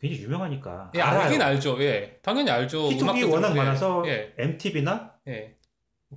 굉장히 0.01 0.23
유명하니까 0.23 0.93
예, 0.95 1.01
알아요. 1.01 1.20
알긴 1.23 1.43
알죠. 1.43 1.83
예, 1.83 2.19
당연히 2.23 2.51
알죠. 2.51 2.91
히트곡이 2.93 3.25
워낙 3.25 3.49
들어보고, 3.49 3.55
많아서 3.57 4.03
예, 4.07 4.33
MTV나 4.39 5.15
예, 5.29 5.57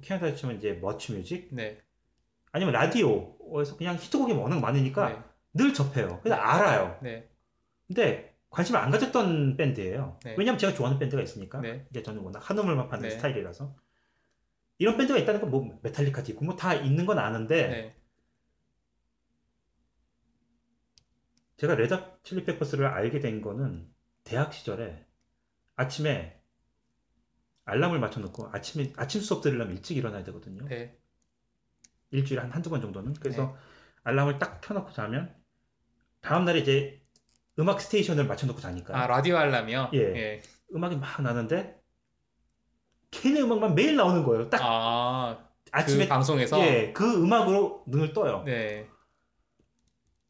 캐나다에 0.02 0.36
치면 0.36 0.58
이제 0.58 0.74
MuchMusic 0.82 1.50
네, 1.52 1.80
아니면 2.52 2.74
라디오에서 2.74 3.78
그냥 3.78 3.96
히트곡이 3.96 4.34
워낙 4.34 4.60
많으니까 4.60 5.10
네, 5.10 5.18
늘 5.54 5.74
접해요. 5.74 6.20
그래서 6.22 6.40
알아요. 6.40 6.98
네, 7.02 7.28
근데 7.88 8.36
관심을 8.52 8.80
안 8.80 8.92
가졌던 8.92 9.58
밴드예요. 9.58 10.20
네. 10.24 10.36
왜냐면 10.38 10.58
제가 10.60 10.74
좋아하는 10.74 11.00
밴드가 11.00 11.22
있으니까. 11.22 11.60
네, 11.62 11.86
이제 11.90 12.04
저는 12.04 12.22
워낙 12.22 12.40
한우물만 12.48 12.88
파는 12.90 13.10
네. 13.10 13.16
스타일이라서 13.16 13.74
이런 14.78 14.98
밴드가 14.98 15.18
있다는 15.20 15.42
건 15.42 15.50
뭐 15.50 15.80
Metallica도 15.82 16.32
있고 16.34 16.46
뭐 16.46 16.56
다 16.56 16.74
있는 16.74 17.06
건 17.06 17.18
아는데 17.20 17.96
제가 21.62 21.76
Red 21.76 21.96
Chili 22.24 22.44
Peppers를 22.44 22.88
알게 22.88 23.20
된 23.20 23.40
거는 23.40 23.88
대학 24.24 24.52
시절에 24.52 25.06
아침에 25.76 26.42
알람을 27.66 28.00
맞춰놓고 28.00 28.50
아침에 28.52 28.92
아침 28.98 29.22
수업 29.22 29.44
들으려면 29.44 29.76
일찍 29.76 29.96
일어나야 29.96 30.24
되거든요. 30.24 30.66
네, 30.66 30.98
일주일에 32.10 32.42
한 32.42 32.50
한두 32.52 32.72
번 32.72 32.82
정도는. 32.82 33.14
그래서 33.14 33.46
네. 33.46 33.54
알람을 34.06 34.40
딱 34.40 34.60
켜놓고 34.62 34.92
자면 34.94 35.36
다음날에 36.22 36.62
이제 36.62 37.00
음악 37.60 37.80
스테이션을 37.80 38.26
맞춰놓고 38.26 38.60
자니까 38.60 39.00
아 39.00 39.06
라디오 39.06 39.38
알람이요? 39.38 39.92
예. 39.94 40.00
예. 40.00 40.42
음악이 40.74 40.96
막 40.96 41.22
나는데 41.22 41.80
걔네 43.12 43.40
음악만 43.40 43.76
매일 43.76 43.98
나오는 43.98 44.24
거예요. 44.24 44.50
딱 44.50 44.62
아, 44.64 45.48
아침에 45.72 46.06
그 46.06 46.10
방송에서, 46.10 46.60
예, 46.66 46.92
그 46.92 47.22
음악으로 47.22 47.84
눈을 47.86 48.14
떠요. 48.14 48.42
네, 48.46 48.90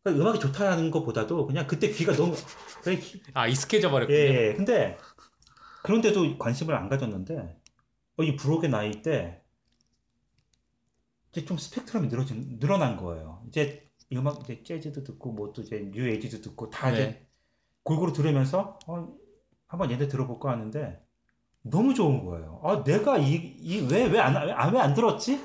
그러니까 0.03 0.23
음악이 0.23 0.39
좋다는 0.39 0.91
것보다도 0.91 1.45
그냥 1.45 1.67
그때 1.67 1.89
귀가 1.91 2.13
너무 2.13 2.35
그냥 2.83 2.99
아 3.33 3.47
익숙해져 3.47 3.89
버렸군요. 3.91 4.31
예, 4.31 4.53
근데 4.55 4.97
그런데도 5.83 6.37
관심을 6.39 6.75
안 6.75 6.89
가졌는데 6.89 7.59
어, 8.17 8.23
이 8.23 8.35
부록의 8.35 8.69
나이 8.69 9.03
때 9.03 9.41
이제 11.31 11.45
좀 11.45 11.57
스펙트럼이 11.57 12.07
늘어진 12.09 12.59
늘어난 12.59 12.97
거예요. 12.97 13.43
이제 13.47 13.89
이 14.09 14.17
음악 14.17 14.41
이제 14.43 14.63
재즈도 14.63 15.03
듣고 15.03 15.31
뭐 15.31 15.53
또 15.53 15.61
이제 15.61 15.89
New 15.91 16.07
Age도 16.09 16.41
듣고 16.41 16.69
다 16.69 16.91
이제 16.91 17.05
네. 17.05 17.27
골고루 17.83 18.13
들으면서 18.13 18.79
어, 18.87 19.09
한번 19.67 19.91
얘네 19.91 20.07
들어볼까 20.09 20.51
하는데 20.51 21.01
너무 21.63 21.93
좋은 21.93 22.25
거예요. 22.25 22.61
아, 22.63 22.83
내가 22.83 23.17
이 23.19 23.57
이 23.61 23.87
왜 23.89 24.11
왜 24.11 24.19
안 24.19 24.35
왜 24.75 24.86
안 24.86 24.93
들었지? 24.95 25.41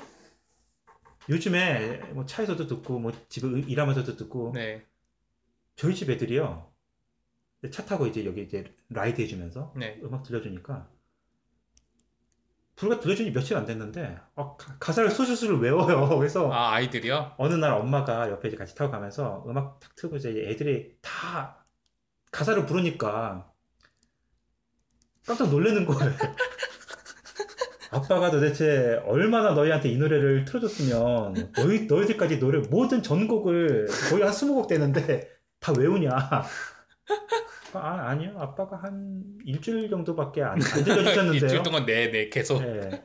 요즘에 1.29 1.97
뭐 2.13 2.25
차에서도 2.25 2.67
듣고 2.67 2.99
뭐 2.99 3.11
집에 3.29 3.47
일하면서도 3.47 4.15
듣고 4.15 4.51
네, 4.53 4.85
저희 5.75 5.95
집 5.95 6.09
애들이요. 6.09 6.71
차 7.71 7.85
타고 7.85 8.05
이제 8.07 8.23
여기 8.25 8.43
이제 8.43 8.73
ride 8.89 9.21
해주면서 9.21 9.73
네, 9.75 9.99
음악 10.03 10.23
들려주니까 10.23 10.89
불과 12.75 12.99
들려준 12.99 13.25
지 13.25 13.31
며칠 13.31 13.57
안 13.57 13.65
됐는데 13.65 14.19
어, 14.35 14.55
가- 14.55 14.77
가사를 14.79 15.09
술술술 15.09 15.59
외워요. 15.59 16.07
그래서 16.19 16.51
아 16.51 16.73
아이들이요? 16.73 17.33
어느 17.37 17.55
날 17.55 17.71
엄마가 17.73 18.29
옆에 18.29 18.49
이제 18.49 18.57
같이 18.57 18.75
타고 18.75 18.91
가면서 18.91 19.43
음악 19.47 19.79
탁 19.79 19.95
틀고 19.95 20.17
이제 20.17 20.29
애들이 20.47 20.95
다 21.01 21.65
가사를 22.31 22.65
부르니까 22.67 23.51
깜짝 25.25 25.49
놀라는 25.49 25.85
거예요. 25.85 26.13
아빠가 27.91 28.31
도대체 28.31 29.01
얼마나 29.05 29.51
너희한테 29.51 29.89
이 29.89 29.97
노래를 29.97 30.45
틀어줬으면 30.45 31.53
너희 31.55 31.85
너희들까지 31.85 32.39
노래 32.39 32.59
모든 32.69 33.01
전곡을 33.01 33.87
거의 34.09 34.23
한 34.23 34.31
20곡 34.31 34.67
되는데 34.67 35.29
다 35.59 35.73
외우냐? 35.77 36.09
아, 37.73 38.09
아니요. 38.09 38.35
아빠가 38.37 38.77
한 38.77 39.23
일주일 39.45 39.89
정도밖에 39.89 40.41
안, 40.41 40.53
안 40.53 40.59
들려주셨는데요. 40.59 41.33
일주일 41.43 41.63
동안 41.63 41.85
네, 41.85 42.11
네 42.11 42.29
계속. 42.29 42.61
네. 42.61 43.03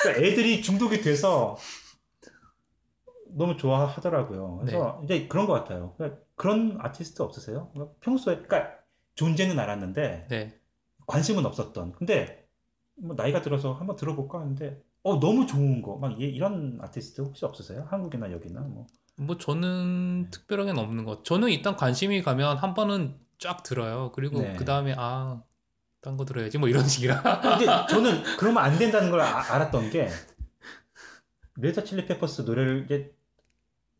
그러니까 0.00 0.24
애들이 0.24 0.62
중독이 0.62 1.00
돼서 1.00 1.56
너무 3.34 3.56
좋아하더라고요. 3.56 4.58
그래서 4.60 5.00
이제 5.04 5.26
그런 5.26 5.46
것 5.46 5.54
같아요. 5.54 5.94
그러니까 5.96 6.20
그런 6.34 6.78
아티스트 6.80 7.22
없으세요? 7.22 7.72
평소에, 8.00 8.42
그러니까 8.42 8.74
존재는 9.14 9.58
알았는데 9.58 10.26
네. 10.28 10.58
관심은 11.06 11.46
없었던. 11.46 11.92
근데 11.92 12.41
뭐 13.02 13.14
나이가 13.16 13.42
들어서 13.42 13.72
한번 13.72 13.96
들어볼까 13.96 14.40
하는데 14.40 14.80
어 15.02 15.18
너무 15.18 15.46
좋은 15.46 15.82
거. 15.82 15.96
막 15.96 16.20
이- 16.20 16.24
이런 16.24 16.78
아티스트 16.80 17.20
혹시 17.22 17.44
없으세요? 17.44 17.86
한국이나 17.90 18.30
여기나 18.32 18.60
뭐. 18.60 18.86
뭐 19.16 19.36
저는 19.38 20.28
특별하게는 20.30 20.80
없는 20.80 21.04
것. 21.04 21.24
저는 21.24 21.48
일단 21.50 21.76
관심이 21.76 22.22
가면 22.22 22.56
한 22.58 22.74
번은 22.74 23.16
쫙 23.38 23.62
들어요. 23.62 24.12
그리고 24.14 24.38
네. 24.40 24.54
그 24.54 24.64
다음에 24.64 24.94
아 24.96 25.42
딴 26.00 26.16
거 26.16 26.24
들어야지 26.24 26.58
뭐 26.58 26.68
이런 26.68 26.84
식이라. 26.88 27.22
근데 27.40 27.64
저는 27.88 28.24
그러면 28.36 28.64
안 28.64 28.76
된다는 28.76 29.12
걸 29.12 29.20
아- 29.20 29.54
알았던 29.54 29.90
게 29.90 30.08
Red 31.56 31.84
Chili 31.84 32.06
Peppers 32.06 32.42
노래를 32.42 32.84
이제 32.86 33.14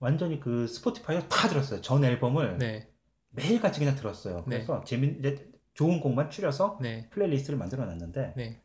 완전히 0.00 0.40
그 0.40 0.66
Spotify에 0.66 1.28
다 1.28 1.46
들었어요. 1.48 1.80
전 1.80 2.04
앨범을 2.04 2.58
네, 2.58 2.88
매일 3.30 3.60
같이 3.60 3.78
그냥 3.78 3.94
들었어요. 3.94 4.38
네. 4.48 4.56
그래서 4.64 4.82
재밌 4.84 5.18
이제 5.20 5.48
좋은 5.74 6.00
곡만 6.00 6.30
추려서 6.30 6.76
네, 6.82 7.08
playlist를 7.10 7.56
만들어 7.56 7.84
놨는데 7.86 8.34
네, 8.36 8.60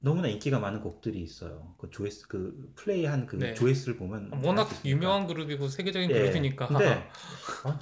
너무나 0.00 0.28
인기가 0.28 0.58
많은 0.58 0.80
곡들이 0.80 1.20
있어요. 1.20 1.74
그 1.78 1.90
조회수 1.90 2.28
그 2.28 2.72
플레이한 2.76 3.26
그 3.26 3.36
네. 3.36 3.54
조회수를 3.54 3.96
보면 3.96 4.30
워낙. 4.44 4.68
유명한 4.84 5.26
그룹이고 5.26 5.68
세계적인 5.68 6.10
예. 6.10 6.14
그룹이니까. 6.14 6.66
근데 6.68 7.08
아, 7.64 7.78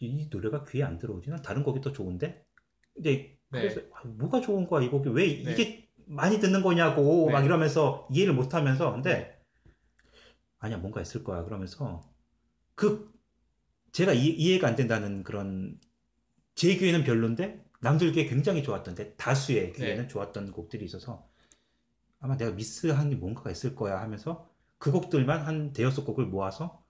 난이 0.00 0.28
노래가 0.30 0.64
귀에 0.64 0.82
안 0.82 0.98
들어오지. 0.98 1.30
난 1.30 1.42
다른 1.42 1.62
곡이 1.62 1.80
더 1.80 1.92
좋은데. 1.92 2.44
이제 2.98 3.38
네. 3.50 3.60
그래서 3.60 3.80
아, 3.94 4.06
뭐가 4.06 4.40
좋은 4.40 4.66
거야 4.66 4.84
이 4.84 4.88
곡이 4.88 5.10
왜 5.10 5.26
네. 5.26 5.52
이게 5.52 5.88
많이 6.06 6.40
듣는 6.40 6.62
거냐고 6.62 7.26
네. 7.26 7.32
막 7.32 7.44
이러면서 7.44 8.08
이해를 8.10 8.34
못 8.34 8.54
하면서 8.54 8.92
근데 8.92 9.38
아니야 10.58 10.78
뭔가 10.78 11.00
있을 11.00 11.22
거야 11.22 11.44
그러면서 11.44 12.00
그 12.74 13.12
제가 13.92 14.12
이, 14.12 14.26
이해가 14.28 14.68
안 14.68 14.76
된다는 14.76 15.22
그런 15.22 15.78
제 16.54 16.76
귀에는 16.76 17.04
별론데 17.04 17.64
남들 17.80 18.12
귀에 18.12 18.26
굉장히 18.26 18.62
좋았던데 18.62 19.14
다수의 19.14 19.72
귀에는 19.74 20.02
네. 20.02 20.08
좋았던 20.08 20.52
곡들이 20.52 20.84
있어서 20.84 21.27
아마 22.20 22.36
내가 22.36 22.52
미스한 22.52 23.10
게 23.10 23.16
뭔가가 23.16 23.50
있을 23.50 23.74
거야 23.74 24.00
하면서 24.00 24.50
그 24.78 24.90
곡들만 24.92 25.42
한 25.46 25.72
대여섯 25.72 26.04
곡을 26.04 26.26
모아서 26.26 26.82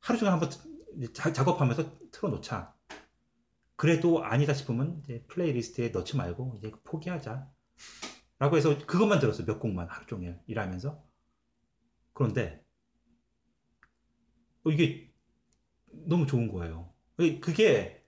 하루 0.00 0.18
종일 0.18 0.32
한번 0.32 0.50
자- 1.12 1.32
작업하면서 1.32 2.10
틀어놓자. 2.10 2.74
그래도 3.76 4.24
아니다 4.24 4.54
싶으면 4.54 5.00
이제 5.04 5.22
playlist에 5.28 5.90
넣지 5.90 6.16
말고 6.16 6.54
이제 6.58 6.72
포기하자. 6.84 7.50
라고 8.38 8.56
해서 8.56 8.76
그것만 8.86 9.18
들었어요. 9.18 9.46
몇 9.46 9.58
곡만 9.58 9.88
하루 9.88 10.06
종일 10.06 10.38
일하면서. 10.46 11.02
그런데 12.12 12.64
어, 14.64 14.70
이게 14.70 15.12
너무 15.90 16.26
좋은 16.26 16.48
거예요. 16.48 16.92
그게 17.40 18.04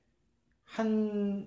한 0.65 1.47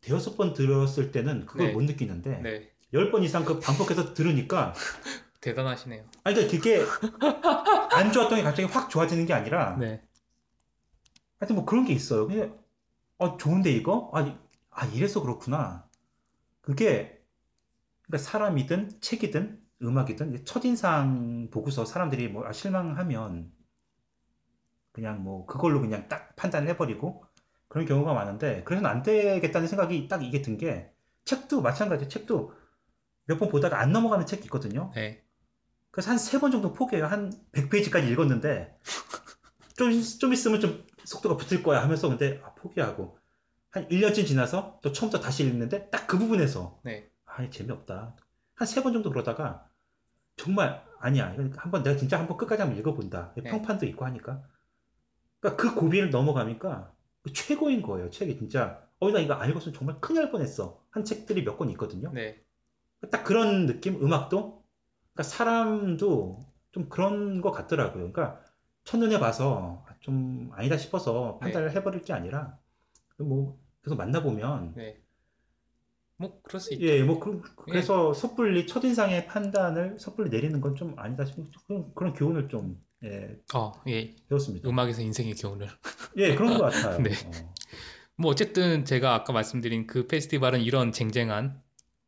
대여섯 0.00 0.36
번 0.36 0.52
들었을 0.52 1.12
때는 1.12 1.46
그걸 1.46 1.68
네. 1.68 1.72
못 1.72 1.82
느끼는데 1.84 2.40
네, 2.40 2.71
열번 2.92 3.22
이상 3.22 3.44
그 3.44 3.58
반복해서 3.60 4.14
들으니까 4.14 4.74
대단하시네요. 5.40 6.04
아니 6.24 6.36
그러니까 6.36 6.56
그게 6.56 6.84
안 7.92 8.12
좋았던 8.12 8.38
게 8.38 8.42
갑자기 8.44 8.68
확 8.72 8.90
좋아지는 8.90 9.26
게 9.26 9.32
아니라 9.32 9.76
네, 9.78 10.02
하여튼 11.38 11.56
뭐 11.56 11.64
그런 11.66 11.84
게 11.84 11.92
있어요. 11.92 12.26
그냥 12.26 12.58
어 13.18 13.36
좋은데 13.38 13.72
이거? 13.72 14.10
아니 14.14 14.36
아 14.70 14.86
이래서 14.86 15.22
그렇구나. 15.22 15.88
그게 16.62 17.20
그러니까 18.06 18.18
사람이든 18.30 19.00
책이든 19.00 19.62
음악이든 19.82 20.44
첫인상 20.44 21.50
보고서 21.52 21.84
사람들이 21.86 22.28
뭐 22.28 22.46
아, 22.46 22.52
실망하면 22.52 23.52
그냥 24.92 25.22
뭐 25.22 25.46
그걸로 25.46 25.80
그냥 25.80 26.08
딱 26.08 26.34
판단해버리고 26.36 27.24
그런 27.68 27.86
경우가 27.86 28.12
많은데 28.14 28.62
그래서는 28.64 28.90
안 28.90 29.02
되겠다는 29.02 29.66
생각이 29.68 30.08
딱 30.08 30.22
이게 30.22 30.42
든 30.42 30.58
게 30.58 30.90
책도 31.24 31.62
마찬가지 31.62 32.08
책도 32.08 32.52
몇 33.32 33.38
번 33.38 33.48
보다가 33.50 33.80
안 33.80 33.92
넘어가는 33.92 34.26
책이 34.26 34.44
있거든요. 34.44 34.92
네, 34.94 35.22
그래서 35.90 36.10
한 36.10 36.18
세 36.18 36.38
번 36.40 36.50
정도 36.52 36.72
포기해요. 36.72 37.06
한 37.06 37.32
100페이지까지 37.52 38.08
읽었는데 38.10 38.78
좀, 39.76 39.90
좀 40.20 40.32
있으면 40.32 40.60
좀 40.60 40.86
속도가 41.04 41.36
붙을 41.36 41.62
거야 41.62 41.82
하면서 41.82 42.08
근데 42.08 42.40
아, 42.44 42.54
포기하고 42.54 43.18
한 43.70 43.88
1년쯤 43.88 44.26
지나서 44.26 44.78
또 44.82 44.92
처음부터 44.92 45.22
다시 45.22 45.44
읽는데 45.44 45.88
딱 45.90 46.06
그 46.06 46.18
부분에서 46.18 46.78
네, 46.84 47.08
아 47.24 47.48
재미없다. 47.48 48.16
한 48.54 48.66
세 48.66 48.82
번 48.82 48.92
정도 48.92 49.10
그러다가 49.10 49.66
정말 50.36 50.84
아니야. 51.00 51.34
한번 51.56 51.82
내가 51.82 51.96
진짜 51.96 52.18
한번 52.18 52.36
끝까지 52.36 52.62
한번 52.62 52.78
읽어본다. 52.78 53.32
네. 53.36 53.50
평판도 53.50 53.86
있고 53.86 54.04
하니까. 54.04 54.42
그러니까 55.40 55.62
그 55.62 55.74
고비를 55.74 56.10
넘어가니까 56.10 56.92
최고인 57.32 57.82
거예요. 57.82 58.10
책이 58.10 58.36
진짜. 58.38 58.86
어, 59.00 59.10
나 59.10 59.18
이거 59.20 59.34
안 59.34 59.50
읽었으면 59.50 59.74
정말 59.74 60.00
큰일 60.00 60.20
날 60.22 60.30
뻔했어. 60.30 60.80
한 60.90 61.04
책들이 61.04 61.42
몇 61.44 61.56
권 61.56 61.70
있거든요. 61.70 62.12
네, 62.12 62.40
딱 63.10 63.24
그런 63.24 63.66
느낌, 63.66 64.02
음악도, 64.02 64.62
그러니까 65.12 65.22
사람도 65.24 66.40
좀 66.72 66.88
그런 66.88 67.40
것 67.40 67.50
같더라고요. 67.52 68.12
그러니까 68.12 68.40
첫눈에 68.84 69.18
봐서 69.18 69.84
좀 70.00 70.50
아니다 70.54 70.76
싶어서 70.76 71.38
판단을 71.38 71.72
해버릴 71.72 72.02
게 72.02 72.12
아니라, 72.12 72.58
뭐, 73.18 73.58
계속 73.84 73.96
만나보면, 73.96 74.74
네. 74.76 74.98
뭐 76.16 76.40
그럴 76.42 76.60
수 76.60 76.74
있죠. 76.74 76.84
예, 76.86 77.02
뭐, 77.02 77.18
그, 77.18 77.42
래서 77.70 78.14
섣불리 78.14 78.66
첫인상의 78.66 79.26
판단을 79.26 79.98
섣불리 79.98 80.30
내리는 80.30 80.60
건 80.60 80.74
좀 80.76 80.94
아니다 80.98 81.24
싶은 81.24 81.50
그런, 81.66 81.94
그런 81.94 82.12
교훈을 82.14 82.48
좀, 82.48 82.80
예, 83.04 83.36
어, 83.54 83.72
예, 83.88 84.14
배웠습니다. 84.28 84.68
음악에서 84.68 85.02
인생의 85.02 85.34
교훈을. 85.34 85.68
예, 86.16 86.34
그런 86.36 86.56
것 86.58 86.64
같아요. 86.70 86.98
네. 87.02 87.10
어. 87.10 87.52
뭐 88.16 88.30
어쨌든 88.30 88.84
제가 88.84 89.14
아까 89.14 89.32
말씀드린 89.32 89.86
그 89.86 90.06
페스티벌은 90.06 90.60
이런 90.60 90.92
쟁쟁한 90.92 91.61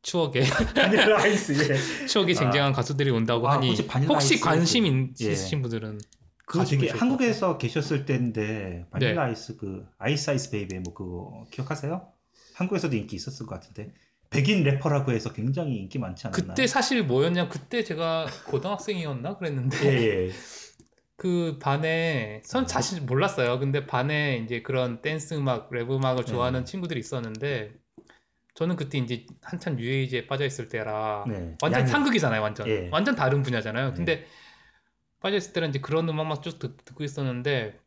추억의 0.04 0.44
Vanilla 0.74 1.18
Ice, 1.20 1.52
예. 1.52 2.06
추억이 2.06 2.32
아. 2.32 2.34
쟁쟁한 2.36 2.72
가수들이 2.72 3.10
온다고 3.10 3.48
아, 3.48 3.54
하니 3.54 3.70
혹시 3.70 3.88
혹시 4.06 4.40
관심 4.40 5.14
그- 5.14 5.24
예. 5.24 5.32
있으신 5.32 5.62
분들은 5.62 5.98
그 6.46 6.62
되게 6.64 6.90
한국에서 6.90 7.56
계셨을 7.56 8.04
때인데 8.04 8.42
네. 8.42 8.86
Vanilla 8.90 9.24
Ice 9.24 9.56
그 9.56 9.86
Ice 9.98 10.30
Ice 10.30 10.50
Baby 10.50 10.78
뭐 10.80 10.92
그거 10.92 11.46
기억하세요? 11.50 12.06
한국에서도 12.52 12.94
인기 12.94 13.16
있었을 13.16 13.46
것 13.46 13.54
같은데 13.54 13.92
백인 14.28 14.62
래퍼라고 14.62 15.12
해서 15.12 15.32
굉장히 15.32 15.76
인기 15.76 15.98
많지 15.98 16.26
않았나? 16.26 16.52
그때 16.54 16.66
사실 16.66 17.02
뭐였냐 17.04 17.48
그때 17.48 17.82
제가 17.82 18.26
고등학생이었나 18.46 19.38
그랬는데 19.38 19.86
예, 19.86 20.26
예. 20.26 20.30
그 21.16 21.58
반에 21.60 22.42
전 22.44 22.66
사실 22.66 23.00
몰랐어요. 23.00 23.58
근데 23.58 23.86
반에 23.86 24.36
이제 24.44 24.60
그런 24.60 25.00
댄스 25.00 25.34
음악, 25.34 25.70
랩 25.72 25.90
음악을 25.90 26.26
좋아하는 26.26 26.60
네. 26.60 26.64
친구들이 26.64 27.00
있었는데 27.00 27.72
저는 28.54 28.76
그때 28.76 28.98
이제 28.98 29.26
한참 29.42 29.76
뉴에이지에 29.76 30.26
빠져 30.26 30.44
있을 30.44 30.68
때라 30.68 31.24
네. 31.28 31.56
완전 31.60 31.82
양이- 31.82 31.88
상극이잖아요, 31.88 32.40
완전. 32.40 32.68
예. 32.68 32.88
완전 32.92 33.16
다른 33.16 33.42
분야잖아요. 33.42 33.88
네. 33.90 33.94
근데 33.94 34.26
빠져 35.20 35.36
있을 35.36 35.52
때는 35.52 35.70
이제 35.70 35.80
그런 35.80 36.08
음악만 36.08 36.40
쭉 36.42 36.58
듣, 36.58 36.76
듣고 36.84 37.02
있었는데 37.02 37.80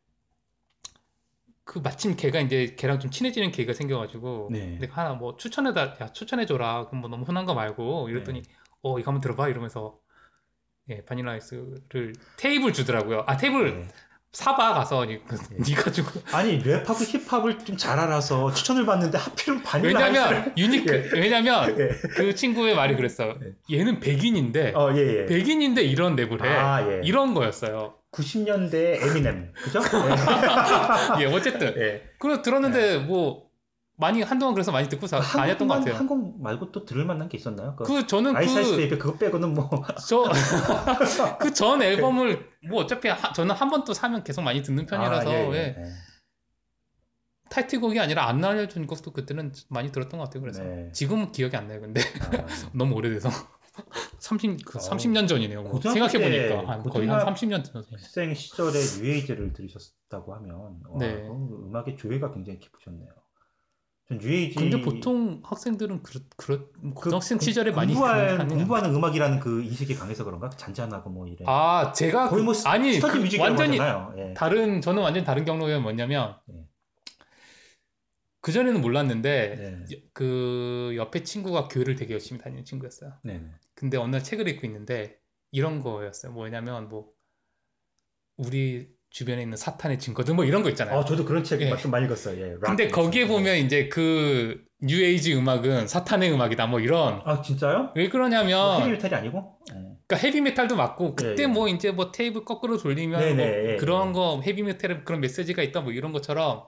그 1.63 1.79
마침 1.79 2.15
걔가 2.15 2.39
이제 2.41 2.75
걔랑 2.77 2.99
좀 2.99 3.11
친해지는 3.11 3.51
계기가 3.51 3.73
생겨가지고 3.73 4.49
네. 4.51 4.77
내가 4.79 5.01
하나 5.01 5.13
뭐 5.15 5.35
추천해다 5.37 5.97
야 6.01 6.11
추천해줘라 6.13 6.87
그럼 6.87 7.01
뭐 7.01 7.09
너무 7.09 7.25
흔한 7.25 7.45
거 7.45 7.53
말고 7.53 8.09
이랬더니 8.09 8.41
어 8.81 8.99
이거 8.99 9.11
한번 9.11 9.21
들어봐 9.21 9.49
이러면서 9.49 9.99
예 10.89 11.03
바닐라 11.03 11.33
아이스를 11.33 12.13
테이블 12.37 12.71
주더라고요 12.71 13.23
아 13.27 13.35
테이블 13.35 13.81
네. 13.81 13.87
사봐 14.37 14.75
가서 14.75 15.03
니- 15.05 15.17
네. 15.17 15.57
네가 15.67 15.91
주고 15.91 16.11
아니 16.31 16.61
랩하고 16.61 17.03
힙합을 17.27 17.57
좀 17.65 17.75
잘 17.77 17.99
알아서 17.99 18.53
추천을 18.53 18.85
받는데 18.85 19.17
하필은 19.17 19.63
바닐라 19.63 19.99
왜냐면 19.99 20.53
유니크 20.55 21.11
예. 21.15 21.19
왜냐면 21.19 21.75
예. 21.79 21.89
그 22.15 22.35
친구의 22.35 22.75
말이 22.75 22.95
그랬어요 22.95 23.35
얘는 23.71 23.99
백인인데 23.99 24.73
어, 24.75 24.91
예, 24.95 25.21
예. 25.21 25.25
백인인데 25.25 25.81
이런 25.83 26.15
랩을 26.15 26.43
해 26.45 26.49
아, 26.49 26.87
예. 26.87 27.01
이런 27.03 27.33
거였어요 27.33 27.95
90년대 28.11 29.01
에미넴 29.03 29.53
그죠? 29.55 29.79
예 31.19 31.25
어쨌든 31.25 31.73
예. 31.77 31.81
예. 31.81 32.03
그거 32.19 32.41
들었는데 32.43 32.97
뭐 32.99 33.46
많이 33.99 34.21
한동안 34.21 34.53
그래서 34.53 34.71
많이 34.71 34.87
듣고 34.89 35.07
사, 35.07 35.19
다녔던 35.19 35.67
것 35.67 35.73
한국만- 35.73 35.79
같아요 35.79 35.95
한국 35.95 36.41
말고 36.41 36.71
또 36.71 36.85
들을 36.85 37.03
만한 37.03 37.29
게 37.29 37.37
있었나요? 37.37 37.75
그 37.75 37.83
그 37.83 38.05
저는 38.07 38.35
Ice 38.35 38.53
그 38.63 38.77
Baby 38.77 38.97
그거 38.99 39.17
빼고는 39.17 39.53
뭐 39.55 39.69
저 40.07 40.23
그 41.39 41.51
전 41.53 41.81
앨범을 41.81 42.47
뭐 42.69 42.83
어차피 42.83 43.07
하- 43.07 43.33
저는 43.33 43.55
한 43.55 43.69
번 43.71 43.83
또 43.85 43.93
사면 43.95 44.23
계속 44.23 44.41
많이 44.43 44.61
듣는 44.61 44.85
편이라서 44.85 45.29
아, 45.29 45.33
예, 45.33 45.49
예, 45.49 45.53
예. 45.53 45.75
예. 45.79 45.83
타이틀곡이 47.49 47.99
아니라 47.99 48.27
안 48.27 48.43
알려준 48.43 48.85
것도 48.87 49.13
그때는 49.13 49.51
많이 49.69 49.91
들었던 49.91 50.19
것 50.19 50.25
같아요. 50.25 50.41
그래서 50.41 50.63
네. 50.63 50.91
지금은 50.91 51.31
기억이 51.31 51.55
안 51.55 51.67
나요. 51.67 51.79
근데 51.81 52.01
아. 52.01 52.45
너무 52.75 52.93
오래돼서 52.95 53.29
30, 54.19 54.63
그 54.65 54.77
어. 54.77 54.81
30년 54.81 55.27
전이네요. 55.27 55.63
뭐 55.63 55.79
생각해 55.81 56.11
때 56.19 56.49
보니까 56.49 56.71
한 56.71 56.83
거의 56.83 57.07
한 57.07 57.19
고등학- 57.19 57.33
30년 57.35 57.63
전. 57.63 57.83
학생 57.91 58.33
시절에 58.35 58.73
뉴에이지를 58.99 59.53
들으셨다고 59.53 60.35
하면 60.35 60.81
와, 60.87 60.99
네. 60.99 61.25
음악의 61.29 61.97
조예가 61.97 62.33
굉장히 62.33 62.59
깊으셨네요. 62.59 63.09
전 64.07 64.19
뉴에이지 64.19 64.55
근데 64.55 64.81
보통 64.81 65.41
학생들은 65.43 66.01
그렇 66.01 66.21
그렇 66.37 66.69
고등학생 66.95 67.37
그 67.39 67.43
시절에 67.45 67.71
많이 67.71 67.93
하는 67.93 68.47
공부하는 68.47 68.95
음악이라는 68.95 69.39
그 69.41 69.61
인식이 69.63 69.95
강해서 69.95 70.23
그런가? 70.23 70.49
잔잔하고 70.49 71.09
뭐 71.09 71.27
이래. 71.27 71.43
아 71.45 71.91
제가 71.91 72.29
거의 72.29 72.43
뭐 72.43 72.53
그- 72.53 72.67
아니 72.69 72.99
그 72.99 73.37
완전히. 73.39 73.77
예. 74.17 74.33
다른 74.33 74.79
저는 74.79 75.03
완전 75.03 75.25
다른 75.25 75.43
경로가 75.43 75.79
뭐냐면 75.79 76.37
네. 76.45 76.55
그 78.39 78.53
전에는 78.53 78.79
몰랐는데 78.79 79.85
네. 79.89 79.99
그 80.13 80.93
옆에 80.95 81.23
친구가 81.23 81.67
교회를 81.67 81.95
되게 81.95 82.13
열심히 82.13 82.39
다니는 82.39 82.63
친구였어요. 82.63 83.11
네. 83.23 83.39
네. 83.39 83.51
근데 83.75 83.97
어느 83.97 84.11
날 84.11 84.23
책을 84.23 84.47
읽고 84.47 84.65
있는데 84.67 85.19
이런 85.51 85.81
거였어요. 85.81 86.31
뭐냐면 86.31 86.87
뭐 86.87 87.11
우리 88.37 88.87
주변에 89.09 89.41
있는 89.41 89.57
사탄의 89.57 89.99
증거들 89.99 90.33
뭐 90.35 90.45
이런 90.45 90.63
거 90.63 90.69
있잖아요. 90.69 90.99
어, 90.99 91.05
저도 91.05 91.25
그런 91.25 91.43
책 91.43 91.61
예. 91.61 91.75
좀 91.77 91.91
많이 91.91 92.05
읽었어요. 92.05 92.39
예. 92.41 92.51
락 92.51 92.61
근데 92.61 92.87
거기에 92.89 93.23
있어요. 93.23 93.35
보면 93.37 93.57
이제 93.57 93.87
그 93.87 94.63
뉴에이지 94.81 95.33
음악은 95.35 95.87
사탄의 95.87 96.31
음악이다 96.31 96.67
뭐 96.67 96.79
이런 96.79 97.21
아 97.25 97.41
진짜요? 97.41 97.93
왜뭐 97.95 98.09
그러냐면 98.11 98.81
헤비메탈이 98.81 99.15
아니고? 99.15 99.57
예. 99.71 99.73
그러니까 100.07 100.27
헤비메탈도 100.27 100.75
맞고 100.75 101.15
그때 101.15 101.43
예, 101.43 101.43
예. 101.43 101.47
뭐 101.47 101.67
이제 101.67 101.91
뭐 101.91 102.11
테이프를 102.11 102.45
거꾸로 102.45 102.77
돌리면 102.77 103.19
네네, 103.19 103.33
뭐 103.35 103.71
예, 103.71 103.75
그런 103.77 104.09
예. 104.09 104.13
거 104.13 104.41
헤비메탈에 104.45 105.01
그런 105.03 105.21
메시지가 105.21 105.63
있다 105.63 105.81
뭐 105.81 105.93
이런 105.93 106.11
것처럼 106.11 106.63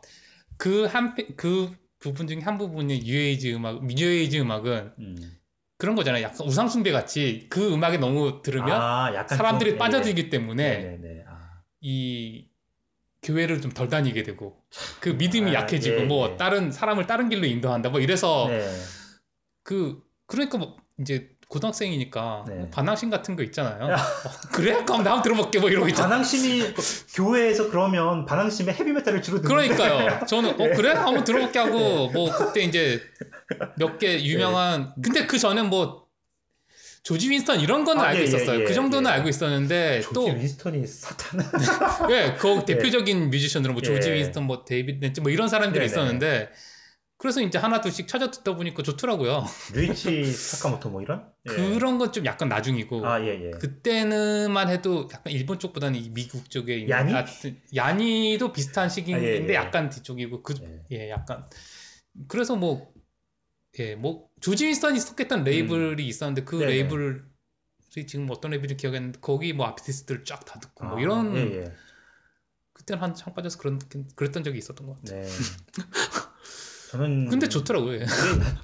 그한그 0.58 1.72
부분 2.00 2.28
중에 2.28 2.40
한 2.42 2.58
부분이 2.58 3.02
뉴에이지 3.06 3.54
음악 3.54 3.86
뉴에이지 3.86 4.40
음악은 4.40 4.94
음. 5.00 5.16
그런 5.78 5.96
거잖아요. 5.96 6.24
약간 6.24 6.46
우상숭배 6.46 6.92
같이 6.92 7.48
그 7.50 7.74
음악에 7.74 7.98
너무 7.98 8.42
들으면 8.42 8.70
아, 8.72 9.26
사람들이 9.28 9.72
좀, 9.72 9.76
예, 9.76 9.80
빠져들기 9.80 10.30
때문에 10.30 10.78
네네네. 10.78 11.24
아. 11.28 11.29
이 11.82 12.46
교회를 13.22 13.62
좀 13.62 13.72
덜 13.74 13.90
다니게 13.90 14.24
되고 14.24 14.62
그 15.00 15.10
믿음이 15.10 15.52
아, 15.52 15.62
약해지고 15.62 16.02
예, 16.02 16.06
뭐 16.06 16.32
예. 16.32 16.38
다른 16.38 16.72
사람을 16.72 17.06
다른 17.08 17.30
길로 17.30 17.46
인도한다 17.46 17.90
뭐 17.90 18.00
이래서 18.00 18.48
네. 18.50 18.66
그 19.64 20.02
그러니까 20.26 20.58
뭐 20.58 20.78
이제 21.00 21.30
고등학생이니까 21.50 22.46
네. 22.48 22.56
뭐 22.56 22.70
반항심 22.70 23.10
같은 23.10 23.36
거 23.36 23.42
있잖아요. 23.44 23.92
어, 23.94 23.98
그래? 24.54 24.84
그럼 24.86 25.04
나 25.04 25.12
한번 25.14 25.24
들어볼게 25.24 25.60
뭐 25.60 25.70
이러고 25.70 25.88
있잖아. 25.88 26.10
반항심이 26.10 26.74
그 26.76 26.82
교회에서 27.16 27.70
그러면 27.72 28.26
반항심에 28.26 28.72
헤비메탈을 28.74 29.22
주로 29.24 29.42
듣는데 29.42 29.76
그러니까요. 29.76 30.26
저는 30.28 30.52
어 30.52 30.76
그래? 30.76 30.92
한번 30.92 31.24
들어볼게 31.24 31.58
하고 31.58 32.10
뭐 32.10 32.32
그때 32.32 32.62
이제 32.62 33.02
몇 33.78 33.98
개 33.98 34.22
유명한 34.24 34.94
근데 35.02 35.26
그 35.26 35.40
전엔 35.40 35.70
뭐 35.70 36.08
조지 37.04 37.30
윈스턴 37.30 37.60
이런 37.62 37.86
거는 37.86 38.02
아, 38.02 38.08
알고 38.08 38.18
예, 38.20 38.22
예, 38.22 38.28
있었어요. 38.28 38.62
예, 38.62 38.64
그 38.66 38.74
정도는 38.74 39.10
예. 39.10 39.16
알고 39.16 39.30
있었는데 39.30 40.02
조지 40.02 40.14
또 40.14 40.26
윈스턴이 40.26 40.86
사탄. 40.86 41.40
예, 42.12 42.36
그 42.38 42.64
대표적인 42.66 43.30
뮤지션들은 43.30 43.74
뭐 43.74 43.82
조지 43.82 44.10
예. 44.10 44.14
윈스턴, 44.16 44.44
뭐 44.44 44.66
데이비드 44.66 45.00
란츠 45.04 45.22
뭐 45.22 45.32
이런 45.32 45.48
사람들이. 45.48 45.86
있었는데 45.86 46.50
그래서 47.18 47.42
이제 47.42 47.58
하나 47.58 47.82
둘씩 47.82 48.08
찾아 48.08 48.32
듣다 48.32 48.56
보니까 48.56 48.82
좋더라고요. 48.84 49.46
류이치 49.76 50.24
사카모토 50.32 50.90
뭐 50.90 51.02
이런? 51.02 51.26
예. 51.50 51.54
그런 51.54 51.98
건 51.98 52.12
좀 52.12 52.26
약간 52.26 52.48
나중이고 52.50 53.06
아, 53.06 53.22
예, 53.22 53.48
예. 53.48 53.52
그때는만 53.52 54.70
해도 54.70 55.08
약간 55.14 55.34
일본 55.34 55.60
쪽보다는 55.60 56.00
이 56.00 56.10
미국 56.14 56.50
쪽에 56.50 56.88
야니? 56.90 57.12
하여튼 57.14 57.60
야니도 57.76 58.52
비슷한 58.54 58.90
시기인데 58.90 59.28
아, 59.28 59.44
예, 59.44 59.48
예. 59.50 59.54
약간 59.56 59.90
뒤쪽이고 59.90 60.44
그 60.44 60.54
예. 60.64 60.98
예, 60.98 61.10
약간 61.10 61.46
그래서 62.28 62.56
뭐 62.56 62.92
예, 63.80 63.96
뭐 63.96 64.30
조지 64.42 64.66
윈스턴이 64.66 65.00
속했던 65.00 65.44
레이블이 65.44 66.06
있었는데 66.06 66.44
그 66.44 66.58
음. 66.58 66.60
네네. 66.60 66.72
레이블이 66.74 68.08
지금 68.08 68.28
어떤 68.30 68.52
레이블인지 68.52 68.78
기억이 68.78 68.98
안 68.98 69.04
나는데 69.04 69.20
거기 69.22 69.54
뭐 69.54 69.68
아티스트들 69.68 70.26
쫙 70.26 70.44
다 70.46 70.60
듣고 70.60 70.86
뭐 70.86 70.98
아, 70.98 71.02
이런 71.02 71.36
예, 71.38 71.42
예. 71.64 71.74
그때는 72.74 73.02
한창 73.02 73.34
빠져서 73.34 73.58
그런 73.58 73.80
그랬던 74.16 74.44
적이 74.44 74.58
있었던 74.58 74.86
것 74.86 75.02
같아요. 75.02 75.22
네. 75.22 75.30
저는 76.92 77.30
근데 77.30 77.48
좋더라고요. 77.48 77.96
예. 77.96 78.02
예, 78.02 78.06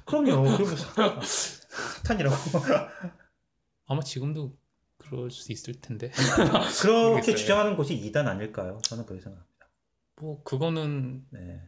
그럼요. 0.04 0.56
그리고 0.56 0.76
사탄이라고. 0.76 2.36
아마 3.86 4.02
지금도 4.02 4.56
그럴 4.98 5.30
수 5.30 5.52
있을 5.52 5.74
텐데. 5.80 6.10
그렇게 6.82 7.08
모르겠어요. 7.08 7.36
주장하는 7.36 7.76
곳이 7.76 7.94
이단 7.94 8.26
아닐까요? 8.26 8.80
저는 8.82 9.06
그렇게 9.06 9.22
생각합니다. 9.22 9.68
뭐 10.16 10.42
그거는 10.42 11.24
네. 11.30 11.62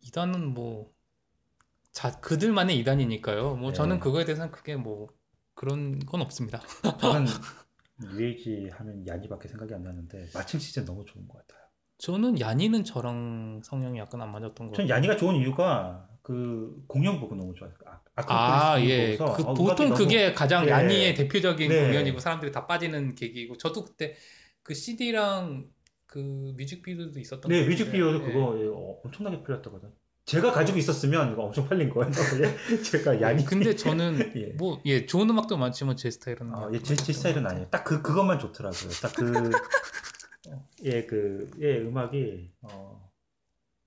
이단은 0.00 0.54
뭐 0.54 0.95
자, 1.96 2.10
그들만의 2.20 2.78
이단이니까요. 2.80 3.54
뭐 3.54 3.70
네. 3.70 3.74
저는 3.74 4.00
그거에 4.00 4.26
대해서는 4.26 4.52
크게 4.52 4.76
뭐 4.76 5.08
그런 5.54 5.98
건 6.00 6.20
없습니다. 6.20 6.60
저는 7.00 7.24
UAG 8.12 8.68
하면 8.70 9.06
야니밖에 9.06 9.48
생각이 9.48 9.72
안 9.72 9.82
나는데 9.82 10.28
마침 10.34 10.60
시즌 10.60 10.84
너무 10.84 11.06
좋은 11.06 11.26
것 11.26 11.38
같아요. 11.38 11.66
저는 11.96 12.38
야니는 12.38 12.84
저랑 12.84 13.62
성향이 13.64 13.98
약간 13.98 14.20
안 14.20 14.30
맞았던 14.30 14.68
거. 14.68 14.72
전 14.74 14.86
야니가 14.86 15.16
좋은 15.16 15.36
이유가 15.36 16.06
그 16.20 16.84
공연 16.86 17.18
보고 17.18 17.34
너무 17.34 17.54
좋아요. 17.54 17.72
아, 17.86 18.72
아, 18.74 18.80
예. 18.82 19.16
보고서 19.16 19.34
그 19.34 19.42
어, 19.44 19.54
보통 19.54 19.94
그게 19.94 20.34
가장 20.34 20.66
예. 20.66 20.70
야니의 20.72 21.14
대표적인 21.14 21.70
네. 21.70 21.86
공연이고 21.86 22.18
사람들이 22.18 22.52
다 22.52 22.66
빠지는 22.66 23.14
계기이고 23.14 23.56
저도 23.56 23.86
그때 23.86 24.16
그 24.62 24.74
CD랑 24.74 25.70
그 26.04 26.18
뮤직비디오도 26.58 27.18
있었던 27.20 27.50
네, 27.50 27.62
것. 27.62 27.68
뮤직비디오도 27.70 28.20
예. 28.20 28.26
그거 28.26 28.58
예, 28.60 28.66
어, 28.66 29.00
엄청나게 29.02 29.42
팔렸다거든. 29.44 29.94
제가 30.26 30.52
가지고 30.52 30.78
있었으면 30.78 31.32
이거 31.32 31.44
엄청 31.44 31.68
팔린 31.68 31.88
거예요. 31.88 32.10
예, 32.72 32.82
제가 32.82 33.20
야니. 33.20 33.44
근데 33.44 33.74
저는 33.76 34.32
예. 34.36 34.46
뭐 34.54 34.80
예 34.84 35.06
좋은 35.06 35.30
음악도 35.30 35.56
많지만 35.56 35.96
제 35.96 36.10
스타일은 36.10 36.52
아, 36.52 36.68
예, 36.72 36.80
제, 36.82 36.96
제 36.96 37.12
스타일은 37.12 37.46
아니에요. 37.46 37.68
딱 37.70 37.84
그 37.84 38.02
그것만 38.02 38.38
좋더라고요. 38.40 38.90
딱 38.90 39.14
그 39.14 39.50
예, 40.84 41.04
그, 41.06 41.50
예, 41.60 41.78
음악이, 41.80 42.50
어, 42.62 43.10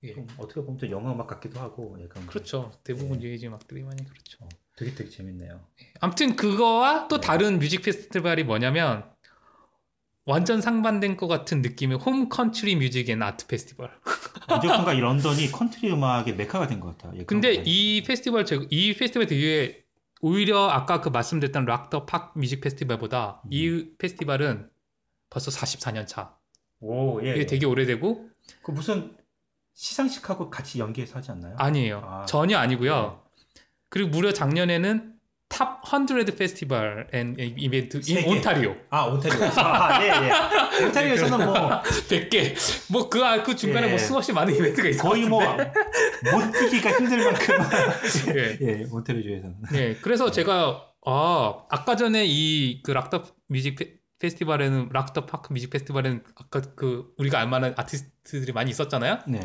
예. 0.02 0.12
좀 0.12 0.26
어떻게 0.36 0.60
보면 0.60 0.76
또 0.76 0.90
영화 0.90 1.12
음악 1.12 1.26
같기도 1.26 1.58
하고, 1.58 1.96
약간. 2.02 2.26
그렇죠. 2.26 2.70
대부분 2.84 3.22
예. 3.22 3.26
뉴에이지 3.26 3.46
음악들이 3.46 3.82
많이 3.82 4.04
그렇죠. 4.04 4.44
어, 4.44 4.48
되게 4.76 4.94
되게 4.94 5.08
재밌네요. 5.08 5.60
아무튼 6.00 6.36
그거와 6.36 7.08
또 7.08 7.18
네. 7.20 7.26
다른 7.26 7.58
뮤직 7.58 7.80
페스티벌이 7.82 8.44
뭐냐면 8.44 9.09
완전 10.26 10.60
상반된 10.60 11.16
것 11.16 11.26
같은 11.28 11.62
느낌의 11.62 11.98
Home 11.98 12.28
Country 12.28 12.76
Music 12.76 13.08
and 13.08 13.22
Art 13.22 13.46
Festival. 13.46 13.90
어쨌든가 14.48 14.92
이 14.92 15.00
런던이 15.00 15.50
컨트리 15.50 15.90
음악의 15.92 16.36
메카가 16.36 16.66
된 16.66 16.80
것 16.80 16.96
같아요. 16.98 17.18
예, 17.18 17.24
근데 17.24 17.62
이 17.64 18.02
페스티벌 18.02 18.44
제- 18.44 18.60
이 18.70 18.94
페스티벌 18.94 19.26
되게 19.26 19.84
오히려 20.20 20.68
아까 20.68 21.00
그 21.00 21.08
말씀드렸던 21.08 21.64
Rock 21.64 21.87
the 21.87 22.04
Park 22.06 22.32
Music 22.36 22.60
Festival보다 22.60 23.40
음. 23.44 23.48
이 23.50 23.86
페스티벌은 23.98 24.68
벌써 25.30 25.50
44년 25.50 26.06
차. 26.06 26.36
오, 26.80 27.22
예. 27.24 27.34
이게 27.34 27.46
되게 27.46 27.66
오래되고 27.66 28.28
그 28.62 28.70
무슨 28.72 29.16
시상식하고 29.74 30.50
같이 30.50 30.78
연계해서 30.78 31.18
하지 31.18 31.30
않나요? 31.30 31.54
아니에요. 31.58 32.02
아. 32.04 32.26
전혀 32.26 32.58
아니고요. 32.58 33.22
그리고 33.88 34.10
무려 34.10 34.32
작년에는 34.32 35.14
Top 35.50 35.82
100 35.82 36.38
Festival 36.38 37.08
and 37.12 37.34
Event 37.38 38.00
in. 38.08 38.24
Ontario. 38.24 38.76
아, 38.88 39.02
온타리오. 39.06 39.44
아, 39.56 40.00
예, 40.00 40.08
예. 40.08 40.84
온타리오에서는 40.86 41.44
뭐, 41.44 41.82
100개. 41.82 42.54
뭐, 42.92 43.10
그, 43.10 43.22
아, 43.24 43.42
그 43.42 43.56
중간에 43.56 43.88
예. 43.88 43.90
뭐 43.90 43.98
수없이 43.98 44.32
많은 44.32 44.54
이벤트가 44.54 44.88
있어. 44.88 45.02
거의 45.02 45.26
뭐, 45.26 45.42
뽑히기가 45.42 46.92
힘들 46.92 47.24
만큼. 47.24 47.56
예. 48.36 48.58
예, 48.60 48.86
온타리오에서는. 48.90 49.56
네. 49.72 49.96
그래서 50.00 50.30
제가, 50.30 50.86
아, 51.04 51.64
아까 51.68 51.96
전에 51.96 52.24
이, 52.26 52.80
그 52.84 52.92
락더 52.92 53.24
뮤직 53.48 53.74
페, 53.74 53.96
페스티벌에는, 54.20 54.90
락더 54.92 55.26
파크 55.26 55.52
뮤직 55.52 55.70
페스티벌에는 55.70 56.22
아까 56.36 56.60
그, 56.76 57.12
우리가 57.18 57.40
알만한 57.40 57.74
아티스트들이 57.76 58.52
많이 58.52 58.70
있었잖아요. 58.70 59.18
네. 59.26 59.40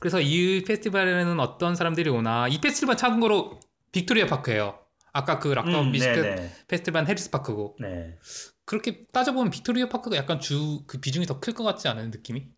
그래서 0.00 0.20
이 0.20 0.62
페스티벌에는 0.64 1.40
어떤 1.40 1.76
사람들이 1.76 2.10
오나, 2.10 2.46
이 2.48 2.60
페스티벌 2.60 2.98
참고로 2.98 3.58
빅토리아 3.92 4.26
파크예요 4.26 4.81
아까 5.12 5.38
그 5.38 5.48
Rock 5.48 5.67
the 5.67 5.82
음, 5.82 5.92
music 5.92 6.10
네네. 6.10 6.52
페스티벌은 6.68 7.06
해리스 7.08 7.30
파크고. 7.30 7.76
네. 7.78 8.18
그렇게 8.64 9.06
따져보면 9.12 9.50
빅토리아 9.50 9.88
파크가 9.88 10.16
약간 10.16 10.40
주, 10.40 10.84
그 10.86 10.98
비중이 11.00 11.26
더 11.26 11.40
클 11.40 11.54
것 11.54 11.64
같지 11.64 11.88
않은 11.88 12.10
느낌이? 12.10 12.50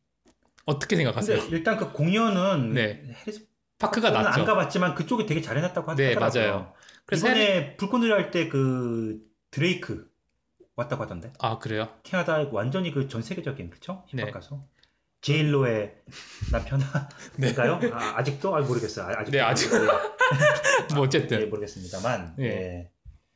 어떻게 0.66 0.97
생각하세요? 0.97 1.39
일단 1.51 1.76
그 1.76 1.93
공연은 1.93 2.74
네. 2.74 3.02
해리스 3.26 3.47
파크가 3.78 4.10
저는 4.10 4.26
낫죠. 4.26 4.40
안 4.40 4.44
가봤지만 4.44 4.94
그쪽이 4.94 5.26
되게 5.26 5.40
잘해놨다고 5.40 5.90
네, 5.97 6.14
하더라고요. 6.14 6.35
맞아요. 6.40 6.74
그래서 7.06 7.28
이번에 7.28 7.76
불꽃놀이 7.76 8.12
할 8.12 8.31
때 8.31 8.48
그 8.48 9.20
드레이크 9.51 10.10
왔다고 10.76 11.05
하던데. 11.05 11.32
아, 11.39 11.59
그래요? 11.59 11.89
캐나다 12.05 12.39
완전히 12.52 12.93
그 12.93 13.09
전 13.09 13.22
세계적인 13.22 13.70
그쵸? 13.70 14.05
힙합 14.09 14.18
네. 14.26 14.32
가수. 14.32 14.62
J.Lo의 15.24 15.94
남편인가요? 16.52 17.78
네. 17.80 17.90
아, 17.92 18.18
아직도 18.18 18.55
아, 18.55 18.60
모르겠어요. 18.60 19.06
아, 19.06 19.20
아직도 19.20 19.30
네, 19.30 19.40
아직- 19.40 19.70
예, 19.72 19.78
뭐 20.94 20.98
예, 21.05 21.06
어쨌든 21.06 21.48
모르겠습니다만. 21.51 22.36
예. 22.40 22.44
예. 22.44 22.90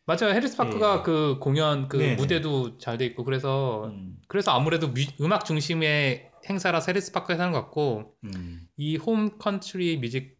맞아요 0.04 0.32
해리스 0.34 0.56
파크가 0.56 0.98
예. 0.98 1.02
그 1.02 1.38
공연 1.40 1.88
그. 1.88 1.96
무대도 2.16 2.78
잘 2.78 2.96
돼 2.98 3.04
있고 3.06 3.24
그래서 3.24 3.86
음, 3.86 4.16
그래서 4.26 4.52
아무래도 4.52 4.88
뮤- 4.88 5.04
음악 5.20 5.44
중심의 5.44 6.30
행사라서 6.48 6.92
해리스 6.92 7.12
파크에서 7.12 7.42
하는 7.42 7.52
것 7.52 7.60
같고 7.62 8.14
음, 8.24 8.66
이 8.78 8.90
Home 8.90 9.38
Country 9.38 9.98
Music 9.98 10.38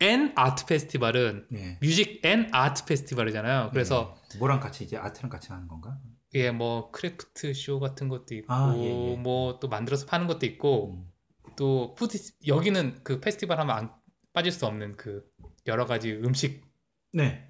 and 0.00 0.32
Art 0.36 0.66
페스티벌은 0.66 1.46
네. 1.50 1.78
Music 1.80 2.20
and 2.24 2.48
Art 2.52 2.84
페스티벌이잖아요 2.84 3.70
그래서 3.72 4.16
네. 4.30 4.38
뭐랑 4.38 4.60
같이 4.60 4.84
이제 4.84 4.96
art랑 4.96 5.30
같이 5.30 5.48
하는 5.50 5.66
건가? 5.66 5.96
예 6.34 6.50
뭐 6.50 6.90
craft 6.90 7.54
쇼 7.54 7.80
같은 7.80 8.08
것도 8.08 8.34
있고 8.34 8.52
아, 8.52 8.74
예, 8.76 9.12
예. 9.12 9.16
뭐 9.16 9.46
또 9.46 9.68
만들어서 9.68 10.06
파는 10.06 10.26
것도 10.26 10.46
있고 10.46 10.92
음. 10.94 11.10
또 11.56 11.94
food 11.94 12.18
여기는 12.46 13.00
그 13.02 13.20
페스티벌 13.20 13.58
하면 13.60 13.76
안 13.76 13.90
빠질 14.32 14.52
수 14.52 14.66
없는 14.66 14.96
그 14.96 15.24
여러 15.66 15.86
가지 15.86 16.12
음식 16.12 16.64
네. 17.12 17.48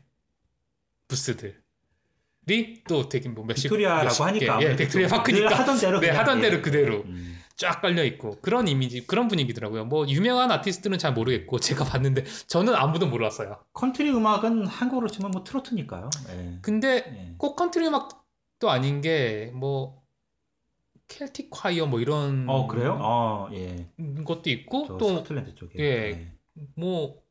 부스들이 1.08 1.54
또 2.88 3.08
되게 3.08 3.28
뭐 3.28 3.44
몇십 3.44 3.64
빅토리아라고 3.64 4.04
몇십 4.04 4.22
하니까 4.26 4.62
예, 4.62 4.76
빅토리아 4.76 5.08
늘 5.08 5.16
파크니까 5.16 5.58
하던 5.58 5.78
대로 5.78 6.00
네 6.00 6.10
하던 6.10 6.38
예. 6.38 6.42
대로 6.42 6.62
그대로 6.62 7.02
음. 7.02 7.38
쫙 7.56 7.82
깔려 7.82 8.04
있고 8.04 8.38
그런 8.40 8.68
이미지 8.68 9.04
그런 9.06 9.26
분위기더라고요. 9.26 9.84
뭐 9.86 10.06
유명한 10.08 10.52
아티스트는 10.52 10.98
잘 10.98 11.12
모르겠고 11.12 11.58
제가 11.60 11.84
봤는데 11.84 12.24
저는 12.46 12.74
아무도 12.74 13.08
몰랐어요. 13.08 13.58
country 13.72 14.10
음악은 14.10 14.66
한국으로 14.66 15.08
치면 15.08 15.32
뭐 15.32 15.42
트로트니까요. 15.42 16.08
예. 16.30 16.58
근데 16.62 17.04
예. 17.06 17.34
꼭 17.36 17.56
country 17.56 17.86
음악 17.88 18.27
도 18.58 18.70
아닌 18.70 19.00
게 19.00 19.50
뭐 19.54 19.98
켈틱 21.08 21.50
콰이어 21.50 21.86
뭐 21.86 22.00
이런 22.00 22.48
어 22.48 22.66
그래요? 22.66 22.98
어 23.00 23.48
예. 23.54 23.88
것도 24.24 24.50
있고 24.50 24.86
저또 24.86 25.08
스코틀랜드 25.08 25.54
쪽에. 25.54 25.78
예. 25.78 26.10
네. 26.12 26.32
뭐, 26.76 27.22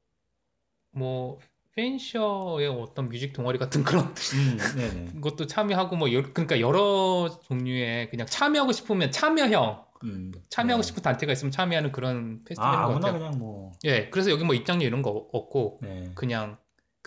뭐, 0.91 1.39
펜셔의 1.75 2.67
어떤 2.67 3.09
뮤직 3.09 3.33
동아리 3.33 3.59
같은 3.59 3.83
그런 3.83 4.05
음, 4.05 4.57
네네. 4.75 5.19
것도 5.21 5.45
참여하고 5.45 5.95
뭐, 5.95 6.11
여, 6.11 6.23
그러니까 6.33 6.59
여러 6.59 7.29
종류의 7.43 8.09
그냥 8.09 8.25
참여하고 8.25 8.71
싶으면 8.71 9.11
참여형, 9.11 9.85
음, 10.05 10.31
참여하고 10.49 10.81
네. 10.81 10.87
싶은 10.87 11.03
단체가 11.03 11.33
있으면 11.33 11.51
참여하는 11.51 11.91
그런 11.91 12.39
아 12.41 12.43
페스티벌인 12.47 12.81
것 12.81 12.87
아무나 12.91 13.07
같아요. 13.07 13.19
그냥 13.19 13.39
뭐. 13.39 13.71
예, 13.85 14.09
그래서 14.09 14.31
여기 14.31 14.43
뭐 14.43 14.55
입장료 14.55 14.85
이런 14.85 15.01
거 15.03 15.11
없고, 15.11 15.79
네. 15.83 16.11
그냥 16.15 16.57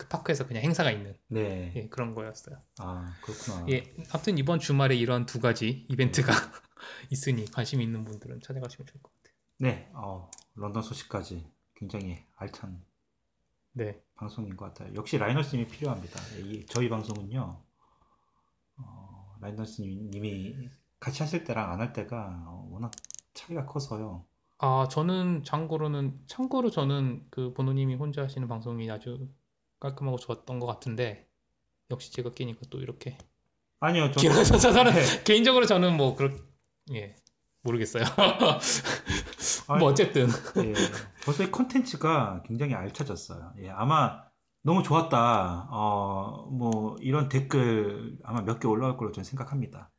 그 0.01 0.07
파크에서 0.07 0.47
그냥 0.47 0.63
행사가 0.63 0.89
있는 0.91 1.15
네. 1.27 1.71
예, 1.75 1.87
그런 1.89 2.15
거였어요. 2.15 2.57
아 2.79 3.13
그렇구나. 3.21 3.67
예, 3.69 3.83
아무튼 4.11 4.37
이번 4.39 4.59
주말에 4.59 4.95
이런 4.95 5.27
두 5.27 5.39
가지 5.39 5.85
이벤트가 5.89 6.31
있으니 7.11 7.45
관심 7.51 7.81
있는 7.81 8.03
분들은 8.03 8.41
찾아가시면 8.41 8.87
좋을 8.87 9.01
것 9.03 9.11
같아요. 9.13 9.35
네. 9.59 9.91
어 9.93 10.31
런던 10.55 10.81
소식까지 10.83 11.47
굉장히 11.75 12.25
알찬 12.35 12.83
네, 13.73 14.01
방송인 14.15 14.57
것 14.57 14.65
같아요. 14.73 14.93
역시 14.95 15.17
라이너스님이 15.17 15.67
필요합니다. 15.69 16.19
예, 16.37 16.41
이, 16.41 16.65
저희 16.67 16.89
방송은요, 16.89 17.63
어, 18.77 19.37
라이너스님이 19.41 20.69
같이 20.99 21.23
하실 21.23 21.43
때랑 21.45 21.71
안 21.71 21.79
할 21.79 21.93
때가 21.93 22.43
어, 22.47 22.67
워낙 22.71 22.91
차이가 23.33 23.65
커서요. 23.65 24.25
아, 24.59 24.87
저는 24.89 25.43
참고로는, 25.43 26.21
참고로 26.27 26.69
저는 26.69 27.25
그 27.31 27.53
보노님이 27.53 27.95
혼자 27.95 28.21
하시는 28.23 28.47
방송이 28.47 28.89
아주 28.91 29.27
깔끔하고 29.81 30.17
좋았던 30.17 30.59
것 30.59 30.67
같은데, 30.67 31.27
역시 31.89 32.13
제가 32.13 32.31
끼니까 32.31 32.61
또 32.69 32.79
이렇게. 32.79 33.17
아니요, 33.81 34.11
저 34.11 34.21
길어져서 34.21 34.71
저는, 34.71 34.93
네. 34.93 35.23
개인적으로 35.25 35.65
저는 35.65 35.97
뭐, 35.97 36.15
그렇, 36.15 36.31
예, 36.93 37.15
모르겠어요. 37.63 38.03
뭐, 39.79 39.89
어쨌든. 39.89 40.29
예, 40.57 40.73
벌써 41.25 41.43
이 41.43 41.51
컨텐츠가 41.51 42.43
굉장히 42.47 42.73
알차졌어요. 42.75 43.53
예, 43.63 43.69
아마 43.69 44.23
너무 44.63 44.83
좋았다. 44.83 45.67
어, 45.71 46.47
뭐 46.51 46.95
이런 47.01 47.27
댓글 47.29 48.17
아마 48.23 48.41
몇 48.41 48.59
개 48.59 48.67
올라올 48.67 48.95
걸로 48.97 49.11
저는 49.11 49.23
생각합니다. 49.25 49.89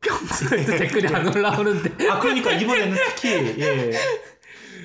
평소에도 0.00 0.76
댓글이 0.76 1.08
안 1.08 1.26
올라오는데. 1.34 2.10
아, 2.10 2.18
그러니까 2.20 2.52
이번에는 2.52 2.96
특히 3.08 3.30
예, 3.60 3.92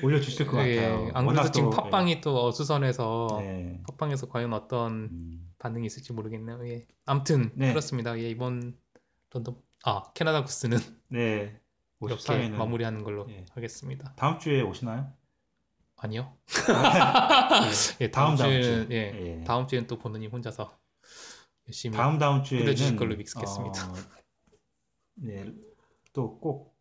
올려주실 0.02 0.46
것 0.46 0.66
예, 0.66 0.76
같아요. 0.76 1.10
안 1.14 1.26
그래도 1.26 1.50
지금 1.50 1.70
또, 1.70 1.76
팟빵이 1.76 2.20
또 2.20 2.46
어수선해서, 2.46 3.38
예, 3.42 3.44
네. 3.44 3.82
팟빵에서 3.88 4.28
과연 4.28 4.52
어떤 4.52 4.92
음, 5.10 5.52
반응이 5.58 5.86
있을지 5.86 6.12
모르겠네요. 6.12 6.66
예. 6.68 6.86
아무튼, 7.06 7.52
네. 7.54 7.70
그렇습니다. 7.70 8.18
예, 8.18 8.28
이번 8.30 8.76
런던, 9.30 9.56
아, 9.84 10.12
캐나다 10.14 10.44
구스는 10.44 10.78
네, 11.08 11.60
이렇게 12.00 12.14
54회는 12.22 12.52
마무리하는 12.52 13.04
걸로 13.04 13.26
예. 13.30 13.44
하겠습니다. 13.52 14.14
다음 14.16 14.38
주에 14.38 14.60
오시나요? 14.62 15.12
아니요. 15.96 16.36
예, 18.00 18.04
예, 18.04 18.10
다음, 18.10 18.36
다음 18.36 18.36
다음 18.36 18.62
주는, 18.62 18.86
주. 18.88 18.92
예, 18.94 18.96
예. 19.40 19.44
다음 19.44 19.66
주엔 19.66 19.86
또 19.86 19.98
보느님 19.98 20.30
혼자서 20.30 20.78
열심히 21.68 21.96
다음 21.96 22.18
다음 22.18 22.42
주에는 22.42 22.64
꾸려주실 22.64 22.96
걸로 22.96 23.16
믿겠습니다. 23.16 23.90
어, 23.90 23.94
네, 25.16 25.44
또 26.12 26.40
꼭 26.40 26.79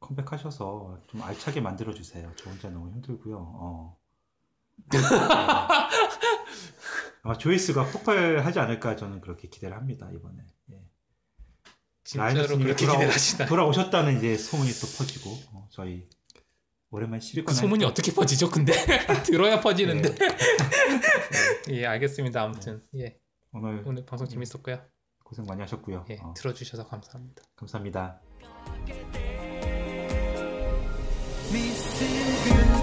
컴백하셔서 0.00 1.00
좀 1.08 1.22
알차게 1.22 1.60
만들어 1.60 1.92
주세요. 1.94 2.30
저 2.36 2.50
혼자 2.50 2.68
너무 2.70 2.90
힘들고요. 2.90 3.36
어. 3.38 3.96
네. 4.90 4.98
아마 7.22 7.36
조회수가 7.36 7.90
폭발하지 7.90 8.58
않을까 8.58 8.96
저는 8.96 9.20
그렇게 9.20 9.48
기대를 9.48 9.76
합니다 9.76 10.08
이번에. 10.12 10.38
예. 10.72 10.80
진짜로 12.02 12.28
라이너스님이 12.32 12.64
그렇게 12.64 12.86
돌아오- 12.86 12.92
기대를 12.96 13.14
하시나요? 13.14 13.48
돌아 13.48 13.66
오셨다는 13.66 14.16
이제 14.18 14.36
소문이 14.36 14.70
또 14.72 14.86
퍼지고 14.98 15.30
어, 15.52 15.68
저희 15.70 16.08
오랜만에 16.90 17.20
그 17.20 17.26
10분 17.42 17.52
소문이 17.52 17.84
어떻게 17.84 18.12
퍼지죠? 18.12 18.50
근데 18.50 18.72
들어야 19.26 19.60
퍼지는데. 19.60 20.14
네. 20.14 20.28
예, 21.76 21.86
알겠습니다. 21.86 22.42
아무튼 22.42 22.82
예, 22.96 23.20
오늘 23.52 23.82
오늘 23.86 24.06
방송 24.06 24.26
재밌었고요. 24.26 24.80
고생 25.22 25.44
많이 25.44 25.60
하셨고요. 25.60 26.06
예, 26.10 26.16
어, 26.22 26.32
들어주셔서 26.34 26.88
감사합니다. 26.88 27.42
감사합니다. 27.54 28.20
be 31.52 31.58
you. 31.58 32.79